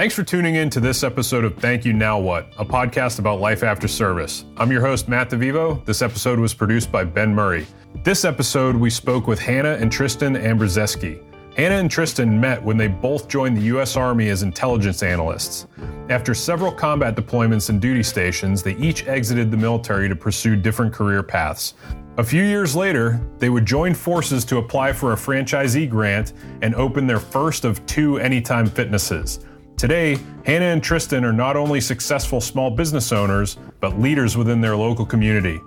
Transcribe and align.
Thanks 0.00 0.14
for 0.14 0.22
tuning 0.22 0.54
in 0.54 0.70
to 0.70 0.80
this 0.80 1.02
episode 1.02 1.44
of 1.44 1.58
Thank 1.58 1.84
You 1.84 1.92
Now 1.92 2.18
What, 2.18 2.54
a 2.56 2.64
podcast 2.64 3.18
about 3.18 3.38
life 3.38 3.62
after 3.62 3.86
service. 3.86 4.46
I'm 4.56 4.72
your 4.72 4.80
host, 4.80 5.10
Matt 5.10 5.28
DeVivo. 5.28 5.84
This 5.84 6.00
episode 6.00 6.38
was 6.38 6.54
produced 6.54 6.90
by 6.90 7.04
Ben 7.04 7.34
Murray. 7.34 7.66
This 8.02 8.24
episode, 8.24 8.74
we 8.76 8.88
spoke 8.88 9.26
with 9.26 9.38
Hannah 9.38 9.74
and 9.74 9.92
Tristan 9.92 10.36
Ambrzeski. 10.36 11.22
Hannah 11.54 11.74
and 11.74 11.90
Tristan 11.90 12.40
met 12.40 12.64
when 12.64 12.78
they 12.78 12.88
both 12.88 13.28
joined 13.28 13.58
the 13.58 13.62
U.S. 13.64 13.94
Army 13.94 14.30
as 14.30 14.42
intelligence 14.42 15.02
analysts. 15.02 15.66
After 16.08 16.32
several 16.32 16.72
combat 16.72 17.14
deployments 17.14 17.68
and 17.68 17.78
duty 17.78 18.02
stations, 18.02 18.62
they 18.62 18.76
each 18.76 19.06
exited 19.06 19.50
the 19.50 19.58
military 19.58 20.08
to 20.08 20.16
pursue 20.16 20.56
different 20.56 20.94
career 20.94 21.22
paths. 21.22 21.74
A 22.16 22.24
few 22.24 22.42
years 22.42 22.74
later, 22.74 23.20
they 23.36 23.50
would 23.50 23.66
join 23.66 23.92
forces 23.92 24.46
to 24.46 24.56
apply 24.56 24.94
for 24.94 25.12
a 25.12 25.16
franchisee 25.16 25.90
grant 25.90 26.32
and 26.62 26.74
open 26.74 27.06
their 27.06 27.20
first 27.20 27.66
of 27.66 27.84
two 27.84 28.16
Anytime 28.16 28.64
Fitnesses. 28.64 29.40
Today, 29.80 30.18
Hannah 30.44 30.66
and 30.66 30.84
Tristan 30.84 31.24
are 31.24 31.32
not 31.32 31.56
only 31.56 31.80
successful 31.80 32.38
small 32.42 32.70
business 32.70 33.12
owners, 33.12 33.56
but 33.80 33.98
leaders 33.98 34.36
within 34.36 34.60
their 34.60 34.76
local 34.76 35.06
community. 35.06 35.62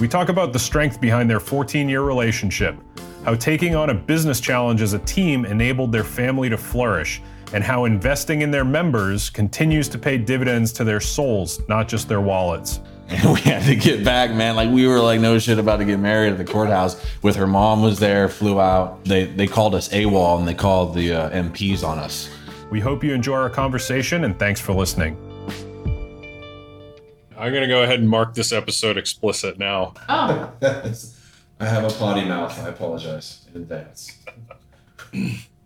We 0.00 0.08
talk 0.08 0.30
about 0.30 0.52
the 0.52 0.58
strength 0.58 1.00
behind 1.00 1.30
their 1.30 1.38
14 1.38 1.88
year 1.88 2.02
relationship, 2.02 2.74
how 3.24 3.36
taking 3.36 3.76
on 3.76 3.90
a 3.90 3.94
business 3.94 4.40
challenge 4.40 4.82
as 4.82 4.94
a 4.94 4.98
team 4.98 5.44
enabled 5.44 5.92
their 5.92 6.02
family 6.02 6.48
to 6.48 6.58
flourish, 6.58 7.22
and 7.52 7.62
how 7.62 7.84
investing 7.84 8.42
in 8.42 8.50
their 8.50 8.64
members 8.64 9.30
continues 9.30 9.88
to 9.90 9.96
pay 9.96 10.18
dividends 10.18 10.72
to 10.72 10.82
their 10.82 10.98
souls, 10.98 11.60
not 11.68 11.86
just 11.86 12.08
their 12.08 12.20
wallets. 12.20 12.80
And 13.10 13.32
we 13.32 13.42
had 13.42 13.62
to 13.66 13.76
get 13.76 14.04
back, 14.04 14.32
man. 14.32 14.56
Like 14.56 14.70
we 14.70 14.88
were 14.88 14.98
like 14.98 15.20
no 15.20 15.38
shit 15.38 15.60
about 15.60 15.76
to 15.76 15.84
get 15.84 16.00
married 16.00 16.32
at 16.32 16.38
the 16.38 16.52
courthouse. 16.52 17.00
With 17.22 17.36
her 17.36 17.46
mom 17.46 17.80
was 17.80 18.00
there, 18.00 18.28
flew 18.28 18.60
out. 18.60 19.04
They 19.04 19.26
they 19.26 19.46
called 19.46 19.76
us 19.76 19.88
AWOL 19.90 20.40
and 20.40 20.48
they 20.48 20.54
called 20.54 20.96
the 20.96 21.14
uh, 21.14 21.30
MPs 21.30 21.86
on 21.86 22.00
us. 22.00 22.28
We 22.72 22.80
hope 22.80 23.04
you 23.04 23.12
enjoy 23.12 23.34
our 23.34 23.50
conversation 23.50 24.24
and 24.24 24.38
thanks 24.38 24.58
for 24.58 24.72
listening. 24.72 25.14
I'm 27.36 27.52
going 27.52 27.60
to 27.60 27.68
go 27.68 27.82
ahead 27.82 28.00
and 28.00 28.08
mark 28.08 28.32
this 28.32 28.50
episode 28.50 28.96
explicit 28.96 29.58
now. 29.58 29.92
Oh. 30.08 30.50
I 31.60 31.66
have 31.66 31.84
a 31.84 31.90
potty 31.90 32.24
mouth. 32.24 32.58
I 32.58 32.68
apologize 32.68 33.44
in 33.54 33.60
advance. 33.60 34.16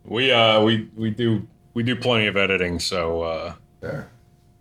we 0.04 0.32
uh 0.32 0.60
we 0.60 0.90
we 0.96 1.10
do 1.10 1.46
we 1.74 1.84
do 1.84 1.94
plenty 1.94 2.26
of 2.26 2.36
editing, 2.36 2.80
so 2.80 3.22
uh 3.22 3.54
There. 3.78 4.10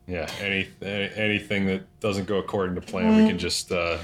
yeah, 0.05 0.29
any, 0.39 0.69
any 0.83 1.09
anything 1.15 1.65
that 1.65 1.99
doesn't 1.99 2.25
go 2.27 2.37
according 2.37 2.75
to 2.75 2.81
plan, 2.81 3.17
we 3.17 3.27
can 3.27 3.39
just 3.39 3.71
uh 3.71 3.97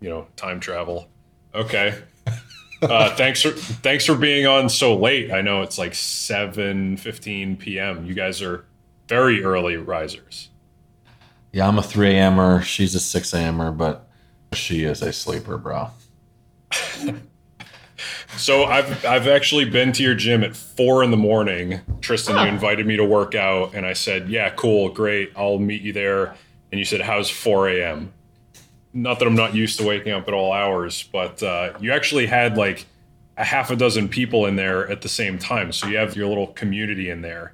you 0.00 0.10
know, 0.10 0.26
time 0.36 0.60
travel. 0.60 1.08
Okay. 1.54 1.94
Uh, 2.82 3.14
thanks 3.16 3.42
for 3.42 3.50
thanks 3.52 4.04
for 4.04 4.14
being 4.14 4.46
on 4.46 4.68
so 4.68 4.96
late. 4.96 5.32
I 5.32 5.40
know 5.40 5.62
it's 5.62 5.78
like 5.78 5.94
seven 5.94 6.96
fifteen 6.96 7.56
p.m. 7.56 8.04
You 8.04 8.14
guys 8.14 8.42
are 8.42 8.64
very 9.08 9.42
early 9.42 9.76
risers. 9.76 10.50
Yeah, 11.52 11.68
I'm 11.68 11.78
a 11.78 11.82
3 11.82 12.10
a.m.er. 12.10 12.60
She's 12.60 12.94
a 12.94 13.00
6 13.00 13.32
a.m.er, 13.32 13.72
but 13.72 14.10
she 14.52 14.84
is 14.84 15.00
a 15.00 15.10
sleeper, 15.10 15.56
bro. 15.56 15.88
So 18.36 18.64
I've 18.64 19.04
I've 19.04 19.26
actually 19.26 19.64
been 19.64 19.92
to 19.92 20.02
your 20.02 20.14
gym 20.14 20.44
at 20.44 20.54
four 20.54 21.02
in 21.02 21.10
the 21.10 21.16
morning. 21.16 21.80
Tristan, 22.02 22.36
you 22.36 22.52
invited 22.52 22.86
me 22.86 22.96
to 22.96 23.04
work 23.04 23.34
out, 23.34 23.74
and 23.74 23.86
I 23.86 23.94
said, 23.94 24.28
"Yeah, 24.28 24.50
cool, 24.50 24.90
great, 24.90 25.32
I'll 25.36 25.58
meet 25.58 25.80
you 25.80 25.92
there." 25.92 26.34
And 26.70 26.78
you 26.78 26.84
said, 26.84 27.00
"How's 27.00 27.30
4 27.30 27.70
a.m.?" 27.70 28.12
Not 28.92 29.18
that 29.18 29.26
I'm 29.26 29.34
not 29.34 29.54
used 29.54 29.78
to 29.78 29.86
waking 29.86 30.12
up 30.12 30.26
at 30.28 30.34
all 30.34 30.52
hours, 30.52 31.02
but 31.12 31.42
uh, 31.42 31.74
you 31.80 31.92
actually 31.92 32.26
had 32.26 32.56
like 32.56 32.86
a 33.36 33.44
half 33.44 33.70
a 33.70 33.76
dozen 33.76 34.08
people 34.08 34.46
in 34.46 34.56
there 34.56 34.88
at 34.90 35.02
the 35.02 35.08
same 35.08 35.38
time, 35.38 35.72
so 35.72 35.86
you 35.86 35.96
have 35.98 36.16
your 36.16 36.28
little 36.28 36.48
community 36.48 37.10
in 37.10 37.20
there. 37.20 37.52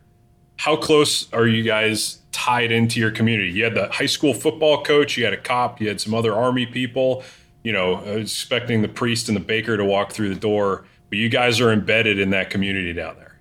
How 0.59 0.77
close 0.77 1.33
are 1.33 1.47
you 1.47 1.65
guys 1.65 2.19
tied 2.31 2.71
into 2.71 3.01
your 3.01 3.11
community? 3.11 3.51
You 3.51 3.65
had 3.65 3.75
the 3.75 3.89
high 3.89 4.07
school 4.07 4.33
football 4.33 4.85
coach, 4.85 5.17
you 5.17 5.25
had 5.25 5.33
a 5.33 5.41
cop, 5.41 5.81
you 5.81 5.89
had 5.89 6.01
some 6.01 6.15
other 6.15 6.35
army 6.35 6.67
people 6.67 7.25
you 7.63 7.73
know, 7.73 7.97
was 7.97 8.33
expecting 8.33 8.83
the 8.83 8.89
priest 8.89 9.29
and 9.29 9.37
the 9.37 9.41
baker 9.41 9.77
to 9.77 9.85
walk 9.85 10.13
through 10.13 10.29
the 10.29 10.41
door, 10.41 10.85
but 11.09 11.19
you 11.19 11.29
guys 11.29 11.61
are 11.61 11.73
embedded 11.73 12.19
in 12.19 12.31
that 12.31 12.51
community 12.51 12.93
down 12.93 13.17
there. 13.17 13.39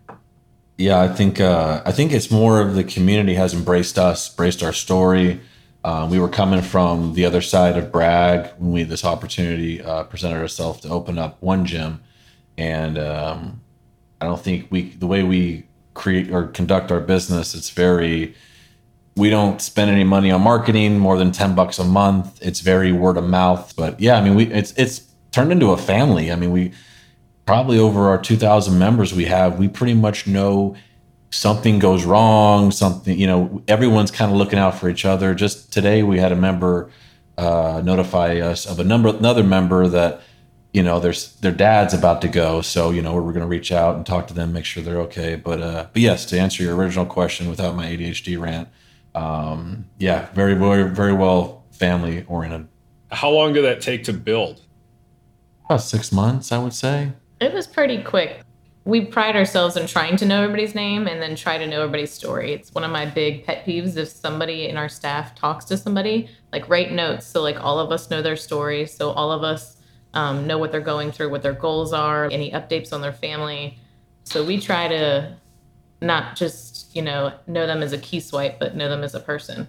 Yeah, 0.78 1.00
I 1.00 1.10
think 1.10 1.40
uh, 1.40 1.82
I 1.86 1.92
think 1.92 2.12
it's 2.12 2.32
more 2.32 2.60
of 2.60 2.76
the 2.76 2.84
community 2.84 3.36
has 3.36 3.54
embraced 3.54 4.00
us, 4.00 4.32
embraced 4.32 4.64
our 4.64 4.74
story. 4.74 5.40
Um, 5.84 6.10
we 6.12 6.20
were 6.20 6.30
coming 6.30 6.62
from 6.62 7.14
the 7.14 7.26
other 7.26 7.42
side 7.42 7.78
of 7.78 7.92
Bragg 7.92 8.52
when 8.58 8.72
we 8.72 8.84
this 8.84 9.04
opportunity 9.04 9.82
uh, 9.82 10.04
presented 10.04 10.40
ourselves 10.40 10.82
to 10.82 10.90
open 10.90 11.18
up 11.18 11.42
one 11.42 11.66
gym, 11.66 12.02
and 12.58 13.00
um, 13.00 13.62
I 14.20 14.26
don't 14.26 14.40
think 14.40 14.68
we 14.70 14.90
the 14.90 15.08
way 15.08 15.24
we 15.24 15.66
create 15.94 16.32
or 16.32 16.48
conduct 16.48 16.92
our 16.92 17.00
business, 17.00 17.54
it's 17.56 17.70
very 17.70 18.36
we 19.16 19.30
don't 19.30 19.62
spend 19.62 19.92
any 19.92 20.04
money 20.04 20.32
on 20.32 20.42
marketing 20.42 20.98
more 20.98 21.18
than 21.18 21.32
10 21.32 21.54
bucks 21.54 21.80
a 21.80 21.84
month. 21.84 22.40
It's 22.42 22.62
very 22.62 22.92
word 22.94 23.18
of 23.18 23.26
mouth. 23.26 23.74
But 23.76 24.00
yeah 24.00 24.18
i 24.18 24.22
mean 24.22 24.36
we 24.36 24.46
it's 24.48 24.74
it's 24.74 25.02
turned 25.32 25.52
into 25.52 25.72
a 25.72 25.78
family. 25.78 26.32
I 26.32 26.36
mean 26.36 26.52
we 26.52 26.72
probably 27.46 27.78
over 27.80 28.08
our 28.08 28.22
2000 28.22 28.78
members 28.78 29.14
we 29.14 29.26
have 29.26 29.58
we 29.58 29.68
pretty 29.68 29.94
much 29.94 30.28
know 30.28 30.76
something 31.32 31.80
goes 31.80 32.06
wrong 32.06 32.72
something 32.72 33.18
you 33.18 33.28
know 33.28 33.62
everyone's 33.68 34.12
kind 34.12 34.32
of 34.32 34.38
looking 34.38 34.60
out 34.60 34.78
for 34.78 34.90
each 34.90 35.06
other 35.06 35.34
just 35.34 35.72
today 35.72 36.04
we 36.04 36.20
had 36.20 36.32
a 36.32 36.36
member 36.36 36.92
uh, 37.38 37.82
notify 37.84 38.36
us 38.36 38.66
of 38.66 38.80
a 38.80 38.84
number 38.84 39.10
another 39.10 39.44
member 39.44 39.88
that 39.88 40.22
you 40.74 40.84
know 40.84 41.00
there's 41.00 41.36
their 41.38 41.52
dad's 41.52 41.94
about 41.94 42.22
to 42.22 42.28
go 42.28 42.62
so 42.62 42.92
you 42.92 43.02
know 43.02 43.14
we're 43.16 43.34
going 43.34 43.40
to 43.40 43.46
reach 43.46 43.72
out 43.72 43.96
and 43.96 44.06
talk 44.06 44.28
to 44.28 44.34
them 44.34 44.54
make 44.54 44.66
sure 44.66 44.84
they're 44.84 45.00
okay 45.00 45.36
but 45.36 45.62
uh 45.62 45.88
but 45.92 46.02
yes 46.02 46.26
to 46.26 46.40
answer 46.40 46.62
your 46.64 46.76
original 46.76 47.06
question 47.06 47.50
without 47.50 47.76
my 47.76 47.86
adhd 47.88 48.40
rant 48.40 48.68
um, 49.16 49.86
yeah, 49.98 50.32
very, 50.34 50.54
very, 50.54 50.90
very 50.90 51.14
well 51.14 51.64
family 51.72 52.26
oriented. 52.28 52.68
How 53.12 53.30
long 53.30 53.54
did 53.54 53.64
that 53.64 53.82
take 53.82 54.04
to 54.06 54.14
build? 54.14 54.62
About 55.66 55.82
six 55.82 56.12
months, 56.12 56.52
I 56.52 56.58
would 56.60 56.74
say. 56.74 57.14
It 57.40 57.54
was 57.54 57.68
pretty 57.68 58.04
quick. 58.04 58.42
We 58.84 59.06
pride 59.06 59.36
ourselves 59.36 59.78
in 59.78 59.86
trying 59.86 60.18
to 60.18 60.26
know 60.26 60.42
everybody's 60.42 60.74
name 60.74 61.08
and 61.08 61.22
then 61.22 61.36
try 61.36 61.58
to 61.58 61.68
know 61.68 61.82
everybody's 61.84 62.12
story. 62.12 62.54
It's 62.54 62.74
one 62.74 62.84
of 62.84 62.90
my 62.90 63.06
big 63.06 63.46
pet 63.46 63.64
peeves 63.64 63.96
if 63.96 64.08
somebody 64.08 64.68
in 64.68 64.76
our 64.76 64.90
staff 64.90 65.36
talks 65.36 65.66
to 65.66 65.78
somebody, 65.78 66.30
like 66.52 66.68
write 66.68 66.92
notes 66.92 67.28
so 67.28 67.42
like 67.44 67.64
all 67.64 67.80
of 67.80 67.92
us 67.92 68.10
know 68.10 68.24
their 68.24 68.36
story, 68.36 68.88
so 68.88 69.12
all 69.12 69.32
of 69.32 69.44
us 69.44 69.78
um, 70.14 70.48
know 70.48 70.58
what 70.58 70.72
they're 70.72 70.82
going 70.82 71.12
through, 71.12 71.30
what 71.30 71.44
their 71.44 71.54
goals 71.54 71.94
are, 71.94 72.26
any 72.32 72.52
updates 72.52 72.92
on 72.92 73.02
their 73.02 73.14
family. 73.14 73.78
So 74.24 74.44
we 74.44 74.60
try 74.60 74.88
to 74.88 75.38
not 76.02 76.36
just 76.36 76.96
you 76.96 77.02
know 77.02 77.34
know 77.48 77.68
them 77.68 77.84
as 77.84 77.94
a 77.94 77.98
key 77.98 78.20
swipe, 78.20 78.60
but 78.60 78.76
know 78.76 78.90
them 78.90 79.04
as 79.04 79.16
a 79.16 79.20
person. 79.20 79.68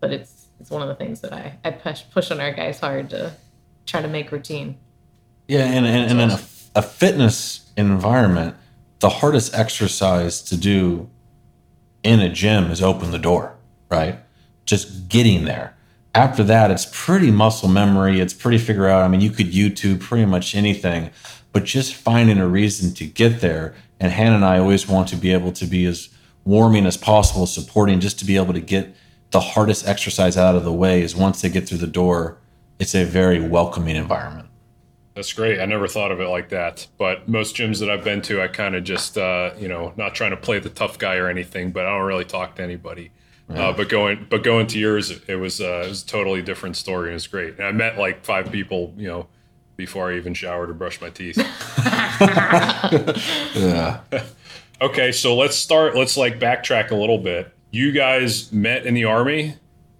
But 0.00 0.12
it's 0.12 0.48
it's 0.60 0.70
one 0.70 0.82
of 0.82 0.88
the 0.88 0.94
things 0.94 1.20
that 1.20 1.32
I 1.32 1.58
I 1.64 1.70
push 1.70 2.02
push 2.10 2.30
on 2.30 2.40
our 2.40 2.52
guys 2.52 2.80
hard 2.80 3.10
to 3.10 3.34
try 3.86 4.02
to 4.02 4.08
make 4.08 4.32
routine. 4.32 4.78
Yeah, 5.46 5.64
and 5.64 5.86
and, 5.86 6.10
and 6.10 6.20
in 6.20 6.30
a, 6.30 6.40
a 6.74 6.82
fitness 6.82 7.67
environment, 7.86 8.56
the 9.00 9.08
hardest 9.08 9.54
exercise 9.54 10.42
to 10.42 10.56
do 10.56 11.08
in 12.02 12.20
a 12.20 12.28
gym 12.28 12.70
is 12.70 12.82
open 12.82 13.10
the 13.10 13.18
door, 13.18 13.56
right? 13.90 14.18
Just 14.66 15.08
getting 15.08 15.44
there. 15.44 15.76
After 16.14 16.42
that, 16.44 16.70
it's 16.70 16.88
pretty 16.90 17.30
muscle 17.30 17.68
memory. 17.68 18.20
It's 18.20 18.34
pretty 18.34 18.58
figure 18.58 18.88
out. 18.88 19.02
I 19.02 19.08
mean, 19.08 19.20
you 19.20 19.30
could 19.30 19.52
YouTube 19.52 20.00
pretty 20.00 20.24
much 20.24 20.54
anything, 20.54 21.10
but 21.52 21.64
just 21.64 21.94
finding 21.94 22.38
a 22.38 22.48
reason 22.48 22.92
to 22.94 23.06
get 23.06 23.40
there. 23.40 23.74
And 24.00 24.12
Hannah 24.12 24.36
and 24.36 24.44
I 24.44 24.58
always 24.58 24.88
want 24.88 25.08
to 25.08 25.16
be 25.16 25.32
able 25.32 25.52
to 25.52 25.66
be 25.66 25.84
as 25.86 26.08
warming 26.44 26.86
as 26.86 26.96
possible, 26.96 27.46
supporting, 27.46 28.00
just 28.00 28.18
to 28.20 28.24
be 28.24 28.36
able 28.36 28.54
to 28.54 28.60
get 28.60 28.94
the 29.30 29.40
hardest 29.40 29.86
exercise 29.86 30.36
out 30.36 30.56
of 30.56 30.64
the 30.64 30.72
way. 30.72 31.02
Is 31.02 31.14
once 31.14 31.40
they 31.40 31.48
get 31.48 31.68
through 31.68 31.78
the 31.78 31.86
door, 31.86 32.38
it's 32.78 32.94
a 32.94 33.04
very 33.04 33.40
welcoming 33.40 33.96
environment. 33.96 34.47
That's 35.18 35.32
great. 35.32 35.58
I 35.58 35.64
never 35.64 35.88
thought 35.88 36.12
of 36.12 36.20
it 36.20 36.28
like 36.28 36.50
that. 36.50 36.86
But 36.96 37.28
most 37.28 37.56
gyms 37.56 37.80
that 37.80 37.90
I've 37.90 38.04
been 38.04 38.22
to, 38.22 38.40
I 38.40 38.46
kind 38.46 38.76
of 38.76 38.84
just, 38.84 39.18
uh, 39.18 39.50
you 39.58 39.66
know, 39.66 39.92
not 39.96 40.14
trying 40.14 40.30
to 40.30 40.36
play 40.36 40.60
the 40.60 40.70
tough 40.70 40.96
guy 40.96 41.16
or 41.16 41.26
anything, 41.26 41.72
but 41.72 41.84
I 41.84 41.88
don't 41.88 42.06
really 42.06 42.24
talk 42.24 42.54
to 42.54 42.62
anybody. 42.62 43.10
Uh, 43.52 43.72
but 43.72 43.88
going, 43.88 44.28
but 44.30 44.44
going 44.44 44.68
to 44.68 44.78
yours, 44.78 45.10
it 45.10 45.34
was, 45.34 45.60
uh, 45.60 45.82
it 45.84 45.88
was 45.88 46.04
a 46.04 46.06
totally 46.06 46.40
different 46.40 46.76
story. 46.76 47.08
And 47.08 47.10
it 47.10 47.14
was 47.14 47.26
great. 47.26 47.58
And 47.58 47.66
I 47.66 47.72
met 47.72 47.98
like 47.98 48.24
five 48.24 48.52
people, 48.52 48.94
you 48.96 49.08
know, 49.08 49.26
before 49.76 50.12
I 50.12 50.16
even 50.18 50.34
showered 50.34 50.70
or 50.70 50.74
brushed 50.74 51.00
my 51.00 51.10
teeth. 51.10 51.36
Yeah. 53.56 54.00
Okay, 54.80 55.10
so 55.10 55.34
let's 55.34 55.56
start. 55.56 55.96
Let's 55.96 56.16
like 56.16 56.38
backtrack 56.38 56.92
a 56.92 56.94
little 56.94 57.18
bit. 57.18 57.52
You 57.72 57.90
guys 57.90 58.52
met 58.52 58.86
in 58.86 58.94
the 58.94 59.06
army. 59.06 59.56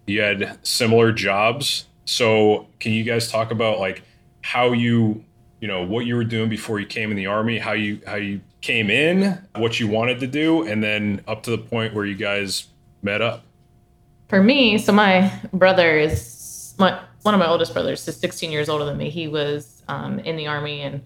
You 0.06 0.20
had 0.20 0.60
similar 0.62 1.10
jobs. 1.10 1.86
So 2.04 2.68
can 2.78 2.92
you 2.92 3.02
guys 3.02 3.28
talk 3.28 3.50
about 3.50 3.80
like 3.80 4.04
how 4.48 4.72
you, 4.72 5.22
you 5.60 5.68
know, 5.68 5.84
what 5.84 6.06
you 6.06 6.16
were 6.16 6.24
doing 6.24 6.48
before 6.48 6.80
you 6.80 6.86
came 6.86 7.10
in 7.10 7.18
the 7.18 7.26
army, 7.26 7.58
how 7.58 7.72
you 7.72 8.00
how 8.06 8.14
you 8.14 8.40
came 8.62 8.88
in, 8.88 9.38
what 9.56 9.78
you 9.78 9.86
wanted 9.86 10.18
to 10.20 10.26
do, 10.26 10.66
and 10.66 10.82
then 10.82 11.22
up 11.28 11.42
to 11.42 11.50
the 11.50 11.58
point 11.58 11.92
where 11.92 12.06
you 12.06 12.14
guys 12.14 12.68
met 13.02 13.20
up. 13.20 13.44
For 14.30 14.42
me, 14.42 14.78
so 14.78 14.90
my 14.90 15.30
brother 15.52 15.98
is 15.98 16.74
my 16.78 16.98
one 17.24 17.34
of 17.34 17.40
my 17.40 17.46
oldest 17.46 17.74
brothers 17.74 18.08
is 18.08 18.16
16 18.16 18.50
years 18.50 18.70
older 18.70 18.86
than 18.86 18.96
me. 18.96 19.10
He 19.10 19.28
was 19.28 19.82
um, 19.86 20.18
in 20.20 20.38
the 20.38 20.46
army, 20.46 20.80
and 20.80 21.02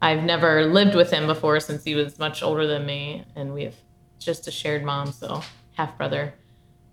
I've 0.00 0.24
never 0.24 0.64
lived 0.64 0.94
with 0.94 1.10
him 1.10 1.26
before 1.26 1.60
since 1.60 1.84
he 1.84 1.94
was 1.94 2.18
much 2.18 2.42
older 2.42 2.66
than 2.66 2.86
me, 2.86 3.22
and 3.36 3.52
we 3.52 3.64
have 3.64 3.76
just 4.18 4.48
a 4.48 4.50
shared 4.50 4.82
mom. 4.82 5.12
So 5.12 5.42
half 5.74 5.98
brother, 5.98 6.32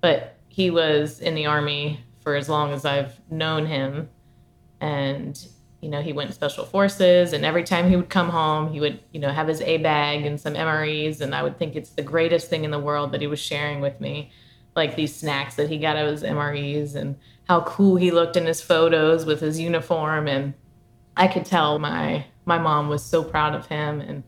but 0.02 0.40
he 0.50 0.72
was 0.72 1.22
in 1.22 1.36
the 1.36 1.46
army 1.46 2.02
for 2.20 2.36
as 2.36 2.50
long 2.50 2.74
as 2.74 2.84
I've 2.84 3.18
known 3.32 3.66
him, 3.66 4.10
and 4.82 5.40
you 5.86 5.92
know 5.92 6.02
he 6.02 6.14
went 6.14 6.34
special 6.34 6.66
forces, 6.66 7.32
and 7.32 7.46
every 7.46 7.64
time 7.64 7.88
he 7.88 7.96
would 7.96 8.10
come 8.10 8.30
home, 8.30 8.74
he 8.74 8.80
would 8.80 9.00
you 9.12 9.20
know 9.20 9.30
have 9.30 9.48
his 9.48 9.62
A 9.62 9.78
bag 9.78 10.26
and 10.26 10.42
some 10.42 10.56
MREs, 10.56 11.22
and 11.22 11.36
I 11.36 11.44
would 11.44 11.60
think 11.60 11.76
it's 11.76 11.92
the 11.92 12.02
greatest 12.02 12.50
thing 12.50 12.64
in 12.64 12.72
the 12.72 12.80
world 12.80 13.12
that 13.12 13.22
he 13.22 13.28
was 13.28 13.40
sharing 13.40 13.82
with 13.82 14.02
me, 14.02 14.32
like 14.76 14.96
these 14.96 15.16
snacks 15.16 15.54
that 15.58 15.70
he 15.70 15.78
got 15.78 15.96
out 15.96 16.08
of 16.08 16.12
his 16.12 16.24
MREs 16.24 16.96
and 16.96 17.18
how 17.48 17.62
cool 17.62 17.98
he 17.98 18.10
looked 18.10 18.36
in 18.36 18.48
his 18.48 18.62
photos 18.62 19.26
with 19.26 19.42
his 19.42 19.60
uniform 19.60 20.28
and 20.28 20.56
I 21.16 21.28
could 21.28 21.46
tell 21.46 21.78
my 21.78 22.26
my 22.46 22.58
mom 22.58 22.90
was 22.90 23.04
so 23.04 23.24
proud 23.24 23.54
of 23.54 23.68
him 23.68 24.02
and 24.02 24.24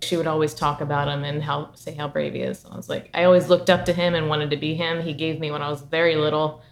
she 0.00 0.16
would 0.16 0.26
always 0.26 0.54
talk 0.54 0.80
about 0.80 1.08
him 1.08 1.24
and 1.24 1.42
how 1.42 1.74
say 1.74 1.94
how 1.94 2.08
brave 2.08 2.32
he 2.32 2.40
is. 2.40 2.60
So 2.60 2.70
I 2.72 2.76
was 2.76 2.88
like 2.88 3.10
I 3.12 3.24
always 3.24 3.50
looked 3.50 3.68
up 3.68 3.84
to 3.84 3.92
him 3.92 4.14
and 4.14 4.30
wanted 4.30 4.48
to 4.50 4.56
be 4.56 4.74
him. 4.74 5.02
He 5.02 5.12
gave 5.12 5.38
me 5.38 5.50
when 5.50 5.60
I 5.60 5.68
was 5.68 5.82
very 5.82 6.16
little 6.16 6.62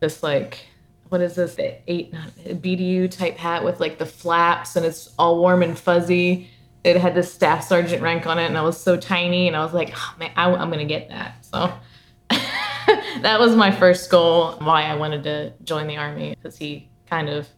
this 0.00 0.22
like 0.22 0.66
what 1.08 1.20
is 1.20 1.34
this 1.34 1.56
eight 1.58 2.12
BDU 2.44 3.10
type 3.10 3.36
hat 3.36 3.64
with 3.64 3.80
like 3.80 3.98
the 3.98 4.06
flaps 4.06 4.76
and 4.76 4.84
it's 4.84 5.14
all 5.18 5.38
warm 5.38 5.62
and 5.62 5.78
fuzzy. 5.78 6.50
It 6.84 6.96
had 6.96 7.14
the 7.14 7.22
staff 7.22 7.64
sergeant 7.66 8.02
rank 8.02 8.26
on 8.26 8.38
it 8.38 8.46
and 8.46 8.56
I 8.56 8.62
was 8.62 8.80
so 8.80 8.96
tiny 8.96 9.48
and 9.48 9.56
I 9.56 9.64
was 9.64 9.74
like 9.74 9.92
oh, 9.94 10.14
man 10.18 10.30
I, 10.36 10.52
I'm 10.52 10.70
gonna 10.70 10.84
get 10.84 11.08
that. 11.08 11.44
So 11.44 11.72
that 12.30 13.38
was 13.38 13.56
my 13.56 13.70
first 13.70 14.10
goal 14.10 14.52
why 14.58 14.82
I 14.82 14.94
wanted 14.96 15.22
to 15.24 15.52
join 15.64 15.86
the 15.86 15.96
army 15.96 16.34
because 16.34 16.56
he 16.56 16.88
kind 17.08 17.28
of 17.28 17.48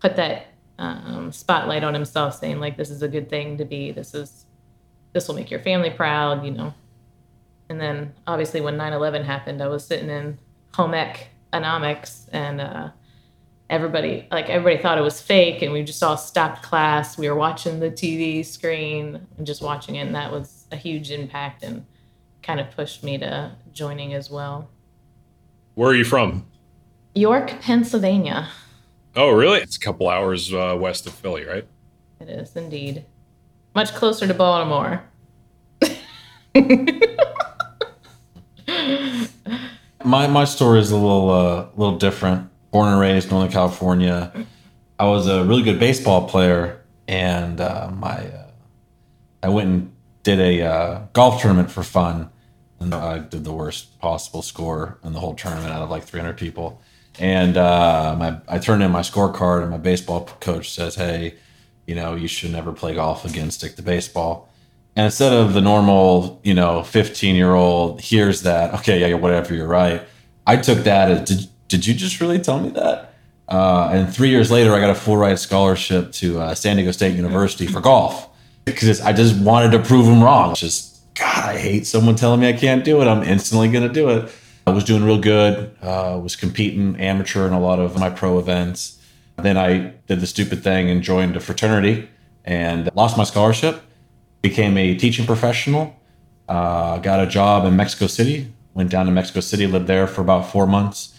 put 0.00 0.16
that 0.16 0.46
um, 0.78 1.32
spotlight 1.32 1.84
on 1.84 1.94
himself 1.94 2.38
saying 2.38 2.60
like 2.60 2.76
this 2.76 2.90
is 2.90 3.02
a 3.02 3.08
good 3.08 3.30
thing 3.30 3.56
to 3.58 3.64
be 3.64 3.92
this 3.92 4.14
is 4.14 4.44
this 5.12 5.26
will 5.26 5.34
make 5.34 5.50
your 5.50 5.60
family 5.60 5.90
proud 5.90 6.44
you 6.44 6.50
know 6.50 6.74
and 7.68 7.80
then 7.80 8.12
obviously 8.26 8.60
when 8.60 8.76
9-11 8.76 9.24
happened 9.24 9.62
i 9.62 9.68
was 9.68 9.86
sitting 9.86 10.10
in 10.10 10.38
home 10.74 10.92
economics 11.56 12.26
and 12.32 12.60
uh, 12.60 12.90
everybody 13.70 14.28
like 14.30 14.48
everybody 14.48 14.80
thought 14.80 14.98
it 14.98 15.02
was 15.02 15.20
fake 15.20 15.62
and 15.62 15.72
we 15.72 15.82
just 15.82 16.02
all 16.02 16.16
stopped 16.16 16.62
class 16.62 17.18
we 17.18 17.28
were 17.28 17.34
watching 17.34 17.80
the 17.80 17.90
tv 17.90 18.44
screen 18.44 19.26
and 19.36 19.46
just 19.46 19.62
watching 19.62 19.96
it 19.96 20.00
and 20.00 20.14
that 20.14 20.30
was 20.30 20.66
a 20.70 20.76
huge 20.76 21.10
impact 21.10 21.64
and 21.64 21.84
kind 22.42 22.60
of 22.60 22.70
pushed 22.70 23.02
me 23.02 23.18
to 23.18 23.50
joining 23.72 24.14
as 24.14 24.30
well 24.30 24.70
where 25.74 25.90
are 25.90 25.94
you 25.94 26.04
from 26.04 26.46
york 27.14 27.60
pennsylvania 27.60 28.48
Oh, 29.18 29.30
really? 29.30 29.60
It's 29.60 29.78
a 29.78 29.80
couple 29.80 30.10
hours 30.10 30.52
uh, 30.52 30.76
west 30.78 31.06
of 31.06 31.14
Philly, 31.14 31.46
right? 31.46 31.66
It 32.20 32.28
is 32.28 32.54
indeed. 32.54 33.06
Much 33.74 33.94
closer 33.94 34.26
to 34.26 34.34
Baltimore. 34.34 35.04
my 40.06 40.26
my 40.28 40.44
story 40.44 40.80
is 40.80 40.90
a 40.90 40.96
little 40.96 41.30
uh, 41.30 41.66
little 41.76 41.98
different. 41.98 42.50
Born 42.70 42.88
and 42.88 43.00
raised 43.00 43.30
Northern 43.30 43.50
California. 43.50 44.46
I 44.98 45.04
was 45.06 45.26
a 45.26 45.44
really 45.44 45.62
good 45.62 45.78
baseball 45.78 46.28
player, 46.28 46.82
and 47.08 47.60
uh, 47.60 47.90
my 47.92 48.28
uh, 48.28 48.50
I 49.42 49.48
went 49.48 49.68
and 49.68 49.92
did 50.22 50.40
a 50.40 50.62
uh, 50.62 51.06
golf 51.12 51.42
tournament 51.42 51.70
for 51.70 51.82
fun, 51.82 52.30
and 52.80 52.94
I 52.94 53.18
did 53.18 53.44
the 53.44 53.52
worst 53.52 53.98
possible 53.98 54.42
score 54.42 54.98
in 55.04 55.12
the 55.12 55.20
whole 55.20 55.34
tournament 55.34 55.72
out 55.72 55.82
of 55.82 55.90
like 55.90 56.04
300 56.04 56.36
people. 56.36 56.80
And 57.18 57.56
uh, 57.56 58.14
my, 58.18 58.40
I 58.46 58.58
turned 58.58 58.82
in 58.82 58.90
my 58.90 59.00
scorecard, 59.00 59.62
and 59.62 59.70
my 59.70 59.78
baseball 59.78 60.26
coach 60.40 60.70
says, 60.72 60.94
"Hey, 60.94 61.34
you 61.86 61.94
know, 61.94 62.14
you 62.14 62.28
should 62.28 62.52
never 62.52 62.72
play 62.72 62.94
golf 62.94 63.24
again. 63.24 63.50
Stick 63.50 63.76
to 63.76 63.82
baseball." 63.82 64.48
And 64.96 65.04
instead 65.04 65.34
of 65.34 65.52
the 65.52 65.60
normal, 65.60 66.40
you 66.42 66.54
know, 66.54 66.82
15 66.82 67.36
year 67.36 67.52
old 67.52 68.00
hears 68.00 68.42
that, 68.42 68.74
okay, 68.76 68.98
yeah, 68.98 69.14
whatever, 69.14 69.54
you're 69.54 69.68
right. 69.68 70.02
I 70.46 70.56
took 70.56 70.78
that 70.80 71.10
as, 71.10 71.28
did, 71.28 71.50
did 71.68 71.86
you 71.86 71.94
just 71.94 72.20
really 72.20 72.38
tell 72.38 72.58
me 72.58 72.70
that? 72.70 73.12
Uh, 73.48 73.90
and 73.92 74.12
three 74.12 74.30
years 74.30 74.50
later, 74.50 74.74
I 74.74 74.80
got 74.80 74.90
a 74.90 74.94
full 74.94 75.18
ride 75.18 75.38
scholarship 75.38 76.12
to 76.12 76.40
uh, 76.40 76.54
San 76.54 76.76
Diego 76.76 76.92
State 76.92 77.14
University 77.14 77.66
for 77.66 77.80
golf 77.80 78.28
because 78.64 79.00
I 79.02 79.12
just 79.12 79.38
wanted 79.40 79.70
to 79.72 79.82
prove 79.82 80.06
them 80.06 80.22
wrong. 80.22 80.54
Just, 80.54 81.14
God, 81.14 81.44
I 81.44 81.58
hate 81.58 81.86
someone 81.86 82.16
telling 82.16 82.40
me 82.40 82.48
I 82.48 82.54
can't 82.54 82.82
do 82.82 83.02
it. 83.02 83.06
I'm 83.06 83.22
instantly 83.22 83.70
going 83.70 83.86
to 83.86 83.92
do 83.92 84.08
it. 84.08 84.32
I 84.66 84.70
was 84.70 84.82
doing 84.82 85.04
real 85.04 85.20
good. 85.20 85.76
Uh, 85.80 86.18
was 86.20 86.34
competing 86.34 86.98
amateur 86.98 87.46
in 87.46 87.52
a 87.52 87.60
lot 87.60 87.78
of 87.78 87.98
my 87.98 88.10
pro 88.10 88.38
events. 88.38 88.98
Then 89.36 89.56
I 89.58 89.92
did 90.08 90.20
the 90.20 90.26
stupid 90.26 90.64
thing 90.64 90.90
and 90.90 91.02
joined 91.02 91.36
a 91.36 91.40
fraternity 91.40 92.08
and 92.44 92.90
lost 92.94 93.18
my 93.18 93.24
scholarship. 93.24 93.82
Became 94.42 94.76
a 94.76 94.94
teaching 94.94 95.26
professional. 95.26 95.96
Uh, 96.48 96.98
got 96.98 97.20
a 97.20 97.26
job 97.26 97.64
in 97.64 97.76
Mexico 97.76 98.06
City. 98.06 98.52
Went 98.74 98.90
down 98.90 99.06
to 99.06 99.12
Mexico 99.12 99.40
City, 99.40 99.66
lived 99.66 99.86
there 99.86 100.06
for 100.06 100.20
about 100.20 100.50
four 100.50 100.66
months. 100.66 101.14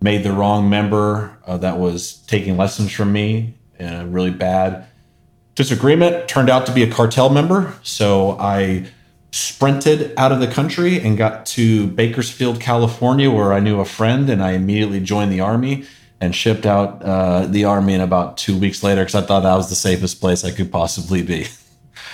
Made 0.00 0.22
the 0.22 0.32
wrong 0.32 0.70
member 0.70 1.36
uh, 1.46 1.58
that 1.58 1.78
was 1.78 2.14
taking 2.26 2.56
lessons 2.56 2.92
from 2.92 3.12
me 3.12 3.54
in 3.78 3.92
a 3.92 4.06
really 4.06 4.30
bad 4.30 4.86
disagreement. 5.54 6.28
Turned 6.28 6.48
out 6.48 6.66
to 6.66 6.72
be 6.72 6.82
a 6.82 6.90
cartel 6.90 7.28
member. 7.28 7.74
So 7.82 8.38
I 8.38 8.86
sprinted 9.32 10.12
out 10.16 10.32
of 10.32 10.40
the 10.40 10.46
country 10.46 11.00
and 11.00 11.16
got 11.16 11.46
to 11.46 11.86
Bakersfield, 11.88 12.60
California, 12.60 13.30
where 13.30 13.52
I 13.52 13.60
knew 13.60 13.80
a 13.80 13.84
friend, 13.84 14.28
and 14.30 14.42
I 14.42 14.52
immediately 14.52 15.00
joined 15.00 15.32
the 15.32 15.40
army 15.40 15.84
and 16.20 16.34
shipped 16.34 16.66
out 16.66 17.02
uh, 17.02 17.46
the 17.46 17.64
army 17.64 17.94
in 17.94 18.00
about 18.00 18.36
two 18.36 18.58
weeks 18.58 18.82
later 18.82 19.02
because 19.02 19.14
I 19.14 19.22
thought 19.22 19.40
that 19.40 19.54
was 19.54 19.68
the 19.68 19.74
safest 19.74 20.20
place 20.20 20.44
I 20.44 20.50
could 20.50 20.70
possibly 20.70 21.22
be. 21.22 21.46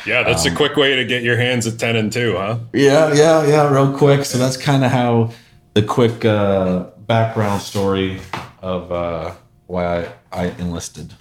Yeah, 0.07 0.23
that's 0.23 0.47
um, 0.47 0.53
a 0.53 0.57
quick 0.57 0.77
way 0.77 0.97
to 0.97 1.05
get 1.05 1.23
your 1.23 1.37
hands 1.37 1.67
at 1.67 1.79
10 1.79 1.97
and 1.97 2.13
2, 2.13 2.37
huh? 2.37 2.59
Yeah, 2.73 3.13
yeah, 3.13 3.47
yeah, 3.47 3.73
real 3.73 3.97
quick. 3.97 4.25
So 4.25 4.39
that's 4.39 4.57
kind 4.57 4.85
of 4.85 4.91
how 4.91 5.33
the 5.75 5.83
quick 5.83 6.25
uh, 6.25 6.85
background 7.07 7.61
story 7.63 8.21
of 8.63 8.93
uh, 8.93 9.35
why 9.67 10.05
I, 10.05 10.13
I 10.33 10.45
enlisted. 10.59 11.15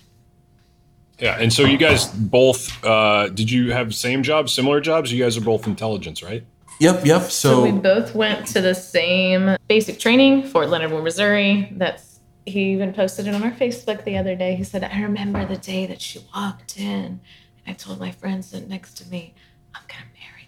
Yeah, 1.19 1.37
and 1.39 1.51
so 1.51 1.63
you 1.63 1.77
guys 1.77 2.07
both 2.07 2.83
uh, 2.83 3.29
did 3.29 3.49
you 3.49 3.71
have 3.71 3.95
same 3.95 4.21
jobs, 4.21 4.53
similar 4.53 4.81
jobs? 4.81 5.13
You 5.13 5.23
guys 5.23 5.37
are 5.37 5.41
both 5.41 5.65
intelligence, 5.65 6.21
right? 6.21 6.43
Yep, 6.79 7.05
yep. 7.05 7.21
So, 7.23 7.29
so 7.29 7.63
we 7.63 7.71
both 7.71 8.13
went 8.13 8.47
to 8.47 8.61
the 8.61 8.75
same 8.75 9.55
basic 9.67 9.97
training, 9.97 10.43
Fort 10.43 10.69
Leonard 10.69 10.91
Wood, 10.91 11.03
Missouri. 11.05 11.69
That's 11.71 12.19
he 12.45 12.73
even 12.73 12.93
posted 12.93 13.27
it 13.27 13.33
on 13.33 13.43
our 13.43 13.51
Facebook 13.51 14.03
the 14.03 14.17
other 14.17 14.35
day. 14.35 14.55
He 14.55 14.63
said, 14.65 14.83
"I 14.83 15.01
remember 15.01 15.45
the 15.45 15.57
day 15.57 15.85
that 15.85 16.01
she 16.01 16.19
walked 16.35 16.77
in, 16.77 16.85
and 16.85 17.19
I 17.67 17.73
told 17.73 17.99
my 17.99 18.11
friend 18.11 18.43
sitting 18.43 18.69
next 18.69 18.95
to 18.95 19.07
me, 19.09 19.33
I'm 19.73 19.81
gonna 19.87 20.05
marry 20.19 20.47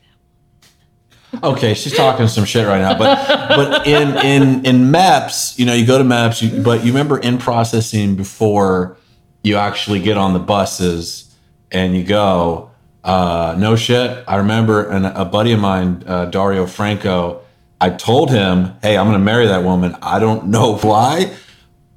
that 1.32 1.42
woman." 1.42 1.58
Okay, 1.58 1.74
she's 1.74 1.96
talking 1.96 2.28
some 2.28 2.46
shit 2.46 2.68
right 2.68 2.82
now, 2.82 2.98
but 2.98 3.28
but 3.50 3.88
in 3.88 4.18
in 4.18 4.66
in 4.66 4.92
MEPS, 4.92 5.58
you 5.60 5.66
know, 5.66 5.74
you 5.74 5.86
go 5.86 5.98
to 5.98 6.04
MEPS, 6.04 6.42
you, 6.42 6.62
but 6.64 6.84
you 6.84 6.92
remember 6.92 7.18
in 7.18 7.38
processing 7.38 8.16
before 8.16 8.98
you 9.44 9.56
actually 9.58 10.00
get 10.00 10.18
on 10.18 10.34
the 10.34 10.40
buses 10.40 11.34
and 11.72 11.96
you 11.96 12.04
go. 12.04 12.72
Uh, 13.04 13.56
no 13.58 13.76
shit. 13.78 14.24
I 14.28 14.36
remember 14.38 14.90
an, 14.90 15.06
a 15.06 15.24
buddy 15.24 15.54
of 15.54 15.62
mine, 15.62 16.04
uh, 16.06 16.26
Dario 16.26 16.66
Franco. 16.66 17.42
I 17.80 17.90
told 17.92 18.32
him, 18.32 18.74
"Hey, 18.82 18.98
I'm 18.98 19.06
going 19.06 19.18
to 19.18 19.24
marry 19.24 19.48
that 19.48 19.64
woman. 19.64 19.96
I 20.02 20.20
don't 20.20 20.48
know 20.48 20.76
why, 20.82 21.32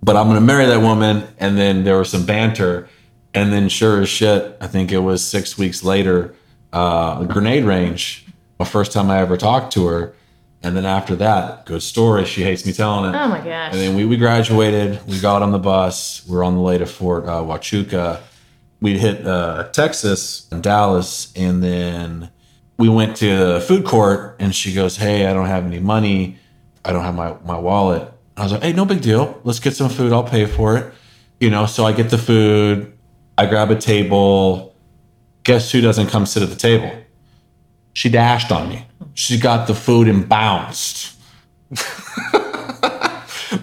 but 0.02 0.16
I'm 0.16 0.26
going 0.26 0.36
to 0.36 0.40
marry 0.40 0.66
that 0.66 0.80
woman." 0.80 1.26
And 1.38 1.58
then 1.58 1.82
there 1.82 1.98
was 1.98 2.10
some 2.10 2.26
banter, 2.26 2.88
and 3.34 3.52
then 3.52 3.68
sure 3.68 4.00
as 4.00 4.08
shit, 4.08 4.56
I 4.60 4.66
think 4.66 4.92
it 4.92 4.98
was 4.98 5.24
six 5.24 5.56
weeks 5.56 5.82
later, 5.84 6.34
uh, 6.72 7.24
grenade 7.24 7.64
range. 7.64 8.26
The 8.58 8.64
first 8.64 8.92
time 8.92 9.10
I 9.10 9.20
ever 9.20 9.36
talked 9.36 9.72
to 9.74 9.86
her, 9.86 10.14
and 10.62 10.76
then 10.76 10.84
after 10.84 11.16
that, 11.16 11.64
good 11.64 11.82
story. 11.82 12.26
She 12.26 12.42
hates 12.42 12.66
me 12.66 12.72
telling 12.72 13.14
it. 13.14 13.16
Oh 13.16 13.28
my 13.28 13.38
gosh. 13.38 13.72
And 13.72 13.80
then 13.80 13.96
we, 13.96 14.04
we 14.04 14.16
graduated. 14.18 15.00
We 15.06 15.18
got 15.18 15.42
on 15.42 15.52
the 15.52 15.58
bus. 15.58 16.26
We 16.28 16.36
are 16.36 16.44
on 16.44 16.54
the 16.54 16.60
way 16.60 16.76
to 16.76 16.84
Fort 16.84 17.24
uh, 17.24 17.40
Huachuca. 17.40 18.20
We 18.80 18.98
hit 18.98 19.26
uh, 19.26 19.68
Texas 19.72 20.46
and 20.52 20.62
Dallas. 20.62 21.32
And 21.34 21.62
then 21.62 22.30
we 22.76 22.90
went 22.90 23.16
to 23.18 23.54
the 23.54 23.60
food 23.60 23.86
court 23.86 24.36
and 24.38 24.54
she 24.54 24.74
goes, 24.74 24.96
Hey, 24.96 25.26
I 25.26 25.32
don't 25.32 25.46
have 25.46 25.64
any 25.64 25.80
money. 25.80 26.38
I 26.84 26.92
don't 26.92 27.04
have 27.04 27.14
my, 27.14 27.36
my 27.44 27.58
wallet. 27.58 28.12
I 28.36 28.42
was 28.42 28.52
like, 28.52 28.62
Hey, 28.62 28.72
no 28.74 28.84
big 28.84 29.00
deal. 29.00 29.40
Let's 29.44 29.60
get 29.60 29.74
some 29.74 29.88
food. 29.88 30.12
I'll 30.12 30.24
pay 30.24 30.44
for 30.44 30.76
it. 30.76 30.92
You 31.40 31.48
know, 31.48 31.64
so 31.64 31.86
I 31.86 31.92
get 31.92 32.10
the 32.10 32.18
food. 32.18 32.92
I 33.40 33.46
grab 33.46 33.70
a 33.70 33.76
table. 33.76 34.74
Guess 35.42 35.72
who 35.72 35.80
doesn't 35.80 36.08
come 36.08 36.26
sit 36.26 36.42
at 36.42 36.50
the 36.50 36.56
table? 36.56 36.92
She 37.92 38.08
dashed 38.08 38.52
on 38.52 38.68
me 38.68 38.86
she 39.14 39.38
got 39.38 39.66
the 39.66 39.74
food 39.74 40.08
and 40.08 40.28
bounced. 40.28 41.16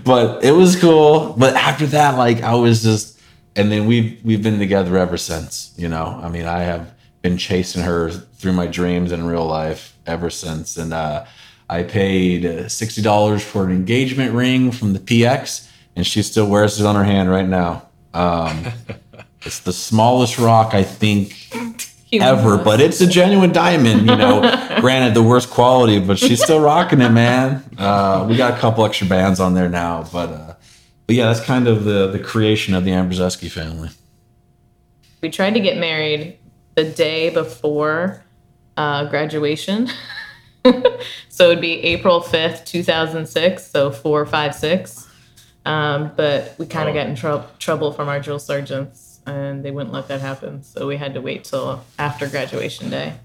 but 0.03 0.43
it 0.43 0.51
was 0.51 0.75
cool. 0.79 1.33
But 1.37 1.55
after 1.55 1.85
that, 1.87 2.17
like 2.17 2.43
I 2.43 2.55
was 2.55 2.83
just, 2.83 3.19
and 3.55 3.71
then 3.71 3.85
we've 3.87 4.23
we've 4.23 4.43
been 4.43 4.59
together 4.59 4.97
ever 4.97 5.17
since. 5.17 5.73
You 5.77 5.89
know, 5.89 6.19
I 6.21 6.29
mean, 6.29 6.45
I 6.45 6.59
have 6.59 6.93
been 7.21 7.37
chasing 7.37 7.83
her 7.83 8.11
through 8.11 8.53
my 8.53 8.67
dreams 8.67 9.11
in 9.11 9.25
real 9.25 9.45
life 9.45 9.97
ever 10.05 10.29
since. 10.29 10.77
And 10.77 10.93
uh, 10.93 11.25
I 11.69 11.83
paid 11.83 12.69
sixty 12.69 13.01
dollars 13.01 13.43
for 13.43 13.65
an 13.65 13.71
engagement 13.71 14.33
ring 14.33 14.71
from 14.71 14.93
the 14.93 14.99
PX, 14.99 15.69
and 15.95 16.05
she 16.05 16.21
still 16.21 16.47
wears 16.47 16.79
it 16.79 16.85
on 16.85 16.95
her 16.95 17.03
hand 17.03 17.29
right 17.29 17.47
now. 17.47 17.87
Um, 18.13 18.67
it's 19.47 19.59
the 19.61 19.73
smallest 19.73 20.37
rock 20.37 20.73
I 20.73 20.83
think 20.83 21.33
ever, 22.13 22.57
but 22.57 22.79
it's 22.79 23.01
a 23.01 23.07
genuine 23.07 23.51
diamond. 23.51 24.01
You 24.01 24.15
know, 24.15 24.41
granted 24.81 25.15
the 25.15 25.23
worst 25.23 25.49
quality, 25.49 25.99
but 25.99 26.19
she's 26.19 26.43
still 26.43 26.59
rocking 26.59 27.01
it, 27.01 27.09
man. 27.09 27.63
Uh, 27.77 28.27
we 28.29 28.35
got 28.35 28.55
a 28.55 28.57
couple 28.57 28.85
extra 28.85 29.07
bands 29.07 29.39
on 29.39 29.55
there 29.55 29.69
now, 29.69 30.03
but 30.11 30.29
uh, 30.29 30.53
but 31.07 31.15
yeah, 31.15 31.27
that's 31.27 31.43
kind 31.43 31.67
of 31.67 31.85
the 31.85 32.07
the 32.07 32.19
creation 32.19 32.75
of 32.75 32.83
the 32.83 32.91
Ambroseski 32.91 33.49
family. 33.49 33.89
we 35.21 35.29
tried 35.29 35.53
to 35.53 35.61
get 35.61 35.77
married 35.77 36.37
the 36.75 36.83
day 36.83 37.29
before 37.29 38.23
uh, 38.75 39.05
graduation. 39.05 39.87
so 41.29 41.45
it 41.45 41.47
would 41.47 41.61
be 41.61 41.81
April 41.83 42.19
5th, 42.19 42.65
2006. 42.65 43.65
So 43.65 43.89
four, 43.89 44.25
five, 44.25 44.53
six. 44.53 45.07
Um, 45.65 46.11
but 46.15 46.55
we 46.57 46.65
kind 46.65 46.89
of 46.89 46.95
got 46.95 47.07
in 47.07 47.15
trou- 47.15 47.43
trouble 47.59 47.93
from 47.93 48.09
our 48.09 48.19
drill 48.19 48.39
sergeants 48.39 49.06
and 49.27 49.63
they 49.63 49.71
wouldn't 49.71 49.93
let 49.93 50.07
that 50.07 50.21
happen. 50.21 50.63
So 50.63 50.87
we 50.87 50.97
had 50.97 51.13
to 51.13 51.21
wait 51.21 51.43
till 51.43 51.83
after 51.99 52.27
graduation 52.27 52.89
day. 52.89 53.15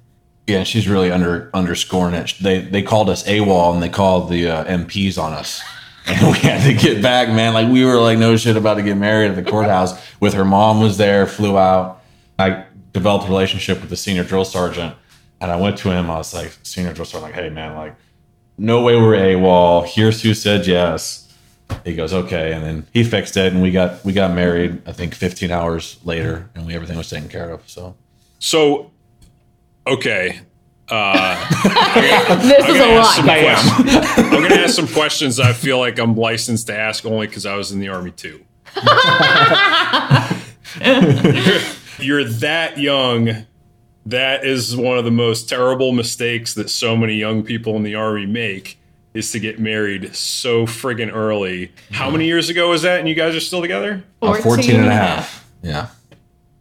Yeah, 0.47 0.65
she's 0.65 0.89
really 0.89 1.11
under 1.11 1.51
underscoring 1.55 2.15
it. 2.15 2.35
They 2.41 2.61
they 2.61 2.83
called 2.83 3.09
us 3.09 3.23
AWOL 3.25 3.75
and 3.75 3.83
they 3.83 3.89
called 3.89 4.29
the 4.29 4.49
uh, 4.49 4.65
MPs 4.65 5.17
on 5.19 5.33
us. 5.33 5.63
And 6.05 6.33
we 6.33 6.39
had 6.39 6.65
to 6.65 6.75
get 6.75 7.01
back, 7.01 7.29
man. 7.29 7.55
Like 7.55 7.69
we 7.69 7.85
were 7.85 8.01
like 8.01 8.19
no 8.19 8.37
shit 8.37 8.57
about 8.57 8.75
to 8.75 8.83
get 8.83 8.97
married 8.97 9.31
at 9.31 9.37
the 9.37 9.49
courthouse. 9.49 9.93
With 10.19 10.35
her 10.35 10.45
mom 10.45 10.81
was 10.81 10.97
there, 10.97 11.29
flew 11.29 11.57
out. 11.57 12.03
I 12.41 12.65
developed 12.93 13.27
a 13.27 13.29
relationship 13.29 13.81
with 13.81 13.89
the 13.89 13.95
senior 13.97 14.25
drill 14.25 14.45
sergeant, 14.45 14.97
and 15.41 15.53
I 15.53 15.55
went 15.55 15.79
to 15.79 15.93
him. 15.93 16.11
I 16.11 16.17
was 16.17 16.35
like, 16.35 16.59
senior 16.65 16.93
drill 16.93 17.07
sergeant, 17.07 17.31
like, 17.33 17.41
hey 17.41 17.51
man, 17.51 17.77
like, 17.77 17.95
no 18.59 18.83
way 18.83 18.97
we're 18.97 19.15
AWOL. 19.15 19.87
Here's 19.87 20.23
who 20.23 20.35
said 20.35 20.67
yes. 20.67 21.32
He 21.85 21.95
goes, 21.97 22.13
okay, 22.13 22.53
and 22.53 22.63
then 22.65 22.87
he 22.93 23.03
fixed 23.05 23.37
it, 23.37 23.53
and 23.53 23.61
we 23.63 23.71
got 23.73 24.05
we 24.05 24.13
got 24.13 24.35
married. 24.35 24.83
I 24.87 24.93
think 24.93 25.15
15 25.15 25.51
hours 25.51 25.99
later, 26.05 26.49
and 26.55 26.67
we 26.67 26.75
everything 26.75 26.97
was 26.97 27.09
taken 27.11 27.29
care 27.29 27.51
of. 27.51 27.69
So 27.69 27.97
So, 28.39 28.91
okay. 29.87 30.41
Uh, 30.89 31.37
This 32.43 32.65
is 32.69 32.75
a 32.75 32.79
gonna 32.79 32.93
ask 32.93 33.07
lot, 33.07 33.15
some 33.17 33.27
guys. 33.27 33.63
questions. 33.63 34.17
I'm 34.19 34.31
going 34.31 34.51
to 34.51 34.61
ask 34.61 34.75
some 34.75 34.89
questions 34.89 35.41
I 35.41 35.53
feel 35.55 35.79
like 35.79 35.99
I'm 35.99 36.15
licensed 36.17 36.67
to 36.67 36.77
ask 36.77 37.07
only 37.07 37.27
because 37.29 37.47
I 37.47 37.55
was 37.57 37.73
in 37.73 37.79
the 37.81 37.89
army 37.89 38.11
too. 38.11 38.45
You're 41.99 42.25
that 42.25 42.79
young. 42.79 43.47
That 44.05 44.45
is 44.45 44.77
one 44.77 44.99
of 44.99 45.05
the 45.05 45.11
most 45.13 45.49
terrible 45.49 45.93
mistakes 45.93 46.55
that 46.55 46.69
so 46.69 46.97
many 46.97 47.15
young 47.15 47.45
people 47.45 47.77
in 47.77 47.85
the 47.85 47.95
army 47.95 48.27
make 48.27 48.79
is 49.15 49.31
to 49.33 49.41
get 49.41 49.59
married 49.59 50.15
so 50.15 50.67
friggin' 50.67 51.13
early. 51.13 51.73
How 51.91 52.11
many 52.11 52.27
years 52.27 52.49
ago 52.49 52.71
was 52.71 52.83
that? 52.83 52.99
And 52.99 53.09
you 53.09 53.15
guys 53.15 53.35
are 53.35 53.41
still 53.41 53.61
together? 53.61 54.03
uh, 54.23 54.35
14 54.35 54.77
and 54.77 54.87
a 54.87 54.93
half. 54.93 55.47
Yeah. 55.63 55.89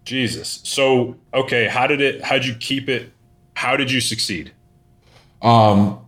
Jesus. 0.03 0.60
So, 0.63 1.15
okay, 1.34 1.67
how 1.67 1.88
did 1.88 2.01
it 2.01 2.24
how'd 2.24 2.46
you 2.46 2.55
keep 2.55 2.89
it? 2.89 3.12
How 3.53 3.77
did 3.77 3.91
you 3.91 4.01
succeed? 4.01 4.51
Um, 5.41 6.00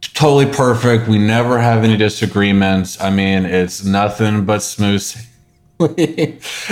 totally 0.00 0.46
perfect. 0.46 1.08
We 1.08 1.18
never 1.18 1.58
have 1.58 1.84
any 1.84 1.96
disagreements. 1.96 3.00
I 3.00 3.10
mean, 3.10 3.44
it's 3.44 3.84
nothing 3.84 4.44
but 4.44 4.60
smooth. 4.60 5.14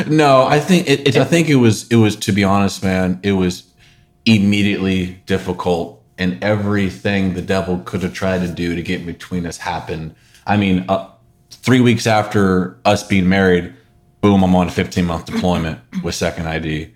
no, 0.07 0.47
I 0.47 0.61
think 0.61 0.89
it, 0.89 1.09
it. 1.09 1.17
I 1.17 1.25
think 1.25 1.49
it 1.49 1.57
was. 1.57 1.89
It 1.91 1.97
was 1.97 2.17
to 2.17 2.33
be 2.33 2.45
honest, 2.45 2.83
man. 2.83 3.21
It 3.23 3.33
was 3.33 3.65
immediately 4.25 5.21
difficult, 5.27 6.02
and 6.19 6.43
everything 6.43 7.35
the 7.35 7.43
devil 7.43 7.81
could 7.85 8.03
have 8.03 8.15
tried 8.15 8.41
to 8.41 8.49
do 8.49 8.75
to 8.75 8.83
get 8.83 9.05
between 9.07 9.47
us 9.47 9.59
happened. 9.59 10.15
I 10.47 10.57
mean, 10.57 10.85
uh, 10.89 11.09
three 11.51 11.81
weeks 11.81 12.07
after 12.07 12.79
us 12.85 13.07
being 13.07 13.29
married, 13.29 13.75
boom, 14.21 14.43
I'm 14.43 14.55
on 14.55 14.69
a 14.69 14.71
15 14.71 15.05
month 15.05 15.27
deployment 15.27 15.81
with 16.03 16.15
Second 16.15 16.49
ID. 16.49 16.95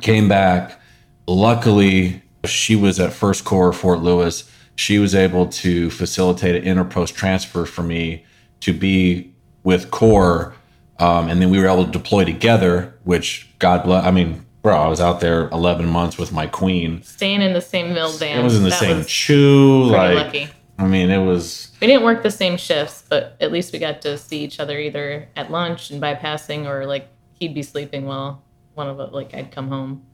Came 0.00 0.28
back. 0.28 0.80
Luckily, 1.26 2.22
she 2.44 2.76
was 2.76 3.00
at 3.00 3.12
First 3.12 3.44
Corps 3.44 3.72
Fort 3.72 4.00
Lewis. 4.00 4.50
She 4.76 4.98
was 4.98 5.14
able 5.14 5.46
to 5.46 5.88
facilitate 5.90 6.56
an 6.56 6.64
interpost 6.64 7.14
transfer 7.14 7.64
for 7.64 7.82
me 7.82 8.24
to 8.60 8.72
be 8.72 9.32
with 9.62 9.90
Corps. 9.90 10.54
Um, 10.98 11.28
and 11.28 11.40
then 11.40 11.50
we 11.50 11.58
were 11.58 11.66
able 11.66 11.84
to 11.84 11.90
deploy 11.90 12.24
together, 12.24 12.94
which 13.04 13.48
God 13.58 13.84
bless. 13.84 14.04
I 14.04 14.10
mean, 14.10 14.44
bro, 14.64 14.74
I 14.74 14.88
was 14.88 15.00
out 15.00 15.20
there 15.20 15.48
11 15.50 15.86
months 15.86 16.18
with 16.18 16.32
my 16.32 16.46
queen. 16.46 17.02
Staying 17.02 17.42
in 17.42 17.52
the 17.52 17.60
same 17.60 17.92
mill 17.92 18.10
van. 18.12 18.40
It 18.40 18.42
was 18.42 18.56
in 18.56 18.64
the 18.64 18.70
that 18.70 18.80
same 18.80 19.04
CHU. 19.04 19.84
Like, 19.84 20.16
lucky. 20.16 20.48
I 20.78 20.86
mean, 20.86 21.10
it 21.10 21.24
was 21.24 21.70
We 21.80 21.86
didn't 21.86 22.02
work 22.02 22.24
the 22.24 22.30
same 22.30 22.56
shifts, 22.56 23.04
but 23.08 23.36
at 23.40 23.52
least 23.52 23.72
we 23.72 23.78
got 23.78 24.02
to 24.02 24.18
see 24.18 24.42
each 24.42 24.58
other 24.58 24.76
either 24.76 25.28
at 25.36 25.52
lunch 25.52 25.90
and 25.90 26.02
bypassing, 26.02 26.66
or 26.66 26.86
like 26.86 27.06
he'd 27.34 27.54
be 27.54 27.62
sleeping 27.62 28.06
while 28.06 28.42
one 28.72 28.88
of 28.88 28.98
us, 28.98 29.12
like 29.12 29.34
I'd 29.34 29.52
come 29.52 29.68
home. 29.68 30.04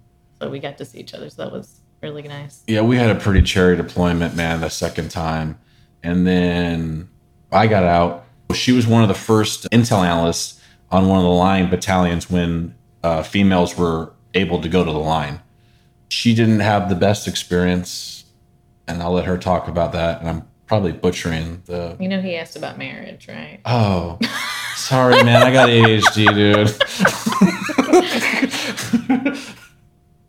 So 0.43 0.51
we 0.51 0.59
got 0.59 0.77
to 0.79 0.85
see 0.85 0.99
each 0.99 1.15
other. 1.15 1.31
So 1.31 1.45
that 1.45 1.53
was 1.53 1.81
really 2.03 2.23
nice. 2.23 2.65
Yeah, 2.67 2.83
we 2.83 2.97
had 2.97 3.15
a 3.15 3.19
pretty 3.19 3.43
cherry 3.43 3.77
deployment, 3.77 4.35
man, 4.35 4.61
the 4.61 4.69
second 4.69 5.11
time. 5.11 5.59
And 6.03 6.27
then 6.27 7.09
I 7.53 7.69
got 7.69 7.85
out. 7.85 8.27
She 8.53 8.73
was 8.73 8.87
one 8.87 9.03
of 9.03 9.09
the 9.09 9.15
first 9.15 9.71
intel 9.71 10.05
analysts 10.05 10.61
on 10.91 11.07
one 11.07 11.19
of 11.19 11.25
the 11.25 11.31
line 11.31 11.71
battalions 11.71 12.29
when 12.29 12.75
uh, 13.05 13.23
females 13.23 13.79
were 13.79 14.13
able 14.35 14.61
to 14.63 14.69
go 14.69 14.85
to 14.85 14.93
the 14.93 14.99
line. 14.99 15.41
She 16.09 16.35
didn't 16.35 16.61
have 16.61 16.89
the 16.89 16.95
best 16.95 17.29
experience, 17.29 18.25
and 18.89 19.03
I'll 19.03 19.13
let 19.13 19.25
her 19.27 19.39
talk 19.39 19.69
about 19.69 19.93
that. 19.93 20.21
And 20.21 20.29
I'm 20.29 20.49
probably 20.67 20.93
butchering 20.93 21.63
the. 21.67 21.97
You 22.01 22.09
know, 22.09 22.21
he 22.21 22.37
asked 22.37 22.57
about 22.57 22.79
marriage, 22.79 23.29
right? 23.29 23.61
Oh, 23.65 24.19
sorry, 24.75 25.23
man. 25.23 25.43
I 25.43 25.53
got 25.53 25.69
ADHD, 25.69 26.35
dude. 26.35 26.77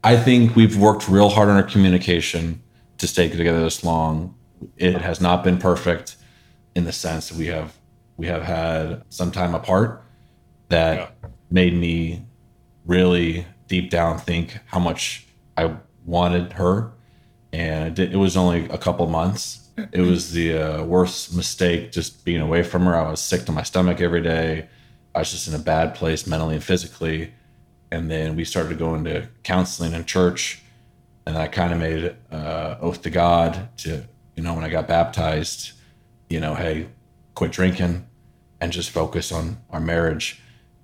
I 0.04 0.18
think 0.18 0.56
we've 0.56 0.78
worked 0.78 1.08
real 1.08 1.30
hard 1.30 1.50
on 1.50 1.56
our 1.58 1.64
communication 1.64 2.62
to 2.98 3.08
stay 3.08 3.30
together 3.30 3.62
this 3.62 3.84
long. 3.84 4.36
It 4.78 4.96
has 5.02 5.22
not 5.22 5.44
been 5.44 5.58
perfect 5.58 6.18
in 6.76 6.86
the 6.86 6.92
sense 6.92 7.30
that 7.30 7.38
we 7.38 7.48
have 7.48 7.76
we 8.18 8.28
have 8.28 8.44
had 8.44 9.04
some 9.10 9.32
time 9.32 9.56
apart 9.56 10.04
that 10.70 10.96
Yeah. 10.98 11.30
made 11.50 11.74
me 11.74 12.26
really 12.86 13.46
deep 13.72 13.90
down 13.90 14.20
think 14.20 14.60
how 14.66 14.80
much 14.80 15.26
I 15.56 15.74
wanted 16.06 16.52
her, 16.54 16.92
and 17.54 17.98
it, 17.98 18.18
was 18.18 18.36
only 18.36 18.66
a 18.66 18.78
couple 18.78 19.08
months. 19.08 19.70
It 19.94 20.02
was 20.02 20.34
the 20.34 20.58
uh, 20.58 20.84
worst 20.84 21.34
mistake 21.34 21.94
just 21.94 22.26
being 22.26 22.42
away 22.42 22.64
from 22.64 22.84
her. 22.84 22.94
I 22.94 23.10
was 23.10 23.22
sick 23.22 23.46
to 23.46 23.54
my 23.54 23.64
stomach 23.64 24.02
every 24.02 24.22
day. 24.22 24.68
I 25.16 25.20
was 25.20 25.32
just 25.32 25.48
in 25.48 25.56
a 25.56 25.64
bad 25.74 25.96
place 25.96 26.28
mentally 26.28 26.56
and 26.56 26.64
physically. 26.64 27.34
And 27.94 28.12
then 28.12 28.36
we 28.36 28.44
started 28.44 28.78
going 28.78 29.06
to 29.06 29.30
counseling 29.44 29.94
in 29.94 30.04
church, 30.04 30.62
and 31.26 31.38
I 31.38 31.48
kind 31.48 31.72
of 31.72 31.80
made 31.80 32.14
uh, 32.30 32.76
oath 32.82 33.02
to 33.04 33.10
God 33.10 33.70
to 33.84 34.04
you 34.36 34.44
know 34.44 34.54
when 34.54 34.66
I 34.66 34.70
got 34.70 34.86
baptized, 34.90 35.72
you 36.30 36.42
know, 36.42 36.56
hey, 36.56 36.88
quit 37.36 37.54
drinking 37.54 38.06
and 38.60 38.74
just 38.74 38.90
focus 38.90 39.32
on 39.32 39.62
our 39.70 39.80
marriage. 39.80 40.42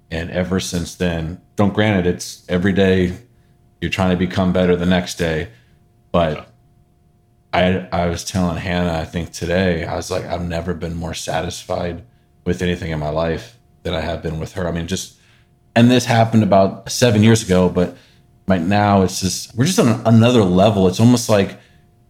And 0.09 0.31
ever 0.31 0.59
since 0.59 0.95
then, 0.95 1.41
don't 1.55 1.73
granted 1.73 2.05
it's 2.07 2.45
every 2.47 2.73
day 2.73 3.17
you're 3.81 3.91
trying 3.91 4.11
to 4.11 4.17
become 4.17 4.53
better 4.53 4.75
the 4.75 4.85
next 4.85 5.15
day, 5.15 5.49
but 6.11 6.49
I 7.53 7.87
I 7.91 8.07
was 8.07 8.23
telling 8.23 8.57
Hannah 8.57 8.93
I 8.93 9.05
think 9.05 9.31
today 9.31 9.85
I 9.85 9.95
was 9.95 10.09
like 10.09 10.25
I've 10.25 10.47
never 10.47 10.73
been 10.73 10.95
more 10.95 11.13
satisfied 11.13 12.03
with 12.45 12.61
anything 12.61 12.91
in 12.91 12.99
my 12.99 13.09
life 13.09 13.57
than 13.83 13.93
I 13.93 14.01
have 14.01 14.21
been 14.21 14.39
with 14.39 14.53
her. 14.53 14.67
I 14.67 14.71
mean 14.71 14.87
just 14.87 15.17
and 15.75 15.91
this 15.91 16.05
happened 16.05 16.43
about 16.43 16.89
7 16.89 17.21
years 17.21 17.43
ago, 17.43 17.69
but 17.69 17.95
right 18.47 18.61
now 18.61 19.01
it's 19.01 19.21
just 19.21 19.55
we're 19.55 19.65
just 19.65 19.79
on 19.79 20.01
another 20.05 20.43
level. 20.43 20.87
It's 20.87 20.99
almost 20.99 21.29
like 21.29 21.59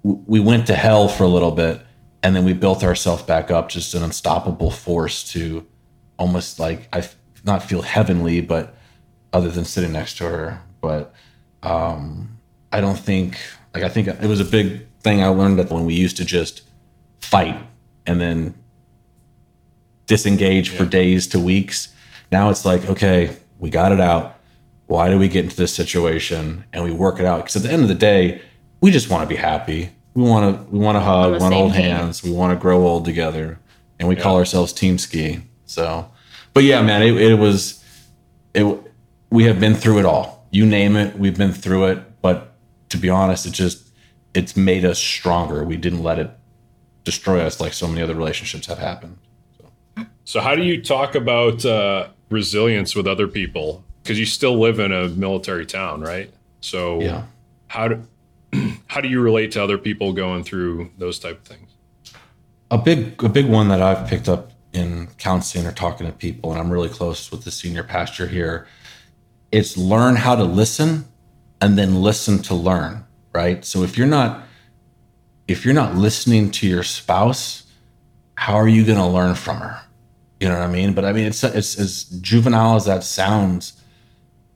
we 0.04 0.40
went 0.40 0.68
to 0.68 0.76
hell 0.76 1.08
for 1.08 1.24
a 1.24 1.28
little 1.28 1.52
bit 1.52 1.82
and 2.24 2.36
then 2.36 2.46
we 2.46 2.54
built 2.54 2.84
ourselves 2.84 3.24
back 3.24 3.52
up 3.52 3.70
just 3.70 3.94
an 3.94 4.04
unstoppable 4.04 4.72
force 4.72 5.24
to 5.32 5.66
almost 6.18 6.60
like 6.60 6.88
I 6.94 7.08
not 7.48 7.64
feel 7.64 7.82
heavenly 7.82 8.42
but 8.42 8.76
other 9.34 9.50
than 9.50 9.66
sitting 9.66 9.92
next 9.92 10.18
to 10.18 10.26
her. 10.26 10.62
But 10.82 11.14
um 11.64 12.38
I 12.72 12.82
don't 12.82 13.00
think 13.00 13.40
like 13.74 13.84
I 13.84 13.90
think 13.90 14.08
it 14.08 14.28
was 14.28 14.40
a 14.40 14.46
big 14.46 14.86
thing 15.00 15.24
I 15.24 15.28
learned 15.28 15.58
that 15.60 15.72
when 15.72 15.86
we 15.86 15.96
used 15.96 16.18
to 16.18 16.26
just 16.26 16.62
fight 17.22 17.60
and 18.06 18.22
then 18.22 18.54
disengage 20.06 20.70
for 20.70 20.86
days 20.86 21.28
to 21.28 21.40
weeks 21.40 21.94
now 22.32 22.50
it's 22.50 22.64
like 22.64 22.88
okay 22.90 23.36
we 23.60 23.70
got 23.70 23.92
it 23.92 24.00
out. 24.00 24.36
Why 24.88 25.10
do 25.10 25.18
we 25.18 25.28
get 25.28 25.44
into 25.44 25.56
this 25.56 25.74
situation? 25.74 26.64
And 26.72 26.84
we 26.84 26.92
work 26.92 27.20
it 27.20 27.26
out. 27.26 27.40
Because 27.40 27.58
at 27.58 27.64
the 27.64 27.72
end 27.72 27.82
of 27.82 27.88
the 27.88 27.96
day 27.96 28.42
we 28.82 28.92
just 28.92 29.10
want 29.10 29.24
to 29.24 29.28
be 29.28 29.36
happy. 29.36 29.90
We 30.14 30.24
want 30.24 30.56
to 30.56 30.72
we 30.72 30.80
want 30.80 30.96
to 30.96 31.00
hug 31.00 31.34
we 31.34 31.40
want 31.40 31.52
to 31.52 31.58
hold 31.58 31.74
team. 31.74 31.82
hands 31.82 32.24
we 32.24 32.32
want 32.32 32.58
to 32.58 32.62
grow 32.62 32.86
old 32.86 33.06
together. 33.06 33.60
And 34.00 34.08
we 34.08 34.16
call 34.16 34.38
ourselves 34.38 34.74
team 34.74 34.98
ski. 34.98 35.42
So 35.66 36.10
but 36.58 36.64
yeah 36.64 36.82
man 36.82 37.04
it, 37.04 37.16
it 37.16 37.36
was 37.36 37.84
it 38.54 38.66
we 39.30 39.44
have 39.44 39.60
been 39.60 39.76
through 39.76 40.00
it 40.00 40.06
all 40.06 40.48
you 40.52 40.66
name 40.66 40.96
it 40.96 41.18
we've 41.18 41.38
been 41.38 41.54
through 41.54 41.86
it 41.86 42.22
but 42.22 42.56
to 42.90 42.98
be 42.98 43.10
honest 43.10 43.46
it 43.46 43.52
just 43.52 43.90
it's 44.34 44.58
made 44.58 44.84
us 44.84 44.98
stronger 44.98 45.64
we 45.64 45.78
didn't 45.78 46.02
let 46.02 46.18
it 46.18 46.32
destroy 47.04 47.42
us 47.42 47.60
like 47.60 47.74
so 47.74 47.88
many 47.88 48.02
other 48.02 48.16
relationships 48.16 48.66
have 48.66 48.80
happened 48.80 49.18
So, 50.26 50.42
how 50.42 50.56
do 50.56 50.64
you 50.64 50.82
talk 50.84 51.16
about 51.16 51.64
uh, 51.64 52.10
resilience 52.30 52.98
with 52.98 53.08
other 53.08 53.30
people? 53.30 53.86
Because 54.04 54.20
you 54.20 54.26
still 54.26 54.60
live 54.60 54.78
in 54.78 54.92
a 54.92 55.08
military 55.08 55.66
town, 55.66 56.02
right? 56.02 56.30
So, 56.60 57.00
yeah 57.00 57.24
how 57.68 57.88
do 57.88 58.08
how 58.88 59.02
do 59.02 59.08
you 59.08 59.22
relate 59.22 59.52
to 59.54 59.64
other 59.64 59.78
people 59.78 60.14
going 60.14 60.44
through 60.44 60.92
those 60.98 61.20
type 61.20 61.40
of 61.40 61.44
things? 61.44 61.70
A 62.72 62.78
big 62.78 63.22
a 63.24 63.30
big 63.30 63.48
one 63.48 63.68
that 63.70 63.82
I've 63.82 64.08
picked 64.08 64.28
up 64.28 64.52
in 64.78 65.08
counseling 65.18 65.66
or 65.66 65.72
talking 65.72 66.08
to 66.08 66.14
people, 66.14 66.52
and 66.52 66.60
I'm 66.60 66.72
really 66.72 66.90
close 66.90 67.32
with 67.32 67.44
the 67.44 67.52
senior 67.52 67.84
pastor 67.84 68.28
here. 68.28 68.68
It's 69.52 69.78
learn 69.78 70.16
how 70.16 70.36
to 70.36 70.44
listen 70.44 71.06
and 71.62 71.78
then 71.78 72.02
listen 72.02 72.40
to 72.44 72.56
learn, 72.56 73.06
right? 73.34 73.66
So 73.66 73.84
if 73.84 73.98
you're 73.98 74.08
not 74.08 74.44
if 75.48 75.64
you're 75.64 75.74
not 75.74 75.96
listening 75.96 76.52
to 76.52 76.68
your 76.68 76.84
spouse, 76.84 77.64
how 78.36 78.56
are 78.56 78.68
you 78.68 78.86
going 78.86 78.98
to 78.98 79.06
learn 79.06 79.34
from 79.36 79.58
her? 79.58 79.82
You 80.40 80.50
know 80.50 80.56
what 80.56 80.64
I 80.64 80.72
mean? 80.72 80.94
But 80.94 81.06
I 81.06 81.14
mean, 81.14 81.26
it's, 81.26 81.44
it's 81.44 81.80
as 81.80 82.04
juvenile 82.04 82.76
as 82.76 82.86
that 82.86 83.04
sounds. 83.04 83.82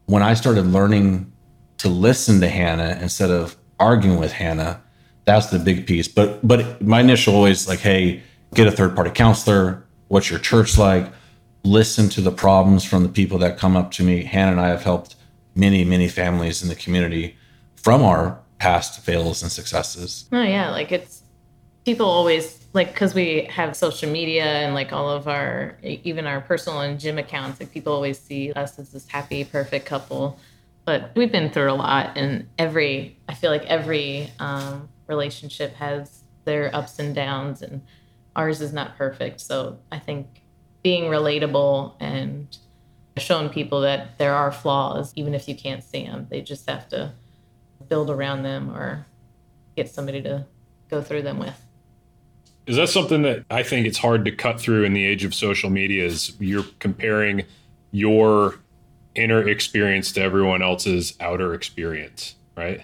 When 0.05 0.21
I 0.21 0.33
started 0.33 0.67
learning 0.67 1.31
to 1.77 1.89
listen 1.89 2.41
to 2.41 2.49
Hannah 2.49 2.99
instead 3.01 3.31
of 3.31 3.55
arguing 3.79 4.19
with 4.19 4.33
Hannah, 4.33 4.81
that's 5.25 5.47
the 5.47 5.59
big 5.59 5.87
piece. 5.87 6.07
But 6.07 6.45
but 6.45 6.81
my 6.81 6.99
initial 6.99 7.35
always 7.35 7.67
like, 7.67 7.79
hey, 7.79 8.21
get 8.53 8.67
a 8.67 8.71
third 8.71 8.95
party 8.95 9.11
counselor. 9.11 9.85
What's 10.11 10.29
your 10.29 10.39
church 10.39 10.77
like? 10.77 11.09
Listen 11.63 12.09
to 12.09 12.19
the 12.19 12.33
problems 12.33 12.83
from 12.83 13.03
the 13.03 13.07
people 13.07 13.37
that 13.37 13.57
come 13.57 13.77
up 13.77 13.91
to 13.91 14.03
me. 14.03 14.25
Hannah 14.25 14.51
and 14.51 14.59
I 14.59 14.67
have 14.67 14.83
helped 14.83 15.15
many 15.55 15.85
many 15.85 16.09
families 16.09 16.61
in 16.61 16.67
the 16.67 16.75
community 16.75 17.37
from 17.77 18.03
our 18.03 18.37
past 18.59 18.99
fails 18.99 19.41
and 19.41 19.49
successes. 19.49 20.25
Oh 20.33 20.43
yeah, 20.43 20.69
like 20.69 20.91
it's 20.91 21.23
people 21.85 22.07
always 22.07 22.67
like 22.73 22.91
because 22.91 23.15
we 23.15 23.45
have 23.45 23.73
social 23.73 24.11
media 24.11 24.43
and 24.43 24.73
like 24.73 24.91
all 24.91 25.09
of 25.09 25.29
our 25.29 25.77
even 25.81 26.27
our 26.27 26.41
personal 26.41 26.81
and 26.81 26.99
gym 26.99 27.17
accounts 27.17 27.61
like 27.61 27.71
people 27.71 27.93
always 27.93 28.19
see 28.19 28.51
us 28.51 28.77
as 28.79 28.91
this 28.91 29.07
happy 29.07 29.45
perfect 29.45 29.85
couple 29.85 30.37
but 30.85 31.11
we've 31.15 31.31
been 31.31 31.49
through 31.49 31.71
a 31.71 31.73
lot 31.73 32.15
and 32.15 32.47
every 32.59 33.17
i 33.27 33.33
feel 33.33 33.49
like 33.49 33.65
every 33.65 34.31
um, 34.39 34.87
relationship 35.07 35.73
has 35.73 36.23
their 36.45 36.73
ups 36.75 36.99
and 36.99 37.15
downs 37.15 37.61
and 37.63 37.81
ours 38.35 38.61
is 38.61 38.73
not 38.73 38.97
perfect 38.97 39.39
so 39.39 39.77
i 39.91 39.99
think 39.99 40.43
being 40.83 41.05
relatable 41.05 41.93
and 41.99 42.57
showing 43.17 43.49
people 43.49 43.81
that 43.81 44.17
there 44.17 44.33
are 44.33 44.51
flaws 44.51 45.11
even 45.15 45.33
if 45.33 45.47
you 45.47 45.55
can't 45.55 45.83
see 45.83 46.05
them 46.05 46.27
they 46.29 46.41
just 46.41 46.69
have 46.69 46.87
to 46.87 47.11
build 47.87 48.09
around 48.09 48.43
them 48.43 48.69
or 48.71 49.05
get 49.75 49.89
somebody 49.89 50.21
to 50.21 50.45
go 50.89 51.01
through 51.01 51.21
them 51.21 51.37
with 51.39 51.65
is 52.67 52.75
that 52.75 52.89
something 52.89 53.23
that 53.23 53.43
I 53.49 53.63
think 53.63 53.87
it's 53.87 53.97
hard 53.97 54.23
to 54.25 54.31
cut 54.31 54.59
through 54.59 54.83
in 54.83 54.93
the 54.93 55.05
age 55.05 55.23
of 55.23 55.33
social 55.33 55.69
media? 55.69 56.05
Is 56.05 56.39
you're 56.39 56.65
comparing 56.79 57.43
your 57.91 58.55
inner 59.15 59.47
experience 59.47 60.11
to 60.13 60.21
everyone 60.21 60.61
else's 60.61 61.15
outer 61.19 61.53
experience, 61.53 62.35
right? 62.55 62.83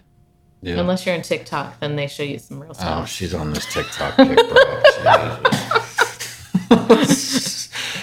Yeah. 0.61 0.79
Unless 0.79 1.05
you're 1.05 1.15
on 1.15 1.21
TikTok, 1.21 1.79
then 1.79 1.95
they 1.95 2.07
show 2.07 2.23
you 2.23 2.39
some 2.39 2.59
real 2.59 2.73
stuff. 2.73 3.03
Oh, 3.03 3.05
she's 3.05 3.33
on 3.33 3.53
this 3.53 3.71
TikTok 3.71 4.15
kick, 4.15 4.35
bro. 4.35 5.37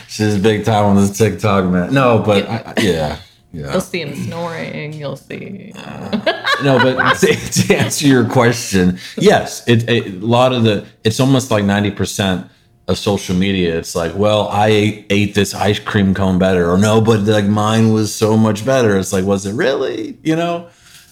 she's 0.09 0.39
big 0.39 0.65
time 0.65 0.85
on 0.85 0.97
this 0.97 1.17
TikTok, 1.19 1.65
man. 1.67 1.93
No, 1.93 2.21
but 2.21 2.49
I, 2.49 2.75
yeah. 2.81 3.19
Yeah. 3.55 3.71
You'll 3.71 3.81
see 3.81 4.01
him 4.01 4.15
snoring. 4.17 4.93
You'll 4.93 5.17
see. 5.17 5.73
no, 5.77 6.79
but 6.79 7.15
to, 7.21 7.27
to, 7.37 7.77
answer 7.77 8.07
your 8.07 8.29
question, 8.29 8.99
yes, 9.17 9.67
it, 9.69 9.89
it, 9.89 10.07
a 10.07 10.27
lot 10.27 10.53
of 10.53 10.65
the 10.65 10.85
it's 11.05 11.21
almost 11.21 11.53
like 11.53 11.65
ninety 11.65 11.93
percent 11.93 12.49
of 12.89 12.99
social 12.99 13.37
media. 13.37 13.79
It's 13.79 13.95
like, 13.95 14.13
well, 14.17 14.49
I 14.49 14.67
ate, 14.69 15.07
ate, 15.09 15.35
this 15.37 15.55
ice 15.55 15.79
cream 15.79 16.15
cone 16.15 16.41
better, 16.41 16.69
or 16.69 16.79
no, 16.79 17.01
but 17.01 17.21
like 17.21 17.45
mine 17.45 17.93
was 17.93 18.13
so 18.13 18.37
much 18.37 18.67
better. 18.67 18.99
It's 18.99 19.13
like, 19.13 19.25
was 19.25 19.47
it 19.47 19.55
really? 19.55 20.19
You 20.25 20.35
know. 20.35 20.69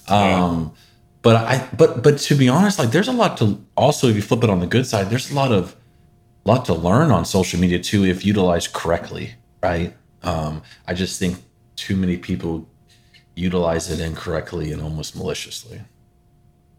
Um, 0.08 0.74
but 1.22 1.36
I, 1.36 1.68
but 1.76 2.02
but 2.02 2.18
to 2.18 2.34
be 2.34 2.48
honest, 2.48 2.78
like 2.78 2.90
there's 2.90 3.08
a 3.08 3.12
lot 3.12 3.38
to 3.38 3.64
also 3.76 4.08
if 4.08 4.16
you 4.16 4.22
flip 4.22 4.42
it 4.44 4.50
on 4.50 4.60
the 4.60 4.66
good 4.66 4.86
side, 4.86 5.08
there's 5.08 5.30
a 5.30 5.34
lot 5.34 5.52
of 5.52 5.76
lot 6.44 6.64
to 6.66 6.74
learn 6.74 7.10
on 7.10 7.24
social 7.24 7.60
media 7.60 7.78
too 7.78 8.04
if 8.04 8.24
utilized 8.24 8.72
correctly, 8.72 9.34
right? 9.62 9.94
Um, 10.22 10.62
I 10.86 10.94
just 10.94 11.18
think 11.18 11.38
too 11.76 11.96
many 11.96 12.16
people 12.16 12.68
utilize 13.34 13.90
it 13.90 14.00
incorrectly 14.00 14.72
and 14.72 14.82
almost 14.82 15.16
maliciously. 15.16 15.80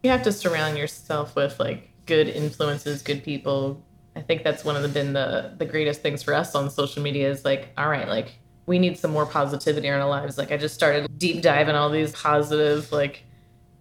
You 0.04 0.12
have 0.12 0.24
to 0.24 0.32
surround 0.32 0.78
yourself 0.78 1.36
with 1.36 1.60
like 1.60 1.89
good 2.06 2.28
influences, 2.28 3.02
good 3.02 3.24
people. 3.24 3.82
I 4.15 4.22
think 4.22 4.44
that's 4.44 4.63
one 4.63 4.76
of 4.76 4.84
the 4.84 4.89
been 4.89 5.13
the 5.13 5.54
the 5.58 5.65
greatest 5.65 6.02
things 6.02 6.22
for 6.22 6.34
us 6.34 6.54
on 6.54 6.70
social 6.70 7.02
media 7.02 7.30
is 7.30 7.46
like, 7.46 7.70
all 7.78 7.89
right, 7.89 8.08
like 8.08 8.34
we 8.65 8.80
need 8.80 8.98
some 8.98 9.12
more 9.12 9.26
positivity 9.26 9.88
in 9.88 9.94
our 9.94 10.08
lives. 10.08 10.38
Like 10.38 10.52
I 10.52 10.58
just 10.58 10.76
started 10.76 11.18
deep 11.18 11.41
diving 11.41 11.76
all 11.76 11.89
these 11.89 12.12
positive, 12.12 12.91
like, 12.91 13.24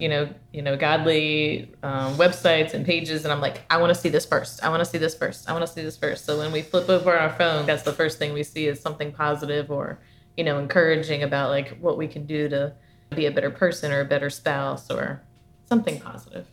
you 0.02 0.08
know, 0.08 0.28
you 0.52 0.62
know, 0.62 0.76
godly 0.76 1.72
um, 1.82 2.16
websites 2.16 2.74
and 2.74 2.84
pages, 2.84 3.24
and 3.24 3.32
I'm 3.32 3.40
like, 3.40 3.62
I 3.70 3.76
want 3.76 3.94
to 3.94 4.00
see 4.00 4.08
this 4.08 4.26
first. 4.26 4.62
I 4.64 4.68
want 4.68 4.80
to 4.80 4.84
see 4.84 4.98
this 4.98 5.14
first. 5.14 5.48
I 5.48 5.52
want 5.52 5.64
to 5.66 5.72
see 5.72 5.82
this 5.82 5.96
first. 5.96 6.24
So 6.24 6.38
when 6.38 6.50
we 6.50 6.62
flip 6.62 6.88
over 6.88 7.16
our 7.16 7.30
phone, 7.30 7.66
that's 7.66 7.84
the 7.84 7.92
first 7.92 8.18
thing 8.18 8.32
we 8.32 8.42
see 8.42 8.66
is 8.66 8.80
something 8.80 9.12
positive 9.12 9.70
or 9.70 10.00
you 10.36 10.44
know, 10.44 10.58
encouraging 10.58 11.22
about 11.22 11.50
like 11.50 11.76
what 11.78 11.98
we 11.98 12.08
can 12.08 12.26
do 12.26 12.48
to 12.48 12.72
be 13.14 13.26
a 13.26 13.30
better 13.30 13.50
person 13.50 13.92
or 13.92 14.00
a 14.00 14.04
better 14.04 14.30
spouse 14.30 14.90
or 14.90 15.22
something 15.66 16.00
positive. 16.00 16.46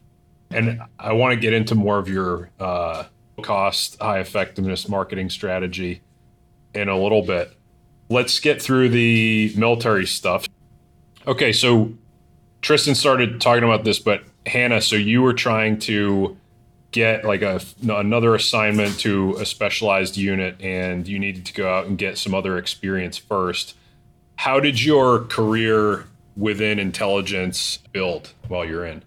And 0.51 0.81
I 0.97 1.13
want 1.13 1.33
to 1.33 1.39
get 1.39 1.53
into 1.53 1.75
more 1.75 1.99
of 1.99 2.09
your 2.09 2.49
uh, 2.59 3.05
cost, 3.41 3.97
high 4.01 4.19
effectiveness 4.19 4.89
marketing 4.89 5.29
strategy 5.29 6.01
in 6.73 6.89
a 6.89 6.97
little 6.97 7.21
bit. 7.21 7.53
Let's 8.09 8.39
get 8.39 8.61
through 8.61 8.89
the 8.89 9.53
military 9.55 10.07
stuff. 10.07 10.47
Okay, 11.27 11.53
so 11.53 11.93
Tristan 12.61 12.95
started 12.95 13.39
talking 13.39 13.63
about 13.63 13.83
this, 13.83 13.99
but 13.99 14.23
Hannah, 14.45 14.81
so 14.81 14.95
you 14.95 15.21
were 15.21 15.33
trying 15.33 15.79
to 15.79 16.37
get 16.91 17.23
like 17.23 17.41
a 17.41 17.61
another 17.87 18.33
assignment 18.33 18.99
to 18.99 19.35
a 19.35 19.45
specialized 19.45 20.17
unit 20.17 20.59
and 20.59 21.07
you 21.07 21.19
needed 21.19 21.45
to 21.45 21.53
go 21.53 21.71
out 21.71 21.85
and 21.85 21.97
get 21.97 22.17
some 22.17 22.33
other 22.33 22.57
experience 22.57 23.17
first. 23.17 23.75
How 24.35 24.59
did 24.59 24.83
your 24.83 25.25
career 25.25 26.07
within 26.35 26.79
intelligence 26.79 27.77
build 27.91 28.33
while 28.47 28.65
you're 28.65 28.85
in? 28.85 29.03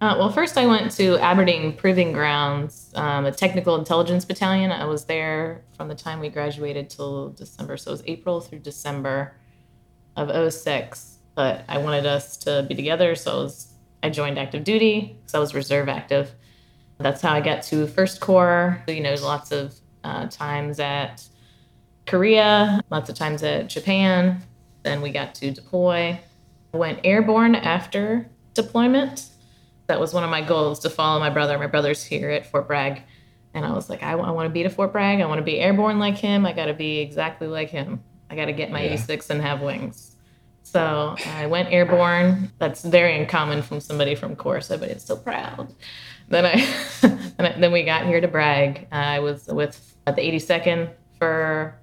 Uh, 0.00 0.16
well 0.18 0.30
first 0.30 0.56
i 0.56 0.66
went 0.66 0.90
to 0.90 1.18
aberdeen 1.18 1.74
proving 1.74 2.10
grounds 2.10 2.90
um, 2.94 3.26
a 3.26 3.32
technical 3.32 3.76
intelligence 3.76 4.24
battalion. 4.24 4.70
I 4.72 4.86
was 4.86 5.04
there 5.04 5.62
from 5.76 5.88
the 5.88 5.94
time 5.94 6.20
we 6.20 6.30
graduated 6.30 6.88
till 6.88 7.30
december 7.30 7.76
so 7.76 7.90
it 7.90 7.92
was 7.92 8.02
april 8.06 8.40
through 8.40 8.60
december 8.60 9.34
of 10.16 10.52
06 10.52 11.18
but 11.40 11.64
i 11.68 11.78
wanted 11.78 12.06
us 12.06 12.36
to 12.36 12.64
be 12.68 12.74
together 12.74 13.14
so 13.14 13.30
I, 13.30 13.42
was, 13.42 13.72
I 14.02 14.10
joined 14.10 14.38
active 14.38 14.64
duty 14.64 15.16
because 15.20 15.34
i 15.34 15.38
was 15.38 15.54
reserve 15.54 15.88
active 15.88 16.34
that's 17.00 17.22
how 17.22 17.32
I 17.32 17.40
got 17.40 17.62
to 17.64 17.86
First 17.86 18.20
Corps. 18.20 18.82
You 18.86 19.00
know, 19.00 19.14
lots 19.14 19.52
of 19.52 19.74
uh, 20.04 20.26
times 20.28 20.78
at 20.78 21.26
Korea, 22.06 22.82
lots 22.90 23.08
of 23.08 23.16
times 23.16 23.42
at 23.42 23.68
Japan. 23.68 24.42
Then 24.82 25.00
we 25.00 25.10
got 25.10 25.34
to 25.36 25.50
deploy. 25.50 26.20
Went 26.72 27.00
airborne 27.04 27.54
after 27.54 28.28
deployment. 28.54 29.28
That 29.86 29.98
was 29.98 30.14
one 30.14 30.24
of 30.24 30.30
my 30.30 30.42
goals 30.42 30.80
to 30.80 30.90
follow 30.90 31.18
my 31.18 31.30
brother. 31.30 31.58
My 31.58 31.66
brother's 31.66 32.04
here 32.04 32.30
at 32.30 32.46
Fort 32.46 32.68
Bragg. 32.68 33.02
And 33.54 33.64
I 33.64 33.72
was 33.72 33.90
like, 33.90 34.02
I, 34.02 34.12
w- 34.12 34.28
I 34.28 34.30
want 34.30 34.46
to 34.46 34.52
be 34.52 34.62
to 34.62 34.70
Fort 34.70 34.92
Bragg. 34.92 35.20
I 35.20 35.26
want 35.26 35.38
to 35.38 35.44
be 35.44 35.58
airborne 35.58 35.98
like 35.98 36.16
him. 36.16 36.46
I 36.46 36.52
got 36.52 36.66
to 36.66 36.74
be 36.74 36.98
exactly 37.00 37.48
like 37.48 37.70
him. 37.70 38.00
I 38.28 38.36
got 38.36 38.44
to 38.44 38.52
get 38.52 38.70
my 38.70 38.80
yeah. 38.80 38.92
86 38.92 39.30
and 39.30 39.42
have 39.42 39.60
wings. 39.60 40.09
So 40.72 41.16
I 41.26 41.46
went 41.46 41.72
airborne. 41.72 42.52
That's 42.58 42.82
very 42.82 43.18
uncommon 43.18 43.62
from 43.62 43.80
somebody 43.80 44.14
from 44.14 44.36
Corsa, 44.36 44.78
but 44.78 44.88
it's 44.88 45.04
so 45.04 45.16
proud 45.16 45.74
then 46.30 46.46
I, 46.46 47.52
then 47.58 47.72
we 47.72 47.82
got 47.82 48.06
here 48.06 48.20
to 48.20 48.28
Bragg. 48.28 48.86
I 48.90 49.18
was 49.18 49.46
with 49.46 49.96
the 50.06 50.12
82nd 50.12 50.90
for 51.18 51.78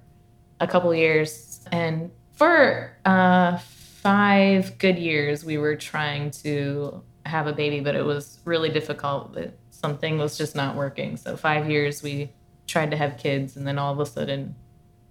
a 0.58 0.66
couple 0.66 0.92
years, 0.94 1.64
and 1.70 2.10
for 2.32 2.96
uh, 3.04 3.58
five 3.58 4.78
good 4.78 4.98
years, 4.98 5.44
we 5.44 5.58
were 5.58 5.76
trying 5.76 6.30
to 6.30 7.04
have 7.26 7.46
a 7.46 7.52
baby, 7.52 7.80
but 7.80 7.94
it 7.94 8.04
was 8.04 8.40
really 8.44 8.70
difficult. 8.70 9.36
Something 9.70 10.18
was 10.18 10.36
just 10.36 10.56
not 10.56 10.74
working. 10.74 11.16
So 11.16 11.36
five 11.36 11.70
years, 11.70 12.02
we 12.02 12.32
tried 12.66 12.90
to 12.90 12.96
have 12.96 13.18
kids, 13.18 13.56
and 13.56 13.66
then 13.66 13.78
all 13.78 13.92
of 13.92 14.00
a 14.00 14.06
sudden, 14.06 14.56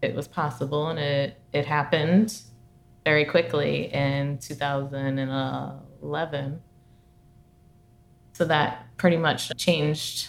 it 0.01 0.15
was 0.15 0.27
possible, 0.27 0.87
and 0.87 0.99
it 0.99 1.39
it 1.53 1.65
happened 1.65 2.41
very 3.07 3.23
quickly 3.23 3.87
in 3.93 4.37
2011 4.39 6.61
so 8.33 8.43
that 8.43 8.85
pretty 8.97 9.15
much 9.15 9.49
changed 9.55 10.27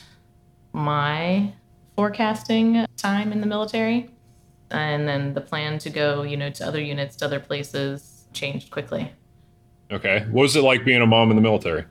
my 0.73 1.53
forecasting 1.97 2.87
time 2.97 3.33
in 3.33 3.41
the 3.41 3.49
military. 3.49 4.09
And 4.71 5.09
then 5.09 5.35
the 5.35 5.41
plan 5.41 5.81
to 5.81 5.91
go, 5.91 6.23
you 6.23 6.37
know, 6.37 6.51
to 6.51 6.65
other 6.65 6.81
units, 6.81 7.17
to 7.17 7.25
other 7.25 7.41
places 7.41 8.29
changed 8.33 8.71
quickly. 8.71 9.11
Okay. 9.91 10.25
What 10.31 10.43
was 10.43 10.55
it 10.55 10.63
like 10.63 10.85
being 10.85 11.03
a 11.03 11.07
mom 11.07 11.31
in 11.31 11.37
the 11.37 11.43
military? 11.43 11.85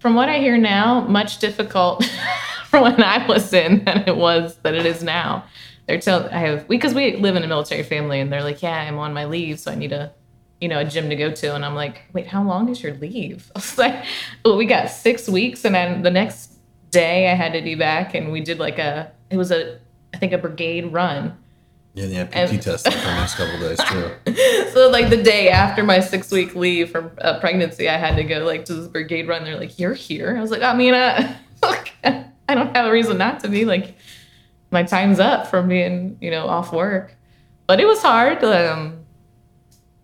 From 0.00 0.16
what 0.16 0.28
I 0.28 0.40
hear 0.40 0.58
now, 0.58 1.02
much 1.02 1.38
difficult 1.38 2.04
from 2.66 2.82
when 2.82 3.00
I 3.00 3.24
was 3.28 3.52
in 3.52 3.84
than 3.84 4.08
it 4.08 4.16
was 4.16 4.56
than 4.64 4.74
it 4.74 4.86
is 4.86 5.04
now. 5.04 5.44
They're 5.88 5.98
telling 5.98 6.28
I 6.32 6.38
have 6.38 6.68
because 6.68 6.94
we 6.94 7.16
live 7.16 7.34
in 7.34 7.42
a 7.42 7.48
military 7.48 7.82
family 7.82 8.20
and 8.20 8.30
they're 8.30 8.44
like, 8.44 8.62
yeah, 8.62 8.78
I'm 8.82 8.98
on 8.98 9.12
my 9.14 9.24
leave, 9.24 9.58
so 9.58 9.72
I 9.72 9.74
need 9.74 9.92
a 9.92 10.12
you 10.60 10.68
know, 10.68 10.80
a 10.80 10.84
gym 10.84 11.08
to 11.08 11.16
go 11.16 11.30
to. 11.30 11.54
And 11.54 11.64
I'm 11.64 11.74
like, 11.74 12.02
wait, 12.12 12.26
how 12.26 12.42
long 12.42 12.68
is 12.68 12.82
your 12.82 12.94
leave? 12.94 13.50
I 13.56 13.58
was 13.58 13.78
like, 13.78 14.04
well, 14.44 14.56
we 14.56 14.66
got 14.66 14.90
six 14.90 15.28
weeks. 15.28 15.64
And 15.64 15.74
then 15.74 16.02
the 16.02 16.10
next 16.10 16.54
day 16.90 17.30
I 17.30 17.34
had 17.34 17.52
to 17.52 17.62
be 17.62 17.74
back 17.74 18.14
and 18.14 18.32
we 18.32 18.40
did 18.40 18.58
like 18.58 18.78
a, 18.78 19.12
it 19.30 19.36
was 19.36 19.50
a, 19.50 19.78
I 20.14 20.18
think 20.18 20.32
a 20.32 20.38
brigade 20.38 20.92
run. 20.92 21.36
Yeah, 21.94 22.06
the 22.06 22.24
PT 22.26 22.34
And- 22.34 22.62
test 22.62 22.84
for 22.86 22.90
the 22.90 23.14
next 23.14 23.34
couple 23.34 23.58
days 23.60 23.78
too. 23.84 24.10
So 24.72 24.90
like 24.90 25.10
the 25.10 25.22
day 25.22 25.48
after 25.48 25.82
my 25.82 26.00
six 26.00 26.30
week 26.30 26.54
leave 26.54 26.90
from 26.90 27.10
uh, 27.20 27.40
pregnancy, 27.40 27.88
I 27.88 27.96
had 27.96 28.16
to 28.16 28.24
go 28.24 28.44
like 28.44 28.64
to 28.66 28.74
this 28.74 28.86
brigade 28.86 29.26
run. 29.26 29.44
They're 29.44 29.58
like, 29.58 29.78
"You're 29.78 29.94
here." 29.94 30.36
I 30.36 30.40
was 30.40 30.52
like, 30.52 30.62
"I 30.62 30.74
mean, 30.76 30.94
uh, 30.94 31.36
I 31.64 32.54
don't 32.54 32.76
have 32.76 32.86
a 32.86 32.92
reason 32.92 33.18
not 33.18 33.40
to 33.40 33.48
be. 33.48 33.64
Like, 33.64 33.96
my 34.70 34.82
time's 34.82 35.18
up 35.20 35.46
from 35.46 35.68
being, 35.68 36.18
you 36.20 36.30
know, 36.30 36.46
off 36.46 36.72
work." 36.72 37.16
But 37.66 37.80
it 37.80 37.86
was 37.86 38.02
hard. 38.02 38.42
Um, 38.44 39.04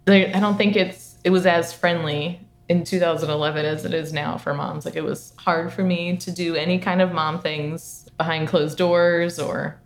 I 0.07 0.39
don't 0.39 0.57
think 0.57 0.77
it's 0.77 1.17
it 1.25 1.31
was 1.31 1.47
as 1.47 1.73
friendly 1.73 2.41
in 2.69 2.85
2011 2.85 3.65
as 3.65 3.85
it 3.85 3.95
is 3.95 4.13
now 4.13 4.37
for 4.37 4.55
moms. 4.55 4.85
Like, 4.85 4.97
it 4.97 5.05
was 5.05 5.33
hard 5.39 5.73
for 5.73 5.83
me 5.83 6.17
to 6.19 6.31
do 6.31 6.55
any 6.55 6.79
kind 6.79 7.03
of 7.03 7.13
mom 7.13 7.41
things 7.41 8.09
behind 8.17 8.49
closed 8.49 8.79
doors, 8.79 9.39
or 9.39 9.81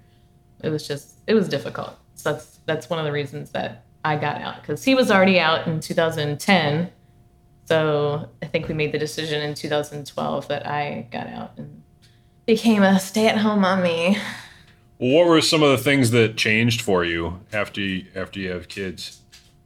it 0.62 0.70
was 0.70 0.86
just 0.86 1.18
it 1.26 1.34
was 1.34 1.48
difficult. 1.48 1.96
So 2.14 2.32
that's 2.32 2.58
that's 2.66 2.90
one 2.90 2.98
of 2.98 3.04
the 3.04 3.12
reasons 3.12 3.50
that 3.50 3.84
I 4.04 4.16
got 4.16 4.40
out 4.40 4.60
because 4.60 4.84
he 4.84 4.94
was 4.94 5.10
already 5.10 5.38
out 5.38 5.66
in 5.66 5.80
2010. 5.80 6.90
So 7.66 8.28
I 8.42 8.46
think 8.46 8.66
we 8.68 8.74
made 8.74 8.92
the 8.92 8.98
decision 8.98 9.42
in 9.42 9.54
2012 9.54 10.48
that 10.48 10.66
I 10.66 11.06
got 11.12 11.26
out 11.26 11.52
and 11.58 11.82
became 12.46 12.82
a 12.82 12.98
stay-at-home 12.98 13.60
mommy. 13.60 14.16
Well, 14.98 15.16
what 15.16 15.26
were 15.26 15.40
some 15.40 15.62
of 15.62 15.70
the 15.70 15.78
things 15.78 16.10
that 16.10 16.36
changed 16.36 16.80
for 16.80 17.04
you 17.04 17.40
after 17.52 17.80
you, 17.80 18.06
after 18.16 18.40
you 18.40 18.50
have 18.50 18.68
kids 18.68 19.20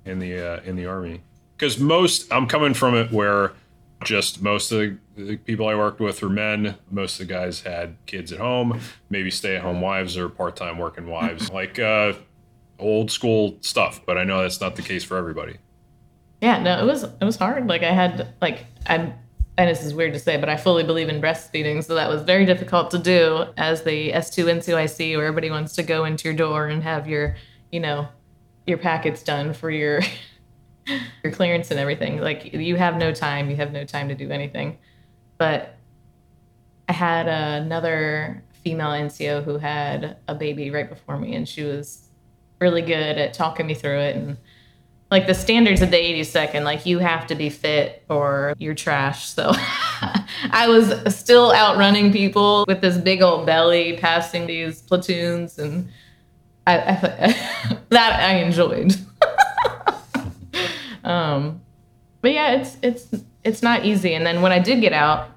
in 0.05 0.19
the 0.19 0.39
uh, 0.39 0.61
in 0.63 0.77
the 0.77 0.87
army? 0.87 1.23
Because 1.57 1.79
most, 1.79 2.31
I'm 2.33 2.47
coming 2.47 2.75
from 2.75 2.95
it 2.95 3.11
where 3.13 3.53
just 4.05 4.43
most 4.43 4.73
of 4.73 4.99
the, 5.17 5.37
people 5.37 5.69
I 5.69 5.75
worked 5.75 6.01
with 6.01 6.21
were 6.23 6.29
men. 6.29 6.77
Most 6.91 7.21
of 7.21 7.29
the 7.29 7.33
guys 7.33 7.61
had 7.61 7.97
kids 8.07 8.33
at 8.33 8.41
home, 8.41 8.81
maybe 9.11 9.31
stay-at-home 9.31 9.81
wives 9.81 10.17
or 10.17 10.29
part-time 10.29 10.79
working 10.79 11.07
wives, 11.07 11.51
like 11.53 11.79
uh, 11.79 12.15
old 12.79 13.11
school 13.11 13.57
stuff. 13.61 14.01
But 14.05 14.19
I 14.19 14.25
know 14.25 14.43
that's 14.43 14.61
not 14.61 14.77
the 14.77 14.83
case 14.83 15.05
for 15.05 15.17
everybody. 15.17 15.59
Yeah, 16.41 16.61
no, 16.61 16.81
it 16.81 16.85
was 16.85 17.05
it 17.05 17.25
was 17.25 17.37
hard. 17.37 17.69
Like 17.69 17.83
I 17.83 17.93
had 17.93 18.35
like 18.41 18.67
I'm 18.87 19.15
and 19.59 19.69
this 19.69 19.85
is 19.85 19.95
weird 19.95 20.15
to 20.15 20.19
say, 20.19 20.39
but 20.39 20.49
I 20.49 20.57
fully 20.57 20.83
believe 20.83 21.09
in 21.09 21.21
breastfeeding, 21.21 21.85
so 21.85 21.95
that 21.95 22.09
was 22.09 22.23
very 22.23 22.47
difficult 22.47 22.91
to 22.93 22.99
do 22.99 23.45
as 23.57 23.83
the 23.83 24.13
S2 24.13 24.45
NCOIC 24.47 25.17
where 25.17 25.27
everybody 25.27 25.51
wants 25.51 25.75
to 25.75 25.83
go 25.83 26.05
into 26.05 26.29
your 26.29 26.37
door 26.37 26.69
and 26.69 26.83
have 26.83 27.07
your, 27.07 27.37
you 27.71 27.81
know, 27.81 28.09
your 28.67 28.79
packets 28.79 29.23
done 29.23 29.53
for 29.53 29.71
your 29.71 30.01
your 31.23 31.33
clearance 31.33 31.71
and 31.71 31.79
everything. 31.79 32.19
Like 32.19 32.53
you 32.55 32.77
have 32.77 32.97
no 32.97 33.13
time, 33.13 33.51
you 33.51 33.57
have 33.57 33.73
no 33.73 33.85
time 33.85 34.09
to 34.09 34.15
do 34.15 34.31
anything. 34.31 34.79
But 35.39 35.77
I 36.89 36.93
had 36.93 37.29
another 37.29 38.43
female 38.63 38.91
NCO 38.91 39.45
who 39.45 39.59
had 39.59 40.17
a 40.29 40.35
baby 40.35 40.71
right 40.71 40.89
before 40.89 41.19
me 41.19 41.35
and 41.35 41.49
she 41.49 41.63
was 41.63 42.09
really 42.61 42.83
good 42.83 43.19
at 43.19 43.35
talking 43.35 43.67
me 43.67 43.75
through 43.75 43.99
it 43.99 44.17
and 44.17 44.37
like 45.13 45.27
the 45.27 45.35
standards 45.35 45.83
of 45.83 45.91
the 45.91 45.97
82nd 45.99 46.65
like 46.65 46.87
you 46.87 46.99
have 46.99 47.27
to 47.27 47.35
be 47.35 47.51
fit 47.51 48.03
or 48.09 48.55
you're 48.59 48.75
trash. 48.75 49.29
So 49.29 49.53
i 50.51 50.67
was 50.67 51.15
still 51.15 51.53
outrunning 51.53 52.11
people 52.11 52.65
with 52.67 52.81
this 52.81 52.97
big 52.97 53.21
old 53.21 53.45
belly 53.45 53.99
passing 53.99 54.47
these 54.47 54.81
platoons 54.81 55.59
and 55.59 55.89
i, 56.67 56.79
I 56.79 56.95
that 57.91 58.21
i 58.21 58.37
enjoyed. 58.39 58.97
Um 61.05 61.61
but 62.21 62.33
yeah 62.33 62.53
it's 62.53 62.77
it's 62.81 63.09
it's 63.45 63.61
not 63.63 63.85
easy. 63.85 64.15
And 64.15 64.25
then 64.25 64.41
when 64.41 64.53
i 64.53 64.59
did 64.59 64.81
get 64.81 64.93
out 64.93 65.31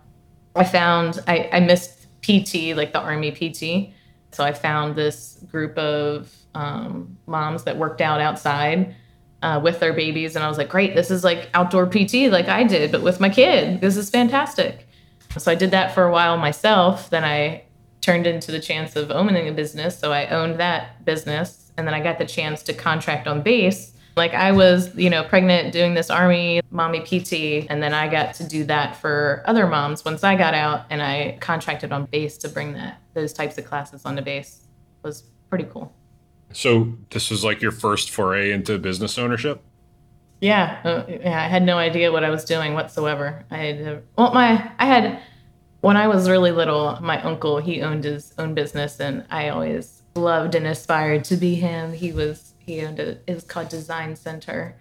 i 0.56 0.64
found 0.64 1.20
i 1.28 1.50
i 1.52 1.60
missed 1.60 2.08
pt 2.22 2.78
like 2.78 2.94
the 2.94 3.00
army 3.00 3.32
pt 3.32 3.94
so 4.32 4.44
i 4.44 4.54
found 4.54 4.96
this 4.96 5.40
group 5.52 5.78
of 5.78 6.34
um, 6.54 7.18
moms 7.26 7.64
that 7.64 7.78
worked 7.78 8.00
out 8.00 8.22
outside 8.22 8.96
uh, 9.46 9.60
with 9.60 9.80
their 9.80 9.94
babies. 9.94 10.36
And 10.36 10.44
I 10.44 10.50
was 10.50 10.58
like, 10.58 10.70
great, 10.70 10.96
this 10.96 11.12
is 11.12 11.24
like 11.24 11.50
outdoor 11.54 11.86
PT 11.86 12.32
like 12.32 12.48
I 12.48 12.64
did, 12.64 12.92
but 12.92 13.04
with 13.04 13.20
my 13.20 13.30
kid. 13.30 13.80
This 13.80 13.96
is 13.96 14.10
fantastic. 14.10 14.88
So 15.38 15.52
I 15.52 15.56
did 15.56 15.70
that 15.70 15.94
for 15.94 16.04
a 16.04 16.12
while 16.12 16.36
myself. 16.36 17.12
Then 17.12 17.24
I 17.24 17.64
turned 18.02 18.26
into 18.26 18.52
the 18.52 18.60
chance 18.60 18.96
of 18.96 19.12
owning 19.12 19.48
a 19.48 19.52
business. 19.52 20.00
So 20.00 20.12
I 20.12 20.26
owned 20.30 20.60
that 20.60 21.06
business. 21.06 21.72
And 21.78 21.86
then 21.86 21.94
I 21.94 22.02
got 22.02 22.18
the 22.18 22.26
chance 22.26 22.64
to 22.64 22.74
contract 22.74 23.28
on 23.28 23.44
base. 23.44 23.94
Like 24.16 24.34
I 24.34 24.52
was, 24.52 24.96
you 24.96 25.12
know, 25.12 25.24
pregnant 25.24 25.72
doing 25.74 25.94
this 25.94 26.10
army 26.10 26.62
mommy 26.72 27.02
PT. 27.02 27.70
And 27.70 27.84
then 27.84 27.94
I 27.94 28.08
got 28.08 28.34
to 28.36 28.48
do 28.48 28.64
that 28.64 28.96
for 28.96 29.44
other 29.46 29.68
moms 29.68 30.04
once 30.04 30.24
I 30.24 30.36
got 30.36 30.56
out 30.56 30.86
and 30.90 31.04
I 31.04 31.38
contracted 31.40 31.92
on 31.92 32.06
base 32.06 32.36
to 32.40 32.50
bring 32.50 32.74
that 32.74 33.00
those 33.14 33.32
types 33.32 33.60
of 33.60 33.66
classes 33.66 34.06
onto 34.06 34.24
base. 34.24 34.62
It 35.04 35.08
was 35.08 35.24
pretty 35.52 35.66
cool. 35.66 35.94
So 36.56 36.94
this 37.10 37.30
was 37.30 37.44
like 37.44 37.62
your 37.62 37.74
first 37.74 38.10
foray 38.10 38.52
into 38.52 38.80
business 38.80 39.18
ownership. 39.18 39.62
Yeah, 40.40 40.80
uh, 40.86 41.04
yeah, 41.08 41.44
I 41.44 41.48
had 41.48 41.64
no 41.64 41.78
idea 41.78 42.14
what 42.14 42.24
I 42.24 42.30
was 42.30 42.46
doing 42.46 42.74
whatsoever. 42.74 43.44
I 43.52 43.58
had 43.58 43.88
uh, 43.88 44.00
well, 44.18 44.34
my 44.34 44.72
I 44.80 44.86
had 44.86 45.22
when 45.82 45.98
I 45.98 46.08
was 46.08 46.30
really 46.30 46.52
little, 46.52 46.98
my 47.02 47.22
uncle 47.24 47.60
he 47.60 47.82
owned 47.82 48.06
his 48.06 48.34
own 48.38 48.54
business, 48.54 49.02
and 49.02 49.26
I 49.30 49.50
always 49.50 50.02
loved 50.16 50.56
and 50.56 50.66
aspired 50.66 51.26
to 51.26 51.36
be 51.36 51.56
him. 51.56 51.92
He 51.92 52.14
was 52.14 52.54
he 52.58 52.86
owned 52.86 53.00
a 53.00 53.18
it 53.28 53.34
was 53.34 53.44
called 53.44 53.68
Design 53.68 54.16
Center, 54.16 54.78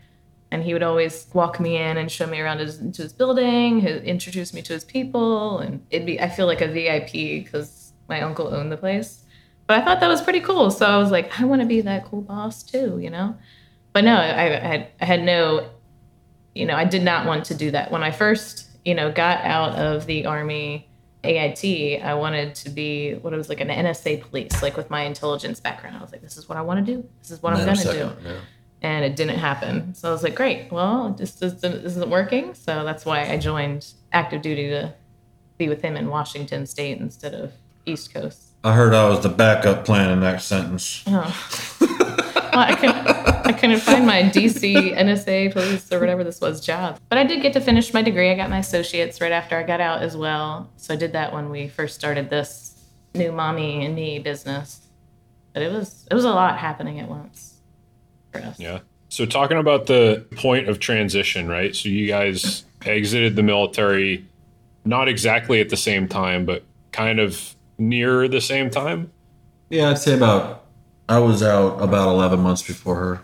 and 0.52 0.62
he 0.62 0.74
would 0.74 0.84
always 0.84 1.26
walk 1.34 1.58
me 1.58 1.76
in 1.76 1.96
and 1.96 2.10
show 2.10 2.26
me 2.28 2.40
around 2.40 2.58
his, 2.60 2.78
to 2.78 3.02
his 3.02 3.12
building, 3.12 3.80
his, 3.80 4.00
introduce 4.02 4.54
me 4.54 4.62
to 4.62 4.72
his 4.72 4.84
people, 4.84 5.58
and 5.58 5.84
it'd 5.90 6.06
be 6.06 6.20
I 6.20 6.28
feel 6.28 6.46
like 6.46 6.60
a 6.60 6.68
VIP 6.68 7.44
because 7.44 7.92
my 8.08 8.20
uncle 8.20 8.54
owned 8.54 8.70
the 8.70 8.76
place. 8.76 9.23
But 9.66 9.80
I 9.80 9.84
thought 9.84 10.00
that 10.00 10.08
was 10.08 10.20
pretty 10.20 10.40
cool, 10.40 10.70
so 10.70 10.86
I 10.86 10.98
was 10.98 11.10
like, 11.10 11.40
I 11.40 11.44
want 11.44 11.62
to 11.62 11.66
be 11.66 11.80
that 11.80 12.04
cool 12.04 12.20
boss 12.20 12.62
too, 12.62 12.98
you 13.00 13.10
know 13.10 13.36
but 13.94 14.02
no, 14.04 14.16
I, 14.16 14.46
I 14.46 14.58
had 14.58 14.88
I 15.00 15.04
had 15.06 15.22
no, 15.22 15.70
you 16.54 16.66
know, 16.66 16.74
I 16.74 16.84
did 16.84 17.02
not 17.02 17.26
want 17.26 17.46
to 17.46 17.54
do 17.54 17.70
that 17.70 17.90
when 17.90 18.02
I 18.02 18.10
first, 18.10 18.68
you 18.84 18.94
know, 18.94 19.10
got 19.10 19.42
out 19.44 19.76
of 19.76 20.04
the 20.06 20.26
army 20.26 20.88
AIT. 21.22 22.02
I 22.02 22.12
wanted 22.14 22.56
to 22.56 22.70
be 22.70 23.14
what 23.14 23.32
it 23.32 23.36
was 23.36 23.48
like 23.48 23.60
an 23.60 23.68
NSA 23.68 24.20
police, 24.22 24.62
like 24.62 24.76
with 24.76 24.90
my 24.90 25.02
intelligence 25.02 25.60
background. 25.60 25.96
I 25.96 26.02
was 26.02 26.10
like, 26.10 26.22
this 26.22 26.36
is 26.36 26.48
what 26.48 26.58
I 26.58 26.62
want 26.62 26.84
to 26.84 26.92
do. 26.92 27.08
This 27.20 27.30
is 27.30 27.40
what 27.40 27.54
I'm 27.54 27.64
gonna 27.64 27.82
do. 27.82 28.10
Yeah. 28.24 28.40
And 28.82 29.04
it 29.04 29.14
didn't 29.16 29.38
happen. 29.38 29.94
So 29.94 30.08
I 30.08 30.12
was 30.12 30.24
like, 30.24 30.34
great. 30.34 30.70
Well, 30.72 31.12
this, 31.12 31.36
this, 31.36 31.54
this 31.54 31.72
isn't 31.84 32.10
working. 32.10 32.52
So 32.52 32.84
that's 32.84 33.06
why 33.06 33.30
I 33.30 33.38
joined 33.38 33.94
active 34.12 34.42
duty 34.42 34.68
to 34.70 34.92
be 35.56 35.68
with 35.68 35.80
him 35.80 35.96
in 35.96 36.08
Washington 36.08 36.66
State 36.66 36.98
instead 36.98 37.32
of 37.32 37.52
East 37.86 38.12
Coast. 38.12 38.53
I 38.64 38.72
heard 38.72 38.94
I 38.94 39.06
was 39.10 39.20
the 39.20 39.28
backup 39.28 39.84
plan 39.84 40.10
in 40.10 40.20
that 40.20 40.40
sentence. 40.40 41.04
Oh. 41.06 41.76
well, 41.82 42.60
I 42.60 42.74
couldn't, 42.74 42.96
I 43.46 43.52
couldn't 43.52 43.80
find 43.80 44.06
my 44.06 44.22
DC 44.22 44.96
NSA 44.96 45.52
police 45.52 45.92
or 45.92 46.00
whatever 46.00 46.24
this 46.24 46.40
was 46.40 46.64
job. 46.64 46.98
But 47.10 47.18
I 47.18 47.24
did 47.24 47.42
get 47.42 47.52
to 47.52 47.60
finish 47.60 47.92
my 47.92 48.00
degree. 48.00 48.30
I 48.30 48.34
got 48.34 48.48
my 48.48 48.60
associates 48.60 49.20
right 49.20 49.32
after 49.32 49.58
I 49.58 49.64
got 49.64 49.82
out 49.82 50.00
as 50.00 50.16
well. 50.16 50.70
So 50.78 50.94
I 50.94 50.96
did 50.96 51.12
that 51.12 51.34
when 51.34 51.50
we 51.50 51.68
first 51.68 51.94
started 51.94 52.30
this 52.30 52.74
new 53.14 53.32
mommy 53.32 53.84
and 53.84 53.94
me 53.94 54.18
business. 54.18 54.80
But 55.52 55.62
it 55.62 55.70
was 55.70 56.06
it 56.10 56.14
was 56.14 56.24
a 56.24 56.32
lot 56.32 56.58
happening 56.58 56.98
at 57.00 57.08
once 57.08 57.60
for 58.32 58.40
us. 58.40 58.58
Yeah. 58.58 58.80
So 59.10 59.26
talking 59.26 59.58
about 59.58 59.86
the 59.86 60.24
point 60.36 60.70
of 60.70 60.80
transition, 60.80 61.48
right? 61.48 61.76
So 61.76 61.90
you 61.90 62.06
guys 62.08 62.64
exited 62.86 63.36
the 63.36 63.42
military 63.42 64.24
not 64.86 65.06
exactly 65.08 65.60
at 65.60 65.68
the 65.68 65.76
same 65.76 66.08
time, 66.08 66.46
but 66.46 66.64
kind 66.92 67.20
of 67.20 67.53
near 67.78 68.28
the 68.28 68.40
same 68.40 68.70
time. 68.70 69.12
Yeah, 69.68 69.90
I'd 69.90 69.98
say 69.98 70.14
about. 70.14 70.66
I 71.08 71.18
was 71.18 71.42
out 71.42 71.82
about 71.82 72.08
eleven 72.08 72.40
months 72.40 72.62
before 72.62 72.96
her. 72.96 73.20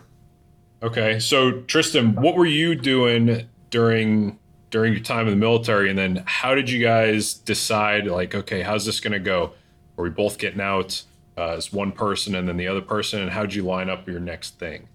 Okay. 0.83 1.19
So 1.19 1.61
Tristan, 1.61 2.15
what 2.15 2.35
were 2.35 2.45
you 2.45 2.75
doing 2.75 3.47
during 3.69 4.37
during 4.69 4.93
your 4.93 5.01
time 5.01 5.27
in 5.27 5.33
the 5.33 5.39
military 5.39 5.89
and 5.89 5.99
then 5.99 6.23
how 6.25 6.55
did 6.55 6.69
you 6.69 6.81
guys 6.81 7.33
decide 7.33 8.07
like 8.07 8.33
okay, 8.35 8.61
how's 8.61 8.85
this 8.85 8.99
going 8.99 9.13
to 9.13 9.19
go? 9.19 9.53
Are 9.97 10.03
we 10.03 10.09
both 10.09 10.37
getting 10.37 10.61
out 10.61 11.03
uh, 11.37 11.51
as 11.51 11.71
one 11.73 11.91
person 11.91 12.35
and 12.35 12.47
then 12.47 12.57
the 12.57 12.67
other 12.67 12.81
person 12.81 13.21
and 13.21 13.31
how'd 13.31 13.53
you 13.53 13.63
line 13.63 13.89
up 13.89 14.07
your 14.07 14.19
next 14.19 14.59
thing? 14.59 14.87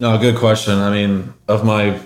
No, 0.00 0.18
good 0.18 0.36
question. 0.36 0.74
I 0.74 0.90
mean, 0.90 1.34
of 1.46 1.64
my 1.64 2.00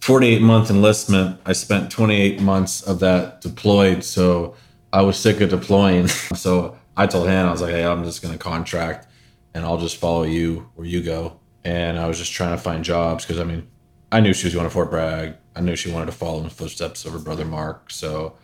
48 0.00 0.42
month 0.42 0.70
enlistment, 0.70 1.40
I 1.46 1.52
spent 1.52 1.90
28 1.90 2.40
months 2.40 2.82
of 2.82 2.98
that 3.00 3.40
deployed. 3.40 4.02
So 4.02 4.56
I 4.92 5.02
was 5.02 5.18
sick 5.18 5.40
of 5.40 5.50
deploying. 5.50 6.08
So 6.36 6.78
I 6.96 7.06
told 7.06 7.28
Hannah, 7.28 7.48
I 7.48 7.52
was 7.52 7.62
like, 7.62 7.72
hey, 7.72 7.84
I'm 7.84 8.04
just 8.04 8.22
going 8.22 8.32
to 8.32 8.38
contract 8.38 9.06
and 9.54 9.64
I'll 9.64 9.78
just 9.78 9.96
follow 9.96 10.22
you 10.22 10.70
where 10.74 10.86
you 10.86 11.02
go. 11.02 11.40
And 11.64 11.98
I 11.98 12.06
was 12.06 12.18
just 12.18 12.32
trying 12.32 12.56
to 12.56 12.62
find 12.62 12.84
jobs 12.84 13.24
because 13.24 13.40
I 13.40 13.44
mean, 13.44 13.68
I 14.12 14.20
knew 14.20 14.32
she 14.32 14.46
was 14.46 14.54
going 14.54 14.66
to 14.66 14.70
Fort 14.70 14.90
Bragg. 14.90 15.34
I 15.56 15.60
knew 15.60 15.76
she 15.76 15.90
wanted 15.90 16.06
to 16.06 16.12
follow 16.12 16.38
in 16.38 16.44
the 16.44 16.50
footsteps 16.50 17.04
of 17.04 17.12
her 17.12 17.18
brother 17.18 17.44
Mark. 17.44 17.90
So 17.90 18.36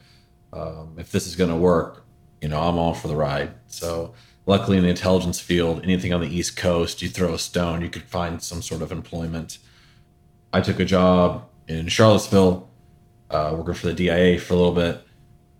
um, 0.52 0.96
if 0.98 1.12
this 1.12 1.26
is 1.26 1.36
going 1.36 1.50
to 1.50 1.56
work, 1.56 2.04
you 2.40 2.48
know, 2.48 2.60
I'm 2.60 2.78
all 2.78 2.94
for 2.94 3.08
the 3.08 3.16
ride. 3.16 3.52
So 3.68 4.14
luckily 4.46 4.78
in 4.78 4.82
the 4.82 4.88
intelligence 4.90 5.38
field, 5.38 5.82
anything 5.84 6.12
on 6.12 6.20
the 6.20 6.34
East 6.34 6.56
Coast, 6.56 7.02
you 7.02 7.08
throw 7.08 7.34
a 7.34 7.38
stone, 7.38 7.82
you 7.82 7.90
could 7.90 8.02
find 8.04 8.42
some 8.42 8.62
sort 8.62 8.82
of 8.82 8.90
employment. 8.90 9.58
I 10.52 10.60
took 10.60 10.80
a 10.80 10.84
job 10.84 11.48
in 11.68 11.88
Charlottesville, 11.88 12.68
uh, 13.30 13.54
working 13.56 13.74
for 13.74 13.86
the 13.86 13.94
DIA 13.94 14.38
for 14.38 14.54
a 14.54 14.56
little 14.56 14.74
bit, 14.74 15.06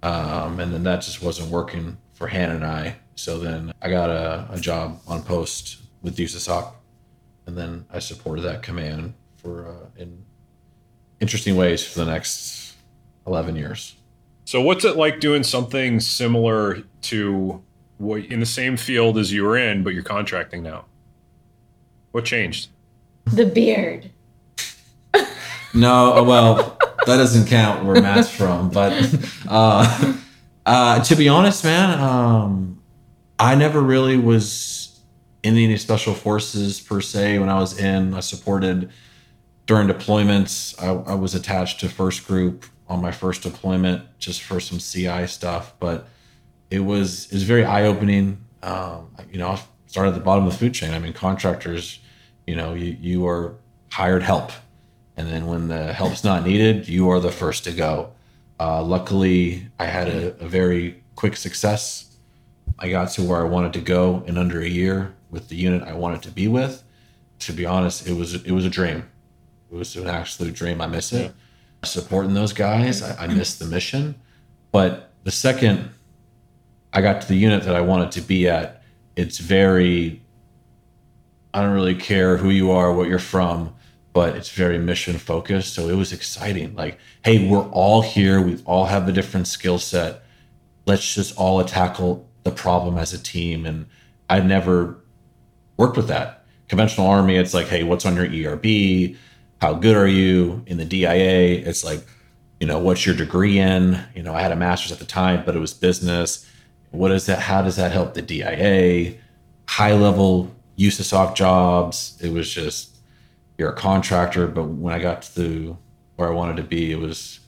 um, 0.02 0.60
and 0.60 0.72
then 0.72 0.82
that 0.84 1.02
just 1.02 1.22
wasn't 1.22 1.50
working 1.50 1.96
for 2.12 2.26
Hannah 2.26 2.56
and 2.56 2.64
I. 2.64 2.96
So 3.14 3.38
then 3.38 3.72
I 3.80 3.90
got 3.90 4.10
a, 4.10 4.48
a 4.50 4.60
job 4.60 5.00
on 5.06 5.22
post 5.22 5.78
with 6.02 6.16
USASOC, 6.16 6.72
and 7.46 7.56
then 7.56 7.86
I 7.92 7.98
supported 7.98 8.42
that 8.42 8.62
command 8.62 9.14
for 9.36 9.66
uh, 9.66 10.00
in 10.00 10.24
interesting 11.20 11.56
ways 11.56 11.84
for 11.84 12.00
the 12.00 12.10
next 12.10 12.74
eleven 13.26 13.56
years. 13.56 13.96
So 14.44 14.60
what's 14.60 14.84
it 14.84 14.96
like 14.96 15.20
doing 15.20 15.42
something 15.42 16.00
similar 16.00 16.82
to 17.02 17.62
what 17.98 18.24
in 18.24 18.40
the 18.40 18.46
same 18.46 18.76
field 18.76 19.16
as 19.18 19.32
you 19.32 19.44
were 19.44 19.56
in, 19.56 19.84
but 19.84 19.94
you're 19.94 20.02
contracting 20.02 20.62
now? 20.62 20.86
What 22.10 22.24
changed? 22.24 22.68
The 23.26 23.46
beard. 23.46 24.10
No, 25.74 26.18
uh, 26.18 26.22
well, 26.22 26.78
that 27.06 27.16
doesn't 27.16 27.46
count 27.46 27.84
where 27.84 28.00
Matt's 28.00 28.30
from. 28.30 28.70
But 28.70 28.92
uh, 29.48 30.14
uh, 30.66 31.02
to 31.04 31.16
be 31.16 31.28
honest, 31.28 31.64
man, 31.64 31.98
um, 32.00 32.82
I 33.38 33.54
never 33.54 33.80
really 33.80 34.16
was 34.16 35.00
in 35.42 35.56
any 35.56 35.76
special 35.76 36.14
forces 36.14 36.80
per 36.80 37.00
se. 37.00 37.38
When 37.38 37.48
I 37.48 37.58
was 37.58 37.78
in, 37.78 38.14
I 38.14 38.20
supported 38.20 38.90
during 39.66 39.88
deployments. 39.88 40.80
I, 40.82 41.12
I 41.12 41.14
was 41.14 41.34
attached 41.34 41.80
to 41.80 41.88
first 41.88 42.26
group 42.26 42.66
on 42.88 43.00
my 43.00 43.12
first 43.12 43.42
deployment 43.42 44.04
just 44.18 44.42
for 44.42 44.60
some 44.60 44.78
CI 44.78 45.26
stuff, 45.26 45.74
but 45.80 46.08
it 46.70 46.80
was 46.80 47.26
it 47.26 47.34
was 47.34 47.42
very 47.42 47.64
eye 47.64 47.84
opening. 47.84 48.44
Um, 48.62 49.14
you 49.30 49.38
know, 49.38 49.48
I 49.48 49.60
started 49.86 50.10
at 50.10 50.14
the 50.14 50.20
bottom 50.20 50.46
of 50.46 50.52
the 50.52 50.58
food 50.58 50.74
chain. 50.74 50.92
I 50.92 50.98
mean, 50.98 51.12
contractors, 51.12 52.00
you 52.46 52.54
know, 52.54 52.74
you 52.74 52.96
you 53.00 53.26
are 53.26 53.56
hired 53.90 54.22
help, 54.22 54.52
and 55.16 55.28
then 55.28 55.46
when 55.46 55.68
the 55.68 55.92
help's 55.92 56.24
not 56.24 56.44
needed, 56.44 56.88
you 56.88 57.10
are 57.10 57.20
the 57.20 57.32
first 57.32 57.64
to 57.64 57.72
go. 57.72 58.12
Uh, 58.58 58.82
luckily, 58.82 59.68
I 59.78 59.86
had 59.86 60.08
a, 60.08 60.38
a 60.42 60.48
very 60.48 61.02
quick 61.16 61.36
success. 61.36 62.16
I 62.78 62.88
got 62.88 63.10
to 63.12 63.22
where 63.22 63.40
I 63.40 63.44
wanted 63.44 63.72
to 63.74 63.80
go 63.80 64.22
in 64.26 64.38
under 64.38 64.60
a 64.60 64.68
year 64.68 65.14
with 65.30 65.48
the 65.48 65.56
unit 65.56 65.82
I 65.82 65.94
wanted 65.94 66.22
to 66.22 66.30
be 66.30 66.48
with. 66.48 66.82
To 67.40 67.52
be 67.52 67.66
honest, 67.66 68.06
it 68.06 68.14
was 68.14 68.34
it 68.34 68.52
was 68.52 68.64
a 68.64 68.70
dream. 68.70 69.08
It 69.70 69.76
was 69.76 69.96
an 69.96 70.06
absolute 70.06 70.54
dream. 70.54 70.80
I 70.80 70.86
miss 70.86 71.12
it. 71.12 71.32
Supporting 71.84 72.34
those 72.34 72.52
guys, 72.52 73.02
I, 73.02 73.24
I 73.24 73.26
missed 73.26 73.58
the 73.58 73.64
mission. 73.66 74.14
But 74.70 75.12
the 75.24 75.30
second 75.30 75.90
I 76.92 77.00
got 77.00 77.22
to 77.22 77.28
the 77.28 77.36
unit 77.36 77.64
that 77.64 77.74
I 77.74 77.80
wanted 77.80 78.12
to 78.12 78.20
be 78.20 78.48
at, 78.48 78.82
it's 79.16 79.38
very 79.38 80.22
I 81.54 81.60
don't 81.62 81.72
really 81.72 81.94
care 81.94 82.36
who 82.38 82.50
you 82.50 82.70
are, 82.70 82.92
what 82.92 83.08
you're 83.08 83.18
from, 83.18 83.74
but 84.12 84.36
it's 84.36 84.50
very 84.50 84.78
mission 84.78 85.18
focused. 85.18 85.74
So 85.74 85.88
it 85.88 85.94
was 85.94 86.12
exciting. 86.12 86.74
Like, 86.74 86.98
hey, 87.24 87.48
we're 87.48 87.68
all 87.70 88.02
here. 88.02 88.40
We 88.40 88.58
all 88.64 88.86
have 88.86 89.08
a 89.08 89.12
different 89.12 89.46
skill 89.46 89.78
set. 89.78 90.22
Let's 90.86 91.14
just 91.14 91.36
all 91.36 91.62
tackle 91.64 92.28
the 92.42 92.50
problem 92.50 92.98
as 92.98 93.12
a 93.12 93.22
team. 93.22 93.64
And 93.64 93.86
I've 94.28 94.46
never 94.46 94.98
worked 95.76 95.96
with 95.96 96.08
that. 96.08 96.44
Conventional 96.68 97.06
army, 97.06 97.36
it's 97.36 97.54
like, 97.54 97.68
hey, 97.68 97.82
what's 97.82 98.06
on 98.06 98.16
your 98.16 98.26
ERB? 98.26 99.16
How 99.60 99.74
good 99.74 99.96
are 99.96 100.08
you? 100.08 100.62
In 100.66 100.78
the 100.78 100.84
DIA, 100.84 101.60
it's 101.60 101.84
like, 101.84 102.04
you 102.60 102.66
know, 102.66 102.78
what's 102.78 103.06
your 103.06 103.14
degree 103.14 103.58
in? 103.58 104.02
You 104.14 104.22
know, 104.22 104.34
I 104.34 104.42
had 104.42 104.52
a 104.52 104.56
master's 104.56 104.92
at 104.92 104.98
the 104.98 105.04
time, 105.04 105.42
but 105.44 105.54
it 105.54 105.58
was 105.58 105.74
business. 105.74 106.48
What 106.90 107.10
is 107.12 107.26
that? 107.26 107.40
How 107.40 107.62
does 107.62 107.76
that 107.76 107.92
help 107.92 108.14
the 108.14 108.22
DIA? 108.22 109.14
High 109.68 109.94
level 109.94 110.54
USASOC 110.78 111.34
jobs. 111.34 112.18
It 112.20 112.32
was 112.32 112.50
just 112.50 112.91
you're 113.62 113.70
a 113.70 113.76
contractor, 113.76 114.48
but 114.48 114.64
when 114.64 114.92
I 114.92 114.98
got 114.98 115.22
to 115.36 115.78
where 116.16 116.28
I 116.28 116.32
wanted 116.32 116.56
to 116.56 116.64
be, 116.64 116.90
it 116.90 116.98
was 116.98 117.38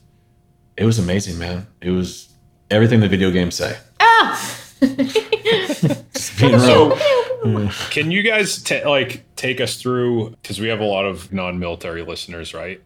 it 0.77 0.85
was 0.85 0.97
amazing, 0.97 1.37
man. 1.37 1.67
It 1.81 1.91
was 1.91 2.29
everything 2.71 3.01
the 3.01 3.09
video 3.09 3.31
games 3.31 3.55
say. 3.55 3.77
Ah! 3.99 4.61
Being 4.81 6.51
real. 6.51 6.95
So, 6.97 7.69
can 7.89 8.11
you 8.11 8.23
guys 8.23 8.61
ta 8.61 8.89
like 8.89 9.23
take 9.35 9.59
us 9.59 9.75
through 9.75 10.31
because 10.41 10.59
we 10.59 10.67
have 10.67 10.79
a 10.79 10.85
lot 10.85 11.05
of 11.05 11.33
non-military 11.33 12.01
listeners, 12.01 12.53
right? 12.53 12.81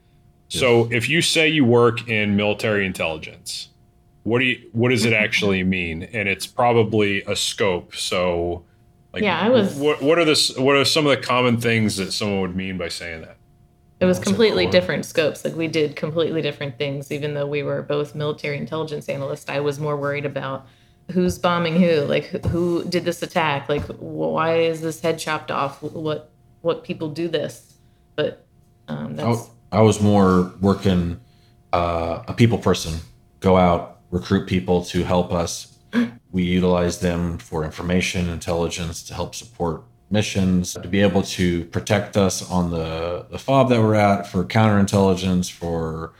So, 0.47 0.87
if 0.91 1.07
you 1.09 1.21
say 1.21 1.47
you 1.49 1.65
work 1.65 2.07
in 2.07 2.35
military 2.35 2.85
intelligence, 2.85 3.69
what 4.23 4.39
do 4.39 4.45
you 4.45 4.69
what 4.71 4.89
does 4.89 5.05
it 5.05 5.13
actually 5.25 5.63
mean? 5.63 6.03
And 6.03 6.27
it's 6.27 6.47
probably 6.47 7.21
a 7.23 7.35
scope. 7.35 7.95
So, 7.95 8.65
like, 9.13 9.23
Yeah, 9.23 9.39
I 9.39 9.49
was- 9.49 9.75
What 9.75 10.01
what 10.01 10.17
are 10.19 10.25
the 10.25 10.31
s- 10.31 10.57
what 10.57 10.75
are 10.75 10.85
some 10.85 11.05
of 11.05 11.11
the 11.11 11.17
common 11.25 11.57
things 11.57 11.97
that 11.97 12.11
someone 12.13 12.41
would 12.41 12.55
mean 12.55 12.77
by 12.77 12.89
saying 12.89 13.21
that? 13.21 13.37
It 13.99 14.05
was 14.05 14.17
What's 14.17 14.27
completely 14.29 14.63
core? 14.65 14.71
different 14.71 15.05
scopes. 15.05 15.43
Like 15.43 15.55
we 15.55 15.67
did 15.67 15.95
completely 15.95 16.41
different 16.41 16.77
things, 16.77 17.11
even 17.11 17.33
though 17.33 17.47
we 17.47 17.63
were 17.63 17.81
both 17.81 18.15
military 18.15 18.57
intelligence 18.57 19.09
analysts. 19.09 19.49
I 19.49 19.59
was 19.59 19.77
more 19.79 19.97
worried 19.97 20.25
about 20.25 20.65
who's 21.11 21.37
bombing 21.37 21.75
who, 21.81 22.01
like 22.01 22.25
who, 22.25 22.37
who 22.49 22.83
did 22.85 23.03
this 23.03 23.21
attack, 23.21 23.67
like 23.67 23.83
why 23.99 24.59
is 24.59 24.81
this 24.81 25.01
head 25.01 25.19
chopped 25.19 25.51
off? 25.51 25.81
What 25.83 26.29
what 26.61 26.83
people 26.83 27.09
do 27.09 27.27
this? 27.27 27.73
But 28.15 28.45
um, 28.87 29.19
I, 29.19 29.35
I 29.71 29.81
was 29.81 30.01
more 30.01 30.53
working 30.61 31.19
uh, 31.73 32.23
a 32.27 32.33
people 32.33 32.57
person. 32.57 32.99
Go 33.41 33.57
out, 33.57 33.99
recruit 34.11 34.47
people 34.47 34.83
to 34.85 35.03
help 35.03 35.33
us. 35.33 35.68
We 36.31 36.43
utilize 36.43 36.99
them 36.99 37.37
for 37.37 37.63
information, 37.63 38.29
intelligence 38.29 39.01
to 39.03 39.13
help 39.13 39.33
support 39.33 39.83
missions, 40.11 40.73
to 40.73 40.87
be 40.87 41.01
able 41.01 41.23
to 41.23 41.65
protect 41.65 42.17
us 42.17 42.49
on 42.49 42.71
the, 42.71 43.25
the 43.29 43.39
fob 43.39 43.69
that 43.69 43.81
we're 43.81 43.95
at, 43.95 44.27
for 44.27 44.43
counterintelligence, 44.43 45.51
for 45.51 46.13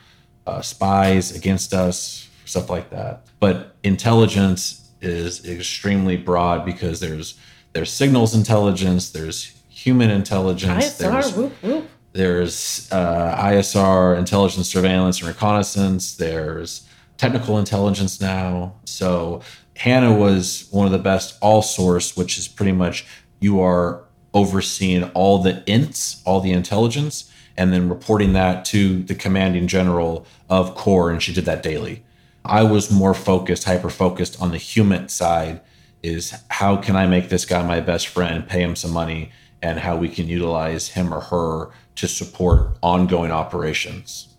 uh, 0.46 0.60
spies 0.60 1.34
against 1.36 1.72
us, 1.72 2.28
stuff 2.44 2.70
like 2.70 2.90
that. 2.90 3.26
But 3.38 3.76
intelligence 3.82 4.90
is 5.00 5.46
extremely 5.48 6.16
broad 6.16 6.64
because 6.64 7.00
there's 7.00 7.38
there's 7.72 7.90
signals 7.92 8.34
intelligence, 8.34 9.10
there's 9.10 9.62
human 9.68 10.10
intelligence, 10.10 10.96
there's 10.96 11.32
ISR, 11.32 11.36
whoop 11.36 11.62
whoop. 11.62 11.88
there's 12.12 12.88
uh, 12.92 13.36
ISR, 13.38 14.18
intelligence, 14.18 14.68
surveillance, 14.68 15.20
and 15.20 15.28
reconnaissance. 15.28 16.16
There's 16.16 16.88
technical 17.20 17.58
intelligence 17.58 18.18
now. 18.18 18.74
So 18.86 19.42
Hannah 19.76 20.14
was 20.14 20.66
one 20.70 20.86
of 20.86 20.92
the 20.92 20.98
best 20.98 21.36
all 21.42 21.60
source, 21.60 22.16
which 22.16 22.38
is 22.38 22.48
pretty 22.48 22.72
much 22.72 23.06
you 23.40 23.60
are 23.60 24.04
overseeing 24.32 25.04
all 25.10 25.42
the 25.42 25.62
ints, 25.66 26.22
all 26.24 26.40
the 26.40 26.52
intelligence, 26.52 27.30
and 27.58 27.74
then 27.74 27.90
reporting 27.90 28.32
that 28.32 28.64
to 28.66 29.02
the 29.02 29.14
commanding 29.14 29.66
general 29.66 30.24
of 30.48 30.74
Corps. 30.74 31.10
And 31.10 31.22
she 31.22 31.34
did 31.34 31.44
that 31.44 31.62
daily. 31.62 32.02
I 32.42 32.62
was 32.62 32.90
more 32.90 33.12
focused, 33.12 33.64
hyper 33.64 33.90
focused 33.90 34.40
on 34.40 34.50
the 34.50 34.56
human 34.56 35.10
side 35.10 35.60
is 36.02 36.34
how 36.48 36.78
can 36.78 36.96
I 36.96 37.06
make 37.06 37.28
this 37.28 37.44
guy 37.44 37.62
my 37.62 37.80
best 37.80 38.06
friend, 38.06 38.48
pay 38.48 38.62
him 38.62 38.74
some 38.74 38.92
money, 38.92 39.30
and 39.60 39.80
how 39.80 39.94
we 39.94 40.08
can 40.08 40.26
utilize 40.26 40.88
him 40.88 41.12
or 41.12 41.20
her 41.20 41.70
to 41.96 42.08
support 42.08 42.78
ongoing 42.82 43.30
operations 43.30 44.29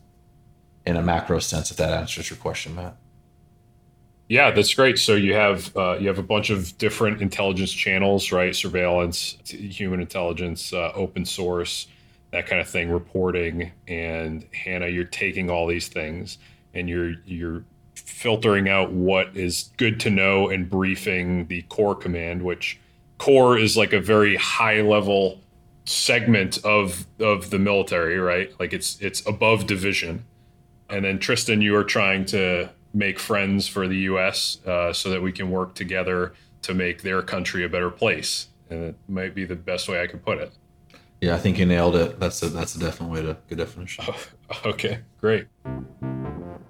in 0.86 0.98
a 0.98 1.02
macro 1.02 1.40
sense, 1.40 1.72
if 1.72 1.78
that 1.78 1.92
answers 1.92 2.30
your 2.30 2.38
question, 2.38 2.76
Matt. 2.76 2.96
Yeah, 4.28 4.52
that's 4.52 4.74
great. 4.74 4.98
So 4.98 5.16
you 5.16 5.34
have 5.34 5.76
uh, 5.76 5.98
you 6.00 6.08
have 6.08 6.18
a 6.18 6.24
bunch 6.24 6.50
of 6.50 6.78
different 6.78 7.22
intelligence 7.22 7.74
channels, 7.74 8.32
right? 8.32 8.56
Surveillance, 8.56 9.38
human 9.46 10.00
intelligence, 10.00 10.72
uh, 10.72 10.92
open 10.96 11.26
source, 11.26 11.88
that 12.32 12.48
kind 12.48 12.62
of 12.62 12.70
thing, 12.70 12.90
reporting. 12.90 13.74
And 13.90 14.48
Hannah, 14.54 14.88
you're 14.88 15.04
taking 15.04 15.50
all 15.50 15.68
these 15.68 15.90
things 15.90 16.38
and 16.74 16.88
you're 16.88 17.16
you're 17.26 17.66
filtering 17.96 18.70
out 18.70 18.94
what 18.94 19.36
is 19.36 19.72
good 19.78 20.00
to 20.00 20.10
know 20.10 20.50
and 20.50 20.70
briefing 20.70 21.48
the 21.48 21.64
corps 21.64 21.96
command, 21.96 22.42
which 22.42 22.80
corps 23.18 23.58
is 23.58 23.76
like 23.76 23.94
a 23.94 24.00
very 24.00 24.38
high 24.38 24.82
level 24.82 25.42
segment 25.86 26.58
of 26.64 27.06
of 27.20 27.50
the 27.50 27.60
military, 27.60 28.18
right? 28.18 28.58
Like 28.60 28.72
it's 28.74 29.00
it's 29.02 29.26
above 29.28 29.68
division. 29.68 30.26
And 30.92 31.06
then 31.06 31.20
Tristan, 31.20 31.62
you 31.62 31.76
are 31.76 31.84
trying 31.84 32.26
to 32.26 32.70
make 32.94 33.18
friends 33.18 33.68
for 33.68 33.88
the 33.88 33.98
U.S. 33.98 34.60
Uh, 34.66 34.92
so 34.92 35.10
that 35.10 35.22
we 35.22 35.32
can 35.32 35.50
work 35.50 35.74
together 35.74 36.34
to 36.64 36.74
make 36.74 37.02
their 37.02 37.22
country 37.22 37.64
a 37.64 37.70
better 37.70 37.90
place. 37.90 38.48
And 38.70 38.84
it 38.84 38.96
might 39.08 39.34
be 39.34 39.46
the 39.46 39.56
best 39.56 39.88
way 39.88 40.02
I 40.02 40.08
could 40.08 40.24
put 40.24 40.38
it. 40.38 40.52
Yeah, 41.22 41.36
I 41.36 41.38
think 41.38 41.60
you 41.60 41.66
nailed 41.66 41.96
it. 41.96 42.20
That's 42.20 42.42
a 42.42 42.50
that's 42.50 42.76
a 42.76 42.80
definite 42.80 43.10
way 43.10 43.22
to 43.22 43.38
good 43.48 43.58
definition. 43.58 44.06
Okay, 44.66 45.00
great. 45.22 45.48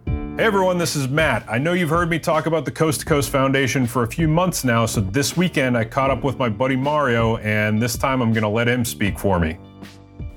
Hey 0.05 0.45
everyone, 0.45 0.77
this 0.77 0.95
is 0.95 1.07
Matt. 1.07 1.43
I 1.49 1.57
know 1.57 1.73
you've 1.73 1.89
heard 1.89 2.11
me 2.11 2.19
talk 2.19 2.45
about 2.45 2.63
the 2.63 2.71
Coast 2.71 2.99
to 2.99 3.05
Coast 3.07 3.31
Foundation 3.31 3.87
for 3.87 4.03
a 4.03 4.07
few 4.07 4.27
months 4.27 4.63
now, 4.63 4.85
so 4.85 5.01
this 5.01 5.35
weekend 5.35 5.75
I 5.75 5.85
caught 5.85 6.11
up 6.11 6.23
with 6.23 6.37
my 6.37 6.47
buddy 6.47 6.75
Mario, 6.75 7.37
and 7.37 7.81
this 7.81 7.97
time 7.97 8.21
I'm 8.21 8.33
going 8.33 8.43
to 8.43 8.49
let 8.49 8.67
him 8.67 8.85
speak 8.85 9.17
for 9.17 9.39
me. 9.39 9.57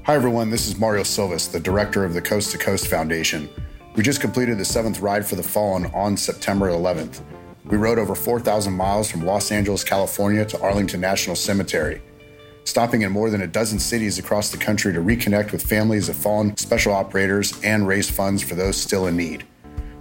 Hi, 0.04 0.14
everyone. 0.14 0.50
This 0.50 0.66
is 0.66 0.78
Mario 0.78 1.02
Silvas, 1.02 1.48
the 1.48 1.60
director 1.60 2.02
of 2.02 2.14
the 2.14 2.22
Coast 2.22 2.50
to 2.52 2.58
Coast 2.58 2.86
Foundation. 2.86 3.48
We 3.96 4.02
just 4.02 4.20
completed 4.20 4.58
the 4.58 4.64
seventh 4.64 4.98
Ride 4.98 5.24
for 5.24 5.36
the 5.36 5.42
Fallen 5.44 5.86
on 5.94 6.16
September 6.16 6.68
11th. 6.68 7.22
We 7.66 7.76
rode 7.76 8.00
over 8.00 8.16
4,000 8.16 8.72
miles 8.72 9.08
from 9.08 9.24
Los 9.24 9.52
Angeles, 9.52 9.84
California 9.84 10.44
to 10.46 10.60
Arlington 10.60 11.00
National 11.00 11.36
Cemetery. 11.36 12.02
stopping 12.64 13.02
in 13.02 13.12
more 13.12 13.28
than 13.28 13.42
a 13.42 13.46
dozen 13.46 13.78
cities 13.78 14.18
across 14.18 14.50
the 14.50 14.56
country 14.56 14.90
to 14.90 14.98
reconnect 14.98 15.52
with 15.52 15.62
families 15.62 16.08
of 16.08 16.16
fallen 16.16 16.56
special 16.56 16.94
operators 16.94 17.60
and 17.62 17.86
raise 17.86 18.10
funds 18.10 18.42
for 18.42 18.54
those 18.54 18.74
still 18.74 19.06
in 19.06 19.14
need. 19.16 19.44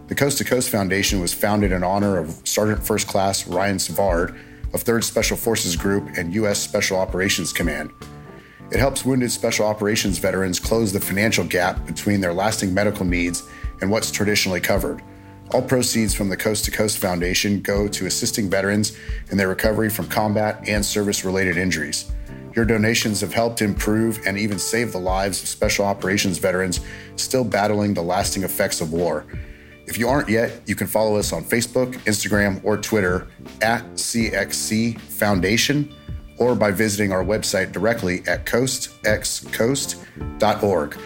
The 0.08 0.16
Coast 0.16 0.38
to 0.38 0.46
Coast 0.46 0.70
Foundation 0.70 1.20
was 1.20 1.34
founded 1.34 1.74
in 1.74 1.84
honor 1.84 2.18
of 2.18 2.42
Sergeant 2.46 2.82
First 2.82 3.06
Class 3.06 3.46
Ryan 3.48 3.78
Savard 3.78 4.36
of 4.74 4.84
3rd 4.84 5.04
Special 5.04 5.36
Forces 5.36 5.76
Group 5.76 6.18
and 6.18 6.34
U.S. 6.36 6.60
Special 6.60 6.98
Operations 6.98 7.52
Command. 7.52 7.92
It 8.72 8.80
helps 8.80 9.06
wounded 9.06 9.30
special 9.32 9.68
operations 9.68 10.18
veterans 10.18 10.60
close 10.60 10.94
the 10.94 11.02
financial 11.02 11.44
gap 11.44 11.86
between 11.86 12.22
their 12.22 12.34
lasting 12.34 12.74
medical 12.74 13.06
needs 13.06 13.44
and 13.84 13.92
what's 13.92 14.10
traditionally 14.10 14.62
covered. 14.62 15.04
All 15.52 15.62
proceeds 15.62 16.16
from 16.16 16.30
the 16.30 16.38
Coast 16.38 16.66
to 16.66 16.72
Coast 16.72 16.98
Foundation 16.98 17.62
go 17.62 17.88
to 17.90 18.06
assisting 18.06 18.50
veterans 18.50 18.98
in 19.30 19.38
their 19.38 19.50
recovery 19.50 19.90
from 19.90 20.08
combat 20.08 20.64
and 20.68 20.84
service 20.84 21.26
related 21.26 21.58
injuries. 21.58 22.12
Your 22.56 22.64
donations 22.64 23.20
have 23.22 23.34
helped 23.34 23.62
improve 23.62 24.22
and 24.26 24.38
even 24.38 24.58
save 24.58 24.94
the 24.94 25.00
lives 25.00 25.44
of 25.44 25.50
special 25.50 25.86
operations 25.86 26.38
veterans 26.38 26.80
still 27.18 27.44
battling 27.44 27.94
the 27.94 28.02
lasting 28.02 28.44
effects 28.44 28.80
of 28.80 28.94
war. 28.94 29.26
If 29.86 29.98
you 29.98 30.08
aren't 30.08 30.30
yet, 30.30 30.62
you 30.66 30.76
can 30.76 30.88
follow 30.88 31.18
us 31.18 31.34
on 31.34 31.44
Facebook, 31.44 31.96
Instagram, 32.06 32.64
or 32.64 32.78
Twitter 32.78 33.28
at 33.62 33.84
CXC 33.96 34.98
Foundation 35.02 35.94
or 36.38 36.56
by 36.56 36.72
visiting 36.72 37.12
our 37.12 37.24
website 37.24 37.74
directly 37.74 38.24
at 38.28 38.46
coastxcoast.org. 38.46 40.98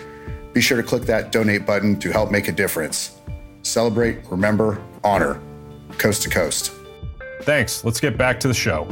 Be 0.57 0.61
sure 0.61 0.77
to 0.77 0.81
click 0.81 1.03
that 1.03 1.31
donate 1.31 1.67
button 1.67 1.99
to 1.99 2.11
help 2.11 2.31
make 2.31 2.47
a 2.47 2.51
difference. 2.51 3.19
Celebrate, 3.61 4.17
remember, 4.31 4.81
honor. 5.03 5.39
Coast 5.99 6.23
to 6.23 6.31
Coast. 6.31 6.73
Thanks. 7.43 7.83
Let's 7.83 7.99
get 7.99 8.17
back 8.17 8.39
to 8.39 8.47
the 8.47 8.55
show. 8.55 8.89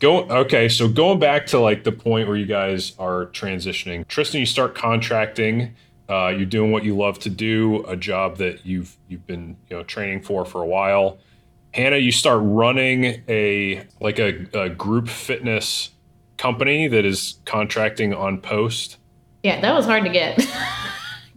Go 0.00 0.24
okay, 0.24 0.68
so 0.68 0.88
going 0.88 1.20
back 1.20 1.46
to 1.46 1.60
like 1.60 1.84
the 1.84 1.92
point 1.92 2.26
where 2.26 2.36
you 2.36 2.44
guys 2.44 2.94
are 2.98 3.26
transitioning. 3.26 4.04
Tristan, 4.08 4.40
you 4.40 4.46
start 4.46 4.74
contracting 4.74 5.76
uh, 6.08 6.34
you're 6.36 6.44
doing 6.44 6.72
what 6.72 6.82
you 6.82 6.96
love 6.96 7.20
to 7.20 7.30
do, 7.30 7.84
a 7.86 7.96
job 7.96 8.38
that 8.38 8.66
you've 8.66 8.96
you've 9.06 9.28
been 9.28 9.56
you 9.70 9.76
know 9.76 9.84
training 9.84 10.22
for 10.22 10.44
for 10.44 10.60
a 10.60 10.66
while. 10.66 11.18
Hannah, 11.72 11.98
you 11.98 12.10
start 12.10 12.40
running 12.42 13.22
a 13.28 13.86
like 14.00 14.18
a, 14.18 14.44
a 14.54 14.70
group 14.70 15.08
fitness 15.08 15.90
company 16.36 16.88
that 16.88 17.04
is 17.04 17.38
contracting 17.44 18.12
on 18.12 18.40
post. 18.40 18.97
Yeah, 19.42 19.60
that 19.60 19.74
was 19.74 19.86
hard 19.86 20.04
to 20.04 20.10
get. 20.10 20.44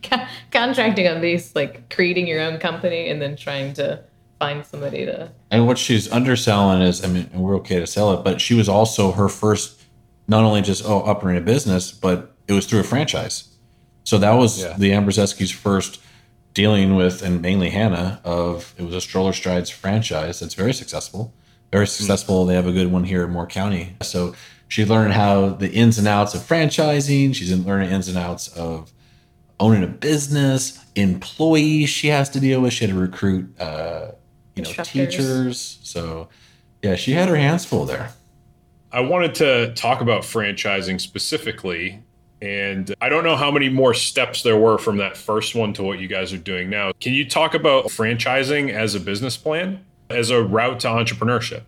contracting 0.52 1.08
on 1.08 1.22
these, 1.22 1.56
like 1.56 1.94
creating 1.94 2.28
your 2.28 2.42
own 2.42 2.60
company 2.60 3.10
and 3.10 3.22
then 3.22 3.36
trying 3.36 3.74
to 3.74 4.04
find 4.40 4.66
somebody 4.66 5.06
to. 5.06 5.32
And 5.50 5.68
what 5.68 5.78
she's 5.78 6.12
underselling 6.12 6.82
is, 6.82 7.04
I 7.04 7.08
mean, 7.08 7.30
we're 7.34 7.56
okay 7.58 7.80
to 7.80 7.88
sell 7.88 8.14
it, 8.14 8.24
but 8.24 8.42
she 8.42 8.54
was 8.54 8.68
also 8.68 9.12
her 9.12 9.30
first, 9.30 9.82
not 10.28 10.44
only 10.44 10.62
just 10.62 10.84
oh 10.86 11.02
upping 11.02 11.38
a 11.38 11.42
business, 11.42 11.92
but 11.92 12.36
it 12.48 12.54
was 12.54 12.66
through 12.66 12.80
a 12.80 12.84
franchise. 12.84 13.48
So 14.04 14.18
that 14.18 14.34
was 14.34 14.62
yeah. 14.62 14.76
the 14.78 14.92
Ambrzeski's 14.92 15.52
first 15.52 16.02
dealing 16.54 16.96
with, 16.96 17.22
and 17.22 17.42
mainly 17.42 17.70
Hannah, 17.70 18.20
of 18.24 18.74
it 18.78 18.84
was 18.84 18.96
a 18.96 19.02
Stroller 19.02 19.32
Strides 19.32 19.70
franchise 19.70 20.40
that's 20.40 20.56
very 20.56 20.74
successful. 20.74 21.34
Very 21.72 21.86
hmm. 21.86 21.90
successful. 21.90 22.44
Mm. 22.44 22.48
They 22.50 22.56
have 22.56 22.68
a 22.68 22.74
good 22.74 22.92
one 22.92 23.06
here 23.06 23.24
in 23.24 23.32
Moore 23.32 23.48
County. 23.48 23.96
So 24.02 24.36
she 24.72 24.86
learned 24.86 25.12
how 25.12 25.50
the 25.50 25.70
ins 25.70 25.98
and 25.98 26.08
outs 26.08 26.34
of 26.34 26.40
franchising. 26.40 27.36
She's 27.36 27.52
in 27.52 27.66
learning 27.66 27.92
ins 27.92 28.08
and 28.08 28.18
outs 28.18 28.48
of 28.56 28.90
owning 29.60 29.84
a 29.84 29.88
business, 29.88 30.82
employees 30.96 31.90
she 31.90 32.08
has 32.08 32.30
to 32.30 32.40
deal 32.40 32.62
with. 32.62 32.72
She 32.72 32.86
had 32.86 32.94
to 32.94 33.00
recruit, 33.00 33.60
uh, 33.60 34.12
you 34.56 34.64
know, 34.64 34.72
teachers. 34.72 35.78
So, 35.84 36.30
yeah, 36.82 36.96
she 36.96 37.12
had 37.12 37.28
her 37.28 37.36
hands 37.36 37.66
full 37.66 37.84
there. 37.84 38.14
I 38.94 39.02
wanted 39.02 39.36
to 39.36 39.74
talk 39.74 40.00
about 40.00 40.22
franchising 40.22 41.02
specifically 41.02 42.02
and 42.42 42.96
I 43.02 43.10
don't 43.10 43.26
know 43.26 43.36
how 43.36 43.52
many 43.52 43.68
more 43.68 43.94
steps 43.94 44.42
there 44.42 44.58
were 44.58 44.78
from 44.78 44.98
that 44.98 45.18
first 45.18 45.54
one 45.54 45.74
to 45.74 45.84
what 45.84 46.00
you 46.00 46.08
guys 46.08 46.32
are 46.32 46.38
doing 46.38 46.70
now. 46.70 46.94
Can 47.02 47.12
you 47.12 47.28
talk 47.28 47.56
about 47.56 47.88
franchising 47.88 48.72
as 48.72 48.96
a 48.96 49.02
business 49.02 49.36
plan, 49.36 49.84
as 50.10 50.30
a 50.30 50.42
route 50.42 50.80
to 50.80 50.88
entrepreneurship? 50.88 51.64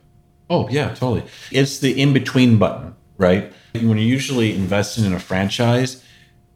Oh, 0.49 0.67
yeah, 0.69 0.89
totally. 0.89 1.23
It's 1.51 1.79
the 1.79 1.99
in 1.99 2.13
between 2.13 2.57
button, 2.57 2.95
right? 3.17 3.51
When 3.73 3.89
you're 3.89 3.97
usually 3.97 4.55
investing 4.55 5.05
in 5.05 5.13
a 5.13 5.19
franchise, 5.19 6.03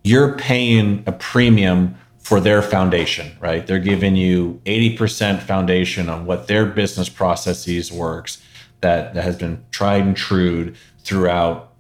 you're 0.03 0.37
paying 0.37 1.03
a 1.07 1.11
premium 1.11 1.95
for 2.19 2.39
their 2.39 2.61
foundation, 2.61 3.37
right? 3.39 3.65
They're 3.65 3.79
giving 3.79 4.15
you 4.15 4.61
80% 4.65 5.41
foundation 5.41 6.09
on 6.09 6.25
what 6.25 6.47
their 6.47 6.65
business 6.65 7.09
processes 7.09 7.91
works 7.91 8.41
that, 8.81 9.13
that 9.13 9.23
has 9.23 9.37
been 9.37 9.63
tried 9.71 10.03
and 10.03 10.15
true 10.15 10.73
throughout 10.99 11.73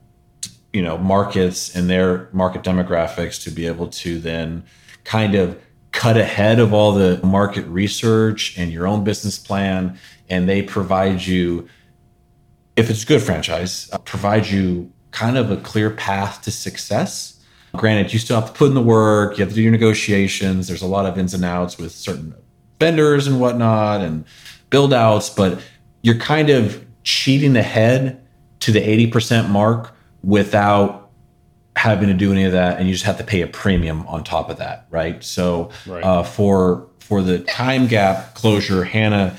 you 0.73 0.81
know 0.81 0.97
markets 0.97 1.75
and 1.75 1.89
their 1.89 2.29
market 2.31 2.63
demographics 2.63 3.41
to 3.43 3.51
be 3.51 3.65
able 3.65 3.87
to 3.87 4.19
then 4.19 4.63
kind 5.03 5.35
of 5.35 5.59
cut 5.91 6.17
ahead 6.17 6.59
of 6.59 6.73
all 6.73 6.91
the 6.91 7.19
market 7.25 7.65
research 7.65 8.57
and 8.57 8.71
your 8.71 8.85
own 8.85 9.03
business 9.03 9.37
plan 9.39 9.97
and 10.29 10.47
they 10.47 10.61
provide 10.61 11.25
you 11.25 11.67
if 12.77 12.89
it's 12.89 13.03
a 13.03 13.05
good 13.05 13.21
franchise 13.21 13.89
uh, 13.91 13.97
provide 13.97 14.47
you 14.47 14.91
kind 15.11 15.37
of 15.37 15.51
a 15.51 15.57
clear 15.57 15.89
path 15.89 16.41
to 16.43 16.51
success 16.51 17.43
granted 17.75 18.13
you 18.13 18.19
still 18.19 18.39
have 18.39 18.51
to 18.51 18.57
put 18.57 18.69
in 18.69 18.75
the 18.75 18.81
work 18.81 19.37
you 19.37 19.43
have 19.43 19.49
to 19.49 19.55
do 19.55 19.61
your 19.61 19.71
negotiations 19.71 20.67
there's 20.67 20.81
a 20.81 20.87
lot 20.87 21.05
of 21.05 21.17
ins 21.17 21.33
and 21.33 21.43
outs 21.43 21.77
with 21.77 21.91
certain 21.91 22.33
vendors 22.79 23.27
and 23.27 23.41
whatnot 23.41 24.01
and 24.01 24.23
build 24.69 24.93
outs 24.93 25.29
but 25.29 25.59
you're 26.01 26.17
kind 26.17 26.49
of 26.49 26.85
cheating 27.03 27.55
ahead 27.57 28.25
to 28.59 28.71
the 28.71 28.79
80% 29.09 29.49
mark 29.49 29.93
without 30.23 31.09
having 31.75 32.07
to 32.07 32.13
do 32.13 32.31
any 32.31 32.43
of 32.43 32.51
that 32.51 32.79
and 32.79 32.87
you 32.87 32.93
just 32.93 33.05
have 33.05 33.17
to 33.17 33.23
pay 33.23 33.41
a 33.41 33.47
premium 33.47 34.05
on 34.07 34.23
top 34.23 34.49
of 34.49 34.57
that 34.57 34.87
right 34.89 35.23
so 35.23 35.69
right. 35.85 36.03
Uh, 36.03 36.23
for 36.23 36.87
for 36.99 37.21
the 37.21 37.39
time 37.39 37.87
gap 37.87 38.33
closure 38.33 38.83
hannah 38.83 39.37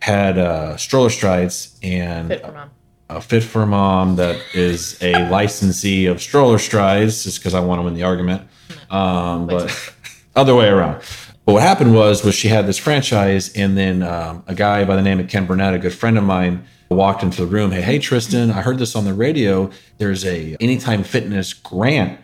had 0.00 0.38
uh, 0.38 0.76
stroller 0.76 1.10
strides 1.10 1.78
and 1.82 2.28
fit 2.28 2.44
for 2.44 2.52
mom. 2.52 2.70
A 3.08 3.20
fit 3.20 3.42
for 3.42 3.66
mom 3.66 4.16
that 4.16 4.40
is 4.54 5.00
a 5.02 5.28
licensee 5.30 6.06
of 6.06 6.20
stroller 6.20 6.58
strides 6.58 7.24
just 7.24 7.38
because 7.38 7.54
i 7.54 7.60
want 7.60 7.78
to 7.78 7.82
win 7.82 7.94
the 7.94 8.02
argument 8.02 8.42
um, 8.90 9.46
but 9.46 9.94
other 10.36 10.54
way 10.54 10.68
around 10.68 11.00
but 11.44 11.52
what 11.52 11.62
happened 11.62 11.94
was 11.94 12.24
was 12.24 12.34
she 12.34 12.48
had 12.48 12.66
this 12.66 12.78
franchise 12.78 13.52
and 13.54 13.76
then 13.76 14.02
um, 14.02 14.42
a 14.46 14.54
guy 14.54 14.84
by 14.84 14.96
the 14.96 15.02
name 15.02 15.20
of 15.20 15.28
ken 15.28 15.46
burnett 15.46 15.74
a 15.74 15.78
good 15.78 15.94
friend 15.94 16.18
of 16.18 16.24
mine 16.24 16.64
walked 16.88 17.22
into 17.22 17.40
the 17.40 17.46
room. 17.46 17.70
Hey, 17.70 17.82
hey, 17.82 17.98
Tristan, 17.98 18.50
I 18.50 18.62
heard 18.62 18.78
this 18.78 18.94
on 18.94 19.04
the 19.04 19.14
radio. 19.14 19.70
There's 19.98 20.24
a 20.24 20.56
Anytime 20.60 21.02
Fitness 21.02 21.52
grant 21.52 22.20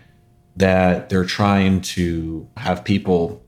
that 0.56 1.08
they're 1.08 1.24
trying 1.24 1.80
to 1.80 2.48
have 2.56 2.84
people 2.84 3.42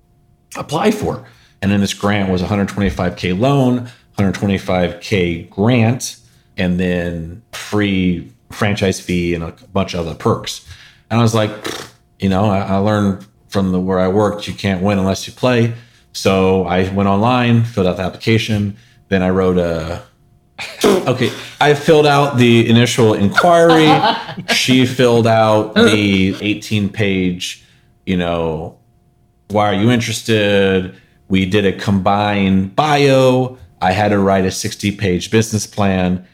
apply 0.56 0.90
for. 0.90 1.26
And 1.62 1.70
then 1.70 1.80
this 1.80 1.94
grant 1.94 2.30
was 2.30 2.42
125K 2.42 3.38
loan, 3.38 3.90
125K 4.18 5.50
grant, 5.50 6.16
and 6.56 6.78
then 6.78 7.42
free 7.52 8.30
franchise 8.50 9.00
fee 9.00 9.34
and 9.34 9.44
a 9.44 9.52
bunch 9.72 9.94
of 9.94 10.06
other 10.06 10.14
perks. 10.14 10.66
And 11.10 11.18
I 11.18 11.22
was 11.22 11.34
like, 11.34 11.50
you 12.18 12.28
know, 12.28 12.46
I, 12.46 12.58
I 12.60 12.76
learned 12.76 13.26
from 13.48 13.72
the 13.72 13.80
where 13.80 14.00
I 14.00 14.08
worked, 14.08 14.48
you 14.48 14.54
can't 14.54 14.82
win 14.82 14.98
unless 14.98 15.26
you 15.26 15.32
play. 15.32 15.74
So 16.12 16.64
I 16.64 16.92
went 16.92 17.08
online, 17.08 17.64
filled 17.64 17.86
out 17.86 17.96
the 17.96 18.02
application. 18.02 18.76
Then 19.08 19.22
I 19.22 19.30
wrote 19.30 19.58
a 19.58 20.02
okay, 20.84 21.32
I 21.60 21.74
filled 21.74 22.06
out 22.06 22.36
the 22.36 22.68
initial 22.68 23.14
inquiry. 23.14 23.88
she 24.54 24.86
filled 24.86 25.26
out 25.26 25.74
the 25.74 26.36
18 26.40 26.88
page, 26.88 27.64
you 28.06 28.16
know, 28.16 28.78
why 29.48 29.66
are 29.66 29.74
you 29.74 29.90
interested? 29.90 30.96
We 31.28 31.46
did 31.46 31.66
a 31.66 31.72
combined 31.72 32.76
bio. 32.76 33.58
I 33.80 33.92
had 33.92 34.08
to 34.08 34.18
write 34.18 34.44
a 34.44 34.50
60 34.50 34.92
page 34.96 35.30
business 35.30 35.66
plan. 35.66 36.26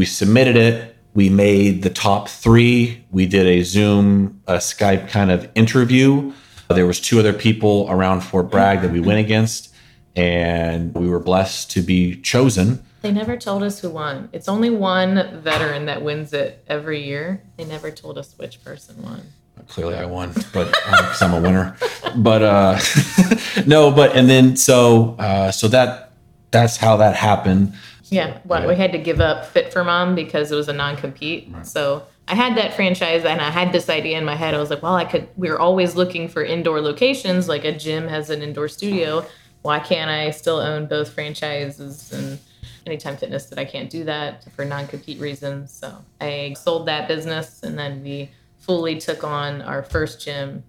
We 0.00 0.06
submitted 0.06 0.56
it. 0.56 0.96
We 1.12 1.28
made 1.28 1.82
the 1.82 1.90
top 1.90 2.26
three. 2.26 3.04
We 3.10 3.26
did 3.26 3.46
a 3.46 3.60
Zoom, 3.60 4.40
a 4.46 4.54
Skype 4.54 5.10
kind 5.10 5.30
of 5.30 5.46
interview. 5.54 6.32
There 6.70 6.86
was 6.86 7.02
two 7.02 7.18
other 7.18 7.34
people 7.34 7.86
around 7.90 8.22
Fort 8.22 8.50
Bragg 8.50 8.80
that 8.80 8.92
we 8.92 9.00
went 9.00 9.18
against, 9.18 9.74
and 10.16 10.94
we 10.94 11.06
were 11.06 11.18
blessed 11.18 11.70
to 11.72 11.82
be 11.82 12.18
chosen 12.22 12.82
they 13.02 13.12
never 13.12 13.36
told 13.36 13.62
us 13.62 13.80
who 13.80 13.90
won. 13.90 14.28
It's 14.32 14.48
only 14.48 14.68
one 14.68 15.40
veteran 15.42 15.86
that 15.86 16.02
wins 16.02 16.34
it 16.34 16.62
every 16.66 17.02
year. 17.02 17.42
They 17.56 17.64
never 17.64 17.90
told 17.90 18.18
us 18.18 18.34
which 18.36 18.62
person 18.62 19.02
won. 19.02 19.22
Clearly, 19.68 19.96
I 19.96 20.04
won, 20.04 20.32
but 20.52 20.68
because 20.68 21.22
um, 21.22 21.34
I'm 21.34 21.38
a 21.38 21.46
winner. 21.46 21.76
But 22.16 22.42
uh, 22.42 22.78
no, 23.66 23.90
but 23.90 24.16
and 24.16 24.28
then 24.28 24.56
so 24.56 25.16
uh, 25.18 25.50
so 25.50 25.68
that 25.68 26.12
that's 26.50 26.76
how 26.76 26.96
that 26.98 27.16
happened. 27.16 27.74
Yeah, 28.10 28.38
well, 28.44 28.62
yeah. 28.62 28.68
we 28.68 28.76
had 28.76 28.92
to 28.92 28.98
give 28.98 29.20
up 29.20 29.46
Fit 29.46 29.72
for 29.72 29.84
Mom 29.84 30.14
because 30.14 30.50
it 30.50 30.56
was 30.56 30.68
a 30.68 30.72
non-compete. 30.72 31.48
Right. 31.50 31.66
So 31.66 32.06
I 32.26 32.34
had 32.34 32.56
that 32.56 32.74
franchise 32.74 33.24
and 33.24 33.40
I 33.40 33.50
had 33.50 33.72
this 33.72 33.88
idea 33.88 34.18
in 34.18 34.24
my 34.24 34.34
head. 34.34 34.54
I 34.54 34.58
was 34.58 34.70
like, 34.70 34.82
well, 34.82 34.96
I 34.96 35.04
could. 35.04 35.28
We 35.36 35.48
are 35.48 35.58
always 35.58 35.94
looking 35.94 36.28
for 36.28 36.42
indoor 36.42 36.80
locations, 36.80 37.48
like 37.48 37.64
a 37.64 37.76
gym 37.76 38.08
has 38.08 38.30
an 38.30 38.42
indoor 38.42 38.68
studio. 38.68 39.24
Why 39.62 39.78
can't 39.78 40.10
I 40.10 40.30
still 40.30 40.56
own 40.56 40.86
both 40.86 41.12
franchises 41.12 42.12
and 42.12 42.38
Anytime 42.86 43.16
Fitness 43.16 43.46
that 43.46 43.58
I 43.58 43.64
can't 43.64 43.90
do 43.90 44.04
that 44.04 44.50
for 44.52 44.64
non 44.64 44.86
compete 44.86 45.20
reasons. 45.20 45.70
So 45.70 46.02
I 46.20 46.54
sold 46.58 46.86
that 46.88 47.08
business 47.08 47.62
and 47.62 47.78
then 47.78 48.02
we 48.02 48.30
fully 48.58 48.98
took 48.98 49.22
on 49.22 49.60
our 49.62 49.82
first 49.82 50.20
gym 50.20 50.64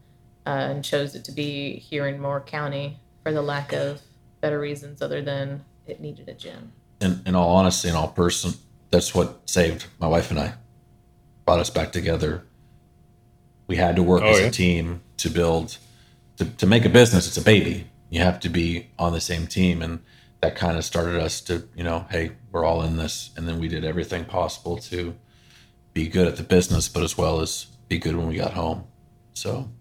uh, 0.45 0.49
and 0.49 0.83
chose 0.83 1.15
it 1.15 1.23
to 1.25 1.31
be 1.31 1.77
here 1.77 2.07
in 2.07 2.19
Moore 2.19 2.41
County 2.41 2.99
for 3.23 3.31
the 3.31 3.41
lack 3.41 3.71
of 3.71 4.01
better 4.41 4.59
reasons 4.59 5.01
other 5.01 5.21
than 5.21 5.63
it 5.87 6.01
needed 6.01 6.27
a 6.27 6.33
gym. 6.33 6.73
In, 7.01 7.21
in 7.25 7.35
all 7.35 7.49
honesty, 7.55 7.89
in 7.89 7.95
all 7.95 8.09
person, 8.09 8.53
that's 8.91 9.15
what 9.15 9.49
saved 9.49 9.87
my 9.99 10.07
wife 10.07 10.29
and 10.29 10.39
I, 10.39 10.53
brought 11.45 11.59
us 11.59 11.69
back 11.71 11.91
together. 11.91 12.43
We 13.67 13.77
had 13.77 13.95
to 13.95 14.03
work 14.03 14.21
Oh, 14.23 14.29
as 14.29 14.39
yeah? 14.39 14.45
a 14.47 14.51
team 14.51 15.01
to 15.17 15.29
build, 15.29 15.77
to, 16.37 16.45
to 16.45 16.67
make 16.67 16.85
a 16.85 16.89
business. 16.89 17.27
It's 17.27 17.37
a 17.37 17.41
baby. 17.43 17.87
You 18.09 18.19
have 18.21 18.39
to 18.41 18.49
be 18.49 18.89
on 18.99 19.13
the 19.13 19.21
same 19.21 19.47
team. 19.47 19.81
And 19.81 19.99
that 20.41 20.55
kind 20.55 20.77
of 20.77 20.85
started 20.85 21.19
us 21.19 21.41
to, 21.41 21.67
you 21.75 21.83
know, 21.83 22.05
hey, 22.11 22.33
we're 22.51 22.65
all 22.65 22.83
in 22.83 22.97
this. 22.97 23.31
And 23.35 23.47
then 23.47 23.59
we 23.59 23.67
did 23.67 23.83
everything 23.83 24.25
possible 24.25 24.77
to 24.77 25.15
be 25.93 26.07
good 26.07 26.27
at 26.27 26.35
the 26.35 26.43
business, 26.43 26.87
but 26.87 27.03
as 27.03 27.17
well 27.17 27.39
as 27.41 27.65
be 27.87 27.97
good 27.97 28.15
when 28.15 28.27
we 28.27 28.35
got 28.35 28.53
home. 28.53 28.83
So, 29.33 29.71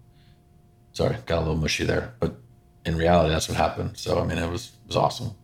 sorry, 0.93 1.17
got 1.25 1.39
a 1.39 1.41
little 1.41 1.55
mushy 1.57 1.83
there. 1.85 2.15
But 2.19 2.35
in 2.85 2.95
reality, 2.95 3.29
that's 3.31 3.47
what 3.47 3.57
happened. 3.57 3.97
So, 3.97 4.19
I 4.19 4.25
mean, 4.25 4.37
it 4.37 4.49
was, 4.49 4.67
it 4.83 4.87
was 4.87 4.95
awesome 4.95 5.35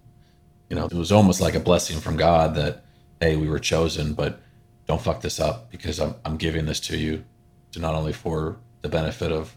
you 0.70 0.76
know, 0.76 0.86
it 0.86 0.94
was 0.94 1.12
almost 1.12 1.42
like 1.42 1.56
a 1.56 1.60
blessing 1.60 2.00
from 2.00 2.18
God 2.18 2.56
that, 2.56 2.84
hey, 3.22 3.36
we 3.36 3.50
were 3.50 3.60
chosen, 3.60 4.14
but 4.14 4.40
don't 4.86 5.02
fuck 5.02 5.22
this 5.22 5.40
up 5.40 5.72
because 5.72 6.00
I'm, 6.00 6.16
I'm 6.26 6.38
giving 6.38 6.66
this 6.66 6.80
to 6.82 6.98
you 6.98 7.24
to 7.72 7.80
not 7.80 7.96
only 7.96 8.14
for 8.14 8.58
the 8.82 8.90
benefit 8.90 9.32
of, 9.32 9.56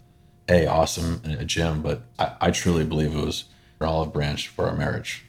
hey, 0.48 0.66
awesome 0.66 1.20
in 1.24 1.32
a 1.32 1.44
gym, 1.44 1.82
but 1.82 2.02
I, 2.18 2.32
I 2.40 2.50
truly 2.50 2.84
believe 2.84 3.14
it 3.14 3.24
was 3.24 3.44
an 3.80 3.86
olive 3.86 4.12
branch 4.12 4.48
for 4.48 4.66
our 4.66 4.76
marriage. 4.76 5.24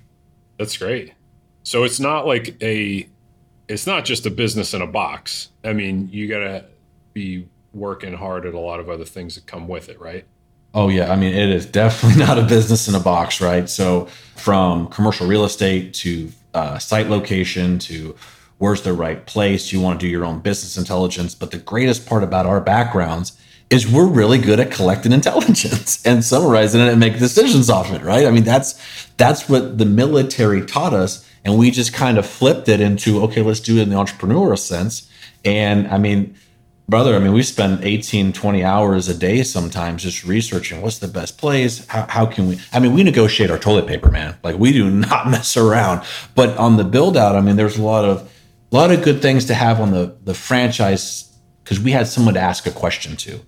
That's 0.58 0.78
great. 0.78 1.14
So 1.64 1.84
it's 1.84 2.00
not 2.00 2.26
like 2.26 2.56
a, 2.62 3.08
it's 3.68 3.86
not 3.86 4.06
just 4.06 4.26
a 4.26 4.32
business 4.32 4.74
in 4.74 4.82
a 4.82 4.88
box. 4.88 5.50
I 5.64 5.74
mean, 5.74 6.10
you 6.12 6.28
got 6.28 6.40
to 6.40 6.66
be 7.14 7.48
working 7.74 8.14
hard 8.14 8.46
at 8.46 8.54
a 8.54 8.60
lot 8.60 8.80
of 8.80 8.90
other 8.90 9.06
things 9.06 9.36
that 9.36 9.46
come 9.46 9.68
with 9.68 9.90
it, 9.90 10.00
right? 10.00 10.26
Oh 10.74 10.88
yeah, 10.88 11.12
I 11.12 11.16
mean 11.16 11.34
it 11.34 11.50
is 11.50 11.66
definitely 11.66 12.20
not 12.26 12.38
a 12.38 12.44
business 12.44 12.88
in 12.88 12.96
a 12.96 13.00
box, 13.00 13.42
right? 13.42 13.70
So 13.70 14.06
from 14.36 14.88
commercial 14.88 15.28
real 15.28 15.44
estate 15.44 15.94
to 15.96 16.32
uh, 16.54 16.78
site 16.80 17.08
location 17.08 17.80
to 17.80 18.16
where's 18.58 18.82
the 18.84 18.94
right 18.94 19.26
place, 19.26 19.74
you 19.74 19.82
want 19.82 20.00
to 20.00 20.06
do 20.06 20.10
your 20.10 20.24
own 20.24 20.40
business 20.40 20.78
intelligence. 20.78 21.36
But 21.36 21.52
the 21.52 21.58
greatest 21.58 22.06
part 22.06 22.24
about 22.24 22.46
our 22.46 22.62
backgrounds 22.62 23.38
is 23.70 23.88
we're 23.88 24.08
really 24.08 24.38
good 24.38 24.60
at 24.60 24.72
collecting 24.72 25.12
intelligence 25.22 26.06
and 26.06 26.24
summarizing 26.24 26.82
it 26.82 26.90
and 26.90 27.00
make 27.00 27.20
decisions 27.20 27.70
off 27.70 27.92
it, 27.92 28.02
right? 28.02 28.26
I 28.26 28.32
mean 28.32 28.44
that's 28.44 28.80
that's 29.18 29.50
what 29.50 29.78
the 29.78 29.86
military 29.86 30.66
taught 30.66 30.94
us, 30.94 31.28
and 31.44 31.58
we 31.58 31.72
just 31.72 31.94
kind 31.94 32.18
of 32.18 32.26
flipped 32.26 32.70
it 32.70 32.80
into 32.80 33.22
okay, 33.24 33.42
let's 33.42 33.60
do 33.60 33.78
it 33.78 33.84
in 33.84 33.90
the 33.90 33.96
entrepreneurial 33.96 34.58
sense. 34.58 35.10
And 35.44 35.88
I 35.88 35.98
mean, 35.98 36.36
brother 36.92 37.16
i 37.16 37.20
mean 37.20 37.32
we 37.32 37.42
spend 37.42 37.84
18 37.84 38.34
20 38.34 38.64
hours 38.66 39.08
a 39.08 39.16
day 39.16 39.42
sometimes 39.44 40.04
just 40.04 40.26
researching 40.26 40.82
what's 40.82 41.00
the 41.00 41.08
best 41.08 41.38
place 41.38 41.88
how, 41.88 42.06
how 42.08 42.26
can 42.26 42.50
we 42.50 42.60
i 42.74 42.80
mean 42.80 42.94
we 42.94 43.02
negotiate 43.02 43.50
our 43.50 43.58
toilet 43.58 43.88
paper 43.88 44.12
man. 44.12 44.38
Like 44.44 44.58
we 44.58 44.74
do 44.74 44.90
not 45.08 45.30
mess 45.30 45.56
around. 45.58 46.06
But 46.36 46.58
on 46.58 46.76
the 46.76 46.84
build 46.84 47.18
out 47.18 47.36
i 47.36 47.42
mean 47.42 47.56
there's 47.56 47.78
a 47.78 47.82
lot 47.82 48.06
of 48.06 48.30
a 48.72 48.76
lot 48.76 48.92
of 48.92 49.04
good 49.04 49.22
things 49.22 49.46
to 49.46 49.54
have 49.54 49.80
on 49.80 49.92
the 49.92 50.18
the 50.24 50.34
franchise 50.34 51.34
because 51.64 51.80
we 51.80 51.92
had 51.92 52.08
someone 52.08 52.34
to 52.36 52.42
ask 52.42 52.68
a 52.68 52.72
question 52.72 53.16
to. 53.16 53.40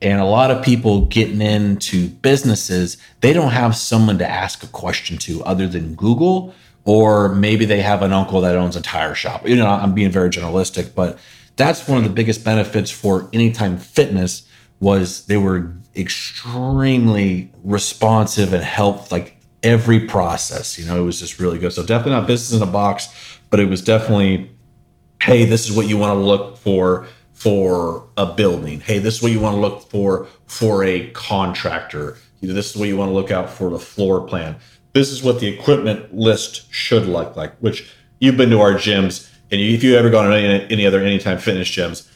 And 0.00 0.20
a 0.20 0.24
lot 0.24 0.50
of 0.50 0.64
people 0.64 1.06
getting 1.06 1.42
into 1.42 2.08
businesses 2.08 2.96
they 3.20 3.34
don't 3.34 3.52
have 3.52 3.76
someone 3.76 4.16
to 4.18 4.28
ask 4.28 4.62
a 4.62 4.68
question 4.68 5.18
to 5.18 5.44
other 5.44 5.68
than 5.68 5.94
google 5.94 6.54
or 6.84 7.28
maybe 7.34 7.66
they 7.66 7.82
have 7.82 8.00
an 8.00 8.14
uncle 8.14 8.40
that 8.40 8.56
owns 8.56 8.76
a 8.76 8.80
tire 8.80 9.14
shop. 9.14 9.46
You 9.46 9.56
know 9.56 9.66
i'm 9.66 9.92
being 9.92 10.10
very 10.10 10.30
generalistic 10.30 10.94
but 10.94 11.18
that's 11.58 11.86
one 11.86 11.98
of 11.98 12.04
the 12.04 12.10
biggest 12.10 12.44
benefits 12.44 12.90
for 12.90 13.28
anytime 13.32 13.76
fitness 13.76 14.48
was 14.80 15.26
they 15.26 15.36
were 15.36 15.74
extremely 15.96 17.52
responsive 17.64 18.52
and 18.52 18.62
helped 18.62 19.10
like 19.10 19.36
every 19.64 20.06
process 20.06 20.78
you 20.78 20.86
know 20.86 20.96
it 20.96 21.04
was 21.04 21.18
just 21.18 21.40
really 21.40 21.58
good. 21.58 21.72
So 21.72 21.84
definitely 21.84 22.12
not 22.12 22.26
business 22.26 22.58
in 22.58 22.66
a 22.66 22.70
box 22.70 23.08
but 23.50 23.60
it 23.60 23.68
was 23.68 23.82
definitely 23.82 24.50
hey 25.20 25.44
this 25.44 25.68
is 25.68 25.76
what 25.76 25.88
you 25.88 25.98
want 25.98 26.16
to 26.16 26.22
look 26.22 26.56
for 26.56 27.06
for 27.32 28.08
a 28.16 28.24
building. 28.24 28.80
Hey 28.80 29.00
this 29.00 29.16
is 29.16 29.22
what 29.22 29.32
you 29.32 29.40
want 29.40 29.56
to 29.56 29.60
look 29.60 29.90
for 29.90 30.28
for 30.46 30.84
a 30.84 31.10
contractor. 31.10 32.16
You 32.40 32.48
know, 32.48 32.54
this 32.54 32.70
is 32.70 32.76
what 32.76 32.88
you 32.88 32.96
want 32.96 33.08
to 33.08 33.14
look 33.14 33.32
out 33.32 33.50
for 33.50 33.68
the 33.68 33.80
floor 33.80 34.20
plan. 34.20 34.56
This 34.92 35.10
is 35.10 35.24
what 35.24 35.40
the 35.40 35.48
equipment 35.48 36.14
list 36.14 36.72
should 36.72 37.06
look 37.06 37.34
like 37.34 37.56
which 37.56 37.92
you've 38.20 38.36
been 38.36 38.50
to 38.50 38.60
our 38.60 38.74
gyms 38.74 39.28
and 39.50 39.60
if 39.60 39.82
you 39.82 39.96
ever 39.96 40.10
gone 40.10 40.28
to 40.28 40.36
any, 40.36 40.70
any 40.70 40.86
other 40.86 41.00
anytime 41.00 41.38
fitness 41.38 41.68
gyms 41.68 42.08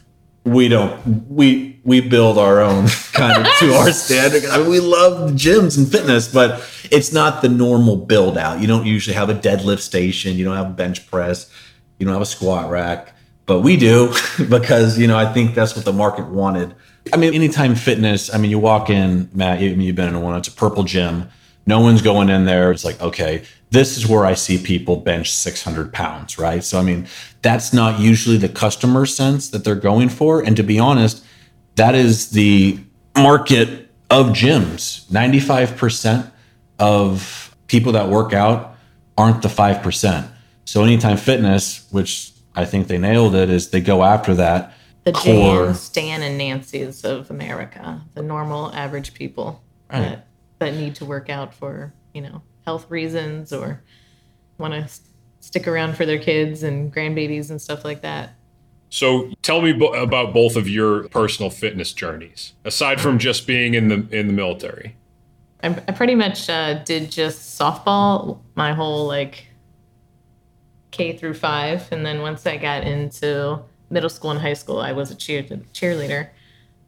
we 0.44 0.68
don't 0.68 1.28
we 1.28 1.80
we 1.84 2.00
build 2.00 2.38
our 2.38 2.60
own 2.60 2.86
kind 3.12 3.44
of 3.44 3.52
to 3.58 3.74
our 3.74 3.92
standard. 3.92 4.44
I 4.46 4.58
mean, 4.58 4.70
we 4.70 4.80
love 4.80 5.32
gyms 5.32 5.78
and 5.78 5.90
fitness 5.90 6.28
but 6.28 6.68
it's 6.90 7.12
not 7.12 7.42
the 7.42 7.48
normal 7.48 7.96
build 7.96 8.36
out. 8.36 8.60
You 8.60 8.66
don't 8.66 8.86
usually 8.86 9.14
have 9.14 9.30
a 9.30 9.34
deadlift 9.34 9.80
station. 9.80 10.36
You 10.36 10.44
don't 10.44 10.56
have 10.56 10.66
a 10.70 10.74
bench 10.74 11.08
press. 11.10 11.50
You 11.98 12.06
don't 12.06 12.12
have 12.12 12.22
a 12.22 12.26
squat 12.26 12.70
rack. 12.70 13.14
But 13.46 13.60
we 13.60 13.76
do 13.76 14.12
because 14.48 14.98
you 14.98 15.06
know 15.06 15.18
i 15.18 15.32
think 15.32 15.54
that's 15.54 15.76
what 15.76 15.84
the 15.84 15.92
market 15.92 16.26
wanted. 16.26 16.74
I 17.12 17.16
mean 17.16 17.34
anytime 17.34 17.74
fitness 17.74 18.32
i 18.32 18.38
mean 18.38 18.50
you 18.50 18.58
walk 18.58 18.90
in 18.90 19.28
matt 19.32 19.60
you, 19.60 19.70
you've 19.70 19.96
been 19.96 20.08
in 20.08 20.20
one. 20.20 20.36
It's 20.36 20.48
a 20.48 20.52
purple 20.52 20.82
gym 20.82 21.28
no 21.66 21.80
one's 21.80 22.02
going 22.02 22.28
in 22.28 22.44
there. 22.44 22.70
It's 22.72 22.84
like 22.84 23.00
okay 23.00 23.44
this 23.72 23.96
is 23.96 24.06
where 24.06 24.26
i 24.26 24.34
see 24.34 24.58
people 24.58 24.96
bench 24.96 25.32
600 25.32 25.92
pounds 25.92 26.38
right? 26.38 26.62
So 26.62 26.78
i 26.78 26.82
mean 26.82 27.08
that's 27.40 27.72
not 27.72 27.98
usually 27.98 28.36
the 28.36 28.48
customer 28.48 29.06
sense 29.06 29.48
that 29.48 29.64
they're 29.64 29.74
going 29.74 30.10
for. 30.10 30.40
And 30.40 30.56
to 30.56 30.62
be 30.62 30.78
honest 30.78 31.24
that 31.76 31.94
is 31.94 32.30
the 32.30 32.78
market 33.16 33.90
of 34.10 34.26
gyms. 34.26 35.06
95% 35.06 36.30
of 36.78 37.56
people 37.66 37.92
that 37.92 38.08
work 38.10 38.34
out 38.34 38.76
aren't 39.16 39.40
the 39.42 39.48
5% 39.48 40.28
so 40.64 40.82
anytime 40.84 41.16
fitness 41.16 41.86
which 41.90 42.32
i 42.54 42.64
think 42.64 42.88
they 42.88 42.98
nailed 42.98 43.34
it 43.34 43.48
is 43.50 43.70
they 43.70 43.80
go 43.80 44.04
after 44.04 44.34
that 44.34 44.74
The 45.04 45.12
core 45.12 45.66
Jan, 45.66 45.74
Stan, 45.74 46.22
and 46.22 46.38
Nancy's 46.38 47.04
of 47.04 47.30
America, 47.30 48.02
the 48.14 48.22
normal 48.22 48.72
average 48.74 49.14
people 49.14 49.62
that, 49.90 50.26
that 50.62 50.74
need 50.74 50.94
to 50.96 51.04
work 51.04 51.28
out 51.28 51.52
for, 51.52 51.92
you 52.14 52.22
know, 52.22 52.42
health 52.64 52.90
reasons 52.90 53.52
or 53.52 53.82
want 54.58 54.72
to 54.72 54.88
stick 55.40 55.66
around 55.66 55.96
for 55.96 56.06
their 56.06 56.18
kids 56.18 56.62
and 56.62 56.94
grandbabies 56.94 57.50
and 57.50 57.60
stuff 57.60 57.84
like 57.84 58.02
that. 58.02 58.34
So 58.90 59.32
tell 59.42 59.62
me 59.62 59.72
bo- 59.72 59.94
about 59.94 60.32
both 60.32 60.54
of 60.54 60.68
your 60.68 61.08
personal 61.08 61.50
fitness 61.50 61.92
journeys, 61.92 62.52
aside 62.64 63.00
from 63.00 63.18
just 63.18 63.46
being 63.46 63.74
in 63.74 63.88
the 63.88 64.06
in 64.16 64.26
the 64.26 64.32
military. 64.32 64.96
I, 65.62 65.68
I 65.68 65.92
pretty 65.92 66.14
much 66.14 66.48
uh, 66.50 66.82
did 66.84 67.10
just 67.10 67.58
softball 67.58 68.40
my 68.54 68.74
whole 68.74 69.06
like 69.06 69.46
K 70.90 71.16
through 71.16 71.34
five, 71.34 71.90
and 71.90 72.04
then 72.04 72.20
once 72.20 72.46
I 72.46 72.58
got 72.58 72.84
into 72.84 73.60
middle 73.88 74.10
school 74.10 74.30
and 74.30 74.40
high 74.40 74.52
school, 74.52 74.78
I 74.78 74.92
was 74.92 75.10
a 75.10 75.14
cheer 75.14 75.42
cheerleader. 75.42 76.28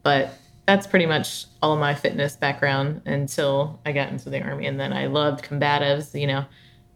But 0.03 0.37
that's 0.65 0.87
pretty 0.87 1.05
much 1.05 1.45
all 1.61 1.73
of 1.73 1.79
my 1.79 1.93
fitness 1.93 2.35
background 2.35 3.01
until 3.05 3.79
I 3.85 3.91
got 3.91 4.09
into 4.09 4.29
the 4.29 4.41
army, 4.41 4.65
and 4.65 4.79
then 4.79 4.93
I 4.93 5.07
loved 5.07 5.45
combatives. 5.45 6.19
You 6.19 6.27
know, 6.27 6.45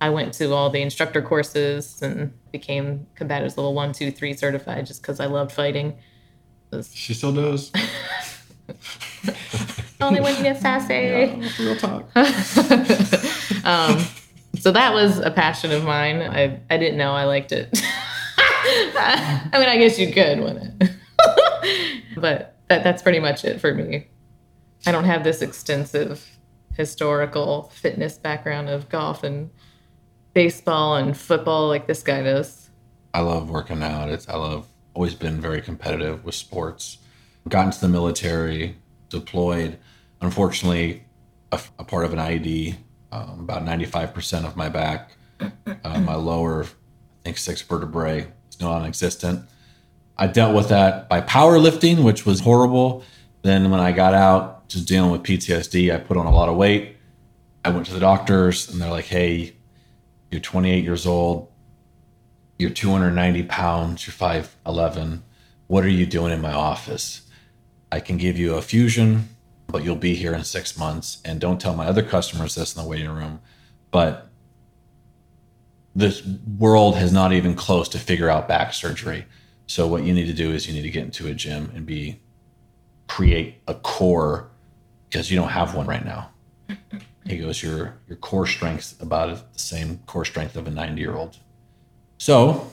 I 0.02 0.10
went 0.10 0.34
to 0.36 0.52
all 0.54 0.70
the 0.70 0.82
instructor 0.82 1.22
courses 1.22 2.02
and 2.02 2.34
became 2.52 3.06
combatives 3.16 3.58
level 3.58 3.74
one, 3.74 3.94
two, 3.94 4.12
three 4.12 4.34
certified 4.34 4.86
just 4.86 5.02
because 5.02 5.20
I 5.20 5.26
loved 5.26 5.52
fighting. 5.52 5.98
she 6.92 7.14
still 7.14 7.34
does 7.34 7.72
Only 10.02 10.22
when 10.22 10.36
you 10.38 10.44
get 10.44 10.62
sassy. 10.62 11.52
real 11.64 11.76
talk 11.76 12.10
um, 13.66 14.00
so 14.60 14.72
that 14.72 14.94
was 14.94 15.20
a 15.20 15.32
passion 15.32 15.72
of 15.72 15.84
mine. 15.84 16.22
I, 16.22 16.60
I 16.70 16.78
didn't 16.78 16.98
know 16.98 17.12
I 17.12 17.26
liked 17.26 17.52
it. 17.52 17.70
I 18.38 19.50
mean, 19.54 19.70
I 19.70 19.78
guess 19.78 19.98
you 20.00 20.12
could, 20.12 20.40
wouldn't 20.40 20.84
it? 20.84 20.92
but 22.18 22.59
that, 22.70 22.84
that's 22.84 23.02
pretty 23.02 23.20
much 23.20 23.44
it 23.44 23.60
for 23.60 23.74
me. 23.74 24.08
I 24.86 24.92
don't 24.92 25.04
have 25.04 25.24
this 25.24 25.42
extensive 25.42 26.40
historical 26.76 27.72
fitness 27.74 28.18
background 28.18 28.70
of 28.70 28.88
golf 28.88 29.24
and 29.24 29.50
baseball 30.34 30.96
and 30.96 31.18
football 31.18 31.68
like 31.68 31.88
this 31.88 32.02
guy 32.02 32.24
does. 32.24 32.70
I 33.14 33.22
love 33.22 33.50
working 33.50 33.84
out. 33.84 34.10
It's 34.10 34.30
I 34.30 34.36
love 34.36 34.68
always 34.94 35.16
been 35.16 35.42
very 35.42 35.62
competitive 35.62 36.24
with 36.24 36.36
sports. 36.36 37.00
Got 37.48 37.66
into 37.66 37.82
the 37.82 37.90
military, 37.90 38.78
deployed. 39.10 39.80
Unfortunately, 40.22 41.04
a, 41.52 41.60
a 41.80 41.84
part 41.84 42.06
of 42.06 42.14
an 42.14 42.20
IED. 42.20 42.78
Um, 43.12 43.40
about 43.40 43.64
ninety 43.64 43.86
five 43.86 44.14
percent 44.14 44.46
of 44.46 44.56
my 44.56 44.70
back, 44.70 45.14
uh, 45.42 46.00
my 46.00 46.14
lower, 46.14 46.64
I 46.64 46.68
think 47.24 47.40
six 47.40 47.60
vertebrae 47.60 48.28
is 48.52 48.62
non-existent. 48.62 49.50
I 50.20 50.28
dealt 50.28 50.54
with 50.54 50.70
that 50.70 51.10
by 51.10 51.22
powerlifting, 51.22 52.04
which 52.04 52.26
was 52.26 52.42
horrible. 52.42 53.04
Then 53.42 53.72
when 53.72 53.80
I 53.80 53.92
got 53.92 54.14
out, 54.14 54.68
just 54.68 54.88
dealing 54.88 55.10
with 55.10 55.24
PTSD, 55.24 55.92
I 55.92 55.98
put 55.98 56.18
on 56.18 56.28
a 56.28 56.32
lot 56.32 56.50
of 56.50 56.58
weight. 56.58 56.98
I 57.66 57.70
went 57.70 57.88
to 57.88 57.94
the 57.94 58.00
doctors, 58.00 58.70
and 58.70 58.80
they're 58.80 58.92
like, 58.92 59.06
"Hey, 59.06 59.56
you're 60.30 60.42
28 60.42 60.84
years 60.84 61.08
old 61.08 61.50
you're 62.60 62.70
290 62.70 63.44
pounds, 63.44 64.06
you're 64.06 64.14
5'11. 64.14 65.24
What 65.68 65.86
are 65.86 65.90
you 65.90 66.06
doing 66.06 66.34
in 66.34 66.42
my 66.42 66.52
office? 66.52 67.22
I 67.90 68.02
can 68.02 68.18
give 68.18 68.38
you 68.38 68.56
a 68.56 68.62
fusion, 68.62 69.30
but 69.68 69.84
you'll 69.84 69.96
be 69.96 70.14
here 70.14 70.34
in 70.34 70.44
six 70.44 70.78
months. 70.78 71.22
And 71.24 71.40
don't 71.40 71.60
tell 71.60 71.74
my 71.74 71.86
other 71.86 72.04
customers 72.04 72.56
this 72.56 72.76
in 72.76 72.84
the 72.84 72.88
waiting 72.88 73.10
room. 73.10 73.40
But 73.92 74.28
this 75.96 76.22
world 76.58 76.96
has 76.98 77.14
not 77.14 77.32
even 77.32 77.56
close 77.56 77.88
to 77.90 77.98
figure 77.98 78.30
out 78.30 78.48
back 78.48 78.74
surgery. 78.74 79.26
So 79.70 79.86
what 79.86 80.04
you 80.04 80.14
need 80.14 80.26
to 80.26 80.34
do 80.34 80.52
is 80.52 80.68
you 80.68 80.74
need 80.74 80.82
to 80.82 80.90
get 80.90 81.04
into 81.04 81.28
a 81.28 81.34
gym 81.36 81.72
and 81.76 81.86
be 81.86 82.20
create 83.08 83.62
a 83.68 83.76
core 83.76 84.50
because 85.08 85.30
you 85.30 85.38
don't 85.38 85.50
have 85.50 85.76
one 85.76 85.86
right 85.86 86.04
now. 86.04 86.32
He 87.28 87.38
goes, 87.38 87.62
your 87.62 88.00
your 88.08 88.18
core 88.18 88.48
strength's 88.48 89.00
about 89.00 89.54
the 89.54 89.60
same 89.60 90.00
core 90.08 90.26
strength 90.26 90.56
of 90.56 90.66
a 90.66 90.72
90 90.72 91.00
year 91.00 91.14
old. 91.14 91.38
So 92.18 92.72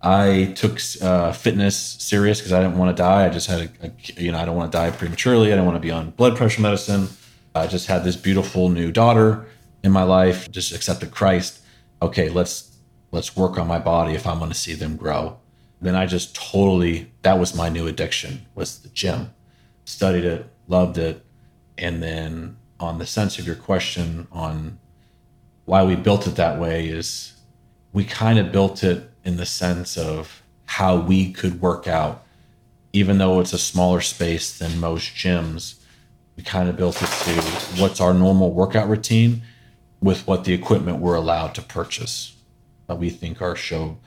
I 0.00 0.54
took 0.56 0.80
uh, 1.02 1.32
fitness 1.32 1.76
serious 1.76 2.40
because 2.40 2.54
I 2.54 2.62
didn't 2.62 2.78
want 2.78 2.96
to 2.96 3.02
die. 3.02 3.26
I 3.26 3.28
just 3.28 3.48
had 3.48 3.60
a, 3.82 3.86
a, 3.88 3.92
you 4.22 4.32
know, 4.32 4.38
I 4.38 4.46
don't 4.46 4.56
want 4.56 4.72
to 4.72 4.78
die 4.78 4.90
prematurely. 4.92 5.52
I 5.52 5.56
don't 5.56 5.66
want 5.66 5.76
to 5.76 5.86
be 5.86 5.90
on 5.90 6.12
blood 6.12 6.34
pressure 6.34 6.62
medicine. 6.62 7.08
I 7.54 7.66
just 7.66 7.88
had 7.88 8.04
this 8.04 8.16
beautiful 8.16 8.70
new 8.70 8.90
daughter 8.90 9.44
in 9.84 9.92
my 9.92 10.04
life. 10.04 10.50
Just 10.50 10.72
accepted 10.72 11.10
Christ. 11.10 11.60
Okay, 12.00 12.30
let's 12.30 12.74
let's 13.10 13.36
work 13.36 13.58
on 13.58 13.68
my 13.68 13.78
body 13.78 14.14
if 14.14 14.26
I 14.26 14.32
want 14.32 14.50
to 14.50 14.58
see 14.58 14.72
them 14.72 14.96
grow. 14.96 15.39
Then 15.80 15.94
I 15.94 16.06
just 16.06 16.34
totally 16.34 17.10
that 17.22 17.38
was 17.38 17.54
my 17.54 17.68
new 17.68 17.86
addiction 17.86 18.46
was 18.54 18.78
the 18.80 18.88
gym. 18.88 19.32
Studied 19.84 20.24
it, 20.24 20.46
loved 20.68 20.98
it, 20.98 21.24
and 21.78 22.02
then 22.02 22.56
on 22.78 22.98
the 22.98 23.06
sense 23.06 23.38
of 23.38 23.46
your 23.46 23.56
question 23.56 24.26
on 24.32 24.78
why 25.64 25.84
we 25.84 25.96
built 25.96 26.26
it 26.26 26.36
that 26.36 26.58
way 26.58 26.88
is 26.88 27.34
we 27.92 28.04
kind 28.04 28.38
of 28.38 28.52
built 28.52 28.82
it 28.82 29.10
in 29.24 29.36
the 29.36 29.46
sense 29.46 29.96
of 29.96 30.42
how 30.64 30.96
we 30.96 31.32
could 31.32 31.60
work 31.60 31.86
out 31.86 32.24
even 32.92 33.18
though 33.18 33.40
it's 33.40 33.52
a 33.52 33.58
smaller 33.58 34.00
space 34.00 34.58
than 34.58 34.80
most 34.80 35.14
gyms 35.14 35.76
we 36.36 36.42
kind 36.42 36.68
of 36.68 36.76
built 36.76 37.00
it 37.02 37.08
to 37.08 37.32
what's 37.80 38.00
our 38.00 38.14
normal 38.14 38.52
workout 38.52 38.88
routine 38.88 39.42
with 40.00 40.26
what 40.26 40.44
the 40.44 40.54
equipment 40.54 40.98
we're 40.98 41.14
allowed 41.14 41.54
to 41.54 41.62
purchase 41.62 42.34
that 42.86 42.98
we 42.98 43.10
think 43.10 43.42
our 43.42 43.54
show 43.54 43.98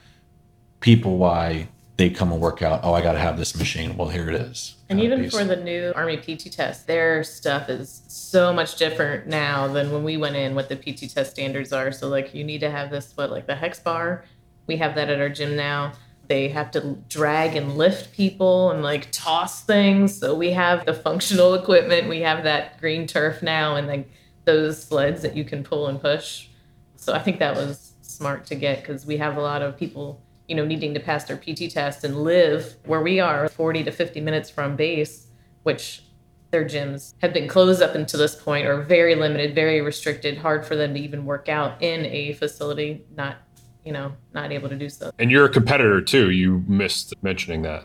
people 0.84 1.16
why 1.16 1.66
they 1.96 2.10
come 2.10 2.30
and 2.30 2.42
work 2.42 2.60
out. 2.60 2.80
Oh, 2.82 2.92
I 2.92 3.00
got 3.00 3.12
to 3.12 3.18
have 3.18 3.38
this 3.38 3.56
machine. 3.56 3.96
Well, 3.96 4.08
here 4.08 4.28
it 4.28 4.34
is. 4.34 4.74
And 4.90 5.00
even 5.00 5.30
for 5.30 5.42
the 5.42 5.56
new 5.56 5.94
Army 5.96 6.18
PT 6.18 6.52
test, 6.52 6.86
their 6.86 7.24
stuff 7.24 7.70
is 7.70 8.02
so 8.06 8.52
much 8.52 8.76
different 8.76 9.26
now 9.26 9.66
than 9.66 9.90
when 9.90 10.04
we 10.04 10.18
went 10.18 10.36
in. 10.36 10.54
What 10.54 10.68
the 10.68 10.76
PT 10.76 11.10
test 11.10 11.30
standards 11.30 11.72
are. 11.72 11.90
So 11.90 12.08
like, 12.08 12.34
you 12.34 12.44
need 12.44 12.60
to 12.60 12.70
have 12.70 12.90
this 12.90 13.12
what 13.14 13.30
like 13.30 13.46
the 13.46 13.54
hex 13.54 13.80
bar. 13.80 14.26
We 14.66 14.76
have 14.76 14.94
that 14.96 15.08
at 15.08 15.20
our 15.20 15.30
gym 15.30 15.56
now. 15.56 15.94
They 16.28 16.48
have 16.48 16.70
to 16.72 16.98
drag 17.08 17.56
and 17.56 17.78
lift 17.78 18.12
people 18.12 18.70
and 18.70 18.82
like 18.82 19.08
toss 19.10 19.62
things. 19.62 20.18
So 20.18 20.34
we 20.34 20.50
have 20.50 20.84
the 20.84 20.94
functional 20.94 21.54
equipment. 21.54 22.10
We 22.10 22.20
have 22.20 22.44
that 22.44 22.78
green 22.78 23.06
turf 23.06 23.42
now, 23.42 23.76
and 23.76 23.86
like 23.86 24.10
those 24.44 24.82
sleds 24.82 25.22
that 25.22 25.34
you 25.34 25.44
can 25.44 25.64
pull 25.64 25.86
and 25.86 25.98
push. 25.98 26.48
So 26.96 27.14
I 27.14 27.20
think 27.20 27.38
that 27.38 27.56
was 27.56 27.92
smart 28.02 28.44
to 28.46 28.54
get 28.54 28.82
because 28.82 29.06
we 29.06 29.16
have 29.16 29.38
a 29.38 29.40
lot 29.40 29.62
of 29.62 29.78
people 29.78 30.20
you 30.48 30.54
know, 30.54 30.64
needing 30.64 30.94
to 30.94 31.00
pass 31.00 31.24
their 31.24 31.36
PT 31.36 31.70
test 31.70 32.04
and 32.04 32.22
live 32.22 32.76
where 32.84 33.00
we 33.00 33.20
are, 33.20 33.48
40 33.48 33.84
to 33.84 33.90
50 33.90 34.20
minutes 34.20 34.50
from 34.50 34.76
base, 34.76 35.28
which 35.62 36.02
their 36.50 36.64
gyms 36.64 37.14
have 37.18 37.32
been 37.32 37.48
closed 37.48 37.82
up 37.82 37.94
until 37.94 38.20
this 38.20 38.36
point 38.36 38.66
or 38.66 38.82
very 38.82 39.14
limited, 39.14 39.54
very 39.54 39.80
restricted, 39.80 40.38
hard 40.38 40.64
for 40.64 40.76
them 40.76 40.94
to 40.94 41.00
even 41.00 41.24
work 41.24 41.48
out 41.48 41.82
in 41.82 42.06
a 42.06 42.32
facility, 42.34 43.04
not, 43.16 43.38
you 43.84 43.92
know, 43.92 44.12
not 44.32 44.52
able 44.52 44.68
to 44.68 44.76
do 44.76 44.88
so. 44.88 45.10
And 45.18 45.30
you're 45.30 45.46
a 45.46 45.50
competitor 45.50 46.00
too. 46.00 46.30
You 46.30 46.62
missed 46.68 47.12
mentioning 47.22 47.62
that. 47.62 47.84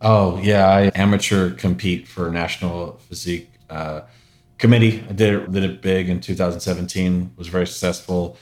Oh, 0.00 0.38
yeah. 0.38 0.66
I 0.66 0.90
amateur 0.94 1.50
compete 1.50 2.08
for 2.08 2.30
National 2.30 2.92
Physique 3.08 3.50
uh, 3.68 4.02
Committee. 4.56 5.04
I 5.08 5.12
did 5.12 5.34
it, 5.34 5.52
did 5.52 5.64
it 5.64 5.82
big 5.82 6.08
in 6.08 6.20
2017, 6.20 7.32
was 7.36 7.48
very 7.48 7.66
successful. 7.66 8.38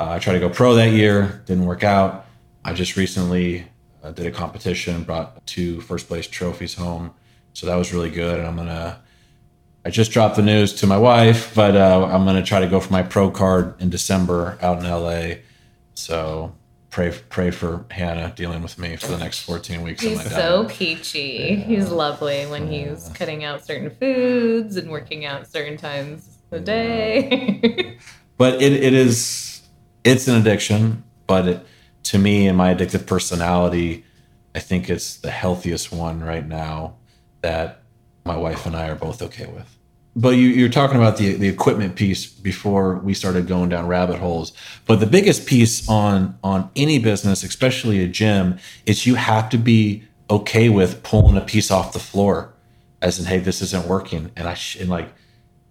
Uh, 0.00 0.12
I 0.12 0.18
tried 0.20 0.34
to 0.34 0.40
go 0.40 0.48
pro 0.48 0.74
that 0.74 0.92
year, 0.92 1.42
didn't 1.44 1.66
work 1.66 1.84
out. 1.84 2.26
I 2.64 2.72
just 2.72 2.96
recently 2.96 3.66
uh, 4.02 4.12
did 4.12 4.26
a 4.26 4.30
competition, 4.30 5.02
brought 5.04 5.46
two 5.46 5.80
first 5.80 6.08
place 6.08 6.26
trophies 6.26 6.74
home. 6.74 7.14
So 7.54 7.66
that 7.66 7.76
was 7.76 7.92
really 7.92 8.10
good. 8.10 8.38
And 8.38 8.46
I'm 8.46 8.56
going 8.56 8.68
to, 8.68 8.98
I 9.84 9.90
just 9.90 10.12
dropped 10.12 10.36
the 10.36 10.42
news 10.42 10.72
to 10.74 10.86
my 10.86 10.96
wife, 10.96 11.54
but 11.54 11.76
uh, 11.76 12.08
I'm 12.10 12.24
going 12.24 12.36
to 12.36 12.42
try 12.42 12.60
to 12.60 12.66
go 12.68 12.80
for 12.80 12.92
my 12.92 13.02
pro 13.02 13.30
card 13.30 13.80
in 13.80 13.90
December 13.90 14.58
out 14.62 14.78
in 14.78 14.84
LA. 14.84 15.36
So 15.94 16.54
pray 16.90 17.10
pray 17.30 17.50
for 17.50 17.84
Hannah 17.90 18.32
dealing 18.36 18.62
with 18.62 18.78
me 18.78 18.96
for 18.96 19.08
the 19.08 19.18
next 19.18 19.40
14 19.40 19.82
weeks. 19.82 20.02
He's 20.02 20.22
so 20.30 20.66
peachy. 20.68 21.56
Yeah. 21.58 21.64
He's 21.64 21.90
lovely 21.90 22.46
when 22.46 22.70
yeah. 22.70 22.90
he's 22.90 23.08
cutting 23.14 23.44
out 23.44 23.64
certain 23.64 23.90
foods 23.90 24.76
and 24.76 24.90
working 24.90 25.24
out 25.24 25.48
certain 25.48 25.76
times 25.76 26.38
a 26.52 26.60
day. 26.60 27.98
but 28.36 28.62
it, 28.62 28.72
it 28.72 28.94
is, 28.94 29.62
it's 30.04 30.28
an 30.28 30.36
addiction, 30.36 31.02
but 31.26 31.48
it, 31.48 31.66
to 32.04 32.18
me 32.18 32.46
and 32.46 32.56
my 32.56 32.74
addictive 32.74 33.06
personality, 33.06 34.04
I 34.54 34.60
think 34.60 34.90
it's 34.90 35.16
the 35.16 35.30
healthiest 35.30 35.92
one 35.92 36.20
right 36.20 36.46
now 36.46 36.96
that 37.42 37.82
my 38.24 38.36
wife 38.36 38.66
and 38.66 38.76
I 38.76 38.88
are 38.88 38.94
both 38.94 39.22
okay 39.22 39.46
with. 39.46 39.78
But 40.14 40.30
you, 40.30 40.66
are 40.66 40.68
talking 40.68 40.98
about 40.98 41.16
the 41.16 41.32
the 41.34 41.48
equipment 41.48 41.96
piece 41.96 42.26
before 42.26 42.96
we 42.96 43.14
started 43.14 43.46
going 43.46 43.70
down 43.70 43.86
rabbit 43.86 44.18
holes. 44.18 44.52
But 44.86 45.00
the 45.00 45.06
biggest 45.06 45.46
piece 45.46 45.88
on 45.88 46.38
on 46.44 46.70
any 46.76 46.98
business, 46.98 47.42
especially 47.42 48.02
a 48.02 48.08
gym, 48.08 48.58
is 48.84 49.06
you 49.06 49.14
have 49.14 49.48
to 49.50 49.58
be 49.58 50.04
okay 50.28 50.68
with 50.68 51.02
pulling 51.02 51.38
a 51.38 51.40
piece 51.40 51.70
off 51.70 51.94
the 51.94 51.98
floor, 51.98 52.52
as 53.00 53.18
in, 53.18 53.24
hey, 53.24 53.38
this 53.38 53.62
isn't 53.62 53.86
working. 53.86 54.30
And 54.36 54.46
I 54.46 54.54
sh- 54.54 54.76
and 54.76 54.90
like 54.90 55.10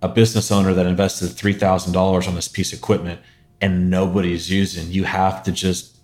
a 0.01 0.09
business 0.09 0.51
owner 0.51 0.73
that 0.73 0.87
invested 0.87 1.27
three 1.27 1.53
thousand 1.53 1.93
dollars 1.93 2.27
on 2.27 2.33
this 2.33 2.47
piece 2.47 2.73
of 2.73 2.79
equipment 2.79 3.21
and 3.61 3.91
nobody's 3.91 4.49
using, 4.49 4.91
you 4.91 5.03
have 5.03 5.43
to 5.43 5.51
just 5.51 5.95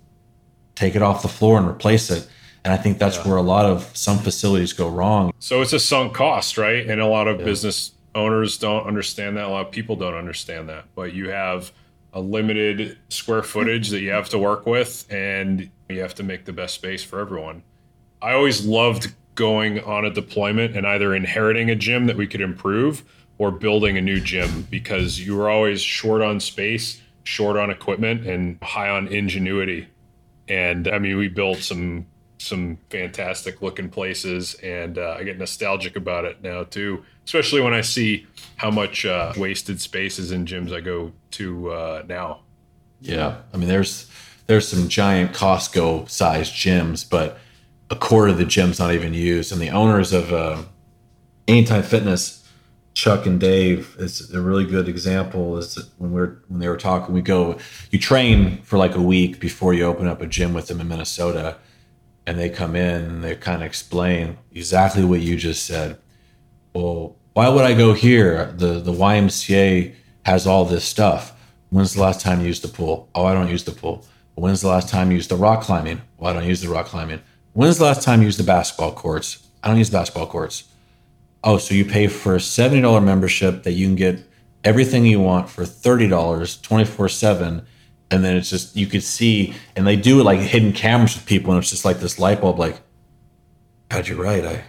take 0.78 0.96
it 0.96 1.02
off 1.02 1.24
the 1.24 1.28
floor 1.28 1.58
and 1.58 1.68
replace 1.68 2.12
it. 2.12 2.28
And 2.64 2.72
I 2.72 2.78
think 2.78 3.00
that's 3.00 3.18
yeah. 3.18 3.28
where 3.28 3.38
a 3.38 3.42
lot 3.42 3.66
of 3.66 3.90
some 3.96 4.20
facilities 4.20 4.74
go 4.74 4.88
wrong. 4.88 5.34
So 5.40 5.62
it's 5.62 5.74
a 5.74 5.80
sunk 5.80 6.14
cost, 6.14 6.58
right? 6.58 6.88
And 6.88 7.02
a 7.02 7.08
lot 7.08 7.28
of 7.28 7.40
yeah. 7.40 7.46
business 7.46 7.94
owners 8.14 8.58
don't 8.58 8.86
understand 8.86 9.38
that. 9.38 9.46
A 9.46 9.50
lot 9.50 9.66
of 9.66 9.72
people 9.72 9.96
don't 9.96 10.14
understand 10.14 10.70
that. 10.70 10.86
But 10.94 11.14
you 11.14 11.30
have 11.30 11.72
a 12.14 12.22
limited 12.22 12.98
square 13.10 13.42
footage 13.42 13.90
that 13.90 14.02
you 14.02 14.12
have 14.12 14.30
to 14.30 14.38
work 14.38 14.66
with, 14.66 15.06
and 15.12 15.70
you 15.90 16.00
have 16.02 16.16
to 16.16 16.24
make 16.24 16.46
the 16.46 16.54
best 16.54 16.76
space 16.76 17.04
for 17.04 17.20
everyone. 17.20 17.64
I 18.22 18.34
always 18.34 18.66
loved 18.66 19.14
going 19.36 19.84
on 19.84 20.06
a 20.06 20.10
deployment 20.10 20.76
and 20.76 20.86
either 20.86 21.16
inheriting 21.16 21.70
a 21.70 21.76
gym 21.76 22.06
that 22.08 22.18
we 22.18 22.28
could 22.28 22.42
improve 22.42 23.04
or 23.38 23.52
building 23.52 23.98
a 23.98 24.02
new 24.02 24.20
gym 24.20 24.68
because 24.70 25.20
you 25.20 25.36
were 25.36 25.50
always 25.50 25.82
short 25.82 26.22
on 26.22 26.40
space, 26.40 27.02
short 27.24 27.56
on 27.56 27.70
equipment, 27.70 28.26
and 28.28 28.58
high 28.62 28.90
on 28.90 29.08
ingenuity 29.08 29.88
and 30.48 30.88
I 30.88 31.00
mean 31.00 31.18
we 31.18 31.28
built 31.28 31.60
some 31.60 32.08
some 32.40 32.78
fantastic 32.90 33.62
looking 33.62 33.90
places, 33.90 34.56
and 34.56 34.98
uh, 34.98 35.16
I 35.18 35.24
get 35.24 35.38
nostalgic 35.38 35.96
about 35.96 36.26
it 36.26 36.42
now 36.42 36.64
too. 36.64 37.04
Especially 37.26 37.62
when 37.62 37.74
I 37.74 37.82
see 37.82 38.26
how 38.56 38.72
much 38.72 39.06
uh, 39.06 39.34
wasted 39.36 39.82
space 39.82 40.18
is 40.20 40.32
in 40.32 40.46
gyms 40.46 40.74
I 40.74 40.80
go 40.80 41.12
to 41.32 41.72
uh, 41.72 42.04
now. 42.08 42.42
Yeah, 43.02 43.38
I 43.54 43.58
mean 43.58 43.68
there's 43.68 44.10
there's 44.48 44.68
some 44.68 44.88
giant 44.88 45.34
Costco 45.34 46.10
sized 46.10 46.54
gyms, 46.54 47.08
but 47.08 47.38
a 47.90 47.96
quarter 47.96 48.32
of 48.32 48.38
the 48.38 48.46
gym's 48.46 48.80
not 48.80 48.94
even 48.94 49.14
used, 49.14 49.52
and 49.52 49.62
the 49.62 49.70
owners 49.70 50.14
of 50.14 50.32
uh, 50.34 50.64
Anytime 51.48 51.84
Fitness 51.84 52.37
Chuck 52.98 53.28
and 53.28 53.40
Dave 53.40 53.96
is 54.00 54.34
a 54.34 54.42
really 54.42 54.66
good 54.66 54.90
example. 54.90 55.56
Is 55.60 55.78
when 56.00 56.14
we're 56.14 56.40
when 56.48 56.60
they 56.60 56.68
were 56.68 56.78
talking, 56.78 57.14
we 57.14 57.22
go, 57.22 57.60
you 57.92 58.00
train 58.00 58.60
for 58.64 58.80
like 58.80 58.96
a 58.96 59.02
week 59.02 59.40
before 59.40 59.76
you 59.76 59.86
open 59.86 60.08
up 60.08 60.20
a 60.20 60.26
gym 60.26 60.52
with 60.52 60.66
them 60.66 60.82
in 60.82 60.88
Minnesota, 60.88 61.58
and 62.26 62.40
they 62.40 62.50
come 62.50 62.76
in 62.76 63.04
and 63.04 63.24
they 63.24 63.36
kind 63.36 63.62
of 63.62 63.68
explain 63.68 64.40
exactly 64.52 65.04
what 65.06 65.20
you 65.20 65.38
just 65.38 65.68
said. 65.68 66.00
Well, 66.74 67.18
why 67.34 67.50
would 67.50 67.66
I 67.66 67.76
go 67.76 67.94
here? 67.94 68.52
The 68.58 68.80
the 68.80 68.94
YMCA 68.94 69.94
has 70.26 70.48
all 70.48 70.66
this 70.66 70.84
stuff. 70.84 71.40
When's 71.70 71.94
the 71.94 72.02
last 72.02 72.20
time 72.20 72.42
you 72.42 72.48
used 72.48 72.64
the 72.64 72.68
pool? 72.68 73.10
Oh, 73.14 73.26
I 73.26 73.34
don't 73.36 73.48
use 73.48 73.64
the 73.64 73.74
pool. 73.74 74.08
When's 74.34 74.62
the 74.62 74.70
last 74.70 74.90
time 74.90 75.12
you 75.12 75.18
used 75.18 75.30
the 75.30 75.36
rock 75.36 75.62
climbing? 75.62 76.02
Well, 76.18 76.32
I 76.32 76.34
don't 76.34 76.50
use 76.50 76.62
the 76.62 76.70
rock 76.70 76.88
climbing. 76.88 77.22
When's 77.54 77.78
the 77.78 77.84
last 77.84 78.02
time 78.02 78.22
you 78.22 78.26
used 78.26 78.40
the 78.40 78.44
basketball 78.44 78.94
courts? 78.94 79.48
I 79.62 79.68
don't 79.68 79.78
use 79.78 79.92
basketball 79.92 80.26
courts 80.26 80.64
oh, 81.48 81.58
so 81.58 81.74
you 81.74 81.86
pay 81.86 82.08
for 82.08 82.36
a 82.36 82.40
$70 82.40 83.04
membership 83.04 83.64
that 83.64 83.74
you 83.74 83.88
can 83.88 83.96
get 83.96 84.24
everything 84.64 85.06
you 85.06 85.20
want 85.20 85.50
for 85.50 85.64
$30 85.64 86.62
24 86.62 87.10
7 87.10 87.66
and 88.10 88.24
then 88.24 88.36
it's 88.36 88.50
just 88.50 88.76
you 88.76 88.88
could 88.88 89.04
see 89.04 89.54
and 89.76 89.86
they 89.86 89.96
do 89.96 90.22
like 90.24 90.40
hidden 90.40 90.74
cameras 90.74 91.16
with 91.16 91.26
people 91.26 91.52
and 91.52 91.62
it's 91.62 91.70
just 91.70 91.86
like 91.86 92.00
this 92.00 92.20
light 92.20 92.42
bulb 92.42 92.58
like 92.58 92.82
god 93.90 94.08
you're 94.08 94.22
right 94.22 94.46
i 94.46 94.64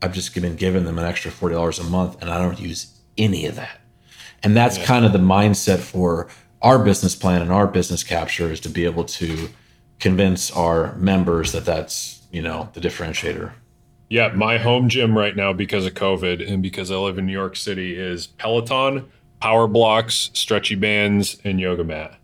i've 0.00 0.12
just 0.12 0.34
been 0.34 0.54
giving 0.54 0.84
them 0.84 0.98
an 0.98 1.04
extra 1.04 1.30
$40 1.30 1.80
a 1.80 1.84
month 1.84 2.20
and 2.20 2.30
i 2.30 2.38
don't 2.38 2.60
use 2.60 3.00
any 3.16 3.46
of 3.46 3.56
that 3.56 3.80
and 4.42 4.56
that's 4.56 4.78
yeah. 4.78 4.84
kind 4.84 5.04
of 5.04 5.12
the 5.12 5.18
mindset 5.18 5.78
for 5.78 6.28
our 6.60 6.78
business 6.78 7.16
plan 7.16 7.42
and 7.42 7.50
our 7.50 7.66
business 7.66 8.04
capture 8.04 8.50
is 8.50 8.60
to 8.60 8.68
be 8.68 8.84
able 8.84 9.04
to 9.04 9.48
convince 9.98 10.50
our 10.50 10.94
members 10.96 11.52
that 11.52 11.64
that's 11.64 12.22
you 12.30 12.42
know 12.42 12.68
the 12.72 12.80
differentiator. 12.80 13.52
Yeah, 14.12 14.28
my 14.34 14.58
home 14.58 14.90
gym 14.90 15.16
right 15.16 15.34
now 15.34 15.54
because 15.54 15.86
of 15.86 15.94
COVID 15.94 16.46
and 16.46 16.62
because 16.62 16.90
I 16.90 16.96
live 16.96 17.16
in 17.16 17.24
New 17.24 17.32
York 17.32 17.56
City 17.56 17.98
is 17.98 18.26
Peloton, 18.26 19.10
power 19.40 19.66
blocks, 19.66 20.28
stretchy 20.34 20.74
bands, 20.74 21.38
and 21.44 21.58
yoga 21.58 21.82
mat. 21.82 22.18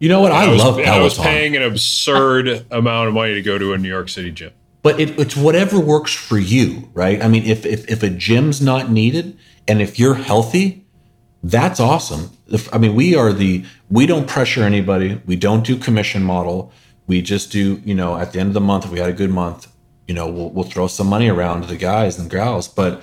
You 0.00 0.10
know 0.10 0.20
what? 0.20 0.32
I, 0.32 0.46
was, 0.46 0.62
love 0.62 0.74
Peloton. 0.74 0.92
I 0.92 1.02
was 1.02 1.16
paying 1.16 1.56
an 1.56 1.62
absurd 1.62 2.66
amount 2.70 3.08
of 3.08 3.14
money 3.14 3.32
to 3.32 3.40
go 3.40 3.56
to 3.56 3.72
a 3.72 3.78
New 3.78 3.88
York 3.88 4.10
City 4.10 4.30
gym. 4.30 4.52
but 4.82 5.00
it, 5.00 5.18
it's 5.18 5.34
whatever 5.34 5.80
works 5.80 6.12
for 6.12 6.38
you, 6.38 6.90
right? 6.92 7.24
I 7.24 7.28
mean, 7.28 7.44
if, 7.44 7.64
if 7.64 7.88
if 7.90 8.02
a 8.02 8.10
gym's 8.10 8.60
not 8.60 8.90
needed 8.90 9.38
and 9.66 9.80
if 9.80 9.98
you're 9.98 10.16
healthy, 10.16 10.84
that's 11.42 11.80
awesome. 11.80 12.32
If, 12.48 12.70
I 12.74 12.76
mean, 12.76 12.94
we 12.94 13.16
are 13.16 13.32
the 13.32 13.64
we 13.88 14.04
don't 14.04 14.28
pressure 14.28 14.62
anybody. 14.62 15.22
We 15.24 15.36
don't 15.36 15.64
do 15.64 15.78
commission 15.78 16.22
model. 16.22 16.70
We 17.06 17.22
just 17.22 17.50
do, 17.50 17.80
you 17.82 17.94
know, 17.94 18.18
at 18.18 18.34
the 18.34 18.40
end 18.40 18.48
of 18.48 18.54
the 18.54 18.60
month, 18.60 18.84
if 18.84 18.90
we 18.90 18.98
had 18.98 19.08
a 19.08 19.14
good 19.14 19.30
month, 19.30 19.68
you 20.06 20.14
know, 20.14 20.28
we'll 20.28 20.50
we'll 20.50 20.64
throw 20.64 20.86
some 20.86 21.06
money 21.06 21.28
around 21.28 21.62
to 21.62 21.68
the 21.68 21.76
guys 21.76 22.18
and 22.18 22.30
gals, 22.30 22.68
but 22.68 23.02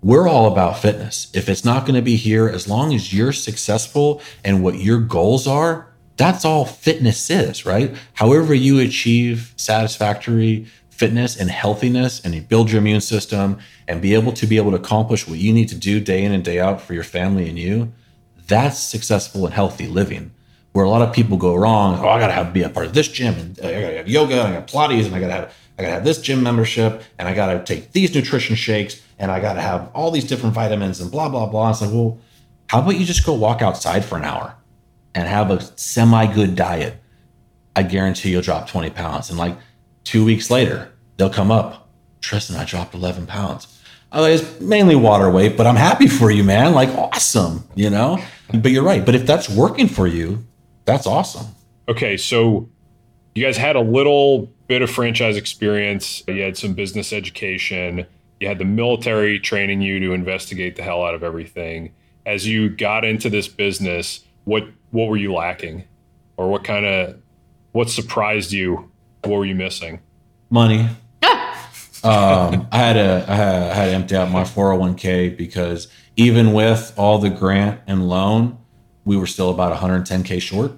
we're 0.00 0.28
all 0.28 0.50
about 0.50 0.78
fitness. 0.78 1.30
If 1.34 1.48
it's 1.48 1.64
not 1.64 1.84
going 1.84 1.96
to 1.96 2.02
be 2.02 2.16
here, 2.16 2.48
as 2.48 2.68
long 2.68 2.94
as 2.94 3.12
you're 3.12 3.32
successful 3.32 4.22
and 4.44 4.62
what 4.62 4.76
your 4.76 5.00
goals 5.00 5.46
are, 5.46 5.88
that's 6.16 6.44
all 6.44 6.64
fitness 6.64 7.30
is, 7.30 7.66
right? 7.66 7.96
However, 8.14 8.54
you 8.54 8.78
achieve 8.78 9.54
satisfactory 9.56 10.66
fitness 10.90 11.36
and 11.36 11.48
healthiness 11.48 12.20
and 12.20 12.34
you 12.34 12.40
build 12.40 12.70
your 12.70 12.80
immune 12.80 13.00
system 13.00 13.58
and 13.86 14.02
be 14.02 14.14
able 14.14 14.32
to 14.32 14.46
be 14.46 14.56
able 14.56 14.72
to 14.72 14.76
accomplish 14.76 15.28
what 15.28 15.38
you 15.38 15.52
need 15.52 15.68
to 15.68 15.76
do 15.76 16.00
day 16.00 16.24
in 16.24 16.32
and 16.32 16.44
day 16.44 16.58
out 16.58 16.80
for 16.80 16.92
your 16.92 17.04
family 17.04 17.48
and 17.48 17.56
you, 17.56 17.92
that's 18.48 18.78
successful 18.78 19.44
and 19.46 19.54
healthy 19.54 19.86
living. 19.86 20.32
Where 20.72 20.84
a 20.84 20.90
lot 20.90 21.02
of 21.02 21.14
people 21.14 21.36
go 21.36 21.54
wrong, 21.54 21.98
oh, 22.00 22.08
I 22.08 22.20
gotta 22.20 22.32
have 22.32 22.52
be 22.52 22.62
a 22.62 22.68
part 22.68 22.86
of 22.86 22.94
this 22.94 23.08
gym 23.08 23.34
and 23.34 23.58
I 23.60 23.80
gotta 23.80 23.96
have 23.96 24.08
yoga 24.08 24.44
and 24.44 24.54
I 24.54 24.60
got 24.60 24.68
Pilates 24.68 25.06
and 25.06 25.14
I 25.14 25.20
gotta 25.20 25.32
have 25.32 25.54
I 25.78 25.82
gotta 25.82 25.94
have 25.94 26.04
this 26.04 26.20
gym 26.20 26.42
membership 26.42 27.02
and 27.18 27.28
I 27.28 27.34
gotta 27.34 27.62
take 27.62 27.92
these 27.92 28.14
nutrition 28.14 28.56
shakes 28.56 29.00
and 29.18 29.30
I 29.30 29.40
gotta 29.40 29.60
have 29.60 29.90
all 29.94 30.10
these 30.10 30.24
different 30.24 30.54
vitamins 30.54 31.00
and 31.00 31.10
blah 31.10 31.28
blah 31.28 31.46
blah. 31.46 31.70
It's 31.70 31.80
like, 31.80 31.92
well, 31.92 32.18
how 32.68 32.80
about 32.80 32.98
you 32.98 33.04
just 33.04 33.24
go 33.24 33.32
walk 33.34 33.62
outside 33.62 34.04
for 34.04 34.18
an 34.18 34.24
hour 34.24 34.56
and 35.14 35.28
have 35.28 35.50
a 35.50 35.60
semi 35.78 36.32
good 36.32 36.56
diet? 36.56 36.96
I 37.76 37.84
guarantee 37.84 38.30
you'll 38.30 38.42
drop 38.42 38.68
20 38.68 38.90
pounds. 38.90 39.30
And 39.30 39.38
like 39.38 39.56
two 40.02 40.24
weeks 40.24 40.50
later, 40.50 40.90
they'll 41.16 41.30
come 41.30 41.50
up. 41.50 41.88
Tristan, 42.20 42.56
I 42.56 42.64
dropped 42.64 42.94
11 42.94 43.26
pounds. 43.26 43.78
Oh, 44.10 44.24
it's 44.24 44.60
mainly 44.60 44.96
water 44.96 45.30
weight, 45.30 45.56
but 45.56 45.66
I'm 45.66 45.76
happy 45.76 46.08
for 46.08 46.30
you, 46.30 46.42
man. 46.42 46.72
Like, 46.72 46.88
awesome, 46.88 47.68
you 47.74 47.90
know? 47.90 48.18
But 48.52 48.72
you're 48.72 48.82
right. 48.82 49.04
But 49.04 49.14
if 49.14 49.26
that's 49.26 49.48
working 49.48 49.86
for 49.86 50.06
you, 50.06 50.44
that's 50.86 51.06
awesome. 51.06 51.46
Okay, 51.88 52.16
so 52.16 52.68
you 53.34 53.44
guys 53.44 53.56
had 53.56 53.76
a 53.76 53.80
little 53.80 54.50
bit 54.66 54.82
of 54.82 54.90
franchise 54.90 55.36
experience. 55.36 56.22
You 56.26 56.42
had 56.42 56.56
some 56.56 56.74
business 56.74 57.12
education. 57.12 58.06
You 58.40 58.48
had 58.48 58.58
the 58.58 58.64
military 58.64 59.38
training 59.38 59.80
you 59.80 59.98
to 60.00 60.12
investigate 60.12 60.76
the 60.76 60.82
hell 60.82 61.04
out 61.04 61.14
of 61.14 61.22
everything. 61.22 61.92
As 62.26 62.46
you 62.46 62.68
got 62.68 63.04
into 63.04 63.30
this 63.30 63.48
business, 63.48 64.20
what 64.44 64.64
what 64.90 65.08
were 65.08 65.16
you 65.16 65.32
lacking, 65.34 65.84
or 66.36 66.48
what 66.48 66.64
kind 66.64 66.86
of 66.86 67.16
what 67.72 67.90
surprised 67.90 68.52
you? 68.52 68.90
What 69.24 69.38
were 69.38 69.44
you 69.44 69.54
missing? 69.54 70.00
Money. 70.50 70.88
um, 71.22 72.68
I 72.72 72.76
had 72.76 72.92
to 72.94 73.24
I 73.28 73.34
had, 73.34 73.62
I 73.62 73.74
had 73.74 73.86
to 73.86 73.92
empty 73.92 74.16
out 74.16 74.30
my 74.30 74.42
401k 74.42 75.36
because 75.36 75.88
even 76.16 76.52
with 76.52 76.92
all 76.96 77.18
the 77.18 77.30
grant 77.30 77.80
and 77.86 78.08
loan, 78.08 78.58
we 79.04 79.16
were 79.16 79.26
still 79.26 79.50
about 79.50 79.76
110k 79.76 80.40
short. 80.42 80.72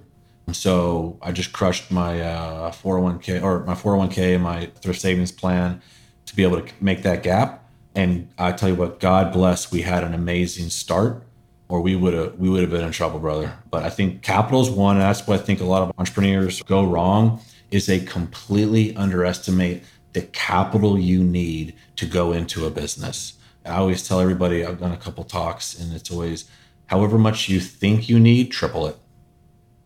So 0.54 1.18
I 1.22 1.32
just 1.32 1.52
crushed 1.52 1.90
my 1.90 2.20
uh, 2.20 2.72
401k 2.72 3.42
or 3.42 3.64
my 3.64 3.74
401k 3.74 4.34
and 4.34 4.42
my 4.42 4.66
thrift 4.80 5.00
savings 5.00 5.32
plan 5.32 5.80
to 6.26 6.36
be 6.36 6.42
able 6.42 6.60
to 6.60 6.72
make 6.80 7.02
that 7.02 7.22
gap. 7.22 7.68
And 7.94 8.28
I 8.38 8.52
tell 8.52 8.68
you 8.68 8.74
what, 8.74 9.00
God 9.00 9.32
bless, 9.32 9.72
we 9.72 9.82
had 9.82 10.04
an 10.04 10.14
amazing 10.14 10.70
start, 10.70 11.24
or 11.68 11.80
we 11.80 11.96
would 11.96 12.14
have 12.14 12.38
we 12.38 12.48
would 12.48 12.60
have 12.60 12.70
been 12.70 12.84
in 12.84 12.92
trouble, 12.92 13.18
brother. 13.18 13.52
But 13.70 13.82
I 13.82 13.90
think 13.90 14.22
capital 14.22 14.60
is 14.60 14.70
one. 14.70 14.96
And 14.96 15.02
that's 15.02 15.26
what 15.26 15.40
I 15.40 15.42
think 15.42 15.60
a 15.60 15.64
lot 15.64 15.82
of 15.82 15.92
entrepreneurs 15.98 16.62
go 16.62 16.84
wrong 16.84 17.40
is 17.70 17.86
they 17.86 18.00
completely 18.00 18.94
underestimate 18.96 19.82
the 20.12 20.22
capital 20.22 20.98
you 20.98 21.22
need 21.22 21.74
to 21.96 22.06
go 22.06 22.32
into 22.32 22.66
a 22.66 22.70
business. 22.70 23.34
I 23.64 23.76
always 23.76 24.06
tell 24.06 24.20
everybody 24.20 24.64
I've 24.64 24.80
done 24.80 24.92
a 24.92 24.96
couple 24.96 25.22
talks, 25.24 25.78
and 25.78 25.92
it's 25.92 26.10
always 26.10 26.50
however 26.86 27.18
much 27.18 27.48
you 27.48 27.60
think 27.60 28.08
you 28.08 28.18
need, 28.18 28.50
triple 28.50 28.86
it 28.86 28.96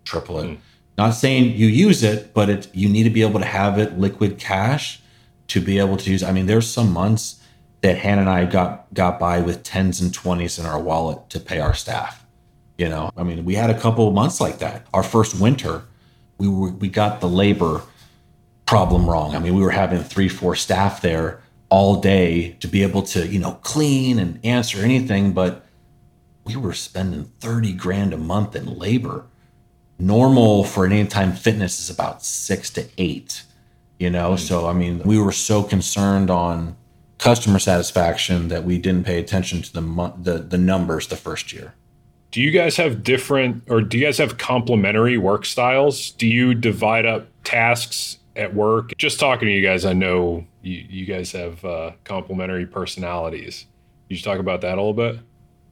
triple 0.05 0.41
it. 0.41 0.47
Hmm. 0.47 0.55
Not 0.97 1.11
saying 1.11 1.57
you 1.57 1.67
use 1.67 2.03
it, 2.03 2.33
but 2.35 2.49
it 2.49 2.69
you 2.75 2.89
need 2.89 3.05
to 3.05 3.11
be 3.11 3.23
able 3.23 3.41
to 3.41 3.47
have 3.47 3.79
it 3.79 3.99
liquid 3.99 4.39
cash 4.39 5.01
to 5.49 5.61
be 5.61 5.79
able 5.79 5.97
to 5.97 6.11
use. 6.11 6.23
I 6.23 6.33
mean, 6.33 6.47
there's 6.47 6.71
some 6.71 6.93
months 6.93 7.41
that 7.81 7.99
Hannah 7.99 8.23
and 8.23 8.31
I 8.31 8.45
got 8.45 8.93
got 8.95 9.19
by 9.19 9.41
with 9.41 9.65
tens 9.65 10.01
and 10.01 10.15
twenties 10.15 10.59
in 10.59 10.67
our 10.67 10.81
wallet 10.81 11.29
to 11.31 11.41
pay 11.41 11.61
our 11.61 11.75
staff. 11.75 12.25
You 12.79 12.89
know, 12.89 13.11
I 13.17 13.23
mean, 13.23 13.45
we 13.45 13.55
had 13.55 13.71
a 13.71 13.79
couple 13.79 14.07
of 14.09 14.15
months 14.15 14.41
like 14.41 14.59
that. 14.59 14.87
Our 14.95 15.03
first 15.03 15.41
winter, 15.41 15.83
we 16.39 16.49
were 16.49 16.71
we 16.71 16.89
got 16.89 17.21
the 17.21 17.29
labor 17.29 17.83
problem 18.67 19.09
wrong. 19.09 19.35
I 19.35 19.39
mean, 19.39 19.55
we 19.55 19.63
were 19.63 19.71
having 19.71 20.03
three, 20.03 20.29
four 20.29 20.55
staff 20.55 21.03
there 21.03 21.41
all 21.69 22.01
day 22.01 22.57
to 22.61 22.69
be 22.69 22.83
able 22.83 23.03
to, 23.03 23.27
you 23.27 23.39
know, 23.39 23.53
clean 23.63 24.19
and 24.19 24.39
answer 24.45 24.79
anything, 24.79 25.33
but 25.33 25.67
we 26.45 26.57
were 26.57 26.73
spending 26.73 27.25
30 27.41 27.73
grand 27.73 28.13
a 28.13 28.17
month 28.17 28.55
in 28.55 28.79
labor 28.79 29.27
normal 29.99 30.65
for 30.65 30.85
an 30.85 30.93
anytime 30.93 31.33
fitness 31.33 31.79
is 31.81 31.89
about 31.91 32.23
six 32.25 32.71
to 32.71 32.85
eight 32.99 33.43
you 33.99 34.11
know 34.11 34.35
so 34.37 34.67
i 34.67 34.73
mean 34.73 35.01
we 35.05 35.19
were 35.19 35.33
so 35.33 35.63
concerned 35.63 36.31
on 36.31 36.77
customer 37.19 37.59
satisfaction 37.59 38.49
that 38.49 38.65
we 38.65 38.77
didn't 38.77 39.05
pay 39.05 39.19
attention 39.19 39.63
to 39.63 39.73
the 39.73 39.81
mo- 39.81 40.15
the, 40.21 40.39
the 40.39 40.59
numbers 40.59 41.07
the 41.09 41.17
first 41.17 41.53
year 41.53 41.75
Do 42.33 42.41
you 42.43 42.51
guys 42.51 42.77
have 42.77 43.05
different, 43.05 43.63
or 43.71 43.81
do 43.81 43.97
you 43.97 44.05
guys 44.05 44.19
have 44.19 44.39
complementary 44.39 45.17
work 45.17 45.47
styles? 45.47 46.11
Do 46.19 46.27
you 46.27 46.53
divide 46.53 47.07
up 47.07 47.29
tasks 47.45 48.19
at 48.35 48.53
work? 48.55 48.91
Just 48.99 49.21
talking 49.21 49.47
to 49.47 49.55
you 49.55 49.63
guys, 49.63 49.85
I 49.85 49.93
know 49.93 50.45
you, 50.61 50.85
you 50.91 51.07
guys 51.07 51.31
have 51.31 51.65
uh, 51.65 51.93
complementary 52.03 52.67
personalities. 52.67 53.67
you 54.09 54.17
you 54.17 54.23
talk 54.23 54.41
about 54.41 54.63
that 54.63 54.73
a 54.79 54.83
little 54.83 54.95
bit? 54.95 55.21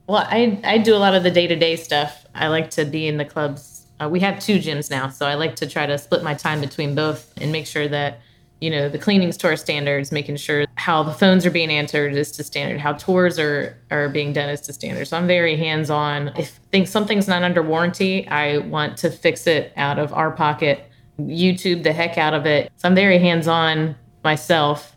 Well, 0.07 0.25
I 0.29 0.61
I 0.63 0.79
do 0.79 0.95
a 0.95 1.03
lot 1.03 1.15
of 1.17 1.25
the 1.25 1.33
day 1.33 1.49
to 1.49 1.57
day 1.57 1.75
stuff. 1.75 2.25
I 2.33 2.47
like 2.47 2.71
to 2.79 2.85
be 2.85 3.09
in 3.09 3.17
the 3.17 3.25
clubs. 3.25 3.72
Uh, 4.03 4.09
we 4.09 4.19
have 4.21 4.39
two 4.41 4.59
gyms 4.59 4.91
now, 4.91 5.09
so 5.09 5.27
I 5.27 5.35
like 5.35 5.55
to 5.57 5.67
try 5.67 5.87
to 5.87 5.97
split 5.97 6.23
my 6.23 6.35
time 6.35 6.61
between 6.61 6.95
both 6.95 7.33
and 7.37 7.53
make 7.53 7.67
sure 7.67 7.87
that 7.89 8.21
you 8.61 8.71
know 8.71 8.89
the 8.89 8.99
cleaning's 8.99 9.37
to 9.39 9.49
our 9.49 9.57
standards, 9.57 10.11
making 10.11 10.37
sure 10.37 10.67
how 10.77 11.03
the 11.03 11.13
phones 11.13 11.45
are 11.47 11.51
being 11.51 11.71
answered 11.71 12.15
is 12.15 12.33
to 12.33 12.45
standard, 12.45 12.81
how 12.81 12.95
tours 12.95 13.39
are 13.39 13.77
are 13.91 14.09
being 14.09 14.33
done 14.33 14.49
is 14.49 14.61
to 14.63 14.73
standard. 14.73 15.07
So 15.07 15.17
I'm 15.17 15.27
very 15.27 15.57
hands 15.57 15.91
on. 15.91 16.29
If 16.37 16.51
think 16.71 16.89
something's 16.89 17.29
not 17.29 17.43
under 17.43 17.63
warranty, 17.63 18.27
I 18.29 18.59
want 18.59 18.97
to 18.99 19.11
fix 19.11 19.47
it 19.47 19.73
out 19.77 19.99
of 19.99 20.13
our 20.13 20.33
pocket. 20.33 20.89
YouTube 21.21 21.83
the 21.83 21.93
heck 21.93 22.19
out 22.19 22.35
of 22.35 22.47
it. 22.47 22.73
So 22.77 22.89
I'm 22.89 22.95
very 22.95 23.19
hands 23.19 23.47
on 23.47 23.95
myself. 24.25 24.97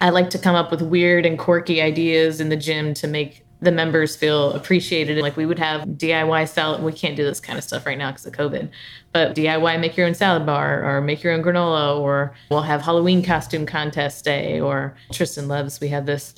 I 0.00 0.10
like 0.10 0.30
to 0.30 0.38
come 0.38 0.54
up 0.54 0.70
with 0.70 0.80
weird 0.80 1.26
and 1.26 1.38
quirky 1.38 1.82
ideas 1.82 2.40
in 2.40 2.48
the 2.48 2.56
gym 2.56 2.94
to 2.94 3.08
make 3.08 3.44
the 3.60 3.72
members 3.72 4.14
feel 4.14 4.52
appreciated. 4.52 5.18
Like 5.18 5.36
we 5.36 5.46
would 5.46 5.58
have 5.58 5.82
DIY 5.82 6.48
salad. 6.48 6.82
We 6.82 6.92
can't 6.92 7.16
do 7.16 7.24
this 7.24 7.40
kind 7.40 7.58
of 7.58 7.64
stuff 7.64 7.86
right 7.86 7.98
now 7.98 8.10
because 8.10 8.26
of 8.26 8.32
COVID, 8.32 8.68
but 9.12 9.34
DIY 9.34 9.80
make 9.80 9.96
your 9.96 10.06
own 10.06 10.14
salad 10.14 10.46
bar 10.46 10.84
or 10.84 11.00
make 11.00 11.22
your 11.22 11.32
own 11.32 11.42
granola, 11.42 11.98
or 11.98 12.34
we'll 12.50 12.62
have 12.62 12.82
Halloween 12.82 13.24
costume 13.24 13.66
contest 13.66 14.24
day. 14.24 14.60
Or 14.60 14.96
Tristan 15.12 15.48
loves, 15.48 15.80
we 15.80 15.88
have 15.88 16.06
this 16.06 16.34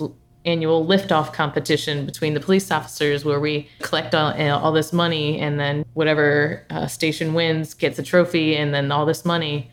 annual 0.47 0.87
liftoff 0.87 1.33
competition 1.33 2.07
between 2.07 2.35
the 2.35 2.41
police 2.41 2.71
officers 2.71 3.25
where 3.25 3.41
we 3.41 3.69
collect 3.81 4.15
all, 4.15 4.37
know, 4.37 4.57
all 4.57 4.73
this 4.73 4.93
money 4.93 5.39
and 5.39 5.61
then 5.61 5.85
whatever 5.93 6.65
uh, 6.71 6.87
station 6.87 7.35
wins 7.35 7.75
gets 7.75 7.99
a 7.99 8.03
trophy 8.03 8.57
and 8.57 8.73
then 8.73 8.91
all 8.91 9.05
this 9.05 9.25
money. 9.25 9.71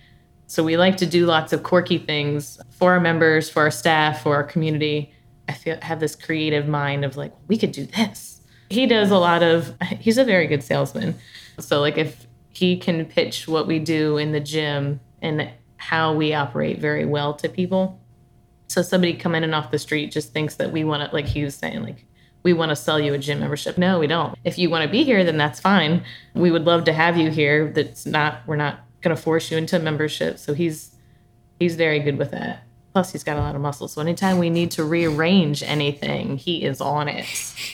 So 0.47 0.63
we 0.63 0.77
like 0.77 0.97
to 0.97 1.05
do 1.05 1.25
lots 1.25 1.53
of 1.53 1.63
quirky 1.63 1.97
things 1.97 2.59
for 2.71 2.93
our 2.93 2.99
members, 2.99 3.49
for 3.49 3.63
our 3.63 3.71
staff, 3.71 4.23
for 4.23 4.35
our 4.35 4.43
community. 4.43 5.13
I 5.47 5.53
feel 5.53 5.77
have 5.81 5.99
this 5.99 6.15
creative 6.15 6.67
mind 6.67 7.05
of 7.05 7.17
like 7.17 7.33
we 7.47 7.57
could 7.57 7.71
do 7.71 7.85
this. 7.85 8.41
He 8.69 8.85
does 8.85 9.11
a 9.11 9.17
lot 9.17 9.43
of 9.43 9.75
he's 9.99 10.17
a 10.17 10.25
very 10.25 10.47
good 10.47 10.63
salesman. 10.63 11.15
So 11.59 11.79
like 11.79 11.97
if 11.97 12.27
he 12.49 12.77
can 12.77 13.05
pitch 13.05 13.47
what 13.47 13.67
we 13.67 13.79
do 13.79 14.17
in 14.17 14.31
the 14.31 14.39
gym 14.39 14.99
and 15.21 15.49
how 15.77 16.13
we 16.13 16.33
operate 16.33 16.79
very 16.79 17.05
well 17.05 17.33
to 17.35 17.49
people. 17.49 17.99
So 18.67 18.81
somebody 18.81 19.13
coming 19.13 19.39
in 19.39 19.43
and 19.45 19.55
off 19.55 19.71
the 19.71 19.79
street 19.79 20.11
just 20.11 20.33
thinks 20.33 20.55
that 20.55 20.71
we 20.71 20.83
want 20.83 21.07
to 21.07 21.15
like 21.15 21.25
he 21.25 21.43
was 21.43 21.55
saying 21.55 21.83
like 21.83 22.05
we 22.43 22.53
want 22.53 22.69
to 22.69 22.75
sell 22.75 22.99
you 22.99 23.13
a 23.13 23.17
gym 23.17 23.39
membership. 23.39 23.77
No, 23.77 23.99
we 23.99 24.07
don't. 24.07 24.37
If 24.43 24.57
you 24.57 24.69
want 24.69 24.83
to 24.83 24.89
be 24.89 25.03
here, 25.03 25.23
then 25.23 25.37
that's 25.37 25.59
fine. 25.59 26.03
We 26.33 26.51
would 26.51 26.65
love 26.65 26.85
to 26.85 26.93
have 26.93 27.17
you 27.17 27.29
here. 27.29 27.71
That's 27.71 28.05
not 28.05 28.41
we're 28.47 28.55
not 28.55 28.79
going 29.01 29.15
to 29.15 29.21
force 29.21 29.51
you 29.51 29.57
into 29.57 29.75
a 29.75 29.79
membership. 29.79 30.37
So 30.37 30.53
he's 30.53 30.95
he's 31.59 31.75
very 31.75 31.99
good 31.99 32.17
with 32.17 32.31
that. 32.31 32.63
Plus, 32.97 33.11
he's 33.11 33.23
got 33.23 33.37
a 33.37 33.41
lot 33.41 33.53
of 33.53 33.61
muscle. 33.61 33.87
So 33.87 34.01
anytime 34.01 34.39
we 34.39 34.49
need 34.49 34.71
to 34.71 34.83
rearrange 34.83 35.61
anything, 35.61 36.37
he 36.37 36.63
is 36.63 36.81
on 36.81 37.07
it. 37.07 37.25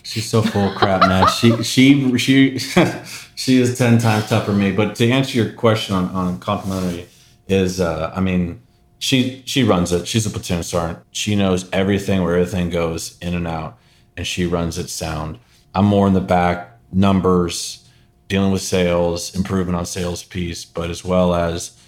she's 0.03 0.29
so 0.29 0.41
full 0.41 0.63
of 0.63 0.75
crap 0.75 0.99
man 1.07 1.25
she 1.29 1.63
she 1.63 2.17
she 2.17 2.59
she 3.35 3.61
is 3.61 3.77
10 3.77 3.99
times 3.99 4.27
tougher 4.27 4.51
than 4.51 4.59
me 4.59 4.73
but 4.73 4.97
to 4.97 5.09
answer 5.09 5.37
your 5.37 5.53
question 5.53 5.95
on, 5.95 6.09
on 6.09 6.39
complimentary 6.39 7.07
is 7.47 7.79
uh, 7.79 8.11
I 8.13 8.19
mean, 8.19 8.61
she 8.99 9.43
she 9.45 9.63
runs 9.63 9.93
it. 9.93 10.09
She's 10.09 10.25
a 10.25 10.29
platoon 10.29 10.61
sergeant. 10.61 10.99
She 11.11 11.37
knows 11.37 11.69
everything 11.71 12.21
where 12.21 12.33
everything 12.33 12.69
goes 12.69 13.17
in 13.21 13.33
and 13.33 13.47
out, 13.47 13.77
and 14.17 14.27
she 14.27 14.45
runs 14.45 14.77
it 14.77 14.89
sound. 14.89 15.39
I'm 15.73 15.85
more 15.85 16.05
in 16.05 16.13
the 16.13 16.19
back, 16.19 16.79
numbers, 16.91 17.87
dealing 18.27 18.51
with 18.51 18.61
sales, 18.61 19.33
improvement 19.33 19.77
on 19.77 19.85
sales 19.85 20.21
piece, 20.21 20.65
but 20.65 20.89
as 20.89 21.05
well 21.05 21.33
as 21.33 21.79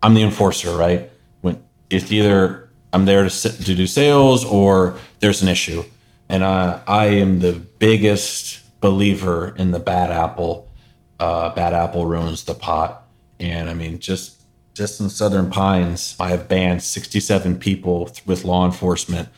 I'm 0.00 0.14
the 0.14 0.22
enforcer, 0.22 0.76
right? 0.76 1.10
When 1.40 1.60
it's 1.90 2.12
either 2.12 2.63
I'm 2.94 3.06
there 3.06 3.28
to 3.28 3.48
to 3.64 3.74
do 3.74 3.86
sales 3.88 4.44
or 4.44 4.96
there's 5.18 5.42
an 5.42 5.48
issue, 5.48 5.82
and 6.28 6.44
I 6.44 6.80
I 6.86 7.06
am 7.06 7.40
the 7.40 7.52
biggest 7.52 8.60
believer 8.80 9.54
in 9.58 9.72
the 9.72 9.80
bad 9.80 10.10
apple. 10.10 10.70
Uh, 11.18 11.52
bad 11.54 11.74
apple 11.74 12.06
ruins 12.06 12.44
the 12.44 12.54
pot, 12.54 13.06
and 13.40 13.68
I 13.68 13.74
mean 13.74 13.98
just 13.98 14.42
just 14.74 15.00
in 15.00 15.10
Southern 15.10 15.50
Pines, 15.50 16.16
I 16.20 16.30
have 16.30 16.48
banned 16.48 16.82
67 16.82 17.58
people 17.58 18.10
with 18.26 18.44
law 18.44 18.64
enforcement 18.64 19.28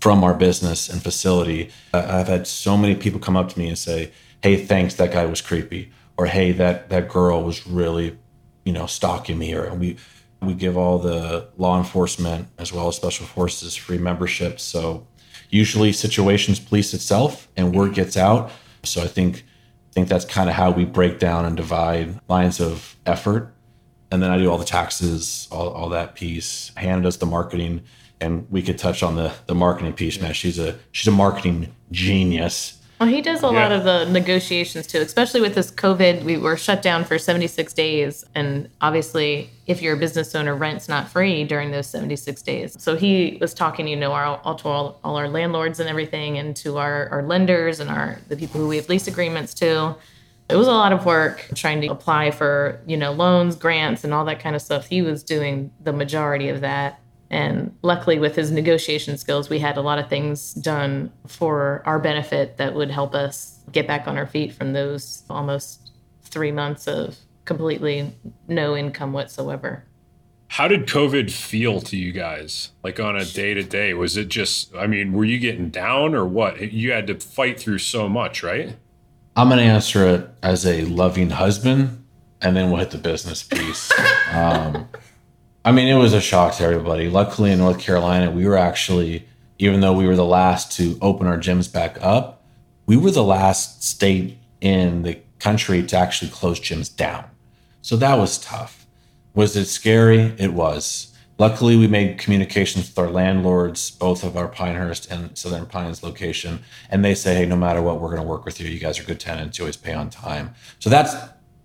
from 0.00 0.24
our 0.24 0.34
business 0.34 0.88
and 0.88 1.02
facility. 1.02 1.70
I've 1.92 2.28
had 2.28 2.46
so 2.46 2.76
many 2.76 2.94
people 2.94 3.20
come 3.20 3.36
up 3.36 3.50
to 3.50 3.58
me 3.58 3.68
and 3.68 3.78
say, 3.78 4.10
"Hey, 4.42 4.56
thanks, 4.56 4.94
that 4.94 5.12
guy 5.12 5.24
was 5.24 5.40
creepy," 5.40 5.90
or 6.18 6.26
"Hey, 6.26 6.52
that 6.52 6.90
that 6.90 7.08
girl 7.08 7.42
was 7.42 7.66
really, 7.66 8.18
you 8.64 8.74
know, 8.74 8.86
stalking 8.86 9.38
me." 9.38 9.54
Or 9.54 9.72
we 9.74 9.96
we 10.46 10.54
give 10.54 10.76
all 10.76 10.98
the 10.98 11.48
law 11.56 11.78
enforcement 11.78 12.48
as 12.58 12.72
well 12.72 12.88
as 12.88 12.96
special 12.96 13.26
forces 13.26 13.74
free 13.76 13.98
memberships. 13.98 14.62
So 14.62 15.06
usually 15.50 15.92
situations 15.92 16.58
police 16.60 16.94
itself 16.94 17.48
and 17.56 17.74
word 17.74 17.94
gets 17.94 18.16
out. 18.16 18.50
So 18.82 19.02
I 19.02 19.06
think 19.06 19.44
I 19.90 19.92
think 19.92 20.08
that's 20.08 20.26
kind 20.26 20.50
of 20.50 20.56
how 20.56 20.70
we 20.70 20.84
break 20.84 21.18
down 21.18 21.46
and 21.46 21.56
divide 21.56 22.20
lines 22.28 22.60
of 22.60 22.96
effort 23.06 23.54
and 24.10 24.22
then 24.22 24.30
I 24.30 24.38
do 24.38 24.50
all 24.50 24.58
the 24.58 24.64
taxes, 24.64 25.48
all, 25.50 25.68
all 25.70 25.88
that 25.90 26.14
piece. 26.14 26.72
Hannah 26.76 27.02
does 27.02 27.18
the 27.18 27.26
marketing, 27.26 27.82
and 28.20 28.46
we 28.50 28.62
could 28.62 28.78
touch 28.78 29.02
on 29.02 29.16
the 29.16 29.34
the 29.46 29.54
marketing 29.54 29.92
piece, 29.92 30.20
man. 30.20 30.32
She's 30.32 30.58
a 30.58 30.78
she's 30.92 31.08
a 31.08 31.16
marketing 31.16 31.74
genius. 31.90 32.75
Well, 32.98 33.08
he 33.10 33.20
does 33.20 33.42
a 33.42 33.46
yeah. 33.46 33.52
lot 33.52 33.72
of 33.72 33.84
the 33.84 34.06
negotiations 34.06 34.86
too, 34.86 35.00
especially 35.00 35.42
with 35.42 35.54
this 35.54 35.70
COVID. 35.70 36.24
We 36.24 36.38
were 36.38 36.56
shut 36.56 36.80
down 36.80 37.04
for 37.04 37.18
76 37.18 37.72
days. 37.74 38.24
And 38.34 38.70
obviously, 38.80 39.50
if 39.66 39.82
you're 39.82 39.94
a 39.94 39.98
business 39.98 40.34
owner, 40.34 40.54
rent's 40.54 40.88
not 40.88 41.08
free 41.08 41.44
during 41.44 41.72
those 41.72 41.86
76 41.88 42.40
days. 42.42 42.74
So 42.82 42.96
he 42.96 43.36
was 43.40 43.52
talking, 43.52 43.86
you 43.86 43.96
know, 43.96 44.12
our, 44.12 44.24
all 44.24 44.54
to 44.54 44.68
all, 44.68 45.00
all 45.04 45.16
our 45.16 45.28
landlords 45.28 45.78
and 45.78 45.88
everything, 45.90 46.38
and 46.38 46.56
to 46.56 46.78
our, 46.78 47.08
our 47.10 47.22
lenders 47.22 47.80
and 47.80 47.90
our 47.90 48.18
the 48.28 48.36
people 48.36 48.60
who 48.60 48.68
we 48.68 48.76
have 48.76 48.88
lease 48.88 49.06
agreements 49.06 49.52
to 49.54 49.96
it 50.48 50.56
was 50.56 50.68
a 50.68 50.72
lot 50.72 50.92
of 50.92 51.04
work 51.04 51.48
trying 51.54 51.80
to 51.80 51.88
apply 51.88 52.30
for, 52.30 52.80
you 52.86 52.96
know, 52.96 53.12
loans, 53.12 53.56
grants, 53.56 54.04
and 54.04 54.14
all 54.14 54.24
that 54.26 54.38
kind 54.38 54.54
of 54.54 54.62
stuff. 54.62 54.86
He 54.86 55.02
was 55.02 55.22
doing 55.22 55.72
the 55.82 55.92
majority 55.92 56.48
of 56.48 56.60
that. 56.60 57.00
And 57.30 57.76
luckily, 57.82 58.18
with 58.18 58.36
his 58.36 58.50
negotiation 58.50 59.18
skills, 59.18 59.48
we 59.50 59.58
had 59.58 59.76
a 59.76 59.80
lot 59.80 59.98
of 59.98 60.08
things 60.08 60.54
done 60.54 61.12
for 61.26 61.82
our 61.84 61.98
benefit 61.98 62.56
that 62.58 62.74
would 62.74 62.90
help 62.90 63.14
us 63.14 63.60
get 63.72 63.86
back 63.86 64.06
on 64.06 64.16
our 64.16 64.26
feet 64.26 64.52
from 64.52 64.72
those 64.72 65.24
almost 65.28 65.92
three 66.22 66.52
months 66.52 66.86
of 66.86 67.16
completely 67.44 68.12
no 68.46 68.76
income 68.76 69.12
whatsoever. 69.12 69.84
How 70.48 70.68
did 70.68 70.86
COVID 70.86 71.30
feel 71.30 71.80
to 71.80 71.96
you 71.96 72.12
guys? 72.12 72.70
Like 72.84 73.00
on 73.00 73.16
a 73.16 73.24
day 73.24 73.54
to 73.54 73.62
day? 73.62 73.94
Was 73.94 74.16
it 74.16 74.28
just, 74.28 74.74
I 74.76 74.86
mean, 74.86 75.12
were 75.12 75.24
you 75.24 75.38
getting 75.38 75.70
down 75.70 76.14
or 76.14 76.24
what? 76.24 76.72
You 76.72 76.92
had 76.92 77.08
to 77.08 77.16
fight 77.16 77.58
through 77.58 77.78
so 77.78 78.08
much, 78.08 78.42
right? 78.42 78.76
I'm 79.34 79.48
going 79.48 79.58
to 79.58 79.64
answer 79.64 80.06
it 80.06 80.30
as 80.42 80.64
a 80.64 80.84
loving 80.84 81.30
husband, 81.30 82.04
and 82.40 82.56
then 82.56 82.70
we'll 82.70 82.80
hit 82.80 82.90
the 82.90 82.98
business 82.98 83.42
piece. 83.42 83.92
um, 84.32 84.88
I 85.66 85.72
mean, 85.72 85.88
it 85.88 85.96
was 85.96 86.12
a 86.12 86.20
shock 86.20 86.54
to 86.58 86.62
everybody. 86.62 87.08
Luckily, 87.08 87.50
in 87.50 87.58
North 87.58 87.80
Carolina, 87.80 88.30
we 88.30 88.46
were 88.46 88.56
actually, 88.56 89.26
even 89.58 89.80
though 89.80 89.94
we 89.94 90.06
were 90.06 90.14
the 90.14 90.24
last 90.24 90.70
to 90.76 90.96
open 91.02 91.26
our 91.26 91.38
gyms 91.38 91.70
back 91.70 91.98
up, 92.00 92.44
we 92.86 92.96
were 92.96 93.10
the 93.10 93.24
last 93.24 93.82
state 93.82 94.38
in 94.60 95.02
the 95.02 95.18
country 95.40 95.82
to 95.82 95.96
actually 95.96 96.30
close 96.30 96.60
gyms 96.60 96.94
down. 96.94 97.24
So 97.82 97.96
that 97.96 98.16
was 98.16 98.38
tough. 98.38 98.86
Was 99.34 99.56
it 99.56 99.64
scary? 99.64 100.36
It 100.38 100.52
was. 100.52 101.12
Luckily, 101.36 101.74
we 101.74 101.88
made 101.88 102.16
communications 102.16 102.86
with 102.86 102.98
our 103.00 103.10
landlords, 103.10 103.90
both 103.90 104.22
of 104.22 104.36
our 104.36 104.46
Pinehurst 104.46 105.10
and 105.10 105.36
Southern 105.36 105.66
Pines 105.66 106.00
location, 106.00 106.60
and 106.90 107.04
they 107.04 107.16
say, 107.16 107.34
hey, 107.34 107.44
no 107.44 107.56
matter 107.56 107.82
what, 107.82 108.00
we're 108.00 108.10
going 108.10 108.22
to 108.22 108.28
work 108.28 108.44
with 108.44 108.60
you. 108.60 108.68
You 108.68 108.78
guys 108.78 109.00
are 109.00 109.04
good 109.04 109.18
tenants. 109.18 109.58
You 109.58 109.64
always 109.64 109.76
pay 109.76 109.94
on 109.94 110.10
time. 110.10 110.54
So 110.78 110.88
that's 110.88 111.12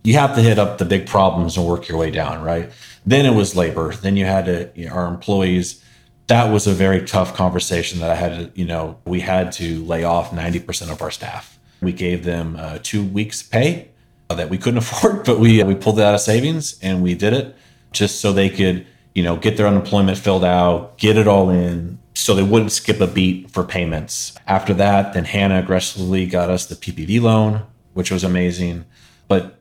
you 0.03 0.15
have 0.15 0.35
to 0.35 0.41
hit 0.41 0.59
up 0.59 0.77
the 0.77 0.85
big 0.85 1.07
problems 1.07 1.57
and 1.57 1.65
work 1.65 1.87
your 1.87 1.97
way 1.97 2.11
down, 2.11 2.43
right? 2.43 2.71
Then 3.05 3.25
it 3.25 3.35
was 3.35 3.55
labor. 3.55 3.93
Then 3.93 4.17
you 4.17 4.25
had 4.25 4.45
to 4.45 4.71
you 4.75 4.87
know, 4.87 4.93
our 4.93 5.07
employees. 5.07 5.83
That 6.27 6.51
was 6.51 6.67
a 6.67 6.73
very 6.73 7.05
tough 7.05 7.35
conversation 7.35 7.99
that 7.99 8.09
I 8.09 8.15
had 8.15 8.53
to, 8.53 8.59
you 8.59 8.65
know, 8.65 8.99
we 9.05 9.19
had 9.19 9.51
to 9.53 9.83
lay 9.83 10.03
off 10.03 10.31
90% 10.31 10.91
of 10.91 11.01
our 11.01 11.11
staff. 11.11 11.59
We 11.81 11.93
gave 11.93 12.23
them 12.23 12.55
uh, 12.57 12.79
two 12.81 13.03
weeks 13.03 13.43
pay 13.43 13.89
that 14.29 14.49
we 14.49 14.57
couldn't 14.57 14.77
afford, 14.85 15.25
but 15.25 15.39
we 15.39 15.61
we 15.63 15.75
pulled 15.75 15.99
it 15.99 16.03
out 16.03 16.15
of 16.15 16.21
savings 16.21 16.79
and 16.81 17.03
we 17.03 17.15
did 17.15 17.33
it 17.33 17.55
just 17.91 18.21
so 18.21 18.31
they 18.31 18.49
could 18.49 18.85
you 19.13 19.23
know, 19.23 19.35
get 19.35 19.57
their 19.57 19.67
unemployment 19.67 20.17
filled 20.17 20.45
out, 20.45 20.97
get 20.97 21.17
it 21.17 21.27
all 21.27 21.49
in 21.49 21.99
so 22.13 22.33
they 22.33 22.43
wouldn't 22.43 22.71
skip 22.71 22.99
a 22.99 23.07
beat 23.07 23.51
for 23.51 23.63
payments. 23.63 24.35
After 24.47 24.73
that, 24.75 25.13
then 25.13 25.25
Hannah 25.25 25.59
aggressively 25.59 26.25
got 26.25 26.49
us 26.49 26.65
the 26.65 26.75
PPP 26.75 27.21
loan, 27.21 27.63
which 27.93 28.11
was 28.11 28.23
amazing. 28.23 28.85
But 29.27 29.59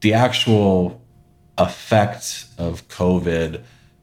the 0.00 0.14
actual 0.14 1.00
effect 1.58 2.46
of 2.58 2.88
COVID, 2.88 3.62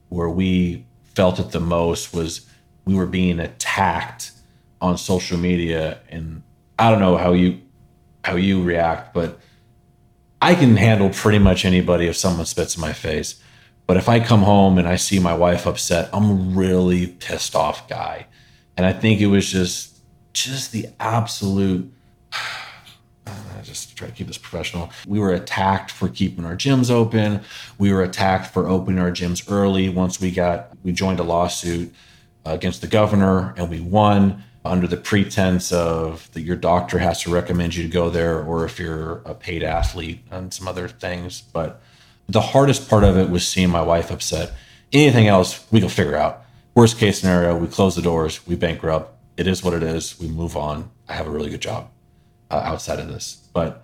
where 0.09 0.29
we 0.29 0.85
felt 1.15 1.39
it 1.39 1.51
the 1.51 1.59
most, 1.59 2.13
was 2.13 2.45
we 2.85 2.95
were 2.95 3.05
being 3.05 3.39
attacked 3.39 4.31
on 4.79 4.97
social 4.97 5.37
media. 5.37 5.99
And 6.09 6.43
I 6.77 6.91
don't 6.91 6.99
know 6.99 7.17
how 7.17 7.33
you 7.33 7.61
how 8.23 8.35
you 8.35 8.61
react, 8.61 9.13
but 9.13 9.39
I 10.41 10.53
can 10.53 10.75
handle 10.75 11.09
pretty 11.09 11.39
much 11.39 11.65
anybody 11.65 12.07
if 12.07 12.17
someone 12.17 12.45
spits 12.45 12.75
in 12.75 12.81
my 12.81 12.93
face. 12.93 13.41
But 13.87 13.97
if 13.97 14.09
I 14.09 14.19
come 14.19 14.41
home 14.41 14.77
and 14.77 14.87
I 14.87 14.97
see 14.97 15.17
my 15.17 15.33
wife 15.33 15.65
upset, 15.65 16.09
I'm 16.11 16.29
a 16.29 16.33
really 16.33 17.07
pissed 17.07 17.55
off 17.55 17.87
guy. 17.87 18.27
And 18.75 18.85
I 18.85 18.93
think 18.93 19.21
it 19.21 19.27
was 19.27 19.49
just 19.49 19.97
just 20.33 20.71
the 20.71 20.87
absolute 20.99 21.91
I 23.57 23.61
just 23.61 23.97
try 23.97 24.07
to 24.07 24.13
keep 24.13 24.27
this 24.27 24.37
professional. 24.37 24.91
We 25.07 25.19
were 25.19 25.33
attacked 25.33 25.91
for 25.91 26.09
keeping 26.09 26.45
our 26.45 26.55
gyms 26.55 26.91
open. 26.91 27.41
We 27.77 27.91
were 27.91 28.03
attacked 28.03 28.53
for 28.53 28.67
opening 28.67 28.99
our 28.99 29.11
gyms 29.11 29.49
early. 29.51 29.89
Once 29.89 30.21
we 30.21 30.31
got, 30.31 30.69
we 30.83 30.91
joined 30.91 31.19
a 31.19 31.23
lawsuit 31.23 31.93
against 32.45 32.81
the 32.81 32.87
governor 32.87 33.53
and 33.57 33.69
we 33.69 33.81
won 33.81 34.43
under 34.63 34.87
the 34.87 34.97
pretense 34.97 35.71
of 35.71 36.29
that 36.33 36.41
your 36.41 36.55
doctor 36.55 36.99
has 36.99 37.21
to 37.23 37.31
recommend 37.31 37.75
you 37.75 37.83
to 37.83 37.89
go 37.89 38.09
there 38.09 38.41
or 38.43 38.65
if 38.65 38.79
you're 38.79 39.21
a 39.25 39.33
paid 39.33 39.63
athlete 39.63 40.19
and 40.29 40.53
some 40.53 40.67
other 40.67 40.87
things. 40.87 41.41
But 41.41 41.81
the 42.27 42.41
hardest 42.41 42.89
part 42.89 43.03
of 43.03 43.17
it 43.17 43.29
was 43.29 43.47
seeing 43.47 43.69
my 43.69 43.81
wife 43.81 44.11
upset. 44.11 44.53
Anything 44.91 45.27
else, 45.27 45.65
we 45.71 45.79
can 45.79 45.89
figure 45.89 46.15
out. 46.15 46.43
Worst 46.75 46.97
case 46.97 47.19
scenario, 47.19 47.57
we 47.57 47.67
close 47.67 47.95
the 47.95 48.01
doors, 48.01 48.45
we 48.45 48.55
bankrupt. 48.55 49.13
It 49.35 49.47
is 49.47 49.63
what 49.63 49.73
it 49.73 49.83
is. 49.83 50.19
We 50.19 50.27
move 50.27 50.57
on. 50.57 50.89
I 51.07 51.13
have 51.13 51.27
a 51.27 51.29
really 51.29 51.49
good 51.49 51.61
job 51.61 51.89
uh, 52.49 52.61
outside 52.63 52.99
of 52.99 53.07
this. 53.07 53.46
But 53.57 53.83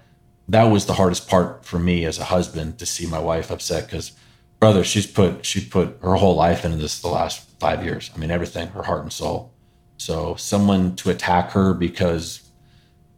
that 0.49 0.65
was 0.65 0.85
the 0.85 0.93
hardest 0.93 1.27
part 1.27 1.65
for 1.65 1.79
me 1.79 2.05
as 2.05 2.19
a 2.19 2.25
husband 2.25 2.77
to 2.77 2.85
see 2.85 3.07
my 3.07 3.17
wife 3.17 3.49
upset 3.49 3.87
because, 3.87 4.11
brother, 4.59 4.83
she's 4.83 5.07
put 5.07 5.47
she 5.47 5.65
put 5.65 5.97
her 6.03 6.13
whole 6.13 6.35
life 6.35 6.63
into 6.63 6.77
this 6.77 7.01
the 7.01 7.07
last 7.07 7.49
five 7.59 7.83
years. 7.83 8.11
I 8.13 8.19
mean, 8.19 8.29
everything, 8.29 8.67
her 8.67 8.83
heart 8.83 9.01
and 9.01 9.11
soul. 9.11 9.51
So 9.97 10.35
someone 10.35 10.95
to 10.97 11.09
attack 11.09 11.53
her 11.53 11.73
because 11.73 12.47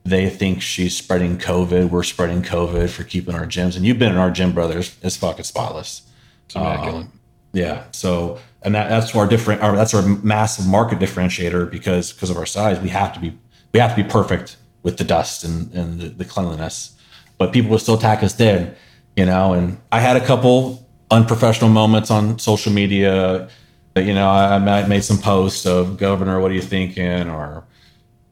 they 0.06 0.30
think 0.30 0.62
she's 0.62 0.96
spreading 0.96 1.38
COVID. 1.38 1.90
We're 1.90 2.04
spreading 2.04 2.42
COVID 2.42 2.90
for 2.90 3.04
keeping 3.04 3.36
our 3.36 3.46
gyms. 3.46 3.76
And 3.76 3.86
you've 3.86 4.00
been 4.00 4.14
in 4.14 4.18
our 4.18 4.32
gym, 4.32 4.54
brothers. 4.54 4.96
It's 5.02 5.18
fucking 5.18 5.44
spotless. 5.44 6.10
It's 6.46 6.56
immaculate. 6.56 7.08
Um, 7.08 7.20
yeah. 7.52 7.84
So, 7.92 8.40
and 8.62 8.74
that, 8.76 8.88
that's 8.88 9.14
our 9.14 9.28
different, 9.28 9.62
our, 9.62 9.76
that's 9.76 9.94
our 9.94 10.04
massive 10.04 10.68
market 10.68 11.00
differentiator 11.00 11.70
because, 11.70 12.14
because 12.14 12.30
of 12.30 12.38
our 12.38 12.46
size, 12.46 12.80
we 12.80 12.90
have 12.90 13.14
to 13.14 13.20
be, 13.20 13.38
we 13.74 13.82
have 13.82 13.94
to 13.94 14.02
be 14.02 14.10
perfect 14.10 14.56
with 14.86 14.98
the 14.98 15.04
dust 15.04 15.44
and, 15.44 15.74
and 15.74 16.00
the, 16.00 16.10
the 16.10 16.24
cleanliness, 16.24 16.96
but 17.40 17.52
people 17.52 17.72
would 17.72 17.82
still 17.82 17.96
attack 17.96 18.22
us 18.22 18.34
then, 18.34 18.74
you 19.18 19.26
know, 19.26 19.52
and 19.52 19.80
I 19.92 20.00
had 20.00 20.16
a 20.16 20.24
couple 20.24 20.88
unprofessional 21.10 21.72
moments 21.72 22.12
on 22.12 22.38
social 22.38 22.72
media. 22.72 23.50
You 23.96 24.14
know, 24.14 24.30
I, 24.30 24.56
I 24.56 24.88
made 24.88 25.04
some 25.04 25.18
posts 25.18 25.66
of 25.66 25.98
governor, 25.98 26.40
what 26.40 26.52
are 26.52 26.54
you 26.54 26.62
thinking? 26.62 27.28
Or, 27.30 27.66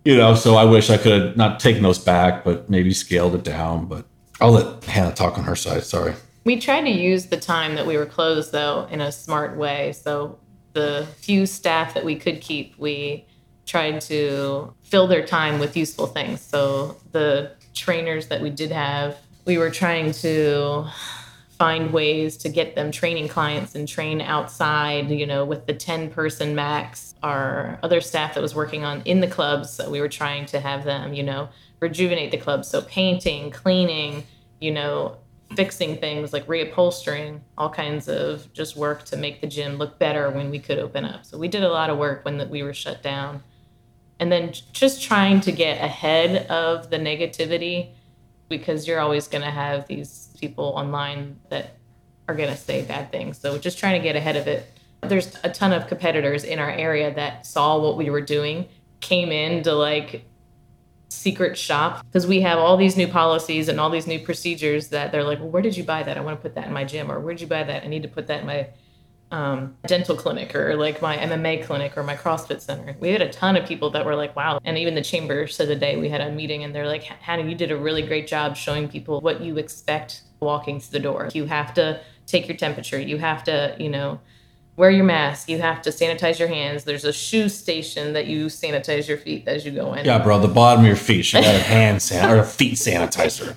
you 0.05 0.15
know, 0.15 0.35
so 0.35 0.55
I 0.55 0.65
wish 0.65 0.91
I 0.91 0.97
could 0.97 1.21
have 1.21 1.37
not 1.37 1.59
taken 1.59 1.81
those 1.81 1.97
back, 1.97 2.43
but 2.43 2.69
maybe 2.69 2.93
scaled 2.93 3.33
it 3.33 3.43
down. 3.43 3.87
But 3.87 4.05
I'll 4.39 4.51
let 4.51 4.83
Hannah 4.83 5.15
talk 5.15 5.39
on 5.39 5.45
her 5.45 5.55
side. 5.55 5.83
Sorry. 5.83 6.13
We 6.43 6.59
tried 6.59 6.81
to 6.81 6.91
use 6.91 7.27
the 7.27 7.37
time 7.37 7.73
that 7.75 7.87
we 7.87 7.97
were 7.97 8.05
closed, 8.05 8.51
though, 8.51 8.87
in 8.91 9.01
a 9.01 9.11
smart 9.11 9.57
way. 9.57 9.93
So 9.93 10.37
the 10.73 11.07
few 11.17 11.47
staff 11.47 11.95
that 11.95 12.05
we 12.05 12.15
could 12.15 12.41
keep, 12.41 12.77
we 12.77 13.25
tried 13.65 14.01
to 14.01 14.73
fill 14.93 15.07
their 15.07 15.25
time 15.25 15.57
with 15.57 15.75
useful 15.75 16.05
things. 16.05 16.39
So 16.39 16.97
the 17.13 17.53
trainers 17.73 18.27
that 18.27 18.41
we 18.41 18.51
did 18.51 18.71
have, 18.71 19.17
we 19.43 19.57
were 19.57 19.71
trying 19.71 20.11
to 20.11 20.85
find 21.57 21.91
ways 21.91 22.37
to 22.37 22.49
get 22.49 22.75
them 22.75 22.91
training 22.91 23.27
clients 23.27 23.73
and 23.73 23.87
train 23.87 24.21
outside, 24.21 25.09
you 25.09 25.25
know, 25.25 25.45
with 25.45 25.65
the 25.65 25.73
10 25.73 26.11
person 26.11 26.53
max. 26.53 27.15
Our 27.23 27.79
other 27.81 28.01
staff 28.01 28.35
that 28.35 28.41
was 28.41 28.53
working 28.53 28.83
on 28.83 29.01
in 29.05 29.19
the 29.19 29.27
clubs, 29.27 29.81
we 29.89 29.99
were 29.99 30.07
trying 30.07 30.45
to 30.45 30.59
have 30.59 30.83
them, 30.83 31.15
you 31.15 31.23
know, 31.23 31.49
rejuvenate 31.79 32.29
the 32.29 32.37
club. 32.37 32.63
So 32.63 32.83
painting, 32.83 33.49
cleaning, 33.49 34.23
you 34.61 34.69
know, 34.69 35.17
fixing 35.55 35.97
things 35.97 36.33
like 36.33 36.45
reupholstering, 36.45 37.39
all 37.57 37.71
kinds 37.71 38.07
of 38.07 38.53
just 38.53 38.75
work 38.77 39.05
to 39.05 39.17
make 39.17 39.41
the 39.41 39.47
gym 39.47 39.77
look 39.77 39.97
better 39.97 40.29
when 40.29 40.51
we 40.51 40.59
could 40.59 40.77
open 40.77 41.03
up. 41.03 41.25
So 41.25 41.39
we 41.39 41.47
did 41.47 41.63
a 41.63 41.69
lot 41.69 41.89
of 41.89 41.97
work 41.97 42.23
when 42.25 42.47
we 42.51 42.61
were 42.61 42.75
shut 42.75 43.01
down. 43.01 43.41
And 44.20 44.32
then 44.32 44.53
just 44.72 45.01
trying 45.01 45.41
to 45.41 45.51
get 45.51 45.84
ahead 45.84 46.47
of 46.47 46.89
the 46.89 46.97
negativity 46.97 47.93
because 48.47 48.88
you're 48.88 48.99
always 48.99 49.28
going 49.28 49.43
to 49.43 49.51
have 49.51 49.88
these 49.88 50.30
people 50.39 50.66
online 50.66 51.39
that 51.49 51.78
are 52.28 52.36
going 52.36 52.49
to 52.49 52.57
say 52.57 52.84
bad 52.84 53.11
things. 53.11 53.38
So 53.38 53.57
just 53.57 53.78
trying 53.78 53.99
to 53.99 54.03
get 54.03 54.16
ahead 54.16 54.36
of 54.36 54.47
it. 54.47 54.66
There's 55.01 55.38
a 55.43 55.49
ton 55.49 55.74
of 55.74 55.88
competitors 55.88 56.43
in 56.43 56.59
our 56.59 56.70
area 56.70 57.14
that 57.16 57.45
saw 57.45 57.80
what 57.80 57.97
we 57.97 58.09
were 58.09 58.22
doing, 58.22 58.70
came 59.01 59.32
in 59.32 59.64
to 59.64 59.74
like 59.74 60.26
secret 61.09 61.57
shop 61.57 62.05
because 62.05 62.26
we 62.26 62.41
have 62.41 62.57
all 62.57 62.78
these 62.78 62.97
new 62.97 63.07
policies 63.07 63.68
and 63.68 63.80
all 63.80 63.89
these 63.89 64.07
new 64.07 64.20
procedures 64.20 64.89
that 64.89 65.11
they're 65.11 65.24
like, 65.24 65.39
well, 65.39 65.49
where 65.49 65.61
did 65.61 65.76
you 65.76 65.84
buy 65.84 66.03
that? 66.03 66.18
I 66.18 66.22
want 66.22 66.38
to 66.38 66.41
put 66.41 66.55
that 66.55 66.68
in 66.68 66.74
my 66.74 66.84
gym, 66.86 67.11
or 67.11 67.20
where 67.20 67.34
did 67.34 67.41
you 67.41 67.47
buy 67.47 67.64
that? 67.64 67.84
I 67.84 67.88
need 67.88 68.03
to 68.03 68.09
put 68.09 68.28
that 68.28 68.41
in 68.41 68.47
my 68.47 68.68
um, 69.34 69.75
dental 69.88 70.15
clinic 70.15 70.53
or 70.55 70.75
like 70.75 71.01
my 71.01 71.17
MMA 71.17 71.65
clinic 71.65 71.97
or 71.97 72.03
my 72.03 72.15
CrossFit 72.15 72.61
center. 72.61 72.95
We 72.99 73.09
had 73.09 73.21
a 73.23 73.29
ton 73.29 73.55
of 73.55 73.67
people 73.67 73.89
that 73.89 74.05
were 74.05 74.15
like, 74.15 74.36
wow. 74.36 74.59
And 74.63 74.77
even 74.77 74.93
the 74.93 75.01
chamber 75.01 75.47
said 75.47 75.67
today 75.67 75.97
we 75.97 76.07
had 76.07 76.21
a 76.21 76.31
meeting 76.31 76.63
and 76.63 76.73
they're 76.73 76.86
like, 76.86 77.01
Hannah, 77.01 77.43
you 77.43 77.55
did 77.55 77.71
a 77.71 77.75
really 77.75 78.03
great 78.03 78.27
job 78.27 78.55
showing 78.55 78.88
people 78.88 79.21
what 79.21 79.41
you 79.41 79.57
expect 79.57 80.21
walking 80.39 80.79
through 80.79 80.99
the 80.99 81.03
door. 81.03 81.29
You 81.34 81.45
have 81.45 81.73
to 81.73 81.99
take 82.27 82.47
your 82.47 82.55
temperature. 82.55 82.99
You 82.99 83.17
have 83.17 83.43
to, 83.45 83.75
you 83.79 83.89
know, 83.89 84.19
wear 84.75 84.91
your 84.91 85.03
mask. 85.03 85.49
You 85.49 85.57
have 85.59 85.81
to 85.81 85.89
sanitize 85.89 86.38
your 86.38 86.47
hands. 86.47 86.84
There's 86.84 87.05
a 87.05 87.13
shoe 87.13 87.49
station 87.49 88.13
that 88.13 88.27
you 88.27 88.45
sanitize 88.47 89.07
your 89.07 89.17
feet 89.17 89.47
as 89.47 89.65
you 89.65 89.71
go 89.71 89.95
in. 89.95 90.05
Yeah, 90.05 90.19
bro, 90.19 90.39
the 90.39 90.47
bottom 90.47 90.81
of 90.81 90.88
your 90.88 90.95
feet 90.95 91.25
should 91.25 91.43
have 91.43 91.55
a 91.55 91.63
hand 91.63 92.03
san- 92.03 92.29
or 92.29 92.38
a 92.38 92.45
feet 92.45 92.75
sanitizer. 92.75 93.55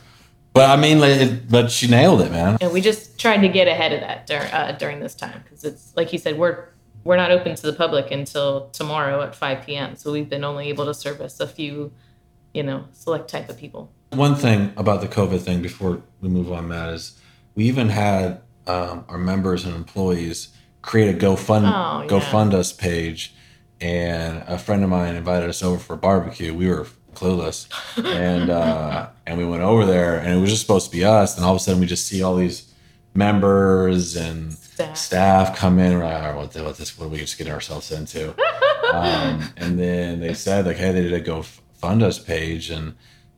But 0.57 0.71
I 0.71 0.81
mean, 0.81 1.01
like, 1.01 1.21
it, 1.21 1.51
but 1.51 1.71
she 1.71 1.87
nailed 1.87 2.23
it, 2.23 2.31
man. 2.33 2.57
And 2.63 2.73
we 2.73 2.81
just 2.81 3.19
tried 3.19 3.39
to 3.39 3.49
get 3.49 3.69
ahead 3.69 3.93
of 3.93 4.01
that 4.01 4.27
dur- 4.27 4.49
uh, 4.53 4.73
during 4.73 5.01
this 5.01 5.15
time 5.15 5.43
because 5.45 5.65
it's 5.65 5.93
like 5.97 6.13
you 6.13 6.19
said, 6.19 6.39
we're 6.39 6.69
we're 7.05 7.17
not 7.17 7.31
open 7.31 7.55
to 7.55 7.63
the 7.63 7.73
public 7.73 8.11
until 8.11 8.69
tomorrow 8.71 9.23
at 9.23 9.35
5 9.35 9.67
p.m. 9.67 9.97
So 9.97 10.11
we've 10.11 10.29
been 10.29 10.45
only 10.45 10.69
able 10.69 10.87
to 10.87 10.95
service 10.95 11.39
a 11.41 11.47
few, 11.47 11.93
you 12.55 12.63
know, 12.63 12.87
select 12.93 13.29
type 13.29 13.49
of 13.49 13.59
people. 13.59 13.93
One 14.11 14.35
thing 14.35 14.73
about 14.77 15.03
the 15.03 15.09
COVID 15.09 15.41
thing 15.43 15.63
before 15.63 16.03
we 16.21 16.29
move 16.29 16.51
on, 16.51 16.69
Matt, 16.69 16.95
is 16.95 17.21
we 17.55 17.65
even 17.65 17.91
had 17.91 18.41
um, 18.67 19.05
our 19.09 19.19
members 19.19 19.65
and 19.65 19.75
employees 19.77 20.49
create 20.83 21.15
a 21.15 21.19
GoFund 21.19 21.71
Oh, 21.71 22.03
yeah. 22.03 22.09
GoFund 22.09 22.55
us 22.55 22.73
page, 22.73 23.35
and 23.81 24.43
a 24.47 24.59
friend 24.59 24.83
of 24.83 24.91
mine 24.91 25.17
invited 25.17 25.49
us 25.49 25.63
over 25.63 25.79
for 25.79 25.95
a 25.95 25.99
barbecue. 25.99 26.55
We 26.55 26.69
were 26.69 26.87
clueless, 27.17 27.67
and 28.05 28.51
uh, 28.51 29.09
and 29.27 29.39
we 29.39 29.45
went 29.45 29.63
over 29.63 29.85
there, 29.85 30.19
and 30.19 30.33
it 30.33 30.41
was 30.41 30.51
just 30.51 30.63
supposed 30.63 30.91
to 30.91 30.97
be 30.97 31.05
us. 31.05 31.37
And 31.37 31.45
all 31.45 31.53
of 31.53 31.57
a 31.57 31.61
sudden, 31.61 31.81
we 31.81 31.87
just 31.87 32.07
see 32.07 32.23
all 32.23 32.37
these 32.37 32.73
members 33.15 34.17
and 34.17 34.53
Staff. 34.53 34.97
staff, 34.97 35.57
come 35.57 35.79
in. 35.79 35.95
We're 35.95 36.05
like, 36.05 36.15
all 36.15 36.21
right, 36.21 36.37
what, 36.37 36.55
what 36.55 36.77
this? 36.77 36.99
What 36.99 37.07
are 37.07 37.09
we 37.09 37.19
just 37.19 37.39
getting 37.39 37.53
ourselves 37.53 37.91
into? 37.91 38.31
um, 38.93 39.43
and 39.57 39.79
then 39.79 40.21
they 40.21 40.35
said 40.35 40.67
like, 40.67 40.77
hey, 40.77 40.93
they 40.93 41.03
did 41.03 41.13
a 41.15 41.21
GoFund 41.21 42.03
us 42.03 42.19
page, 42.19 42.71
and 42.71 42.95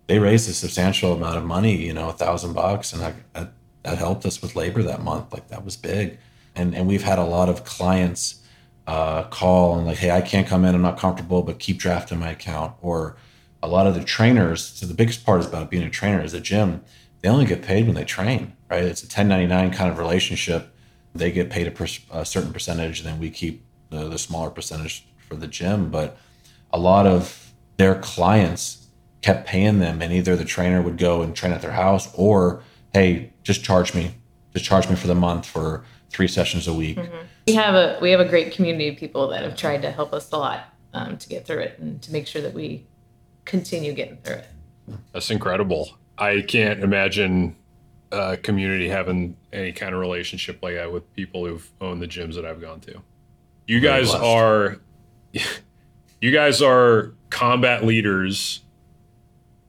they 0.07 0.19
raised 0.19 0.49
a 0.51 0.53
substantial 0.53 1.13
amount 1.13 1.37
of 1.37 1.45
money. 1.45 1.77
You 1.77 1.93
know, 1.93 2.09
a 2.09 2.13
thousand 2.13 2.55
bucks, 2.55 2.93
and 2.93 3.15
that 3.33 3.99
helped 3.99 4.27
us 4.27 4.43
with 4.43 4.57
labor 4.57 4.83
that 4.83 5.03
month. 5.03 5.33
Like 5.33 5.49
that 5.49 5.65
was 5.65 5.77
big, 5.77 6.19
and 6.55 6.75
and 6.75 6.87
we've 6.87 7.05
had 7.05 7.19
a 7.19 7.25
lot 7.25 7.49
of 7.49 7.65
clients 7.65 8.43
uh, 8.89 9.25
call 9.25 9.77
and 9.77 9.87
like, 9.87 9.99
hey, 9.99 10.11
I 10.11 10.23
can't 10.23 10.47
come 10.47 10.65
in, 10.65 10.75
I'm 10.75 10.81
not 10.81 10.99
comfortable, 10.99 11.43
but 11.43 11.59
keep 11.59 11.77
drafting 11.77 12.19
my 12.19 12.31
account. 12.31 12.75
Or 12.81 13.17
a 13.63 13.69
lot 13.69 13.87
of 13.87 13.95
the 13.95 14.05
trainers. 14.05 14.65
So 14.65 14.87
the 14.87 14.95
biggest 14.95 15.25
part 15.25 15.41
is 15.41 15.47
about 15.47 15.71
being 15.71 15.83
a 15.83 15.91
trainer 15.91 16.23
is 16.23 16.35
a 16.35 16.41
gym. 16.41 16.83
They 17.21 17.29
only 17.29 17.47
get 17.47 17.63
paid 17.63 17.87
when 17.87 17.95
they 17.95 18.05
train, 18.05 18.57
right? 18.71 18.85
It's 18.85 19.03
a 19.03 19.07
1099 19.07 19.73
kind 19.73 19.91
of 19.91 19.99
relationship. 19.99 20.75
They 21.15 21.33
get 21.33 21.51
paid 21.51 21.67
a, 21.67 21.71
per, 21.71 21.87
a 22.13 22.25
certain 22.25 22.53
percentage, 22.53 23.01
and 23.01 23.09
then 23.09 23.19
we 23.19 23.31
keep 23.31 23.65
the, 23.91 24.09
the 24.09 24.19
smaller 24.19 24.51
percentage 24.51 25.07
for 25.27 25.35
the 25.35 25.49
gym. 25.49 25.91
But 25.91 26.17
a 26.73 26.79
lot 26.79 27.07
of 27.07 27.53
their 27.77 27.97
clients 27.97 28.87
kept 29.21 29.49
paying 29.49 29.81
them, 29.81 30.01
and 30.01 30.13
either 30.13 30.37
the 30.37 30.45
trainer 30.45 30.81
would 30.81 30.97
go 30.97 31.23
and 31.23 31.35
train 31.35 31.53
at 31.53 31.61
their 31.61 31.73
house, 31.73 32.13
or 32.15 32.63
hey, 32.93 33.33
just 33.43 33.65
charge 33.65 33.95
me, 33.95 34.15
just 34.53 34.65
charge 34.65 34.89
me 34.89 34.95
for 34.95 35.09
the 35.09 35.15
month 35.15 35.47
for 35.47 35.85
three 36.11 36.29
sessions 36.29 36.69
a 36.69 36.73
week. 36.73 36.99
We 37.47 37.55
have 37.55 37.75
a 37.75 37.99
we 38.01 38.11
have 38.11 38.21
a 38.21 38.29
great 38.29 38.53
community 38.53 38.89
of 38.89 38.97
people 38.97 39.29
that 39.29 39.43
have 39.43 39.57
tried 39.57 39.83
to 39.83 39.91
help 39.91 40.13
us 40.13 40.31
a 40.31 40.37
lot 40.37 40.73
um, 40.95 41.17
to 41.17 41.29
get 41.29 41.47
through 41.47 41.61
it 41.61 41.79
and 41.79 42.01
to 42.03 42.13
make 42.13 42.27
sure 42.27 42.43
that 42.43 42.55
we 42.55 42.87
continue 43.49 43.93
getting 43.93 44.19
through 44.19 44.37
it. 44.37 44.47
That's 45.13 45.31
incredible. 45.31 45.91
I 46.17 46.43
can't 46.43 46.85
imagine 46.85 47.57
a 48.13 48.37
community 48.37 48.89
having 48.89 49.37
any 49.53 49.73
kind 49.73 49.95
of 49.95 50.01
relationship 50.01 50.63
like 50.63 50.75
that 50.75 50.93
with 50.93 51.13
people 51.15 51.47
who've 51.47 51.69
owned 51.81 52.01
the 52.01 52.07
gyms 52.07 52.35
that 52.35 52.45
I've 52.45 52.61
gone 52.61 52.81
to. 52.81 53.01
You 53.67 53.81
guys 53.81 54.15
are 54.15 54.79
you 55.33 56.31
guys 56.31 56.63
are 56.63 57.15
combat 57.31 57.85
leaders. 57.85 58.61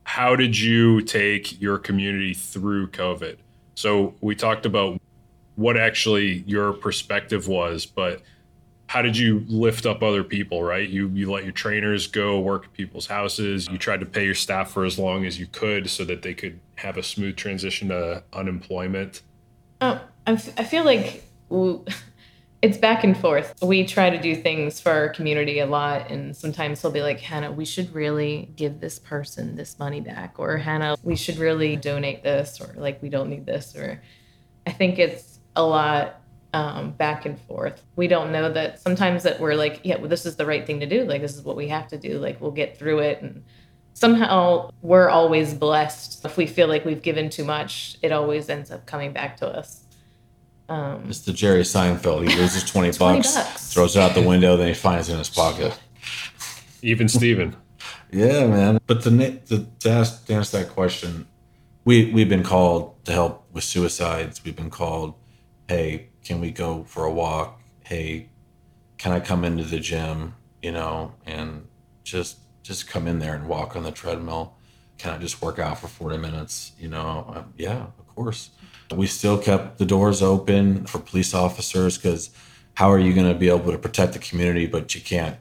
How 0.04 0.36
did 0.36 0.58
you 0.58 1.02
take 1.02 1.62
your 1.62 1.78
community 1.78 2.34
through 2.34 2.90
COVID? 2.90 3.38
So 3.76 4.16
we 4.22 4.36
talked 4.36 4.66
about 4.66 5.00
what 5.56 5.78
actually 5.78 6.44
your 6.48 6.74
perspective 6.74 7.48
was, 7.48 7.86
but 7.86 8.22
how 8.90 9.04
did 9.04 9.16
you 9.16 9.46
lift 9.48 9.86
up 9.86 10.02
other 10.02 10.24
people 10.24 10.64
right? 10.64 10.90
You 10.90 11.10
you 11.10 11.32
let 11.32 11.44
your 11.44 11.54
trainers 11.54 12.08
go 12.08 12.40
work 12.40 12.66
at 12.66 12.74
people's 12.74 13.06
houses. 13.06 13.68
You 13.70 13.78
tried 13.78 14.00
to 14.00 14.06
pay 14.08 14.26
your 14.26 14.34
staff 14.34 14.72
for 14.72 14.84
as 14.84 14.98
long 14.98 15.26
as 15.26 15.40
you 15.40 15.46
could 15.46 15.88
so 15.92 16.04
that 16.06 16.24
they 16.24 16.34
could 16.34 16.60
have 16.74 16.98
a 16.98 17.04
smooth 17.04 17.36
transition 17.36 17.90
to 17.90 18.24
unemployment. 18.34 19.22
Oh, 19.80 20.02
I, 20.26 20.36
feel 20.38 20.86
like 20.86 21.24
it's 22.64 22.80
back 22.80 23.04
and 23.04 23.16
forth. 23.16 23.54
We 23.62 23.86
try 23.86 24.10
to 24.10 24.20
do 24.20 24.36
things 24.36 24.82
for 24.82 24.92
our 24.92 25.10
community 25.10 25.60
a 25.60 25.68
lot, 25.68 26.10
and 26.10 26.36
sometimes 26.36 26.82
they'll 26.82 26.92
be 26.92 27.04
like, 27.04 27.20
Hannah, 27.20 27.52
we 27.52 27.66
should 27.66 27.94
really 27.94 28.52
give 28.56 28.80
this 28.80 28.98
person 28.98 29.56
this 29.56 29.78
money 29.78 30.02
back, 30.02 30.40
or 30.40 30.58
Hannah, 30.58 30.98
we 31.04 31.16
should 31.16 31.38
really 31.38 31.76
donate 31.76 32.24
this, 32.24 32.60
or 32.60 32.74
like, 32.76 33.04
we 33.04 33.10
don't 33.10 33.30
need 33.30 33.46
this, 33.46 33.76
or 33.76 34.02
I 34.66 34.72
think 34.72 34.98
it's 34.98 35.40
a 35.56 35.64
lot 35.64 36.22
um, 36.54 36.92
back 36.92 37.26
and 37.26 37.40
forth. 37.42 37.84
We 37.96 38.08
don't 38.08 38.32
know 38.32 38.52
that 38.52 38.80
sometimes 38.80 39.24
that 39.24 39.40
we're 39.40 39.56
like, 39.56 39.82
yeah, 39.84 39.98
well, 39.98 40.10
this 40.10 40.26
is 40.26 40.36
the 40.36 40.46
right 40.46 40.66
thing 40.66 40.80
to 40.80 40.86
do. 40.86 41.04
Like, 41.06 41.22
this 41.22 41.36
is 41.36 41.44
what 41.44 41.56
we 41.56 41.68
have 41.68 41.88
to 41.90 41.98
do. 41.98 42.18
Like, 42.18 42.42
we'll 42.42 42.52
get 42.52 42.78
through 42.78 43.00
it. 43.00 43.22
And 43.22 43.44
somehow 43.94 44.72
we're 44.82 45.10
always 45.10 45.54
blessed. 45.54 46.26
If 46.26 46.38
we 46.38 46.48
feel 46.48 46.68
like 46.68 46.86
we've 46.86 47.02
given 47.02 47.30
too 47.30 47.44
much, 47.46 47.98
it 48.02 48.12
always 48.12 48.50
ends 48.50 48.72
up 48.72 48.86
coming 48.86 49.14
back 49.14 49.38
to 49.38 49.48
us. 49.48 49.84
Um, 50.70 51.04
It's 51.08 51.22
the 51.22 51.34
Jerry 51.34 51.62
Seinfeld. 51.62 52.28
He 52.30 52.36
loses 52.36 52.64
20, 52.72 52.92
20 52.92 53.18
bucks, 53.18 53.36
bucks. 53.36 53.74
throws 53.74 53.96
it 53.96 54.00
out 54.02 54.14
the 54.16 54.22
window, 54.22 54.56
then 54.58 54.68
he 54.68 54.74
finds 54.74 55.10
it 55.10 55.14
in 55.14 55.18
his 55.20 55.30
pocket. 55.30 55.78
even 56.82 57.08
steven 57.10 57.56
Yeah, 58.12 58.48
man. 58.48 58.80
But 58.88 59.04
the, 59.04 59.12
na- 59.12 59.38
the 59.48 59.68
to, 59.82 59.90
ask, 59.90 60.26
to 60.28 60.34
answer 60.34 60.60
that 60.60 60.70
question, 60.70 61.28
we 61.86 62.12
we've 62.12 62.30
been 62.30 62.44
called 62.44 63.04
to 63.06 63.12
help 63.12 63.46
with 63.52 63.64
suicides. 63.64 64.44
We've 64.44 64.56
been 64.56 64.70
called, 64.70 65.16
hey, 65.68 66.09
can 66.24 66.40
we 66.40 66.52
go 66.52 66.84
for 66.84 67.06
a 67.06 67.12
walk? 67.12 67.62
Hey, 67.84 68.30
can 68.98 69.12
I 69.12 69.20
come 69.20 69.44
into 69.44 69.64
the 69.64 69.80
gym? 69.80 70.36
You 70.62 70.72
know, 70.72 71.14
and 71.26 71.68
just 72.04 72.38
just 72.64 72.88
come 72.88 73.08
in 73.08 73.20
there 73.20 73.36
and 73.36 73.48
walk 73.48 73.76
on 73.76 73.84
the 73.84 73.92
treadmill. 73.92 74.56
Can 74.98 75.14
I 75.14 75.18
just 75.18 75.42
work 75.42 75.60
out 75.60 75.80
for 75.80 75.88
forty 75.88 76.18
minutes? 76.18 76.74
You 76.78 76.90
know, 76.90 77.34
um, 77.36 77.54
yeah, 77.58 77.88
of 77.98 78.08
course. 78.08 78.52
We 78.94 79.08
still 79.08 79.38
kept 79.38 79.78
the 79.78 79.86
doors 79.86 80.22
open 80.22 80.86
for 80.86 81.00
police 81.00 81.34
officers 81.34 81.98
because 81.98 82.32
how 82.74 82.92
are 82.92 83.00
you 83.00 83.14
going 83.14 83.32
to 83.32 83.38
be 83.38 83.50
able 83.50 83.72
to 83.72 83.78
protect 83.78 84.14
the 84.14 84.20
community, 84.20 84.66
but 84.66 84.96
you 84.96 85.02
can't 85.02 85.38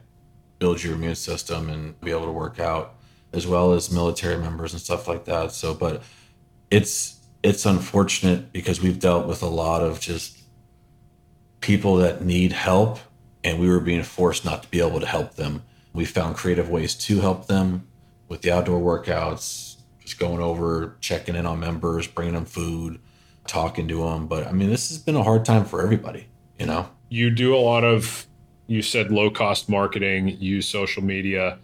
build 0.59 0.83
your 0.83 0.93
immune 0.93 1.15
system 1.15 1.69
and 1.69 1.99
be 2.01 2.11
able 2.11 2.25
to 2.25 2.31
work 2.31 2.59
out 2.59 2.95
as 3.33 3.47
well 3.47 3.73
as 3.73 3.91
military 3.91 4.37
members 4.37 4.73
and 4.73 4.81
stuff 4.81 5.07
like 5.07 5.25
that 5.25 5.51
so 5.51 5.73
but 5.73 6.03
it's 6.69 7.19
it's 7.41 7.65
unfortunate 7.65 8.51
because 8.51 8.81
we've 8.81 8.99
dealt 8.99 9.25
with 9.25 9.41
a 9.41 9.47
lot 9.47 9.81
of 9.81 9.99
just 9.99 10.38
people 11.61 11.97
that 11.97 12.23
need 12.23 12.51
help 12.51 12.99
and 13.43 13.59
we 13.59 13.69
were 13.69 13.79
being 13.79 14.03
forced 14.03 14.45
not 14.45 14.63
to 14.63 14.69
be 14.69 14.79
able 14.79 14.99
to 14.99 15.05
help 15.05 15.35
them. 15.35 15.63
We 15.93 16.05
found 16.05 16.35
creative 16.35 16.69
ways 16.69 16.95
to 16.95 17.19
help 17.21 17.47
them 17.47 17.87
with 18.27 18.41
the 18.41 18.51
outdoor 18.51 18.79
workouts 18.79 19.77
just 20.01 20.19
going 20.19 20.41
over 20.41 20.95
checking 21.01 21.35
in 21.35 21.45
on 21.45 21.59
members 21.59 22.07
bringing 22.07 22.33
them 22.33 22.45
food 22.45 22.99
talking 23.47 23.87
to 23.87 24.03
them 24.03 24.27
but 24.27 24.45
i 24.45 24.51
mean 24.51 24.69
this 24.69 24.89
has 24.89 24.99
been 24.99 25.15
a 25.15 25.23
hard 25.23 25.43
time 25.43 25.65
for 25.65 25.81
everybody 25.81 26.27
you 26.59 26.65
know? 26.65 26.89
You 27.07 27.31
do 27.31 27.55
a 27.55 27.57
lot 27.57 27.83
of 27.83 28.27
you 28.67 28.83
said 28.83 29.11
low 29.11 29.31
cost 29.31 29.69
marketing 29.69 30.37
use 30.39 30.67
social 30.67 31.03
media. 31.03 31.57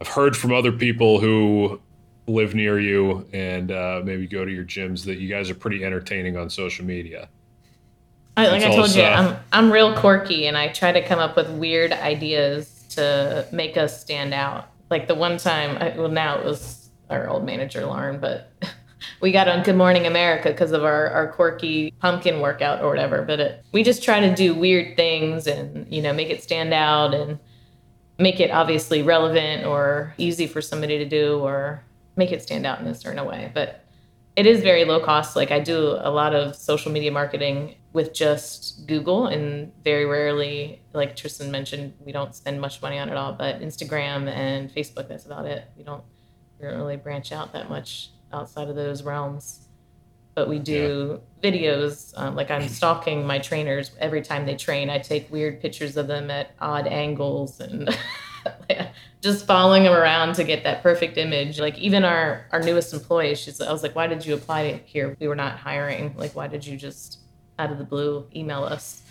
I've 0.00 0.08
heard 0.08 0.36
from 0.36 0.52
other 0.52 0.72
people 0.72 1.20
who 1.20 1.80
live 2.26 2.54
near 2.54 2.80
you 2.80 3.26
and 3.32 3.70
uh, 3.70 4.00
maybe 4.04 4.26
go 4.26 4.44
to 4.44 4.50
your 4.50 4.64
gyms 4.64 5.04
that 5.04 5.18
you 5.18 5.28
guys 5.28 5.50
are 5.50 5.54
pretty 5.54 5.84
entertaining 5.84 6.36
on 6.36 6.50
social 6.50 6.84
media 6.84 7.28
I, 8.38 8.46
like 8.48 8.62
I 8.62 8.74
told 8.74 8.94
you. 8.94 9.02
I'm 9.02 9.36
I'm 9.52 9.72
real 9.72 9.96
quirky, 9.96 10.46
and 10.46 10.56
I 10.56 10.68
try 10.68 10.92
to 10.92 11.04
come 11.04 11.18
up 11.18 11.34
with 11.34 11.50
weird 11.50 11.92
ideas 11.92 12.84
to 12.90 13.46
make 13.50 13.76
us 13.76 14.00
stand 14.00 14.32
out. 14.32 14.68
Like 14.90 15.08
the 15.08 15.16
one 15.16 15.38
time, 15.38 15.76
I, 15.82 15.98
well, 15.98 16.08
now 16.08 16.38
it 16.38 16.44
was 16.44 16.88
our 17.10 17.28
old 17.28 17.44
manager 17.44 17.84
Lauren, 17.84 18.20
but 18.20 18.52
we 19.20 19.32
got 19.32 19.48
on 19.48 19.64
Good 19.64 19.76
Morning 19.76 20.06
America 20.06 20.50
because 20.50 20.70
of 20.70 20.84
our 20.84 21.10
our 21.10 21.32
quirky 21.32 21.90
pumpkin 21.98 22.40
workout 22.40 22.80
or 22.80 22.88
whatever. 22.88 23.22
But 23.22 23.40
it, 23.40 23.64
we 23.72 23.82
just 23.82 24.04
try 24.04 24.20
to 24.20 24.32
do 24.32 24.54
weird 24.54 24.94
things 24.94 25.48
and 25.48 25.92
you 25.92 26.00
know 26.00 26.12
make 26.12 26.30
it 26.30 26.40
stand 26.40 26.72
out 26.72 27.14
and 27.14 27.40
make 28.20 28.38
it 28.38 28.52
obviously 28.52 29.02
relevant 29.02 29.66
or 29.66 30.14
easy 30.16 30.46
for 30.46 30.60
somebody 30.60 30.98
to 30.98 31.04
do 31.04 31.40
or 31.40 31.82
make 32.14 32.30
it 32.30 32.42
stand 32.42 32.66
out 32.66 32.80
in 32.80 32.86
a 32.86 32.94
certain 32.94 33.24
way. 33.24 33.50
But 33.52 33.84
it 34.36 34.46
is 34.46 34.60
very 34.60 34.84
low 34.84 35.00
cost. 35.00 35.34
Like 35.34 35.50
I 35.50 35.58
do 35.58 35.98
a 35.98 36.10
lot 36.10 36.36
of 36.36 36.54
social 36.54 36.92
media 36.92 37.10
marketing 37.10 37.74
with 37.98 38.14
just 38.14 38.86
Google 38.86 39.26
and 39.26 39.72
very 39.82 40.04
rarely, 40.04 40.80
like 40.92 41.16
Tristan 41.16 41.50
mentioned, 41.50 41.94
we 41.98 42.12
don't 42.12 42.32
spend 42.32 42.60
much 42.60 42.80
money 42.80 42.96
on 42.96 43.08
it 43.08 43.16
all, 43.16 43.32
but 43.32 43.60
Instagram 43.60 44.28
and 44.28 44.72
Facebook, 44.72 45.08
that's 45.08 45.26
about 45.26 45.46
it. 45.46 45.64
We 45.76 45.82
don't, 45.82 46.04
we 46.60 46.68
don't 46.68 46.78
really 46.78 46.94
branch 46.94 47.32
out 47.32 47.52
that 47.54 47.68
much 47.68 48.10
outside 48.32 48.68
of 48.68 48.76
those 48.76 49.02
realms. 49.02 49.66
But 50.36 50.48
we 50.48 50.60
do 50.60 51.20
videos. 51.42 52.16
Um, 52.16 52.36
like 52.36 52.52
I'm 52.52 52.68
stalking 52.68 53.26
my 53.26 53.40
trainers 53.40 53.90
every 53.98 54.22
time 54.22 54.46
they 54.46 54.54
train. 54.54 54.90
I 54.90 55.00
take 55.00 55.28
weird 55.32 55.60
pictures 55.60 55.96
of 55.96 56.06
them 56.06 56.30
at 56.30 56.52
odd 56.60 56.86
angles 56.86 57.58
and 57.58 57.90
just 59.20 59.44
following 59.44 59.82
them 59.82 59.92
around 59.92 60.36
to 60.36 60.44
get 60.44 60.62
that 60.62 60.84
perfect 60.84 61.18
image. 61.18 61.58
Like 61.58 61.76
even 61.78 62.04
our 62.04 62.46
our 62.52 62.62
newest 62.62 62.94
employee, 62.94 63.34
she's 63.34 63.60
I 63.60 63.72
was 63.72 63.82
like, 63.82 63.96
why 63.96 64.06
did 64.06 64.24
you 64.24 64.34
apply 64.34 64.82
here? 64.84 65.16
We 65.18 65.26
were 65.26 65.34
not 65.34 65.58
hiring. 65.58 66.14
Like 66.16 66.36
why 66.36 66.46
did 66.46 66.64
you 66.64 66.76
just 66.76 67.18
out 67.58 67.70
of 67.72 67.78
the 67.78 67.84
blue 67.84 68.26
email 68.34 68.64
us? 68.64 69.02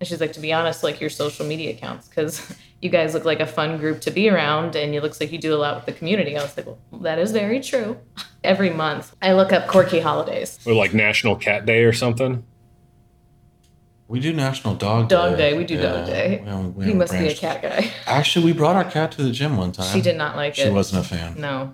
And 0.00 0.08
she's 0.08 0.20
like, 0.20 0.32
to 0.32 0.40
be 0.40 0.52
honest, 0.52 0.82
like 0.82 1.00
your 1.00 1.10
social 1.10 1.46
media 1.46 1.70
accounts, 1.70 2.08
because 2.08 2.56
you 2.82 2.90
guys 2.90 3.14
look 3.14 3.24
like 3.24 3.40
a 3.40 3.46
fun 3.46 3.78
group 3.78 4.00
to 4.02 4.10
be 4.10 4.28
around, 4.28 4.74
and 4.76 4.94
it 4.94 5.02
looks 5.02 5.20
like 5.20 5.30
you 5.32 5.38
do 5.38 5.54
a 5.54 5.56
lot 5.56 5.76
with 5.76 5.86
the 5.86 5.92
community. 5.92 6.36
I 6.36 6.42
was 6.42 6.56
like, 6.56 6.66
well, 6.66 6.78
that 7.02 7.18
is 7.18 7.30
very 7.32 7.60
true. 7.60 7.96
Every 8.44 8.70
month, 8.70 9.14
I 9.22 9.32
look 9.32 9.52
up 9.52 9.68
quirky 9.68 10.00
holidays. 10.00 10.58
Or 10.66 10.74
like 10.74 10.92
National 10.92 11.36
Cat 11.36 11.64
Day 11.64 11.84
or 11.84 11.92
something. 11.92 12.44
We 14.06 14.20
do 14.20 14.34
National 14.34 14.74
Dog 14.74 15.08
Day. 15.08 15.14
Dog 15.16 15.36
Day, 15.38 15.56
we 15.56 15.64
do 15.64 15.80
Dog 15.80 16.06
Day. 16.06 16.40
we 16.42 16.48
haven't- 16.50 16.74
we 16.76 16.84
He 16.84 16.90
haven't 16.90 16.98
must 16.98 17.12
be 17.12 17.26
a 17.28 17.34
cat 17.34 17.62
guy. 17.62 17.90
Actually, 18.06 18.44
we 18.44 18.52
brought 18.52 18.76
our 18.76 18.84
cat 18.84 19.12
to 19.12 19.22
the 19.22 19.30
gym 19.30 19.56
one 19.56 19.72
time. 19.72 19.92
She 19.94 20.02
did 20.02 20.16
not 20.18 20.36
like 20.36 20.56
She 20.56 20.62
it. 20.62 20.66
She 20.66 20.70
wasn't 20.70 21.06
a 21.06 21.08
fan. 21.08 21.36
No. 21.38 21.72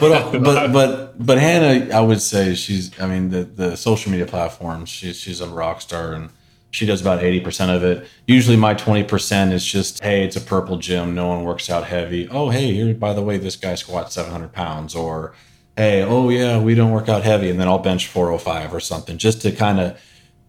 But 0.00 0.12
uh, 0.12 0.38
but 0.38 0.72
but 0.72 1.26
but 1.26 1.38
Hannah, 1.38 1.94
I 1.94 2.00
would 2.00 2.20
say 2.20 2.54
she's. 2.54 2.98
I 3.00 3.06
mean, 3.06 3.30
the 3.30 3.44
the 3.44 3.76
social 3.76 4.10
media 4.12 4.26
platforms. 4.26 4.88
She's 4.88 5.16
she's 5.18 5.40
a 5.40 5.48
rock 5.48 5.80
star, 5.80 6.12
and 6.12 6.30
she 6.70 6.84
does 6.86 7.00
about 7.00 7.22
eighty 7.22 7.40
percent 7.40 7.70
of 7.70 7.82
it. 7.84 8.06
Usually, 8.26 8.56
my 8.56 8.74
twenty 8.74 9.04
percent 9.04 9.52
is 9.52 9.64
just, 9.64 10.02
hey, 10.02 10.24
it's 10.24 10.36
a 10.36 10.40
purple 10.40 10.76
gym. 10.78 11.14
No 11.14 11.28
one 11.28 11.44
works 11.44 11.70
out 11.70 11.84
heavy. 11.84 12.28
Oh, 12.28 12.50
hey, 12.50 12.72
here 12.74 12.94
by 12.94 13.12
the 13.14 13.22
way, 13.22 13.38
this 13.38 13.56
guy 13.56 13.74
squats 13.74 14.14
seven 14.14 14.30
hundred 14.32 14.52
pounds, 14.52 14.94
or 14.94 15.34
hey, 15.76 16.02
oh 16.02 16.28
yeah, 16.28 16.60
we 16.60 16.74
don't 16.74 16.90
work 16.92 17.08
out 17.08 17.22
heavy, 17.22 17.48
and 17.48 17.58
then 17.58 17.68
I'll 17.68 17.78
bench 17.78 18.06
four 18.08 18.26
hundred 18.26 18.38
five 18.40 18.74
or 18.74 18.80
something, 18.80 19.16
just 19.18 19.42
to 19.42 19.52
kind 19.52 19.80
of 19.80 19.98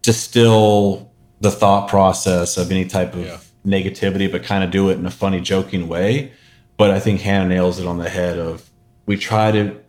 distill 0.02 1.12
the 1.40 1.52
thought 1.52 1.90
process 1.90 2.58
of 2.58 2.72
any 2.72 2.86
type 2.86 3.14
of 3.14 3.26
Yeah. 3.26 3.38
negativity, 3.66 4.32
but 4.32 4.44
kind 4.44 4.64
of 4.64 4.72
do 4.72 4.90
it 4.90 4.98
in 4.98 5.06
a 5.06 5.12
funny, 5.12 5.40
joking 5.42 5.88
way. 5.88 6.34
But 6.78 6.92
I 6.92 7.00
think 7.00 7.22
Hannah 7.22 7.48
nails 7.48 7.80
it 7.80 7.88
on 7.88 7.98
the 7.98 8.10
head 8.10 8.38
of 8.38 8.70
we 9.06 9.18
try 9.18 9.52
to 9.52 9.80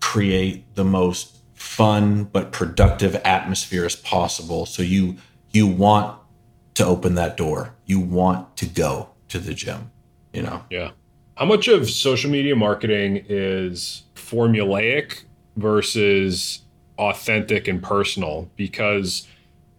create 0.00 0.74
the 0.74 0.84
most 0.84 1.36
fun 1.54 2.24
but 2.24 2.52
productive 2.52 3.14
atmosphere 3.16 3.84
as 3.84 3.96
possible. 3.96 4.66
So 4.66 4.82
you 4.82 5.16
you 5.50 5.66
want 5.66 6.18
to 6.74 6.84
open 6.84 7.14
that 7.16 7.36
door. 7.36 7.74
You 7.86 8.00
want 8.00 8.56
to 8.58 8.66
go 8.66 9.10
to 9.28 9.38
the 9.38 9.54
gym. 9.54 9.90
You 10.32 10.42
know. 10.42 10.64
Yeah. 10.70 10.90
How 11.36 11.46
much 11.46 11.68
of 11.68 11.88
social 11.88 12.30
media 12.30 12.54
marketing 12.54 13.24
is 13.28 14.02
formulaic 14.14 15.22
versus 15.56 16.60
authentic 16.98 17.66
and 17.66 17.82
personal? 17.82 18.50
Because 18.56 19.26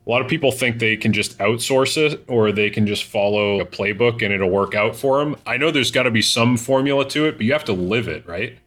a 0.06 0.10
lot 0.10 0.22
of 0.22 0.28
people 0.28 0.52
think 0.52 0.80
they 0.80 0.98
can 0.98 1.14
just 1.14 1.38
outsource 1.38 1.96
it 1.98 2.24
or 2.28 2.52
they 2.52 2.70
can 2.70 2.88
just 2.88 3.04
follow 3.04 3.60
a 3.60 3.66
playbook 3.66 4.24
and 4.24 4.34
it'll 4.34 4.50
work 4.50 4.74
out 4.74 4.96
for 4.96 5.20
them. 5.20 5.36
I 5.46 5.58
know 5.58 5.70
there's 5.70 5.92
got 5.92 6.04
to 6.04 6.12
be 6.12 6.24
some 6.24 6.58
formula 6.58 7.08
to 7.10 7.26
it, 7.26 7.38
but 7.38 7.46
you 7.46 7.54
have 7.54 7.66
to 7.66 7.74
live 7.74 8.08
it, 8.08 8.26
right? 8.28 8.58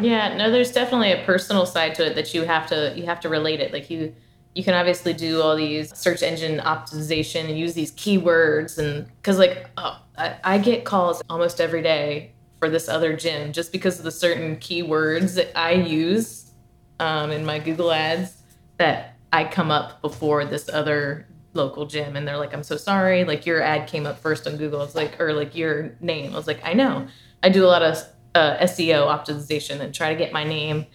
Yeah, 0.00 0.36
no, 0.36 0.50
there's 0.50 0.72
definitely 0.72 1.12
a 1.12 1.22
personal 1.24 1.66
side 1.66 1.94
to 1.96 2.06
it 2.06 2.14
that 2.14 2.32
you 2.32 2.42
have 2.42 2.66
to 2.68 2.94
you 2.96 3.04
have 3.04 3.20
to 3.20 3.28
relate 3.28 3.60
it. 3.60 3.72
Like 3.72 3.90
you 3.90 4.14
you 4.54 4.64
can 4.64 4.74
obviously 4.74 5.12
do 5.12 5.40
all 5.40 5.56
these 5.56 5.96
search 5.96 6.22
engine 6.22 6.60
optimization 6.60 7.48
and 7.48 7.58
use 7.58 7.74
these 7.74 7.92
keywords 7.92 8.78
and 8.78 9.06
because 9.16 9.38
like 9.38 9.68
oh, 9.76 10.00
I, 10.16 10.36
I 10.44 10.58
get 10.58 10.84
calls 10.84 11.22
almost 11.28 11.60
every 11.60 11.82
day 11.82 12.32
for 12.58 12.70
this 12.70 12.88
other 12.88 13.16
gym 13.16 13.52
just 13.52 13.72
because 13.72 13.98
of 13.98 14.04
the 14.04 14.10
certain 14.10 14.56
keywords 14.56 15.34
that 15.34 15.56
I 15.58 15.72
use 15.72 16.52
um, 17.00 17.30
in 17.30 17.44
my 17.44 17.58
Google 17.58 17.92
ads 17.92 18.42
that 18.78 19.16
I 19.32 19.44
come 19.44 19.70
up 19.70 20.00
before 20.00 20.44
this 20.44 20.68
other 20.68 21.26
local 21.54 21.84
gym 21.86 22.16
and 22.16 22.26
they're 22.26 22.38
like 22.38 22.54
I'm 22.54 22.62
so 22.62 22.78
sorry. 22.78 23.24
Like 23.24 23.44
your 23.44 23.62
ad 23.62 23.88
came 23.88 24.06
up 24.06 24.18
first 24.18 24.46
on 24.46 24.56
Google. 24.56 24.82
It's 24.82 24.94
like 24.94 25.20
or 25.20 25.34
like 25.34 25.54
your 25.54 25.96
name. 26.00 26.32
I 26.32 26.36
was 26.36 26.46
like 26.46 26.60
I 26.64 26.72
know. 26.72 27.08
I 27.42 27.50
do 27.50 27.64
a 27.64 27.68
lot 27.68 27.82
of 27.82 27.98
uh, 28.34 28.56
SEO 28.58 29.06
optimization 29.06 29.80
and 29.80 29.94
try 29.94 30.12
to 30.12 30.18
get 30.18 30.32
my 30.32 30.44
name 30.44 30.86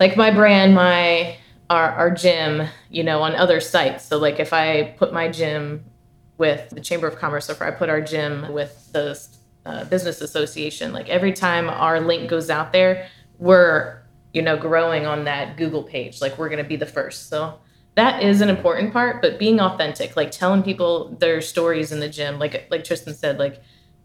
like 0.00 0.16
my 0.16 0.30
brand 0.30 0.74
my 0.74 1.36
our, 1.70 1.90
our 1.92 2.10
gym 2.10 2.68
you 2.90 3.02
know 3.02 3.22
on 3.22 3.34
other 3.34 3.60
sites. 3.60 4.04
So 4.04 4.18
like 4.18 4.40
if 4.40 4.52
i 4.52 4.94
put 4.98 5.12
my 5.12 5.28
gym 5.28 5.84
with 6.38 6.70
the 6.70 6.80
chamber 6.80 7.06
of 7.06 7.16
commerce 7.16 7.50
or 7.50 7.52
if 7.52 7.62
i 7.62 7.70
put 7.70 7.88
our 7.88 8.00
gym 8.00 8.52
with 8.52 8.90
the 8.92 9.18
uh, 9.66 9.84
business 9.84 10.20
association 10.20 10.92
like 10.92 11.08
every 11.08 11.32
time 11.32 11.68
our 11.68 12.00
link 12.00 12.30
goes 12.30 12.48
out 12.48 12.72
there 12.72 13.08
we're 13.38 13.98
you 14.32 14.42
know 14.42 14.56
growing 14.56 15.06
on 15.06 15.24
that 15.24 15.56
google 15.56 15.82
page. 15.82 16.20
Like 16.20 16.38
we're 16.38 16.48
going 16.48 16.62
to 16.62 16.68
be 16.68 16.76
the 16.76 16.86
first. 16.86 17.28
So 17.28 17.58
that 17.98 18.22
is 18.22 18.40
an 18.40 18.48
important 18.48 18.92
part 18.92 19.20
but 19.20 19.40
being 19.40 19.60
authentic 19.60 20.16
like 20.16 20.30
telling 20.30 20.62
people 20.62 21.16
their 21.18 21.40
stories 21.40 21.90
in 21.90 21.98
the 21.98 22.08
gym 22.08 22.38
like 22.38 22.68
like 22.70 22.84
tristan 22.84 23.12
said 23.12 23.40
like 23.40 23.60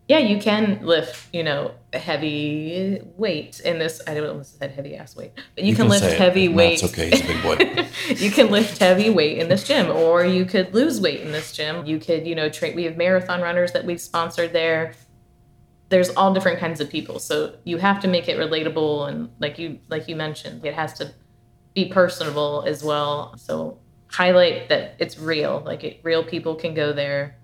yeah, 0.07 0.17
you 0.17 0.39
can 0.39 0.85
lift, 0.85 1.33
you 1.33 1.43
know, 1.43 1.71
heavy 1.93 3.01
weight 3.15 3.61
in 3.61 3.79
this. 3.79 4.01
I 4.05 4.13
don't 4.13 4.27
almost 4.27 4.59
said 4.59 4.71
heavy 4.71 4.95
ass 4.95 5.15
weight, 5.15 5.31
but 5.55 5.63
you, 5.63 5.75
can, 5.75 5.87
lift 5.87 6.03
say 6.03 6.13
it. 6.13 6.17
heavy 6.17 6.49
weight. 6.49 6.81
That's 6.81 6.93
okay. 6.93 7.09
He's 7.09 7.21
a 7.21 7.27
big 7.27 7.41
boy. 7.41 7.87
you 8.15 8.29
can 8.29 8.51
lift 8.51 8.79
heavy 8.79 9.09
weight 9.09 9.37
in 9.37 9.47
this 9.47 9.63
gym, 9.63 9.89
or 9.89 10.25
you 10.25 10.43
could 10.45 10.73
lose 10.73 10.99
weight 10.99 11.21
in 11.21 11.31
this 11.31 11.53
gym. 11.53 11.85
You 11.85 11.99
could, 11.99 12.27
you 12.27 12.35
know, 12.35 12.49
train. 12.49 12.75
We 12.75 12.83
have 12.83 12.97
marathon 12.97 13.41
runners 13.41 13.71
that 13.71 13.85
we've 13.85 14.01
sponsored 14.01 14.51
there. 14.51 14.93
There's 15.87 16.09
all 16.09 16.33
different 16.33 16.59
kinds 16.59 16.81
of 16.81 16.89
people, 16.89 17.19
so 17.19 17.55
you 17.63 17.77
have 17.77 18.01
to 18.01 18.07
make 18.09 18.27
it 18.27 18.37
relatable 18.37 19.07
and, 19.07 19.29
like 19.39 19.57
you, 19.57 19.79
like 19.89 20.07
you 20.09 20.15
mentioned, 20.15 20.65
it 20.65 20.73
has 20.73 20.93
to 20.95 21.13
be 21.73 21.85
personable 21.85 22.63
as 22.67 22.83
well. 22.83 23.37
So 23.37 23.79
highlight 24.11 24.69
that 24.69 24.95
it's 24.99 25.17
real. 25.17 25.63
Like 25.65 25.83
it, 25.83 25.99
real 26.03 26.23
people 26.23 26.55
can 26.55 26.73
go 26.73 26.93
there. 26.93 27.37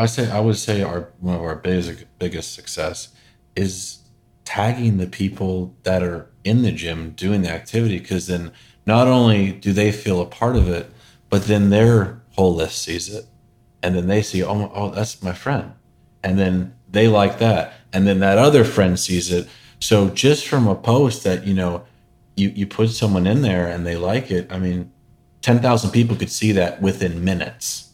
I 0.00 0.06
say 0.06 0.30
I 0.30 0.40
would 0.40 0.56
say 0.56 0.82
our 0.82 1.10
one 1.20 1.36
of 1.36 1.42
our 1.42 1.54
biggest 1.56 2.04
biggest 2.18 2.54
success 2.54 3.08
is 3.54 4.00
tagging 4.44 4.98
the 4.98 5.06
people 5.06 5.74
that 5.84 6.02
are 6.02 6.30
in 6.42 6.62
the 6.62 6.72
gym 6.72 7.12
doing 7.12 7.42
the 7.42 7.50
activity 7.50 7.98
because 7.98 8.26
then 8.26 8.52
not 8.86 9.06
only 9.06 9.52
do 9.52 9.72
they 9.72 9.92
feel 9.92 10.20
a 10.20 10.26
part 10.26 10.56
of 10.56 10.68
it, 10.68 10.90
but 11.30 11.44
then 11.44 11.70
their 11.70 12.20
whole 12.32 12.54
list 12.54 12.82
sees 12.82 13.08
it, 13.08 13.26
and 13.82 13.94
then 13.94 14.08
they 14.08 14.22
see 14.22 14.42
oh 14.42 14.70
oh 14.74 14.90
that's 14.90 15.22
my 15.22 15.32
friend, 15.32 15.72
and 16.22 16.38
then 16.38 16.74
they 16.90 17.08
like 17.08 17.38
that, 17.38 17.74
and 17.92 18.06
then 18.06 18.18
that 18.20 18.38
other 18.38 18.64
friend 18.64 18.98
sees 18.98 19.30
it. 19.30 19.48
So 19.80 20.10
just 20.10 20.46
from 20.46 20.66
a 20.66 20.74
post 20.74 21.24
that 21.24 21.46
you 21.46 21.54
know 21.54 21.84
you 22.36 22.48
you 22.50 22.66
put 22.66 22.90
someone 22.90 23.26
in 23.26 23.42
there 23.42 23.68
and 23.68 23.86
they 23.86 23.96
like 23.96 24.30
it, 24.30 24.50
I 24.50 24.58
mean, 24.58 24.92
ten 25.40 25.60
thousand 25.60 25.92
people 25.92 26.16
could 26.16 26.30
see 26.30 26.52
that 26.52 26.82
within 26.82 27.24
minutes 27.24 27.93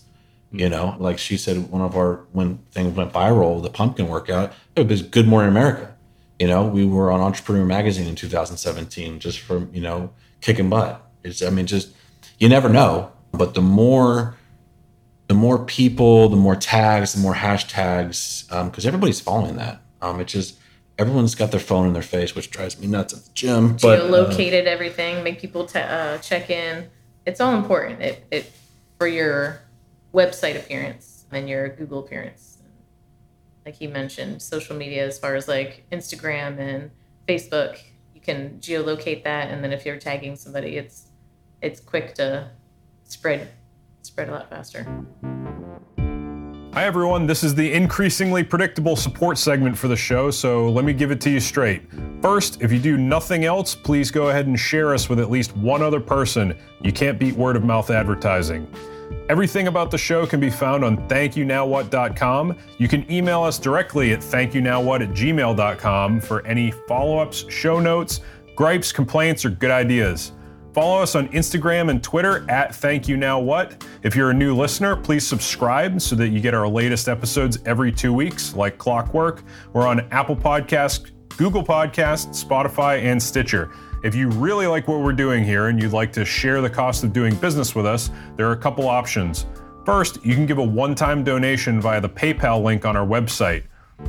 you 0.53 0.69
know 0.69 0.97
like 0.99 1.19
she 1.19 1.37
said 1.37 1.71
one 1.71 1.83
of 1.83 1.97
our 1.97 2.25
when 2.33 2.59
things 2.73 2.97
went 2.97 3.13
viral 3.13 3.63
the 3.63 3.71
pumpkin 3.71 4.09
workout 4.09 4.53
it 4.77 4.89
was 4.89 5.03
good 5.03 5.27
morning 5.27 5.51
america 5.51 5.95
you 6.39 6.47
know 6.47 6.67
we 6.67 6.85
were 6.85 7.11
on 7.13 7.21
entrepreneur 7.21 7.65
magazine 7.65 8.07
in 8.07 8.15
2017 8.15 9.21
just 9.21 9.39
for 9.41 9.69
you 9.73 9.81
know 9.81 10.11
kicking 10.41 10.69
butt 10.69 11.09
it's 11.23 11.43
i 11.43 11.51
mean 11.51 11.67
just 11.67 11.95
you 12.39 12.49
never 12.49 12.69
know 12.69 13.13
but 13.33 13.55
the 13.55 13.63
more 13.63 14.37
the 15.29 15.35
more 15.35 15.65
people 15.65 16.29
the 16.29 16.37
more 16.37 16.57
tags 16.57 17.13
the 17.13 17.21
more 17.21 17.35
hashtags 17.35 18.49
because 18.67 18.85
everybody's 18.87 19.21
following 19.21 19.57
that 19.57 19.81
um 20.03 20.19
it's 20.21 20.33
just 20.33 20.59
everyone's 21.01 21.35
got 21.35 21.51
their 21.51 21.61
phone 21.61 21.87
in 21.87 21.95
their 21.95 22.03
face 22.03 22.35
which 22.35 22.51
drives 22.51 22.79
me 22.79 22.87
nuts 22.87 23.15
at 23.15 23.25
the 23.25 23.31
gym 23.33 23.77
but 23.81 24.01
uh, 24.01 24.05
geolocated 24.05 24.67
everything, 24.67 25.25
make 25.25 25.41
people 25.41 25.69
uh, 25.75 26.19
check 26.19 26.51
in. 26.51 26.89
It's 27.27 27.41
all 27.41 27.57
important. 27.57 28.03
It, 28.03 28.27
it 28.31 28.53
for 28.99 29.07
your 29.07 29.63
website 30.13 30.57
appearance 30.57 31.27
and 31.31 31.49
your 31.49 31.69
Google 31.69 32.01
appearance. 32.01 32.59
Like 33.65 33.75
he 33.75 33.87
mentioned, 33.87 34.43
social 34.43 34.77
media 34.77 35.07
as 35.07 35.19
far 35.19 35.35
as 35.37 35.47
like 35.47 35.85
Instagram 35.93 36.59
and 36.59 36.91
Facebook, 37.29 37.79
you 38.15 38.21
can 38.21 38.59
geolocate 38.61 39.25
that, 39.25 39.51
and 39.51 39.63
then 39.63 39.73
if 39.73 39.87
you're 39.87 39.99
tagging 39.99 40.37
somebody, 40.37 40.77
it's 40.77 41.09
it's 41.63 41.81
quick 41.81 42.15
to 42.15 42.51
spread 43.05 43.49
spread 44.03 44.29
a 44.29 44.33
lot 44.33 44.51
faster. 44.51 44.87
Hi, 46.73 46.85
everyone. 46.85 47.27
This 47.27 47.43
is 47.43 47.55
the 47.55 47.73
increasingly 47.73 48.45
predictable 48.45 48.95
support 48.95 49.39
segment 49.39 49.77
for 49.77 49.89
the 49.89 49.97
show, 49.97 50.31
so 50.31 50.71
let 50.71 50.85
me 50.85 50.93
give 50.93 51.11
it 51.11 51.21
to 51.23 51.31
you 51.31 51.41
straight. 51.41 51.83
First, 52.23 52.63
if 52.63 52.71
you 52.71 52.79
do 52.79 52.97
nothing 52.97 53.45
else, 53.45 53.75
please 53.75 54.11
go 54.11 54.29
ahead 54.29 54.47
and 54.47 54.59
share 54.59 54.95
us 54.95 55.09
with 55.09 55.19
at 55.19 55.31
least 55.31 55.57
one 55.57 55.83
other 55.83 56.01
person. 56.01 56.57
You 56.81 56.93
can't 56.93 57.19
beat 57.19 57.35
word 57.35 57.57
of 57.57 57.65
mouth 57.65 57.91
advertising. 57.91 58.73
Everything 59.29 59.69
about 59.69 59.91
the 59.91 59.99
show 59.99 60.27
can 60.27 60.41
be 60.41 60.51
found 60.51 60.85
on 60.85 60.97
thankyouNowWhat.com. 61.09 62.57
You 62.79 62.89
can 62.89 63.11
email 63.11 63.43
us 63.43 63.59
directly 63.59 64.13
at 64.13 64.21
thankyouNowWhat 64.21 65.03
at 65.03 65.11
gmail.com 65.11 66.21
for 66.21 66.47
any 66.47 66.71
follow 66.71 67.19
ups, 67.19 67.45
show 67.49 67.79
notes, 67.79 68.21
gripes, 68.57 68.93
complaints, 68.93 69.45
or 69.45 69.51
good 69.51 69.71
ideas. 69.71 70.33
Follow 70.73 71.03
us 71.03 71.15
on 71.17 71.29
Instagram 71.29 71.91
and 71.91 72.03
Twitter 72.03 72.49
at 72.49 72.75
Thank 72.75 73.09
You 73.09 73.17
Now 73.17 73.41
What. 73.41 73.85
If 74.03 74.15
you're 74.15 74.31
a 74.31 74.35
new 74.35 74.55
listener, 74.55 74.95
please 74.95 75.27
subscribe 75.27 76.01
so 76.01 76.15
that 76.17 76.29
you 76.29 76.41
get 76.41 76.55
our 76.55 76.69
latest 76.69 77.09
episodes 77.09 77.59
every 77.67 77.91
two 77.91 78.13
weeks, 78.13 78.55
like 78.55 78.79
clockwork. 78.79 79.43
We're 79.73 79.87
on 79.87 80.01
Apple 80.13 80.37
Podcasts, 80.37 81.11
Google 81.37 81.65
Podcasts, 81.65 82.45
Spotify, 82.45 83.03
and 83.03 83.21
Stitcher. 83.21 83.73
If 84.03 84.15
you 84.15 84.29
really 84.31 84.67
like 84.67 84.89
what 84.89 85.01
we're 85.01 85.13
doing 85.13 85.45
here 85.45 85.69
and 85.69 85.81
you'd 85.81 85.93
like 85.93 86.11
to 86.15 86.25
share 86.25 86.63
the 86.63 86.71
cost 86.71 87.05
of 87.05 87.13
doing 87.13 87.35
business 87.35 87.75
with 87.75 87.85
us, 87.85 88.11
there 88.37 88.49
are 88.49 88.53
a 88.53 88.57
couple 88.57 88.89
options. 88.89 89.45
First, 89.85 90.25
you 90.25 90.35
can 90.35 90.47
give 90.47 90.57
a 90.57 90.65
one 90.65 90.95
time 90.95 91.23
donation 91.23 91.81
via 91.83 92.01
the 92.01 92.09
PayPal 92.09 92.63
link 92.63 92.87
on 92.87 92.97
our 92.97 93.07
website. 93.07 93.65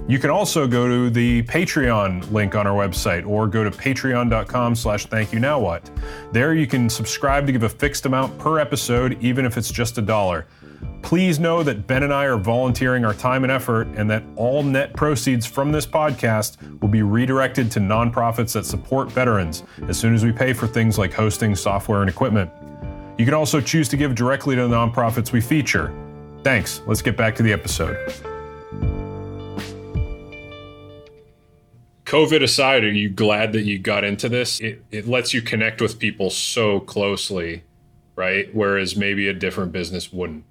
You 0.07 0.17
can 0.17 0.29
also 0.29 0.65
go 0.65 0.87
to 0.87 1.09
the 1.09 1.43
Patreon 1.43 2.31
link 2.31 2.55
on 2.55 2.65
our 2.67 2.87
website 2.87 3.27
or 3.27 3.47
go 3.47 3.65
to 3.65 3.71
patreon.com 3.71 4.75
slash 4.75 5.07
thank 5.07 5.33
you 5.33 5.39
now 5.39 5.59
what. 5.59 5.89
There 6.31 6.53
you 6.53 6.67
can 6.67 6.89
subscribe 6.89 7.45
to 7.47 7.51
give 7.51 7.63
a 7.63 7.69
fixed 7.69 8.05
amount 8.05 8.37
per 8.39 8.59
episode, 8.59 9.17
even 9.21 9.45
if 9.45 9.57
it's 9.57 9.71
just 9.71 9.97
a 9.97 10.01
dollar. 10.01 10.47
Please 11.01 11.39
know 11.39 11.61
that 11.63 11.87
Ben 11.87 12.03
and 12.03 12.13
I 12.13 12.25
are 12.25 12.37
volunteering 12.37 13.03
our 13.03 13.13
time 13.13 13.43
and 13.43 13.51
effort, 13.51 13.87
and 13.95 14.09
that 14.09 14.23
all 14.35 14.63
net 14.63 14.93
proceeds 14.93 15.45
from 15.45 15.71
this 15.71 15.85
podcast 15.85 16.79
will 16.79 16.87
be 16.87 17.01
redirected 17.01 17.69
to 17.71 17.79
nonprofits 17.79 18.53
that 18.53 18.65
support 18.65 19.11
veterans 19.11 19.63
as 19.87 19.99
soon 19.99 20.13
as 20.13 20.23
we 20.23 20.31
pay 20.31 20.53
for 20.53 20.67
things 20.67 20.97
like 20.97 21.11
hosting, 21.11 21.55
software, 21.55 22.01
and 22.01 22.09
equipment. 22.09 22.49
You 23.17 23.25
can 23.25 23.33
also 23.33 23.59
choose 23.59 23.89
to 23.89 23.97
give 23.97 24.15
directly 24.15 24.55
to 24.55 24.67
the 24.67 24.75
nonprofits 24.75 25.31
we 25.31 25.41
feature. 25.41 25.93
Thanks. 26.43 26.81
Let's 26.87 27.01
get 27.01 27.17
back 27.17 27.35
to 27.35 27.43
the 27.43 27.51
episode. 27.51 27.97
COVID 32.05 32.43
aside, 32.43 32.83
are 32.83 32.91
you 32.91 33.09
glad 33.09 33.53
that 33.53 33.63
you 33.63 33.79
got 33.79 34.03
into 34.03 34.27
this? 34.27 34.59
It, 34.59 34.83
it 34.91 35.07
lets 35.07 35.33
you 35.33 35.41
connect 35.41 35.81
with 35.81 35.99
people 35.99 36.29
so 36.29 36.79
closely, 36.79 37.63
right? 38.15 38.53
Whereas 38.53 38.95
maybe 38.95 39.27
a 39.27 39.33
different 39.33 39.71
business 39.71 40.11
wouldn't. 40.11 40.43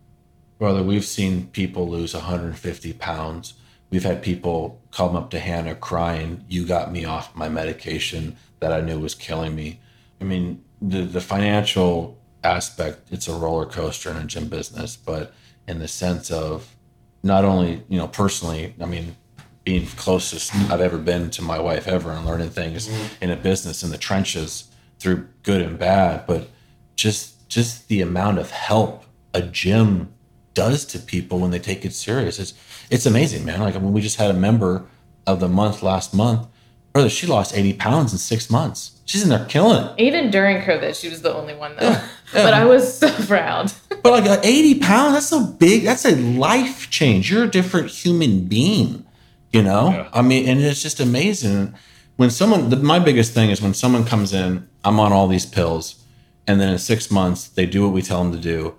Brother, 0.61 0.83
we've 0.83 1.07
seen 1.07 1.47
people 1.47 1.89
lose 1.89 2.13
150 2.13 2.93
pounds. 2.93 3.55
We've 3.89 4.05
had 4.05 4.23
people 4.23 4.79
come 4.91 5.17
up 5.17 5.31
to 5.31 5.39
Hannah 5.39 5.75
crying, 5.75 6.45
You 6.51 6.67
got 6.67 6.93
me 6.93 7.07
off 7.07 7.35
my 7.35 7.49
medication 7.49 8.37
that 8.61 8.71
I 8.71 8.83
knew 8.83 9.01
was 9.01 9.15
killing 9.15 9.57
me. 9.57 9.81
I 10.21 10.25
mean, 10.25 10.63
the, 10.83 11.01
the 11.01 11.23
financial 11.23 12.19
aspect, 12.45 13.09
it's 13.11 13.27
a 13.27 13.33
roller 13.33 13.65
coaster 13.65 14.11
in 14.11 14.19
a 14.19 14.25
gym 14.25 14.49
business, 14.49 14.97
but 14.97 15.33
in 15.67 15.79
the 15.79 15.89
sense 15.89 16.31
of 16.31 16.77
not 17.23 17.47
only, 17.47 17.83
you 17.89 17.97
know, 17.97 18.09
personally, 18.09 18.75
I 18.83 18.85
mean, 18.85 19.17
being 19.65 19.87
closest 19.87 20.55
I've 20.71 20.83
ever 20.83 20.99
been 20.99 21.31
to 21.31 21.43
my 21.43 21.59
wife 21.59 21.89
ever 21.89 22.13
and 22.13 22.27
learning 22.27 22.51
things 22.51 22.87
mm-hmm. 22.87 23.25
in 23.25 23.31
a 23.31 23.37
business 23.37 23.83
in 23.83 23.91
the 23.91 23.99
trenches 23.99 24.71
through 24.99 25.27
good 25.43 25.63
and 25.63 25.79
bad, 25.79 26.27
but 26.27 26.51
just 26.97 27.49
just 27.49 27.89
the 27.89 28.03
amount 28.03 28.39
of 28.39 28.51
help 28.51 29.05
a 29.33 29.41
gym 29.41 30.13
does 30.55 30.85
to 30.87 30.99
people 30.99 31.39
when 31.39 31.51
they 31.51 31.59
take 31.59 31.85
it 31.85 31.93
serious. 31.93 32.39
It's 32.39 32.55
it's 32.91 33.07
amazing, 33.07 33.45
man. 33.45 33.61
Like 33.61 33.77
I 33.77 33.79
mean, 33.79 33.93
we 33.93 34.01
just 34.01 34.17
had 34.17 34.31
a 34.31 34.35
member 34.35 34.87
of 35.27 35.41
the 35.41 35.49
month 35.49 35.83
last 35.83 36.15
month. 36.15 36.47
Brother, 36.93 37.09
she 37.09 37.29
lost 37.29 37.57
80 37.57 37.75
pounds 37.75 38.13
in 38.13 38.19
six 38.19 38.51
months. 38.51 39.01
She's 39.05 39.23
in 39.23 39.29
there 39.29 39.45
killing 39.45 39.85
it. 39.85 39.93
Even 39.99 40.29
during 40.31 40.61
COVID, 40.63 41.01
she 41.01 41.09
was 41.09 41.23
the 41.23 41.33
only 41.33 41.55
one 41.55 41.77
though. 41.77 41.91
Yeah. 41.91 42.09
but 42.33 42.53
I 42.53 42.65
was 42.65 42.99
so 42.99 43.09
proud. 43.27 43.73
but 44.03 44.11
like 44.11 44.25
uh, 44.25 44.41
80 44.43 44.81
pounds, 44.81 45.15
that's 45.15 45.27
so 45.29 45.45
big. 45.45 45.85
That's 45.85 46.05
a 46.05 46.17
life 46.17 46.91
change. 46.91 47.31
You're 47.31 47.45
a 47.45 47.51
different 47.51 47.91
human 47.91 48.47
being 48.47 49.07
you 49.53 49.63
know 49.63 49.91
yeah. 49.91 50.09
i 50.13 50.23
mean 50.23 50.49
and 50.49 50.61
it's 50.61 50.83
just 50.83 51.01
amazing 51.01 51.75
when 52.17 52.31
someone 52.31 52.71
the, 52.71 52.77
my 52.77 52.99
biggest 52.99 53.33
thing 53.33 53.51
is 53.51 53.61
when 53.61 53.75
someone 53.75 54.05
comes 54.05 54.33
in 54.33 54.69
i'm 54.85 55.01
on 55.01 55.13
all 55.13 55.27
these 55.27 55.47
pills 55.47 56.05
and 56.47 56.61
then 56.61 56.73
in 56.73 56.79
six 56.79 57.11
months 57.11 57.49
they 57.49 57.67
do 57.67 57.83
what 57.83 57.93
we 57.93 58.03
tell 58.03 58.23
them 58.23 58.33
to 58.33 58.39
do 58.39 58.75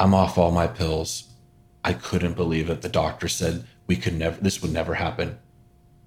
i'm 0.00 0.14
off 0.14 0.38
all 0.38 0.50
my 0.50 0.66
pills. 0.66 1.28
I 1.84 1.92
couldn't 1.92 2.34
believe 2.34 2.68
it. 2.68 2.82
The 2.82 2.88
doctor 2.88 3.28
said 3.28 3.64
we 3.86 3.96
could 3.96 4.14
never 4.14 4.40
this 4.40 4.60
would 4.62 4.72
never 4.72 4.94
happen. 4.94 5.38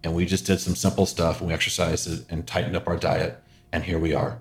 And 0.03 0.13
we 0.13 0.25
just 0.25 0.45
did 0.45 0.59
some 0.59 0.75
simple 0.75 1.05
stuff 1.05 1.39
and 1.39 1.47
we 1.47 1.53
exercised 1.53 2.29
and 2.29 2.45
tightened 2.45 2.75
up 2.75 2.87
our 2.87 2.97
diet. 2.97 3.41
And 3.71 3.83
here 3.85 3.97
we 3.97 4.13
are. 4.13 4.39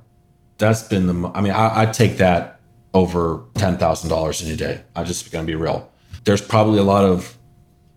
That's 0.59 0.83
been 0.83 1.07
the 1.07 1.31
i 1.35 1.41
mean 1.41 1.53
i, 1.53 1.83
I 1.83 1.87
take 1.87 2.17
that 2.17 2.61
over 2.95 3.39
$10000 3.55 4.45
in 4.45 4.53
a 4.53 4.57
day. 4.57 4.83
I'm 4.97 5.07
just 5.07 5.31
gonna 5.31 5.47
be 5.47 5.55
real. 5.55 5.91
There's 6.25 6.43
probably 6.43 6.79
a 6.79 6.85
lot 6.85 7.05
of 7.05 7.39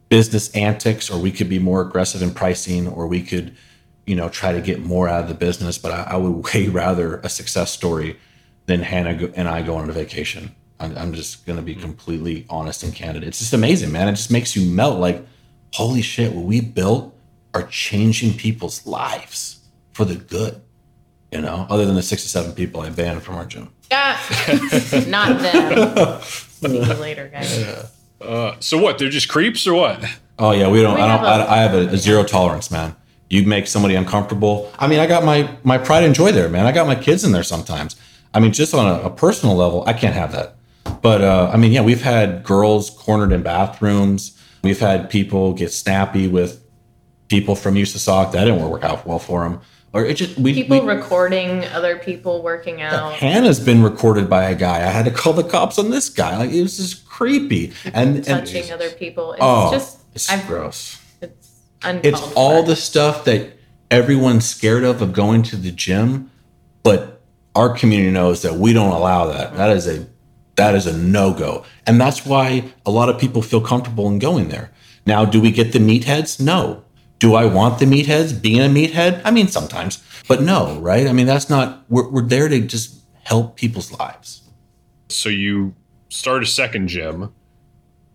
business 0.10 0.50
antics 0.56 1.10
or 1.10 1.20
we 1.20 1.32
could 1.32 1.50
be 1.50 1.60
more 1.60 1.82
aggressive 1.82 2.22
in 2.22 2.32
pricing 2.32 2.88
or 2.88 3.08
we 3.08 3.22
could 3.22 3.56
you 4.06 4.16
know 4.16 4.30
try 4.30 4.52
to 4.52 4.62
get 4.62 4.80
more 4.80 5.10
out 5.10 5.24
of 5.24 5.28
the 5.28 5.34
business 5.34 5.78
but 5.80 5.92
i, 5.92 6.04
I 6.12 6.18
would 6.18 6.46
way 6.54 6.68
rather 6.68 7.18
a 7.18 7.30
success 7.30 7.72
story 7.72 8.18
than 8.68 8.82
hannah 8.82 9.32
and 9.36 9.48
i 9.48 9.64
go 9.64 9.76
on 9.76 9.90
a 9.90 9.94
vacation 9.94 10.56
i'm, 10.80 10.98
I'm 10.98 11.14
just 11.14 11.46
going 11.46 11.58
to 11.58 11.64
be 11.64 11.76
completely 11.76 12.46
honest 12.50 12.84
and 12.84 12.94
candid 12.94 13.24
it's 13.24 13.40
just 13.40 13.54
amazing 13.54 13.92
man 13.92 14.08
it 14.08 14.14
just 14.14 14.32
makes 14.32 14.56
you 14.56 14.70
melt 14.70 15.00
like 15.00 15.26
holy 15.74 16.02
shit 16.02 16.34
what 16.34 16.46
we 16.46 16.62
built 16.62 17.14
are 17.54 17.64
changing 17.64 18.34
people's 18.38 18.86
lives 18.86 19.60
for 19.94 20.06
the 20.06 20.16
good 20.16 20.62
you 21.32 21.42
know 21.42 21.66
other 21.70 21.86
than 21.86 21.96
the 21.96 22.04
six 22.04 22.26
or 22.26 22.30
seven 22.30 22.52
people 22.54 22.82
i 22.82 22.90
banned 22.90 23.24
from 23.24 23.36
our 23.36 23.46
gym 23.46 23.70
ah, 23.92 24.20
not 25.08 25.40
them 25.40 26.22
see 26.22 26.78
you 26.78 26.94
later 26.96 27.28
guys 27.28 27.60
yeah. 27.60 27.86
Uh, 28.22 28.56
so 28.60 28.78
what? 28.78 28.98
They're 28.98 29.10
just 29.10 29.30
creeps 29.30 29.68
or 29.68 29.74
what? 29.74 30.04
Oh 30.40 30.52
yeah, 30.52 30.70
we 30.70 30.82
don't. 30.82 30.96
We 30.96 31.02
I 31.02 31.08
don't. 31.08 31.26
Have 31.26 31.48
a, 31.48 31.52
I 31.52 31.58
have 31.58 31.74
a, 31.74 31.94
a 31.94 31.98
zero 31.98 32.24
tolerance, 32.24 32.72
man. 32.72 32.96
You 33.30 33.46
make 33.46 33.68
somebody 33.68 33.96
uncomfortable. 33.96 34.72
I 34.78 34.88
mean, 34.88 35.00
I 35.00 35.08
got 35.08 35.24
my 35.24 35.50
my 35.64 35.78
pride 35.78 36.04
and 36.04 36.16
joy 36.16 36.32
there, 36.32 36.50
man. 36.50 36.66
I 36.66 36.72
got 36.72 36.88
my 36.88 36.96
kids 36.96 37.24
in 37.24 37.32
there 37.32 37.44
sometimes. 37.44 37.96
I 38.34 38.40
mean, 38.40 38.52
just 38.52 38.74
on 38.74 38.88
a, 38.88 39.04
a 39.04 39.10
personal 39.10 39.56
level, 39.56 39.84
I 39.88 39.94
can't 39.94 40.14
have 40.14 40.32
that. 40.34 40.55
But 41.06 41.22
uh, 41.22 41.52
I 41.54 41.58
mean, 41.58 41.72
yeah, 41.72 41.82
we've 41.82 42.02
had 42.02 42.44
girls 42.44 42.90
cornered 42.90 43.32
in 43.32 43.44
bathrooms. 43.44 44.42
We've 44.64 44.80
had 44.80 45.12
people 45.12 45.54
get 45.54 45.72
snappy 45.72 46.28
with 46.28 46.66
people 47.28 47.56
from 47.56 47.76
USASOC. 47.76 48.32
That 48.32 48.46
didn't 48.46 48.68
work 48.68 48.84
out 48.84 49.06
well 49.06 49.20
for 49.20 49.44
them 49.44 49.62
or 49.96 50.04
it 50.04 50.16
just 50.16 50.38
we 50.38 50.54
people 50.54 50.82
we, 50.82 50.94
recording 50.94 51.64
other 51.68 51.98
people 51.98 52.44
working 52.44 52.82
out. 52.82 53.14
Hannah's 53.14 53.62
been 53.62 53.82
recorded 53.82 54.30
by 54.30 54.50
a 54.50 54.56
guy. 54.56 54.80
I 54.80 54.90
had 54.90 55.06
to 55.06 55.12
call 55.12 55.32
the 55.32 55.44
cops 55.44 55.80
on 55.80 55.90
this 55.90 56.10
guy. 56.10 56.38
Like 56.38 56.50
it 56.50 56.62
was 56.62 56.76
just 56.76 57.08
creepy 57.08 57.72
and 57.94 58.22
touching 58.22 58.64
and, 58.64 58.72
other 58.72 58.90
people. 58.90 59.32
It's 59.32 59.42
oh, 59.42 59.72
just 59.72 60.02
it's 60.14 60.30
I've, 60.30 60.46
gross. 60.48 61.02
It's 61.22 61.50
it's 61.84 62.34
all 62.34 62.64
the 62.64 62.76
stuff 62.76 63.24
that 63.24 63.58
everyone's 63.90 64.46
scared 64.46 64.84
of 64.84 65.02
of 65.02 65.14
going 65.14 65.44
to 65.44 65.56
the 65.56 65.72
gym, 65.72 66.30
but 66.84 67.22
our 67.56 67.70
community 67.70 68.12
knows 68.12 68.42
that 68.42 68.56
we 68.56 68.74
don't 68.74 68.92
allow 68.92 69.28
that. 69.28 69.56
That 69.56 69.78
is 69.78 69.88
a 69.88 70.06
that 70.56 70.76
is 70.76 70.88
a 70.88 70.98
no 70.98 71.34
go, 71.34 71.66
and 71.86 72.00
that's 72.00 72.26
why 72.26 72.72
a 72.86 72.92
lot 72.92 73.10
of 73.10 73.20
people 73.20 73.42
feel 73.42 73.62
comfortable 73.62 74.08
in 74.08 74.20
going 74.20 74.50
there. 74.50 74.72
Now, 75.06 75.26
do 75.26 75.40
we 75.40 75.52
get 75.52 75.72
the 75.72 75.80
meatheads? 75.80 76.40
No, 76.40 76.84
do 77.20 77.36
I 77.36 77.46
want 77.46 77.80
the 77.80 77.86
meatheads 77.86 78.40
being 78.42 78.60
a 78.60 78.66
meathead? 78.66 79.22
I 79.24 79.32
mean, 79.32 79.48
sometimes, 79.48 80.04
but 80.28 80.42
no, 80.42 80.80
right? 80.80 81.08
I 81.08 81.14
mean, 81.14 81.28
that's 81.28 81.50
not, 81.50 81.84
we're, 81.90 82.10
we're 82.10 82.22
there 82.22 82.48
to 82.48 82.60
just 82.62 83.02
help 83.24 83.56
people's 83.56 83.92
lives. 83.92 84.42
So 85.10 85.30
you 85.30 85.76
start 86.10 86.44
a 86.44 86.46
second 86.46 86.88
gym. 86.88 87.34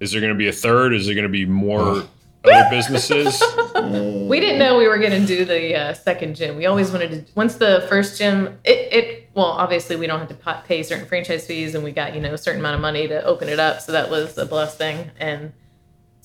Is 0.00 0.12
there 0.12 0.20
going 0.20 0.32
to 0.32 0.38
be 0.38 0.48
a 0.48 0.52
third? 0.52 0.94
Is 0.94 1.06
there 1.06 1.14
going 1.14 1.24
to 1.24 1.28
be 1.28 1.46
more 1.46 2.04
other 2.44 2.70
businesses? 2.70 3.42
we 3.74 4.40
didn't 4.40 4.58
know 4.58 4.78
we 4.78 4.88
were 4.88 4.98
going 4.98 5.20
to 5.20 5.26
do 5.26 5.44
the 5.44 5.76
uh, 5.76 5.94
second 5.94 6.36
gym. 6.36 6.56
We 6.56 6.66
always 6.66 6.90
wanted 6.90 7.26
to, 7.26 7.32
once 7.34 7.56
the 7.56 7.86
first 7.88 8.18
gym, 8.18 8.58
it, 8.64 8.92
it, 8.92 9.19
well, 9.34 9.46
obviously 9.46 9.96
we 9.96 10.06
don't 10.06 10.18
have 10.18 10.28
to 10.28 10.62
pay 10.66 10.82
certain 10.82 11.06
franchise 11.06 11.46
fees 11.46 11.74
and 11.74 11.84
we 11.84 11.92
got, 11.92 12.14
you 12.14 12.20
know, 12.20 12.34
a 12.34 12.38
certain 12.38 12.60
amount 12.60 12.74
of 12.74 12.80
money 12.80 13.06
to 13.06 13.24
open 13.24 13.48
it 13.48 13.60
up. 13.60 13.80
So 13.80 13.92
that 13.92 14.10
was 14.10 14.36
a 14.36 14.46
blessing. 14.46 15.10
And 15.18 15.52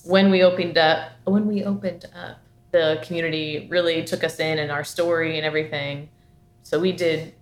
when 0.03 0.32
we 0.32 0.44
opened 0.44 0.77
up, 0.77 1.11
when 1.26 1.45
we 1.48 1.64
opened 1.64 2.06
up, 2.15 2.40
the 2.72 2.99
community 3.03 3.68
really 3.69 4.03
took 4.03 4.23
us 4.23 4.40
in 4.40 4.60
and 4.60 4.72
our 4.72 4.84
story 4.84 5.38
and 5.38 5.45
everything. 5.45 6.10
So 6.64 6.80
we 6.80 6.91
did, 6.91 7.36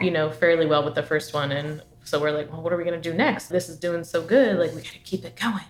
you 0.00 0.10
know, 0.10 0.30
fairly 0.30 0.66
well 0.66 0.84
with 0.84 0.94
the 0.94 1.02
first 1.02 1.32
one. 1.32 1.50
And 1.50 1.82
so 2.04 2.20
we're 2.20 2.30
like, 2.30 2.52
well, 2.52 2.62
what 2.62 2.72
are 2.72 2.76
we 2.76 2.84
going 2.84 3.00
to 3.00 3.10
do 3.10 3.16
next? 3.16 3.48
This 3.48 3.68
is 3.68 3.78
doing 3.78 4.04
so 4.04 4.22
good. 4.22 4.58
Like, 4.58 4.74
we 4.74 4.82
got 4.82 4.92
to 4.92 4.98
keep 4.98 5.24
it 5.24 5.34
going. 5.34 5.64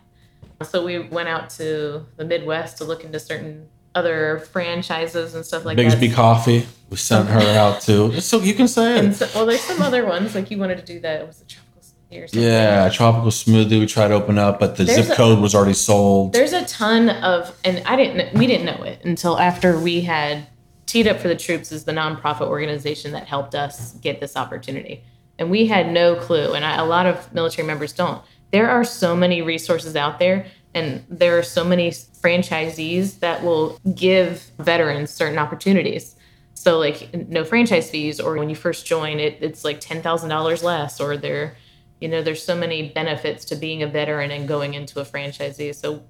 So 0.62 0.84
we 0.84 0.98
went 0.98 1.28
out 1.28 1.50
to 1.50 2.04
the 2.16 2.24
Midwest 2.24 2.78
to 2.78 2.84
look 2.84 3.04
into 3.04 3.20
certain 3.20 3.68
other 3.94 4.40
franchises 4.50 5.34
and 5.34 5.44
stuff 5.44 5.64
like 5.64 5.78
Biggby 5.78 5.90
that. 5.90 6.00
Biggby 6.00 6.14
Coffee. 6.14 6.66
We 6.90 6.96
sent 6.96 7.28
her 7.28 7.40
out 7.40 7.80
too. 7.80 8.20
So 8.20 8.40
you 8.40 8.54
can 8.54 8.68
say 8.68 8.98
it. 9.00 9.14
So, 9.14 9.28
well, 9.34 9.46
there's 9.46 9.60
some 9.60 9.82
other 9.82 10.06
ones 10.06 10.34
like 10.34 10.50
you 10.50 10.58
wanted 10.58 10.78
to 10.78 10.84
do 10.84 11.00
that. 11.00 11.20
It 11.22 11.26
was 11.26 11.38
the 11.38 11.44
tropical. 11.46 11.62
Smoothie 11.82 12.24
or 12.24 12.28
something. 12.28 12.42
Yeah, 12.48 12.88
tropical 12.90 13.30
smoothie. 13.30 13.80
We 13.80 13.86
tried 13.86 14.08
to 14.08 14.14
open 14.14 14.38
up, 14.38 14.60
but 14.60 14.76
the 14.76 14.84
There's 14.84 15.06
zip 15.06 15.12
a- 15.14 15.16
code 15.16 15.40
was 15.40 15.54
already 15.54 15.72
sold. 15.74 16.32
There's 16.32 16.52
a 16.52 16.64
ton 16.66 17.10
of, 17.10 17.56
and 17.64 17.82
I 17.86 17.96
didn't, 17.96 18.38
we 18.38 18.46
didn't 18.46 18.66
know 18.66 18.84
it 18.84 19.04
until 19.04 19.38
after 19.38 19.78
we 19.78 20.02
had 20.02 20.46
Teed 20.86 21.08
Up 21.08 21.18
for 21.18 21.26
the 21.26 21.34
Troops 21.34 21.72
is 21.72 21.82
the 21.84 21.90
nonprofit 21.92 22.42
organization 22.46 23.10
that 23.12 23.26
helped 23.26 23.56
us 23.56 23.92
get 23.94 24.20
this 24.20 24.36
opportunity. 24.36 25.02
And 25.38 25.50
we 25.50 25.66
had 25.66 25.90
no 25.92 26.14
clue, 26.14 26.54
and 26.54 26.64
I, 26.64 26.76
a 26.76 26.84
lot 26.84 27.06
of 27.06 27.32
military 27.34 27.66
members 27.66 27.92
don't. 27.92 28.22
There 28.52 28.70
are 28.70 28.84
so 28.84 29.16
many 29.16 29.42
resources 29.42 29.96
out 29.96 30.18
there, 30.20 30.46
and 30.74 31.04
there 31.08 31.36
are 31.38 31.42
so 31.42 31.64
many 31.64 31.90
franchisees 31.90 33.18
that 33.20 33.42
will 33.42 33.78
give 33.94 34.50
veterans 34.58 35.10
certain 35.10 35.38
opportunities. 35.38 36.15
So, 36.56 36.78
like, 36.78 37.14
no 37.28 37.44
franchise 37.44 37.90
fees, 37.90 38.18
or 38.18 38.36
when 38.36 38.48
you 38.48 38.56
first 38.56 38.86
join, 38.86 39.20
it, 39.20 39.38
it's 39.40 39.62
like 39.62 39.80
$10,000 39.80 40.62
less, 40.62 41.00
or 41.00 41.16
there, 41.16 41.56
you 42.00 42.08
know, 42.08 42.22
there's 42.22 42.42
so 42.42 42.56
many 42.56 42.88
benefits 42.88 43.44
to 43.46 43.56
being 43.56 43.82
a 43.82 43.86
veteran 43.86 44.30
and 44.30 44.48
going 44.48 44.74
into 44.74 44.98
a 44.98 45.04
franchisee. 45.04 45.74
So, 45.74 46.02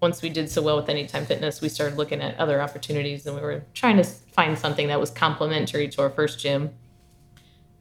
once 0.00 0.22
we 0.22 0.30
did 0.30 0.50
so 0.50 0.62
well 0.62 0.76
with 0.76 0.88
Anytime 0.88 1.26
Fitness, 1.26 1.60
we 1.60 1.68
started 1.68 1.98
looking 1.98 2.22
at 2.22 2.38
other 2.38 2.62
opportunities 2.62 3.26
and 3.26 3.36
we 3.36 3.42
were 3.42 3.62
trying 3.74 3.98
to 3.98 4.04
find 4.04 4.58
something 4.58 4.88
that 4.88 4.98
was 4.98 5.10
complementary 5.10 5.88
to 5.88 6.00
our 6.02 6.08
first 6.08 6.38
gym. 6.38 6.70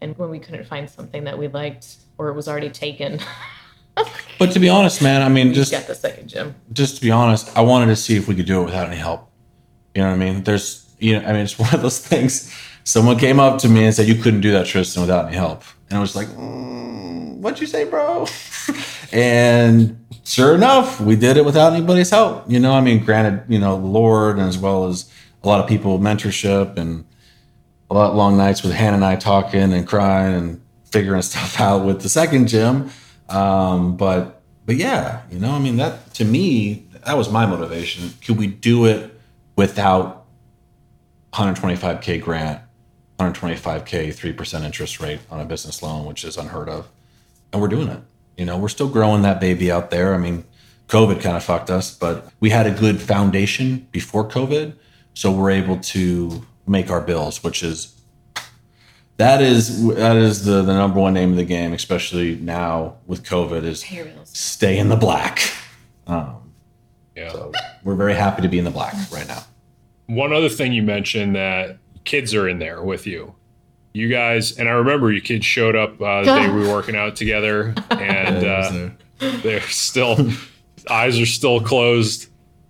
And 0.01 0.17
when 0.17 0.29
we 0.29 0.39
couldn't 0.39 0.65
find 0.65 0.89
something 0.89 1.23
that 1.23 1.37
we 1.37 1.47
liked 1.47 1.95
or 2.17 2.27
it 2.27 2.33
was 2.33 2.49
already 2.49 2.69
taken, 2.69 3.21
but 4.39 4.51
to 4.51 4.59
be 4.59 4.69
honest, 4.69 5.01
man, 5.01 5.21
I 5.21 5.29
mean, 5.29 5.53
just 5.53 5.71
got 5.71 5.87
the 5.87 5.95
second 5.95 6.27
gym. 6.27 6.55
just 6.73 6.95
to 6.95 7.01
be 7.01 7.11
honest, 7.11 7.57
I 7.57 7.61
wanted 7.61 7.87
to 7.87 7.95
see 7.95 8.15
if 8.17 8.27
we 8.27 8.35
could 8.35 8.45
do 8.45 8.61
it 8.61 8.65
without 8.65 8.87
any 8.87 8.97
help. 8.97 9.31
You 9.95 10.01
know 10.01 10.09
what 10.09 10.15
I 10.15 10.17
mean? 10.17 10.43
There's, 10.43 10.88
you 10.99 11.19
know, 11.19 11.27
I 11.27 11.33
mean, 11.33 11.41
it's 11.41 11.57
one 11.59 11.73
of 11.73 11.81
those 11.81 11.99
things. 11.99 12.53
Someone 12.83 13.19
came 13.19 13.39
up 13.39 13.59
to 13.59 13.69
me 13.69 13.85
and 13.85 13.93
said, 13.93 14.07
"You 14.07 14.15
couldn't 14.15 14.41
do 14.41 14.51
that, 14.53 14.65
Tristan, 14.65 15.01
without 15.01 15.27
any 15.27 15.35
help," 15.35 15.63
and 15.89 15.97
I 15.97 16.01
was 16.01 16.15
like, 16.15 16.27
mm, 16.27 17.37
"What'd 17.37 17.59
you 17.59 17.67
say, 17.67 17.83
bro?" 17.83 18.27
and 19.11 20.05
sure 20.23 20.55
enough, 20.55 20.99
we 20.99 21.15
did 21.15 21.37
it 21.37 21.45
without 21.45 21.73
anybody's 21.73 22.09
help. 22.09 22.49
You 22.49 22.59
know, 22.59 22.73
I 22.73 22.81
mean, 22.81 23.03
granted, 23.03 23.43
you 23.51 23.59
know, 23.59 23.79
the 23.79 23.87
Lord, 23.87 24.37
and 24.37 24.47
as 24.47 24.57
well 24.57 24.87
as 24.87 25.11
a 25.43 25.47
lot 25.47 25.59
of 25.59 25.67
people, 25.67 25.99
mentorship, 25.99 26.77
and 26.77 27.05
a 27.89 27.93
lot 27.93 28.11
of 28.11 28.15
long 28.15 28.37
nights 28.37 28.63
with 28.63 28.73
Hannah 28.73 28.97
and 28.97 29.05
I 29.05 29.15
talking 29.15 29.73
and 29.73 29.87
crying 29.87 30.35
and 30.35 30.61
figuring 30.85 31.21
stuff 31.23 31.59
out 31.59 31.85
with 31.85 32.01
the 32.01 32.09
second 32.09 32.47
gym. 32.47 32.89
Um, 33.29 33.97
but 33.97 34.41
but 34.65 34.75
yeah, 34.75 35.21
you 35.31 35.39
know, 35.39 35.51
I 35.51 35.59
mean 35.59 35.77
that 35.77 36.13
to 36.15 36.25
me, 36.25 36.85
that 37.05 37.17
was 37.17 37.29
my 37.31 37.45
motivation. 37.45 38.13
Could 38.23 38.37
we 38.37 38.47
do 38.47 38.85
it 38.85 39.13
without 39.55 40.18
125k 41.33 42.21
grant, 42.21 42.61
125k 43.19 44.13
three 44.13 44.33
percent 44.33 44.63
interest 44.65 44.99
rate 44.99 45.19
on 45.29 45.39
a 45.39 45.45
business 45.45 45.81
loan, 45.83 46.05
which 46.05 46.23
is 46.23 46.37
unheard 46.37 46.69
of, 46.69 46.87
and 47.51 47.61
we're 47.61 47.67
doing 47.67 47.87
it. 47.89 47.99
You 48.37 48.45
know, 48.45 48.57
we're 48.57 48.69
still 48.69 48.89
growing 48.89 49.21
that 49.23 49.39
baby 49.41 49.71
out 49.71 49.91
there. 49.91 50.13
I 50.13 50.17
mean, 50.17 50.45
COVID 50.87 51.21
kind 51.21 51.35
of 51.35 51.43
fucked 51.43 51.69
us, 51.69 51.93
but 51.93 52.31
we 52.39 52.49
had 52.49 52.65
a 52.65 52.71
good 52.71 53.01
foundation 53.01 53.87
before 53.91 54.27
COVID, 54.27 54.75
so 55.13 55.31
we're 55.31 55.51
able 55.51 55.77
to 55.79 56.45
make 56.65 56.89
our 56.89 57.01
bills, 57.01 57.43
which 57.43 57.61
is 57.63 57.95
that 59.17 59.41
is 59.41 59.85
that 59.95 60.15
is 60.15 60.45
the, 60.45 60.61
the 60.61 60.73
number 60.73 60.99
one 60.99 61.13
name 61.13 61.31
of 61.31 61.35
the 61.35 61.43
game, 61.43 61.73
especially 61.73 62.35
now 62.37 62.95
with 63.05 63.23
COVID, 63.23 63.63
is 63.63 63.83
Pay 63.83 63.97
your 63.97 64.05
bills. 64.05 64.29
stay 64.29 64.77
in 64.77 64.87
the 64.89 64.95
black. 64.95 65.51
Um, 66.07 66.53
Yeah. 67.15 67.31
so 67.33 67.51
we're 67.83 67.95
very 67.95 68.13
happy 68.15 68.41
to 68.41 68.47
be 68.47 68.57
in 68.57 68.63
the 68.65 68.71
black 68.71 68.93
right 69.11 69.27
now. 69.27 69.43
One 70.09 70.33
other 70.33 70.49
thing 70.49 70.73
you 70.73 70.81
mentioned 70.81 71.35
that 71.35 71.77
kids 72.03 72.33
are 72.33 72.49
in 72.49 72.57
there 72.57 72.81
with 72.81 73.05
you. 73.05 73.35
You 73.93 74.09
guys, 74.09 74.57
and 74.57 74.67
I 74.67 74.71
remember 74.71 75.11
you 75.11 75.21
kids 75.21 75.45
showed 75.45 75.75
up 75.75 76.01
uh, 76.01 76.21
the 76.23 76.25
day 76.25 76.49
we 76.49 76.61
were 76.61 76.69
working 76.73 76.95
out 76.95 77.15
together, 77.15 77.75
and 77.91 78.43
uh, 78.43 78.89
they're 79.19 79.61
still 79.61 80.31
eyes 80.89 81.19
are 81.19 81.27
still 81.27 81.61
closed, 81.61 82.27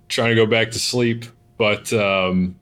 trying 0.10 0.30
to 0.30 0.36
go 0.36 0.46
back 0.46 0.72
to 0.72 0.80
sleep. 0.80 1.24
But 1.58 1.94
um, 1.94 2.60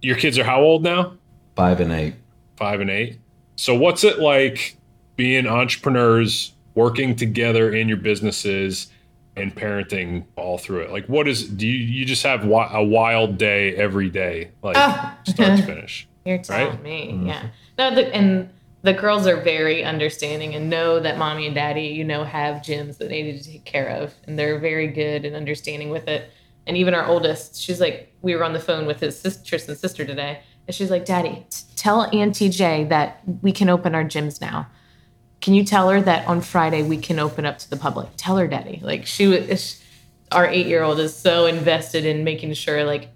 your 0.00 0.16
kids 0.16 0.38
are 0.38 0.44
how 0.44 0.62
old 0.62 0.82
now? 0.82 1.12
Five 1.54 1.80
and 1.80 1.92
eight. 1.92 2.14
Five 2.56 2.80
and 2.80 2.88
eight. 2.88 3.18
So 3.56 3.74
what's 3.74 4.04
it 4.04 4.20
like 4.20 4.76
being 5.16 5.46
entrepreneurs, 5.46 6.54
working 6.74 7.14
together 7.14 7.74
in 7.74 7.88
your 7.88 7.98
businesses, 7.98 8.90
and 9.36 9.54
parenting 9.54 10.24
all 10.36 10.58
through 10.58 10.80
it? 10.80 10.90
Like, 10.90 11.06
what 11.06 11.28
is? 11.28 11.46
Do 11.48 11.66
you 11.66 11.74
you 11.74 12.04
just 12.04 12.22
have 12.22 12.40
wi- 12.40 12.70
a 12.72 12.82
wild 12.82 13.38
day 13.38 13.74
every 13.76 14.10
day, 14.10 14.50
like 14.62 14.76
Ah. 14.76 15.16
start 15.24 15.58
to 15.60 15.66
finish? 15.66 16.08
You're 16.24 16.38
telling 16.38 16.68
Right? 16.72 16.82
me, 16.82 17.20
yeah. 17.26 17.46
No, 17.78 17.94
the, 17.94 18.12
and 18.14 18.48
the 18.82 18.92
girls 18.92 19.26
are 19.26 19.36
very 19.40 19.84
understanding 19.84 20.54
and 20.54 20.68
know 20.68 20.98
that 20.98 21.18
mommy 21.18 21.46
and 21.46 21.54
daddy, 21.54 21.82
you 21.88 22.02
know, 22.04 22.24
have 22.24 22.62
gyms 22.62 22.98
that 22.98 23.08
they 23.10 23.22
need 23.22 23.40
to 23.42 23.48
take 23.52 23.64
care 23.64 23.88
of, 23.88 24.12
and 24.26 24.36
they're 24.38 24.58
very 24.58 24.88
good 24.88 25.24
and 25.24 25.36
understanding 25.36 25.90
with 25.90 26.08
it. 26.08 26.30
And 26.66 26.76
even 26.76 26.94
our 26.94 27.06
oldest, 27.06 27.60
she's 27.60 27.80
like, 27.80 28.12
we 28.22 28.34
were 28.34 28.42
on 28.42 28.52
the 28.54 28.58
phone 28.60 28.86
with 28.86 28.98
his 28.98 29.18
sister, 29.18 29.44
Tristan's 29.44 29.78
sister 29.78 30.04
today, 30.04 30.40
and 30.66 30.74
she's 30.74 30.90
like, 30.90 31.04
"Daddy, 31.04 31.46
t- 31.48 31.58
tell 31.76 32.02
Auntie 32.12 32.48
Jay 32.48 32.82
that 32.84 33.20
we 33.40 33.52
can 33.52 33.68
open 33.68 33.94
our 33.94 34.02
gyms 34.04 34.40
now. 34.40 34.66
Can 35.46 35.54
you 35.54 35.62
tell 35.62 35.88
her 35.90 36.00
that 36.00 36.26
on 36.26 36.40
Friday 36.40 36.82
we 36.82 36.96
can 36.96 37.20
open 37.20 37.46
up 37.46 37.56
to 37.58 37.70
the 37.70 37.76
public? 37.76 38.08
Tell 38.16 38.36
her, 38.36 38.48
Daddy." 38.48 38.80
Like 38.82 39.06
she 39.06 39.28
was, 39.28 39.80
our 40.32 40.44
eight-year-old 40.44 40.98
is 40.98 41.14
so 41.14 41.46
invested 41.46 42.04
in 42.04 42.24
making 42.24 42.52
sure, 42.54 42.82
like 42.82 43.10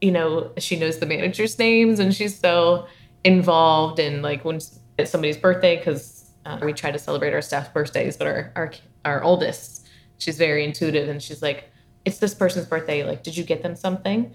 you 0.00 0.12
know, 0.12 0.52
she 0.56 0.78
knows 0.78 1.00
the 1.00 1.06
managers' 1.06 1.58
names 1.58 1.98
and 1.98 2.14
she's 2.14 2.38
so 2.38 2.86
involved 3.24 3.98
in 3.98 4.22
like 4.22 4.44
when 4.44 4.60
it's 4.98 5.10
somebody's 5.10 5.36
birthday 5.36 5.76
because 5.76 6.30
uh, 6.46 6.60
we 6.62 6.72
try 6.72 6.92
to 6.92 6.98
celebrate 7.00 7.34
our 7.34 7.42
staff's 7.42 7.70
birthdays, 7.70 8.16
but 8.16 8.28
our 8.28 8.52
our 8.54 8.72
our 9.04 9.24
oldest, 9.24 9.84
she's 10.18 10.38
very 10.38 10.64
intuitive 10.64 11.08
and 11.08 11.20
she's 11.20 11.42
like, 11.42 11.72
"It's 12.04 12.18
this 12.18 12.36
person's 12.36 12.66
birthday. 12.66 13.02
Like, 13.02 13.24
did 13.24 13.36
you 13.36 13.42
get 13.42 13.64
them 13.64 13.74
something?" 13.74 14.32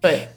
But 0.00 0.30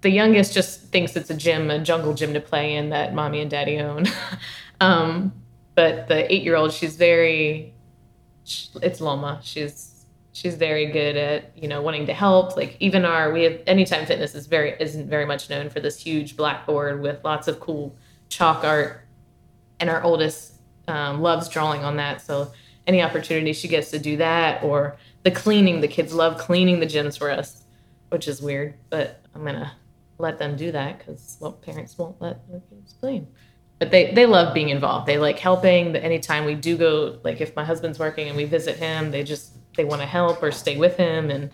the 0.00 0.10
youngest 0.10 0.52
just 0.52 0.80
thinks 0.90 1.14
it's 1.14 1.30
a 1.30 1.36
gym, 1.36 1.70
a 1.70 1.78
jungle 1.78 2.12
gym 2.12 2.34
to 2.34 2.40
play 2.40 2.74
in 2.74 2.90
that 2.90 3.14
mommy 3.14 3.40
and 3.40 3.48
daddy 3.48 3.78
own. 3.78 4.06
um, 4.80 5.32
but 5.76 6.08
the 6.08 6.32
eight-year-old, 6.32 6.72
she's 6.72 6.96
very, 6.96 7.72
it's 8.82 9.00
Loma. 9.00 9.40
She's 9.42 9.92
she's 10.32 10.54
very 10.54 10.86
good 10.86 11.16
at 11.16 11.56
you 11.56 11.68
know 11.68 11.80
wanting 11.80 12.06
to 12.06 12.14
help. 12.14 12.56
Like 12.56 12.76
even 12.80 13.04
our 13.04 13.32
we 13.32 13.44
have 13.44 13.60
anytime 13.66 14.04
fitness 14.04 14.34
is 14.34 14.46
very 14.46 14.74
isn't 14.80 15.08
very 15.08 15.24
much 15.24 15.48
known 15.48 15.70
for 15.70 15.80
this 15.80 15.98
huge 15.98 16.36
blackboard 16.36 17.00
with 17.00 17.22
lots 17.24 17.46
of 17.46 17.60
cool 17.60 17.96
chalk 18.28 18.64
art. 18.64 19.02
And 19.78 19.88
our 19.88 20.02
oldest 20.02 20.54
um, 20.88 21.22
loves 21.22 21.48
drawing 21.48 21.84
on 21.84 21.96
that. 21.98 22.20
So 22.20 22.50
any 22.86 23.02
opportunity 23.02 23.52
she 23.52 23.68
gets 23.68 23.90
to 23.90 23.98
do 23.98 24.16
that 24.16 24.62
or 24.62 24.96
the 25.24 25.30
cleaning 25.30 25.80
the 25.80 25.88
kids 25.88 26.14
love 26.14 26.38
cleaning 26.38 26.80
the 26.80 26.86
gyms 26.86 27.18
for 27.18 27.30
us 27.30 27.64
which 28.10 28.28
is 28.28 28.40
weird 28.40 28.74
but 28.90 29.20
i'm 29.34 29.44
gonna 29.44 29.72
let 30.18 30.38
them 30.38 30.56
do 30.56 30.70
that 30.72 30.98
because 30.98 31.36
well 31.40 31.52
parents 31.52 31.98
won't 31.98 32.20
let 32.20 32.48
their 32.48 32.60
kids 32.70 32.94
clean 33.00 33.26
but 33.78 33.90
they 33.90 34.12
they 34.12 34.26
love 34.26 34.54
being 34.54 34.68
involved 34.68 35.06
they 35.06 35.18
like 35.18 35.38
helping 35.38 35.92
but 35.92 36.02
anytime 36.02 36.44
we 36.44 36.54
do 36.54 36.76
go 36.76 37.18
like 37.24 37.40
if 37.40 37.54
my 37.56 37.64
husband's 37.64 37.98
working 37.98 38.28
and 38.28 38.36
we 38.36 38.44
visit 38.44 38.76
him 38.76 39.10
they 39.10 39.22
just 39.22 39.52
they 39.76 39.84
want 39.84 40.00
to 40.00 40.06
help 40.06 40.42
or 40.42 40.50
stay 40.50 40.76
with 40.76 40.96
him 40.96 41.30
and 41.30 41.50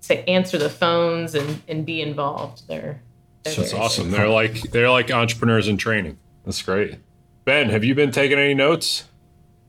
say 0.00 0.24
answer 0.24 0.58
the 0.58 0.70
phones 0.70 1.34
and 1.34 1.62
and 1.68 1.84
be 1.84 2.00
involved 2.00 2.66
they're, 2.68 3.00
they're 3.46 3.54
That's 3.54 3.72
awesome. 3.72 4.10
They're 4.10 4.28
like 4.28 4.60
they're 4.72 4.90
like 4.90 5.10
entrepreneurs 5.10 5.68
in 5.68 5.76
training. 5.76 6.18
That's 6.44 6.62
great. 6.62 6.96
Ben, 7.44 7.68
have 7.70 7.84
you 7.84 7.94
been 7.94 8.10
taking 8.10 8.38
any 8.38 8.54
notes? 8.54 9.04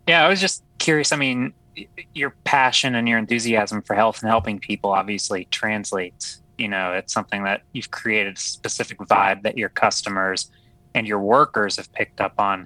Yeah, 0.07 0.25
I 0.25 0.29
was 0.29 0.41
just 0.41 0.63
curious. 0.79 1.11
I 1.11 1.15
mean, 1.17 1.53
your 2.13 2.31
passion 2.43 2.95
and 2.95 3.07
your 3.07 3.19
enthusiasm 3.19 3.83
for 3.83 3.93
health 3.93 4.21
and 4.21 4.29
helping 4.29 4.59
people 4.59 4.91
obviously 4.91 5.45
translates. 5.51 6.41
You 6.57 6.67
know, 6.69 6.93
it's 6.93 7.13
something 7.13 7.43
that 7.43 7.61
you've 7.73 7.91
created 7.91 8.37
a 8.37 8.39
specific 8.39 8.97
vibe 8.99 9.43
that 9.43 9.57
your 9.57 9.69
customers 9.69 10.49
and 10.97 11.07
your 11.07 11.19
workers 11.19 11.77
have 11.77 11.93
picked 11.93 12.19
up 12.19 12.33
on. 12.39 12.65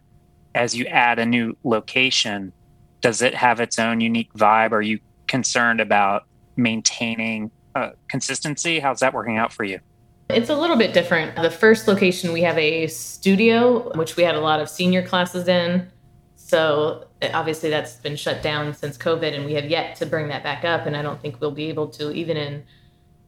As 0.56 0.74
you 0.74 0.86
add 0.86 1.20
a 1.20 1.26
new 1.26 1.58
location, 1.66 2.54
does 3.02 3.22
it 3.22 3.36
have 3.36 3.60
its 3.60 3.78
own 3.78 4.00
unique 4.00 4.34
vibe? 4.34 4.72
Are 4.72 4.82
you 4.82 5.00
concerned 5.28 5.82
about 5.82 6.24
maintaining 6.56 7.52
uh, 7.76 7.90
consistency? 8.08 8.80
How's 8.80 9.02
that 9.02 9.14
working 9.14 9.38
out 9.38 9.52
for 9.52 9.66
you? 9.66 9.82
It's 10.30 10.50
a 10.50 10.56
little 10.56 10.78
bit 10.78 10.94
different. 10.94 11.36
The 11.36 11.52
first 11.52 11.90
location, 11.90 12.32
we 12.32 12.42
have 12.44 12.58
a 12.58 12.88
studio, 12.88 13.92
which 13.98 14.16
we 14.16 14.24
had 14.24 14.36
a 14.36 14.40
lot 14.40 14.62
of 14.62 14.70
senior 14.70 15.06
classes 15.06 15.50
in. 15.50 15.92
So 16.38 17.08
obviously 17.34 17.70
that's 17.70 17.96
been 17.98 18.16
shut 18.16 18.42
down 18.42 18.74
since 18.74 18.98
COVID, 18.98 19.36
and 19.36 19.44
we 19.44 19.56
have 19.56 19.66
yet 19.66 19.98
to 19.98 20.06
bring 20.06 20.30
that 20.30 20.42
back 20.42 20.64
up. 20.64 20.86
And 20.86 20.96
I 20.96 21.02
don't 21.02 21.22
think 21.22 21.42
we'll 21.42 21.52
be 21.52 21.68
able 21.68 21.88
to, 21.90 22.12
even 22.12 22.38
in 22.38 22.64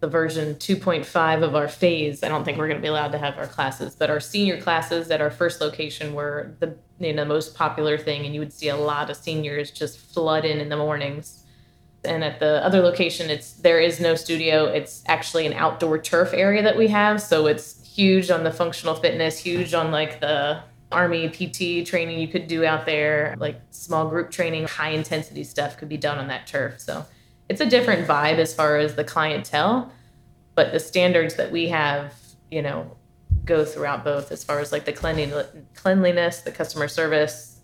the 0.03 0.09
version 0.09 0.55
2.5 0.55 1.43
of 1.43 1.55
our 1.55 1.69
phase, 1.69 2.23
I 2.23 2.27
don't 2.27 2.43
think 2.43 2.57
we're 2.57 2.67
going 2.67 2.77
to 2.77 2.81
be 2.81 2.89
allowed 2.89 3.13
to 3.13 3.17
have 3.17 3.37
our 3.37 3.47
classes. 3.47 3.95
But 3.95 4.09
our 4.09 4.19
senior 4.19 4.59
classes 4.59 5.09
at 5.09 5.21
our 5.21 5.31
first 5.31 5.61
location 5.61 6.13
were 6.13 6.55
the 6.59 6.75
you 6.99 7.13
know 7.13 7.23
most 7.23 7.55
popular 7.55 7.97
thing, 7.97 8.25
and 8.25 8.35
you 8.35 8.41
would 8.41 8.51
see 8.51 8.67
a 8.67 8.75
lot 8.75 9.09
of 9.09 9.15
seniors 9.15 9.71
just 9.71 9.97
flood 9.97 10.43
in 10.43 10.59
in 10.59 10.67
the 10.67 10.75
mornings 10.77 11.39
and 12.05 12.21
at 12.21 12.37
the 12.41 12.61
other 12.65 12.81
location 12.81 13.29
it's 13.29 13.53
there 13.53 13.79
is 13.79 14.01
no 14.01 14.13
studio 14.13 14.65
it's 14.65 15.03
actually 15.05 15.45
an 15.45 15.53
outdoor 15.53 15.97
turf 15.97 16.33
area 16.33 16.61
that 16.61 16.77
we 16.77 16.89
have 16.89 17.21
so 17.21 17.47
it's 17.47 17.81
huge 17.87 18.29
on 18.29 18.43
the 18.43 18.51
functional 18.51 18.93
fitness 18.93 19.37
huge 19.37 19.73
on 19.73 19.89
like 19.89 20.19
the 20.19 20.61
army 20.93 21.27
PT 21.29 21.85
training 21.85 22.19
you 22.19 22.27
could 22.27 22.47
do 22.47 22.63
out 22.63 22.85
there, 22.85 23.35
like 23.39 23.59
small 23.71 24.07
group 24.07 24.31
training, 24.31 24.65
high 24.65 24.91
intensity 24.91 25.43
stuff 25.43 25.77
could 25.77 25.89
be 25.89 25.97
done 25.97 26.19
on 26.19 26.27
that 26.27 26.47
turf. 26.47 26.79
So 26.79 27.05
it's 27.49 27.61
a 27.61 27.65
different 27.65 28.07
vibe 28.07 28.37
as 28.37 28.53
far 28.53 28.77
as 28.77 28.95
the 28.95 29.03
clientele, 29.03 29.91
but 30.55 30.71
the 30.71 30.79
standards 30.79 31.35
that 31.35 31.51
we 31.51 31.67
have, 31.69 32.13
you 32.49 32.61
know, 32.61 32.95
go 33.45 33.65
throughout 33.65 34.03
both 34.03 34.31
as 34.31 34.43
far 34.43 34.59
as 34.59 34.71
like 34.71 34.85
the 34.85 34.93
cleanliness, 34.93 36.41
the 36.41 36.51
customer 36.51 36.87
service. 36.87 37.59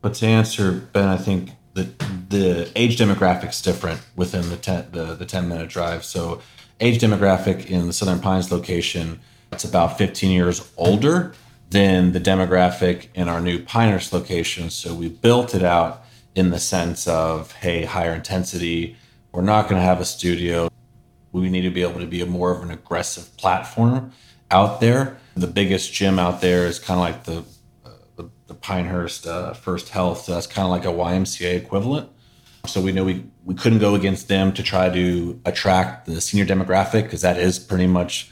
But 0.00 0.14
to 0.14 0.26
answer 0.26 0.72
Ben, 0.72 1.08
I 1.08 1.16
think 1.16 1.52
the 1.72 1.84
the 2.28 2.70
age 2.76 2.98
demographics 2.98 3.62
different 3.62 4.00
within 4.16 4.50
the 4.50 4.56
ten, 4.56 4.86
the 4.92 5.14
the 5.14 5.24
ten 5.24 5.48
minute 5.48 5.70
drive. 5.70 6.04
So 6.04 6.42
age 6.80 7.00
demographic 7.00 7.66
in 7.66 7.86
the 7.86 7.92
Southern 7.92 8.20
Pines 8.20 8.52
location, 8.52 9.20
it's 9.52 9.64
about 9.64 9.96
15 9.96 10.30
years 10.30 10.70
older 10.76 11.32
than 11.70 12.12
the 12.12 12.20
demographic 12.20 13.08
in 13.14 13.28
our 13.28 13.40
new 13.40 13.58
Pinehurst 13.58 14.12
location. 14.12 14.70
So 14.70 14.94
we 14.94 15.08
built 15.08 15.54
it 15.54 15.62
out 15.62 16.03
in 16.34 16.50
the 16.50 16.58
sense 16.58 17.06
of, 17.06 17.52
hey, 17.52 17.84
higher 17.84 18.12
intensity. 18.12 18.96
We're 19.32 19.42
not 19.42 19.68
going 19.68 19.80
to 19.80 19.84
have 19.86 20.00
a 20.00 20.04
studio. 20.04 20.68
We 21.32 21.48
need 21.50 21.62
to 21.62 21.70
be 21.70 21.82
able 21.82 22.00
to 22.00 22.06
be 22.06 22.20
a 22.20 22.26
more 22.26 22.52
of 22.52 22.62
an 22.62 22.70
aggressive 22.70 23.36
platform 23.36 24.12
out 24.50 24.80
there. 24.80 25.18
The 25.36 25.46
biggest 25.46 25.92
gym 25.92 26.18
out 26.18 26.40
there 26.40 26.66
is 26.66 26.78
kind 26.78 26.98
of 26.98 27.04
like 27.04 27.24
the 27.24 27.44
uh, 27.84 27.96
the, 28.16 28.30
the, 28.46 28.54
Pinehurst 28.54 29.26
uh, 29.26 29.52
First 29.52 29.88
Health. 29.88 30.22
So 30.22 30.34
that's 30.34 30.46
kind 30.46 30.64
of 30.64 30.70
like 30.70 30.84
a 30.84 30.88
YMCA 30.88 31.56
equivalent. 31.56 32.08
So 32.66 32.80
we 32.80 32.92
know 32.92 33.04
we, 33.04 33.24
we 33.44 33.54
couldn't 33.54 33.80
go 33.80 33.94
against 33.94 34.28
them 34.28 34.52
to 34.52 34.62
try 34.62 34.88
to 34.88 35.40
attract 35.44 36.06
the 36.06 36.20
senior 36.20 36.46
demographic 36.46 37.02
because 37.02 37.20
that 37.22 37.36
is 37.36 37.58
pretty 37.58 37.86
much 37.86 38.30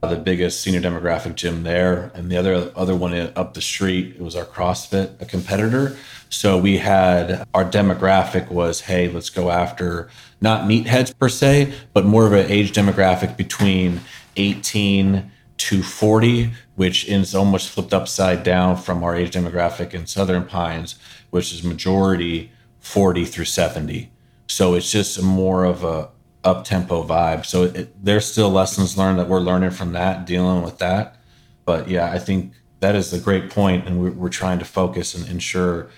the 0.00 0.16
biggest 0.16 0.60
senior 0.60 0.80
demographic 0.80 1.34
gym 1.34 1.64
there. 1.64 2.12
And 2.14 2.30
the 2.30 2.36
other 2.36 2.70
other 2.76 2.94
one 2.94 3.14
up 3.14 3.54
the 3.54 3.60
street 3.60 4.16
it 4.16 4.22
was 4.22 4.36
our 4.36 4.44
CrossFit, 4.44 5.20
a 5.20 5.26
competitor. 5.26 5.96
So 6.30 6.58
we 6.58 6.78
had 6.78 7.46
our 7.54 7.64
demographic 7.64 8.50
was, 8.50 8.82
hey, 8.82 9.08
let's 9.08 9.30
go 9.30 9.50
after 9.50 10.08
not 10.40 10.68
meatheads 10.68 11.16
per 11.18 11.28
se, 11.28 11.72
but 11.92 12.04
more 12.04 12.26
of 12.26 12.32
an 12.32 12.50
age 12.50 12.72
demographic 12.72 13.36
between 13.36 14.00
18 14.36 15.30
to 15.56 15.82
40, 15.82 16.52
which 16.76 17.08
is 17.08 17.34
almost 17.34 17.70
flipped 17.70 17.92
upside 17.92 18.44
down 18.44 18.76
from 18.76 19.02
our 19.02 19.16
age 19.16 19.32
demographic 19.32 19.92
in 19.94 20.06
Southern 20.06 20.44
Pines, 20.44 20.94
which 21.30 21.52
is 21.52 21.64
majority 21.64 22.52
40 22.78 23.24
through 23.24 23.44
70. 23.44 24.10
So 24.46 24.74
it's 24.74 24.92
just 24.92 25.20
more 25.20 25.64
of 25.64 25.82
a 25.82 26.10
up 26.48 26.64
tempo 26.64 27.04
vibe. 27.04 27.44
So 27.46 27.64
it, 27.64 28.04
there's 28.04 28.26
still 28.26 28.50
lessons 28.50 28.96
learned 28.96 29.18
that 29.18 29.28
we're 29.28 29.40
learning 29.40 29.70
from 29.70 29.92
that, 29.92 30.26
dealing 30.26 30.62
with 30.62 30.78
that. 30.78 31.16
But 31.64 31.88
yeah, 31.88 32.10
I 32.10 32.18
think 32.18 32.54
that 32.80 32.94
is 32.94 33.12
a 33.12 33.20
great 33.20 33.50
point, 33.50 33.86
and 33.86 34.00
we're, 34.00 34.12
we're 34.12 34.28
trying 34.30 34.58
to 34.58 34.64
focus 34.64 35.14
and 35.14 35.28
ensure 35.28 35.90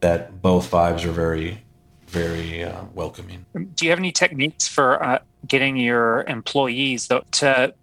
that 0.00 0.42
both 0.42 0.70
vibes 0.70 1.04
are 1.04 1.12
very, 1.12 1.62
very 2.08 2.62
uh, 2.62 2.84
welcoming. 2.94 3.46
Do 3.74 3.86
you 3.86 3.90
have 3.90 3.98
any 3.98 4.12
techniques 4.12 4.68
for 4.68 5.02
uh, 5.02 5.20
getting 5.46 5.76
your 5.76 6.22
employees 6.24 7.08
though, 7.08 7.24
to 7.32 7.74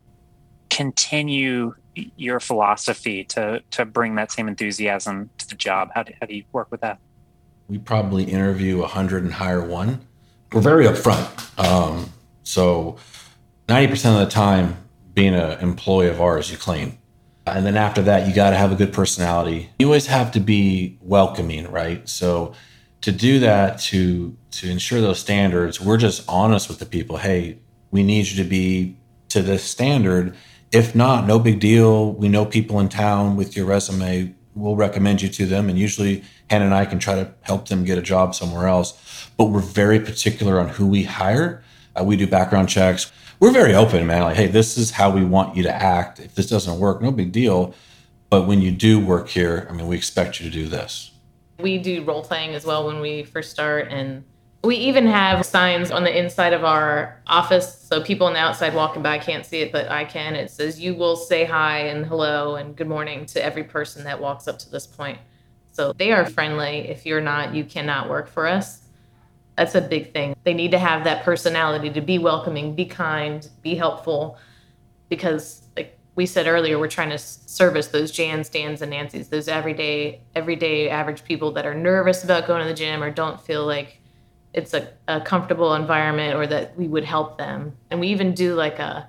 continue 0.69 1.73
your 2.15 2.39
philosophy 2.39 3.23
to 3.23 3.61
to 3.69 3.85
bring 3.85 4.15
that 4.15 4.31
same 4.31 4.47
enthusiasm 4.47 5.29
to 5.39 5.49
the 5.49 5.55
job? 5.55 5.89
How 5.95 6.03
do, 6.03 6.13
how 6.19 6.27
do 6.27 6.35
you 6.35 6.43
work 6.51 6.69
with 6.69 6.81
that? 6.81 6.99
We 7.67 7.79
probably 7.79 8.25
interview 8.25 8.77
a 8.77 8.81
100 8.81 9.23
and 9.23 9.33
hire 9.33 9.63
one 9.63 10.05
we're 10.53 10.61
very 10.61 10.85
upfront. 10.85 11.29
Um, 11.59 12.11
so 12.43 12.97
90% 13.67 14.21
of 14.21 14.25
the 14.25 14.31
time, 14.31 14.77
being 15.13 15.33
an 15.33 15.59
employee 15.59 16.07
of 16.07 16.21
ours, 16.21 16.51
you 16.51 16.57
clean. 16.57 16.97
And 17.45 17.65
then 17.65 17.75
after 17.75 18.01
that, 18.03 18.27
you 18.27 18.33
got 18.33 18.51
to 18.51 18.55
have 18.55 18.71
a 18.71 18.75
good 18.75 18.93
personality. 18.93 19.69
You 19.79 19.87
always 19.87 20.07
have 20.07 20.31
to 20.31 20.39
be 20.39 20.97
welcoming, 21.01 21.69
right? 21.69 22.07
So 22.07 22.53
to 23.01 23.11
do 23.11 23.39
that, 23.39 23.79
to 23.81 24.37
to 24.51 24.69
ensure 24.69 25.01
those 25.01 25.19
standards, 25.19 25.81
we're 25.81 25.97
just 25.97 26.23
honest 26.29 26.69
with 26.69 26.79
the 26.79 26.85
people. 26.85 27.17
Hey, 27.17 27.57
we 27.91 28.01
need 28.03 28.27
you 28.27 28.41
to 28.41 28.49
be 28.49 28.97
to 29.29 29.41
this 29.41 29.63
standard. 29.63 30.35
If 30.71 30.95
not, 30.95 31.27
no 31.27 31.37
big 31.37 31.59
deal. 31.59 32.13
We 32.13 32.29
know 32.29 32.45
people 32.45 32.79
in 32.79 32.87
town 32.87 33.35
with 33.35 33.57
your 33.57 33.65
resume. 33.65 34.33
We'll 34.55 34.75
recommend 34.75 35.21
you 35.21 35.29
to 35.29 35.45
them. 35.45 35.69
And 35.69 35.77
usually 35.77 36.23
And 36.61 36.73
I 36.73 36.85
can 36.85 36.99
try 36.99 37.15
to 37.15 37.33
help 37.41 37.67
them 37.67 37.83
get 37.83 37.97
a 37.97 38.01
job 38.01 38.35
somewhere 38.35 38.67
else 38.67 38.99
but 39.37 39.45
we're 39.45 39.59
very 39.59 39.99
particular 39.99 40.59
on 40.59 40.69
who 40.69 40.87
we 40.87 41.03
hire. 41.03 41.63
Uh, 41.99 42.03
we 42.03 42.15
do 42.15 42.27
background 42.27 42.69
checks. 42.69 43.11
We're 43.39 43.51
very 43.51 43.73
open, 43.73 44.05
man. 44.07 44.23
Like, 44.23 44.35
hey, 44.35 44.47
this 44.47 44.77
is 44.77 44.91
how 44.91 45.09
we 45.09 45.23
want 45.23 45.55
you 45.55 45.63
to 45.63 45.73
act. 45.73 46.19
If 46.19 46.35
this 46.35 46.49
doesn't 46.49 46.79
work, 46.79 47.01
no 47.01 47.11
big 47.11 47.31
deal. 47.31 47.73
But 48.29 48.47
when 48.47 48.61
you 48.61 48.71
do 48.71 48.99
work 48.99 49.29
here, 49.29 49.67
I 49.69 49.73
mean, 49.73 49.87
we 49.87 49.95
expect 49.95 50.39
you 50.39 50.49
to 50.49 50.51
do 50.51 50.67
this. 50.67 51.11
We 51.59 51.77
do 51.77 52.03
role 52.03 52.23
playing 52.23 52.55
as 52.55 52.65
well 52.65 52.87
when 52.87 52.99
we 52.99 53.23
first 53.23 53.51
start. 53.51 53.89
And 53.89 54.23
we 54.63 54.77
even 54.77 55.05
have 55.07 55.45
signs 55.45 55.91
on 55.91 56.03
the 56.03 56.17
inside 56.17 56.53
of 56.53 56.63
our 56.63 57.21
office. 57.27 57.77
So 57.79 58.01
people 58.01 58.27
on 58.27 58.33
the 58.33 58.39
outside 58.39 58.73
walking 58.73 59.03
by 59.03 59.19
can't 59.19 59.45
see 59.45 59.59
it, 59.59 59.71
but 59.71 59.89
I 59.91 60.05
can. 60.05 60.35
It 60.35 60.49
says, 60.49 60.79
You 60.79 60.95
will 60.95 61.15
say 61.15 61.43
hi 61.43 61.79
and 61.79 62.05
hello 62.05 62.55
and 62.55 62.75
good 62.75 62.87
morning 62.87 63.25
to 63.27 63.43
every 63.43 63.63
person 63.63 64.03
that 64.05 64.19
walks 64.19 64.47
up 64.47 64.57
to 64.59 64.69
this 64.69 64.87
point. 64.87 65.19
So 65.73 65.91
they 65.91 66.11
are 66.11 66.25
friendly. 66.25 66.87
If 66.87 67.05
you're 67.05 67.21
not, 67.21 67.53
you 67.53 67.65
cannot 67.65 68.09
work 68.09 68.29
for 68.29 68.47
us. 68.47 68.79
That's 69.57 69.75
a 69.75 69.81
big 69.81 70.13
thing. 70.13 70.35
They 70.43 70.53
need 70.53 70.71
to 70.71 70.79
have 70.79 71.03
that 71.03 71.23
personality 71.23 71.89
to 71.91 72.01
be 72.01 72.17
welcoming, 72.17 72.75
be 72.75 72.85
kind, 72.85 73.47
be 73.61 73.75
helpful, 73.75 74.37
because 75.09 75.67
like 75.75 75.97
we 76.15 76.25
said 76.25 76.47
earlier, 76.47 76.79
we're 76.79 76.87
trying 76.87 77.09
to 77.09 77.17
service 77.17 77.87
those 77.87 78.11
Jans, 78.11 78.49
Dans, 78.49 78.81
and 78.81 78.93
Nancys, 78.93 79.29
those 79.29 79.47
everyday, 79.47 80.21
everyday 80.35 80.89
average 80.89 81.23
people 81.23 81.51
that 81.51 81.65
are 81.65 81.75
nervous 81.75 82.23
about 82.23 82.47
going 82.47 82.61
to 82.61 82.67
the 82.67 82.73
gym 82.73 83.03
or 83.03 83.11
don't 83.11 83.41
feel 83.41 83.65
like 83.65 83.99
it's 84.53 84.73
a, 84.73 84.87
a 85.07 85.21
comfortable 85.21 85.73
environment 85.73 86.35
or 86.35 86.45
that 86.47 86.77
we 86.77 86.87
would 86.87 87.03
help 87.03 87.37
them. 87.37 87.75
And 87.89 87.99
we 87.99 88.07
even 88.09 88.33
do 88.33 88.55
like 88.55 88.79
a 88.79 89.07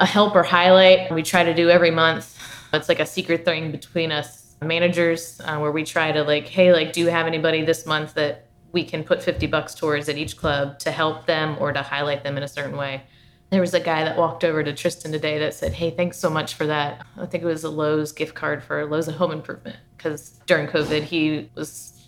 a 0.00 0.06
help 0.06 0.34
or 0.34 0.42
highlight 0.42 1.12
we 1.12 1.22
try 1.22 1.44
to 1.44 1.54
do 1.54 1.70
every 1.70 1.90
month. 1.90 2.36
It's 2.72 2.88
like 2.88 2.98
a 2.98 3.06
secret 3.06 3.44
thing 3.44 3.70
between 3.70 4.10
us 4.10 4.43
managers 4.64 5.40
uh, 5.44 5.58
where 5.58 5.72
we 5.72 5.84
try 5.84 6.12
to 6.12 6.22
like, 6.22 6.48
hey, 6.48 6.72
like, 6.72 6.92
do 6.92 7.00
you 7.00 7.08
have 7.08 7.26
anybody 7.26 7.64
this 7.64 7.86
month 7.86 8.14
that 8.14 8.44
we 8.74 8.84
can 8.84 9.04
put 9.04 9.22
50 9.22 9.46
bucks 9.46 9.72
towards 9.74 10.08
at 10.08 10.18
each 10.18 10.36
club 10.36 10.80
to 10.80 10.90
help 10.90 11.26
them 11.26 11.56
or 11.60 11.72
to 11.72 11.80
highlight 11.80 12.24
them 12.24 12.36
in 12.36 12.42
a 12.42 12.48
certain 12.48 12.76
way. 12.76 13.04
There 13.50 13.60
was 13.60 13.72
a 13.72 13.78
guy 13.78 14.02
that 14.02 14.18
walked 14.18 14.42
over 14.42 14.64
to 14.64 14.74
Tristan 14.74 15.12
today 15.12 15.38
that 15.38 15.54
said, 15.54 15.72
Hey, 15.72 15.92
thanks 15.92 16.18
so 16.18 16.28
much 16.28 16.54
for 16.54 16.66
that. 16.66 17.06
I 17.16 17.26
think 17.26 17.44
it 17.44 17.46
was 17.46 17.62
a 17.62 17.70
Lowe's 17.70 18.10
gift 18.10 18.34
card 18.34 18.64
for 18.64 18.84
Lowe's 18.84 19.06
Home 19.06 19.30
Improvement 19.30 19.76
because 19.96 20.40
during 20.46 20.66
COVID, 20.66 21.04
he 21.04 21.48
was 21.54 22.04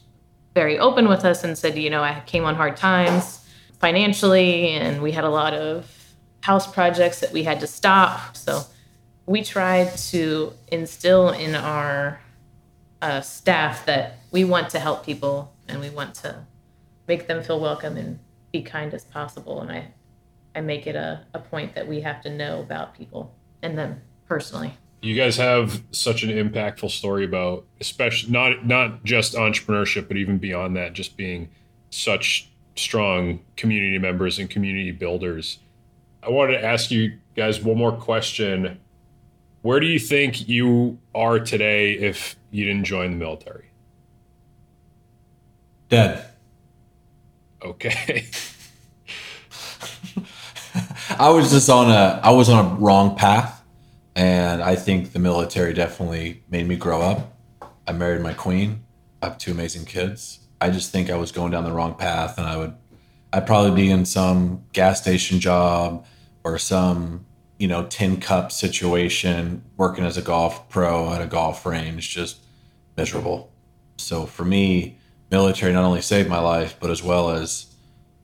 very 0.55 0.77
open 0.77 1.09
with 1.09 1.25
us 1.25 1.45
and 1.45 1.57
said, 1.57 1.79
You 1.79 1.89
know, 1.89 2.03
I 2.03 2.21
came 2.27 2.45
on 2.45 2.57
hard 2.57 2.77
times 2.77 3.47
financially 3.79 4.71
and 4.71 5.01
we 5.01 5.13
had 5.13 5.23
a 5.23 5.31
lot 5.31 5.55
of 5.55 5.89
house 6.41 6.71
projects 6.71 7.21
that 7.21 7.33
we 7.33 7.45
had 7.45 7.61
to 7.61 7.69
stop. 7.69 8.37
So 8.37 8.63
we 9.27 9.45
tried 9.45 9.97
to 9.97 10.53
instill 10.73 11.31
in 11.31 11.55
our 11.55 12.19
uh, 13.03 13.21
staff 13.21 13.87
that 13.87 14.19
we 14.31 14.45
want 14.45 14.71
to 14.71 14.79
help 14.79 15.05
people 15.05 15.53
and 15.69 15.81
we 15.81 15.91
want 15.91 16.15
to 16.15 16.47
make 17.09 17.27
them 17.27 17.43
feel 17.43 17.61
welcome 17.61 17.97
and 17.97 18.19
be 18.53 18.63
kind 18.63 18.93
as 18.95 19.05
possible. 19.05 19.61
And 19.61 19.71
I, 19.71 19.89
I 20.55 20.61
make 20.61 20.87
it 20.87 20.97
a, 20.97 21.25
a 21.35 21.39
point 21.39 21.75
that 21.75 21.87
we 21.87 22.01
have 22.01 22.21
to 22.23 22.31
know 22.31 22.61
about 22.61 22.95
people 22.95 23.35
and 23.63 23.77
them 23.77 24.01
personally. 24.27 24.77
You 25.03 25.15
guys 25.15 25.37
have 25.37 25.83
such 25.93 26.23
an 26.23 26.31
impactful 26.31 26.91
story 26.91 27.25
about, 27.25 27.67
especially 27.81 28.33
not 28.33 28.67
not 28.67 29.05
just 29.05 29.35
entrepreneurship, 29.35 30.09
but 30.09 30.17
even 30.17 30.39
beyond 30.39 30.77
that, 30.77 30.95
just 30.95 31.17
being 31.17 31.51
such 31.91 32.51
strong 32.77 33.41
community 33.57 33.99
members 33.99 34.39
and 34.39 34.51
community 34.51 34.91
builders. 34.91 35.59
I 36.23 36.31
wanted 36.31 36.59
to 36.59 36.65
ask 36.65 36.91
you 36.91 37.19
guys 37.37 37.63
one 37.63 37.79
more 37.79 37.93
question. 37.93 38.81
Where 39.63 39.81
do 39.81 39.87
you 39.87 39.99
think 39.99 40.49
you 40.49 40.99
are 41.15 41.39
today 41.39 41.93
if 41.93 42.37
you 42.57 42.65
didn't 42.65 42.85
join 42.85 43.11
the 43.11 43.17
military? 43.19 43.71
Dead. 45.91 46.25
Okay. 47.63 48.27
I 51.19 51.29
was 51.29 51.51
just 51.51 51.69
on 51.69 51.91
a 51.91 52.19
I 52.23 52.31
was 52.31 52.49
on 52.49 52.65
a 52.65 52.69
wrong 52.77 53.15
path 53.15 53.63
and 54.15 54.63
I 54.63 54.75
think 54.75 55.13
the 55.13 55.19
military 55.19 55.75
definitely 55.75 56.45
made 56.49 56.67
me 56.67 56.77
grow 56.77 57.03
up. 57.03 57.37
I 57.87 57.93
married 57.93 58.23
my 58.23 58.33
queen. 58.33 58.85
I 59.21 59.27
have 59.27 59.37
two 59.39 59.53
amazing 59.53 59.85
kids. 59.85 60.41
I 60.59 60.71
just 60.71 60.91
think 60.91 61.11
I 61.11 61.17
was 61.17 61.33
going 61.33 61.53
down 61.53 61.65
the 61.65 61.73
wrong 61.73 61.95
path 61.95 62.39
and 62.39 62.47
I 62.47 62.57
would 62.57 62.75
I'd 63.35 63.47
probably 63.47 63.73
be 63.73 63.91
in 63.91 64.07
some 64.07 64.65
gas 64.73 65.03
station 65.03 65.41
job 65.41 66.07
or 66.43 66.57
some, 66.59 67.27
you 67.59 67.69
know, 67.69 67.85
tin 67.85 68.19
cup 68.19 68.51
situation 68.51 69.63
working 69.77 70.07
as 70.07 70.17
a 70.17 70.23
golf 70.23 70.71
pro 70.71 71.13
at 71.13 71.21
a 71.21 71.27
golf 71.27 71.67
range 71.67 72.15
just 72.15 72.46
miserable. 72.97 73.53
So 73.99 74.27
for 74.27 74.45
me, 74.45 74.99
military 75.31 75.73
not 75.73 75.85
only 75.85 76.03
saved 76.03 76.29
my 76.29 76.39
life, 76.39 76.77
but 76.81 76.91
as 76.91 77.03
well 77.03 77.31
as 77.31 77.75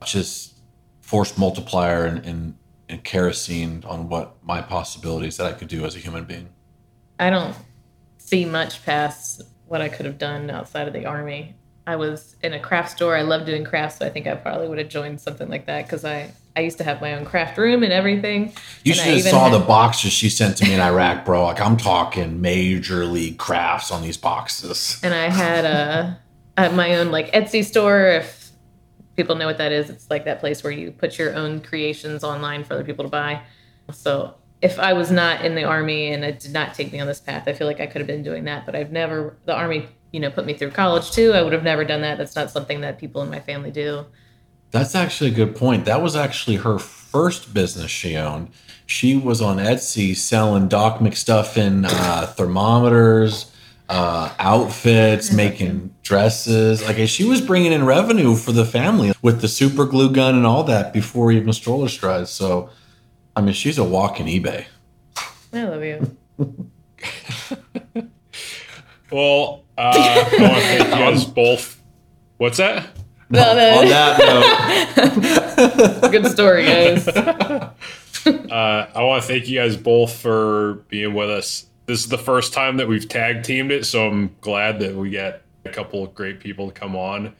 just 0.05 0.59
force 1.01 1.37
multiplier 1.37 2.05
and, 2.05 2.25
and, 2.25 2.57
and 2.89 3.03
kerosene 3.03 3.83
on 3.85 4.09
what 4.09 4.35
my 4.43 4.61
possibilities 4.61 5.37
that 5.37 5.47
I 5.47 5.53
could 5.53 5.67
do 5.67 5.85
as 5.85 5.95
a 5.95 5.99
human 5.99 6.25
being. 6.25 6.49
I 7.19 7.29
don't 7.29 7.55
see 8.17 8.45
much 8.45 8.83
past 8.85 9.41
what 9.67 9.81
I 9.81 9.89
could 9.89 10.05
have 10.05 10.17
done 10.17 10.49
outside 10.49 10.87
of 10.87 10.93
the 10.93 11.05
army. 11.05 11.55
I 11.85 11.97
was 11.97 12.35
in 12.41 12.53
a 12.53 12.59
craft 12.59 12.91
store. 12.91 13.15
I 13.15 13.21
love 13.21 13.45
doing 13.45 13.63
crafts, 13.63 13.99
so 13.99 14.05
I 14.05 14.09
think 14.09 14.27
I 14.27 14.35
probably 14.35 14.67
would 14.67 14.77
have 14.77 14.89
joined 14.89 15.19
something 15.19 15.49
like 15.49 15.65
that 15.65 15.85
because 15.85 16.05
I 16.05 16.31
I 16.55 16.61
used 16.61 16.77
to 16.77 16.83
have 16.83 17.01
my 17.01 17.15
own 17.15 17.25
craft 17.25 17.57
room 17.57 17.81
and 17.83 17.91
everything. 17.91 18.53
You 18.83 18.91
And 18.93 19.01
I 19.01 19.03
should 19.05 19.13
have 19.25 19.31
saw 19.33 19.49
had- 19.49 19.53
the 19.61 19.65
boxes 19.65 20.13
she 20.13 20.29
sent 20.29 20.57
to 20.57 20.65
me 20.65 20.73
in 20.73 20.79
Iraq, 20.79 21.25
bro. 21.25 21.45
Like 21.45 21.59
I'm 21.59 21.77
talking 21.77 22.41
major 22.41 23.05
league 23.05 23.37
crafts 23.39 23.91
on 23.91 24.01
these 24.03 24.17
boxes. 24.17 24.99
and 25.03 25.13
I 25.13 25.29
had 25.29 25.65
uh, 25.65 26.13
a, 26.57 26.65
a 26.67 26.71
my 26.71 26.95
own 26.95 27.11
like 27.11 27.31
Etsy 27.31 27.63
store. 27.65 28.05
If 28.07 28.51
people 29.15 29.35
know 29.35 29.47
what 29.47 29.57
that 29.57 29.71
is, 29.71 29.89
it's 29.89 30.09
like 30.09 30.25
that 30.25 30.39
place 30.39 30.63
where 30.63 30.71
you 30.71 30.91
put 30.91 31.17
your 31.17 31.33
own 31.35 31.59
creations 31.61 32.23
online 32.23 32.63
for 32.63 32.75
other 32.75 32.83
people 32.83 33.05
to 33.05 33.09
buy. 33.09 33.41
So 33.91 34.35
if 34.61 34.79
I 34.79 34.93
was 34.93 35.11
not 35.11 35.43
in 35.43 35.55
the 35.55 35.63
army 35.63 36.13
and 36.13 36.23
it 36.23 36.39
did 36.39 36.53
not 36.53 36.73
take 36.73 36.91
me 36.93 36.99
on 36.99 37.07
this 37.07 37.19
path, 37.19 37.47
I 37.47 37.53
feel 37.53 37.67
like 37.67 37.79
I 37.81 37.85
could 37.87 37.99
have 37.99 38.07
been 38.07 38.23
doing 38.23 38.43
that. 38.45 38.65
But 38.65 38.75
I've 38.75 38.91
never 38.91 39.35
the 39.45 39.55
army, 39.55 39.87
you 40.11 40.19
know, 40.19 40.29
put 40.29 40.45
me 40.45 40.53
through 40.53 40.71
college 40.71 41.11
too. 41.11 41.33
I 41.33 41.41
would 41.41 41.53
have 41.53 41.63
never 41.63 41.83
done 41.83 42.01
that. 42.01 42.17
That's 42.19 42.35
not 42.35 42.51
something 42.51 42.81
that 42.81 42.99
people 42.99 43.23
in 43.23 43.29
my 43.31 43.39
family 43.39 43.71
do. 43.71 44.05
That's 44.73 44.95
actually 44.95 45.29
a 45.29 45.33
good 45.33 45.55
point. 45.55 45.85
That 45.85 46.01
was 46.01 46.15
actually 46.15 46.57
her 46.57 46.79
first 46.79 47.53
business 47.53 47.91
she 47.91 48.17
owned. 48.17 48.49
She 48.87 49.15
was 49.15 49.39
on 49.39 49.57
Etsy 49.57 50.15
selling 50.15 50.67
Doc 50.67 50.97
McStuffin 50.97 51.85
uh, 51.87 52.25
thermometers, 52.25 53.51
uh, 53.87 54.33
outfits, 54.39 55.31
making 55.31 55.93
dresses. 56.01 56.83
Like 56.83 56.97
she 57.07 57.23
was 57.23 57.39
bringing 57.39 57.71
in 57.71 57.85
revenue 57.85 58.35
for 58.35 58.51
the 58.51 58.65
family 58.65 59.13
with 59.21 59.41
the 59.41 59.47
super 59.47 59.85
glue 59.85 60.11
gun 60.11 60.33
and 60.33 60.45
all 60.45 60.63
that 60.63 60.91
before 60.91 61.31
even 61.31 61.53
stroller 61.53 61.87
strides. 61.87 62.31
So, 62.31 62.71
I 63.35 63.41
mean, 63.41 63.53
she's 63.53 63.77
a 63.77 63.83
walking 63.83 64.25
eBay. 64.25 64.65
I 65.53 65.63
love 65.65 65.83
you. 65.83 66.17
Well, 69.13 69.63
uh, 69.77 69.93
I 69.95 70.17
want 70.17 70.29
to 70.31 70.61
thank 70.61 70.85
you 70.85 70.89
guys 70.89 71.25
both. 71.35 71.79
What's 72.37 72.57
that? 72.57 72.92
No, 73.33 73.49
On 73.49 73.87
that 73.87 74.19
note, 76.01 76.11
good 76.11 76.27
story, 76.27 76.65
guys. 76.65 77.07
Uh, 78.25 78.87
I 78.95 79.03
want 79.03 79.21
to 79.21 79.27
thank 79.27 79.49
you 79.49 79.59
guys 79.59 79.75
both 79.75 80.15
for 80.15 80.75
being 80.87 81.13
with 81.13 81.29
us. 81.29 81.65
This 81.87 81.99
is 81.99 82.07
the 82.07 82.17
first 82.17 82.53
time 82.53 82.77
that 82.77 82.87
we've 82.87 83.05
tag 83.09 83.43
teamed 83.43 83.69
it, 83.69 83.85
so 83.85 84.07
I'm 84.07 84.33
glad 84.39 84.79
that 84.79 84.95
we 84.95 85.09
get 85.09 85.41
a 85.65 85.69
couple 85.69 86.01
of 86.05 86.15
great 86.15 86.39
people 86.39 86.67
to 86.67 86.73
come 86.73 86.95
on. 86.95 87.35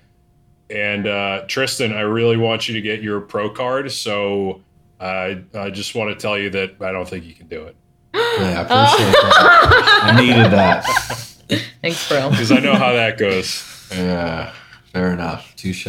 And 0.70 1.08
uh, 1.08 1.46
Tristan, 1.48 1.94
I 1.94 2.02
really 2.02 2.36
want 2.36 2.68
you 2.68 2.74
to 2.74 2.82
get 2.82 3.02
your 3.02 3.22
pro 3.22 3.50
card. 3.50 3.94
So 3.94 4.62
I 5.00 5.42
I 5.54 5.70
just 5.70 5.96
want 5.96 6.10
to 6.10 6.22
tell 6.22 6.38
you 6.38 6.50
that 6.50 6.82
I 6.82 6.92
don't 6.92 7.08
think 7.08 7.24
you 7.24 7.34
can 7.34 7.48
do 7.48 7.64
it 7.64 7.78
yeah, 8.14 8.66
I 8.70 8.86
appreciate 8.86 9.12
that. 9.12 10.00
I 10.04 10.22
needed 10.22 10.52
that. 10.52 10.86
Thanks, 11.82 12.08
bro. 12.08 12.30
because 12.30 12.52
I 12.52 12.60
know 12.60 12.76
how 12.76 12.94
that 12.94 13.18
goes. 13.18 13.88
Yeah, 13.92 14.54
fair 14.94 15.12
enough. 15.12 15.56
Touche. 15.56 15.88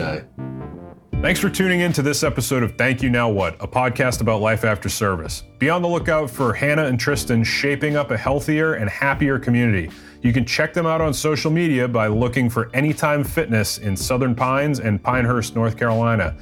Thanks 1.20 1.40
for 1.40 1.48
tuning 1.48 1.80
in 1.80 1.92
to 1.92 2.02
this 2.02 2.22
episode 2.22 2.62
of 2.62 2.76
Thank 2.76 3.02
You 3.02 3.08
Now 3.08 3.30
What, 3.30 3.56
a 3.62 3.68
podcast 3.68 4.20
about 4.20 4.40
life 4.40 4.64
after 4.64 4.88
service. 4.88 5.44
Be 5.58 5.70
on 5.70 5.80
the 5.80 5.88
lookout 5.88 6.28
for 6.28 6.52
Hannah 6.52 6.84
and 6.84 6.98
Tristan 6.98 7.44
shaping 7.44 7.96
up 7.96 8.10
a 8.10 8.16
healthier 8.16 8.74
and 8.74 8.90
happier 8.90 9.38
community. 9.38 9.90
You 10.22 10.32
can 10.32 10.44
check 10.44 10.74
them 10.74 10.86
out 10.86 11.00
on 11.00 11.14
social 11.14 11.50
media 11.50 11.86
by 11.86 12.08
looking 12.08 12.50
for 12.50 12.70
Anytime 12.74 13.24
Fitness 13.24 13.78
in 13.78 13.96
Southern 13.96 14.34
Pines 14.34 14.80
and 14.80 15.02
Pinehurst, 15.02 15.54
North 15.54 15.78
Carolina. 15.78 16.36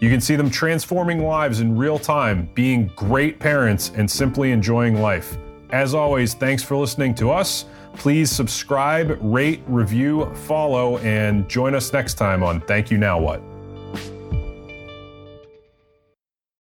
You 0.00 0.10
can 0.10 0.20
see 0.20 0.36
them 0.36 0.50
transforming 0.50 1.24
lives 1.24 1.60
in 1.60 1.76
real 1.76 1.98
time, 1.98 2.48
being 2.54 2.90
great 2.96 3.38
parents, 3.38 3.90
and 3.96 4.08
simply 4.08 4.52
enjoying 4.52 5.00
life. 5.00 5.36
As 5.70 5.94
always, 5.94 6.34
thanks 6.34 6.62
for 6.62 6.76
listening 6.76 7.14
to 7.16 7.30
us. 7.30 7.66
Please 7.94 8.30
subscribe, 8.30 9.18
rate, 9.20 9.62
review, 9.66 10.32
follow, 10.46 10.98
and 10.98 11.48
join 11.48 11.74
us 11.74 11.92
next 11.92 12.14
time 12.14 12.42
on 12.42 12.60
Thank 12.62 12.90
You 12.90 12.98
Now 12.98 13.20
What. 13.20 13.49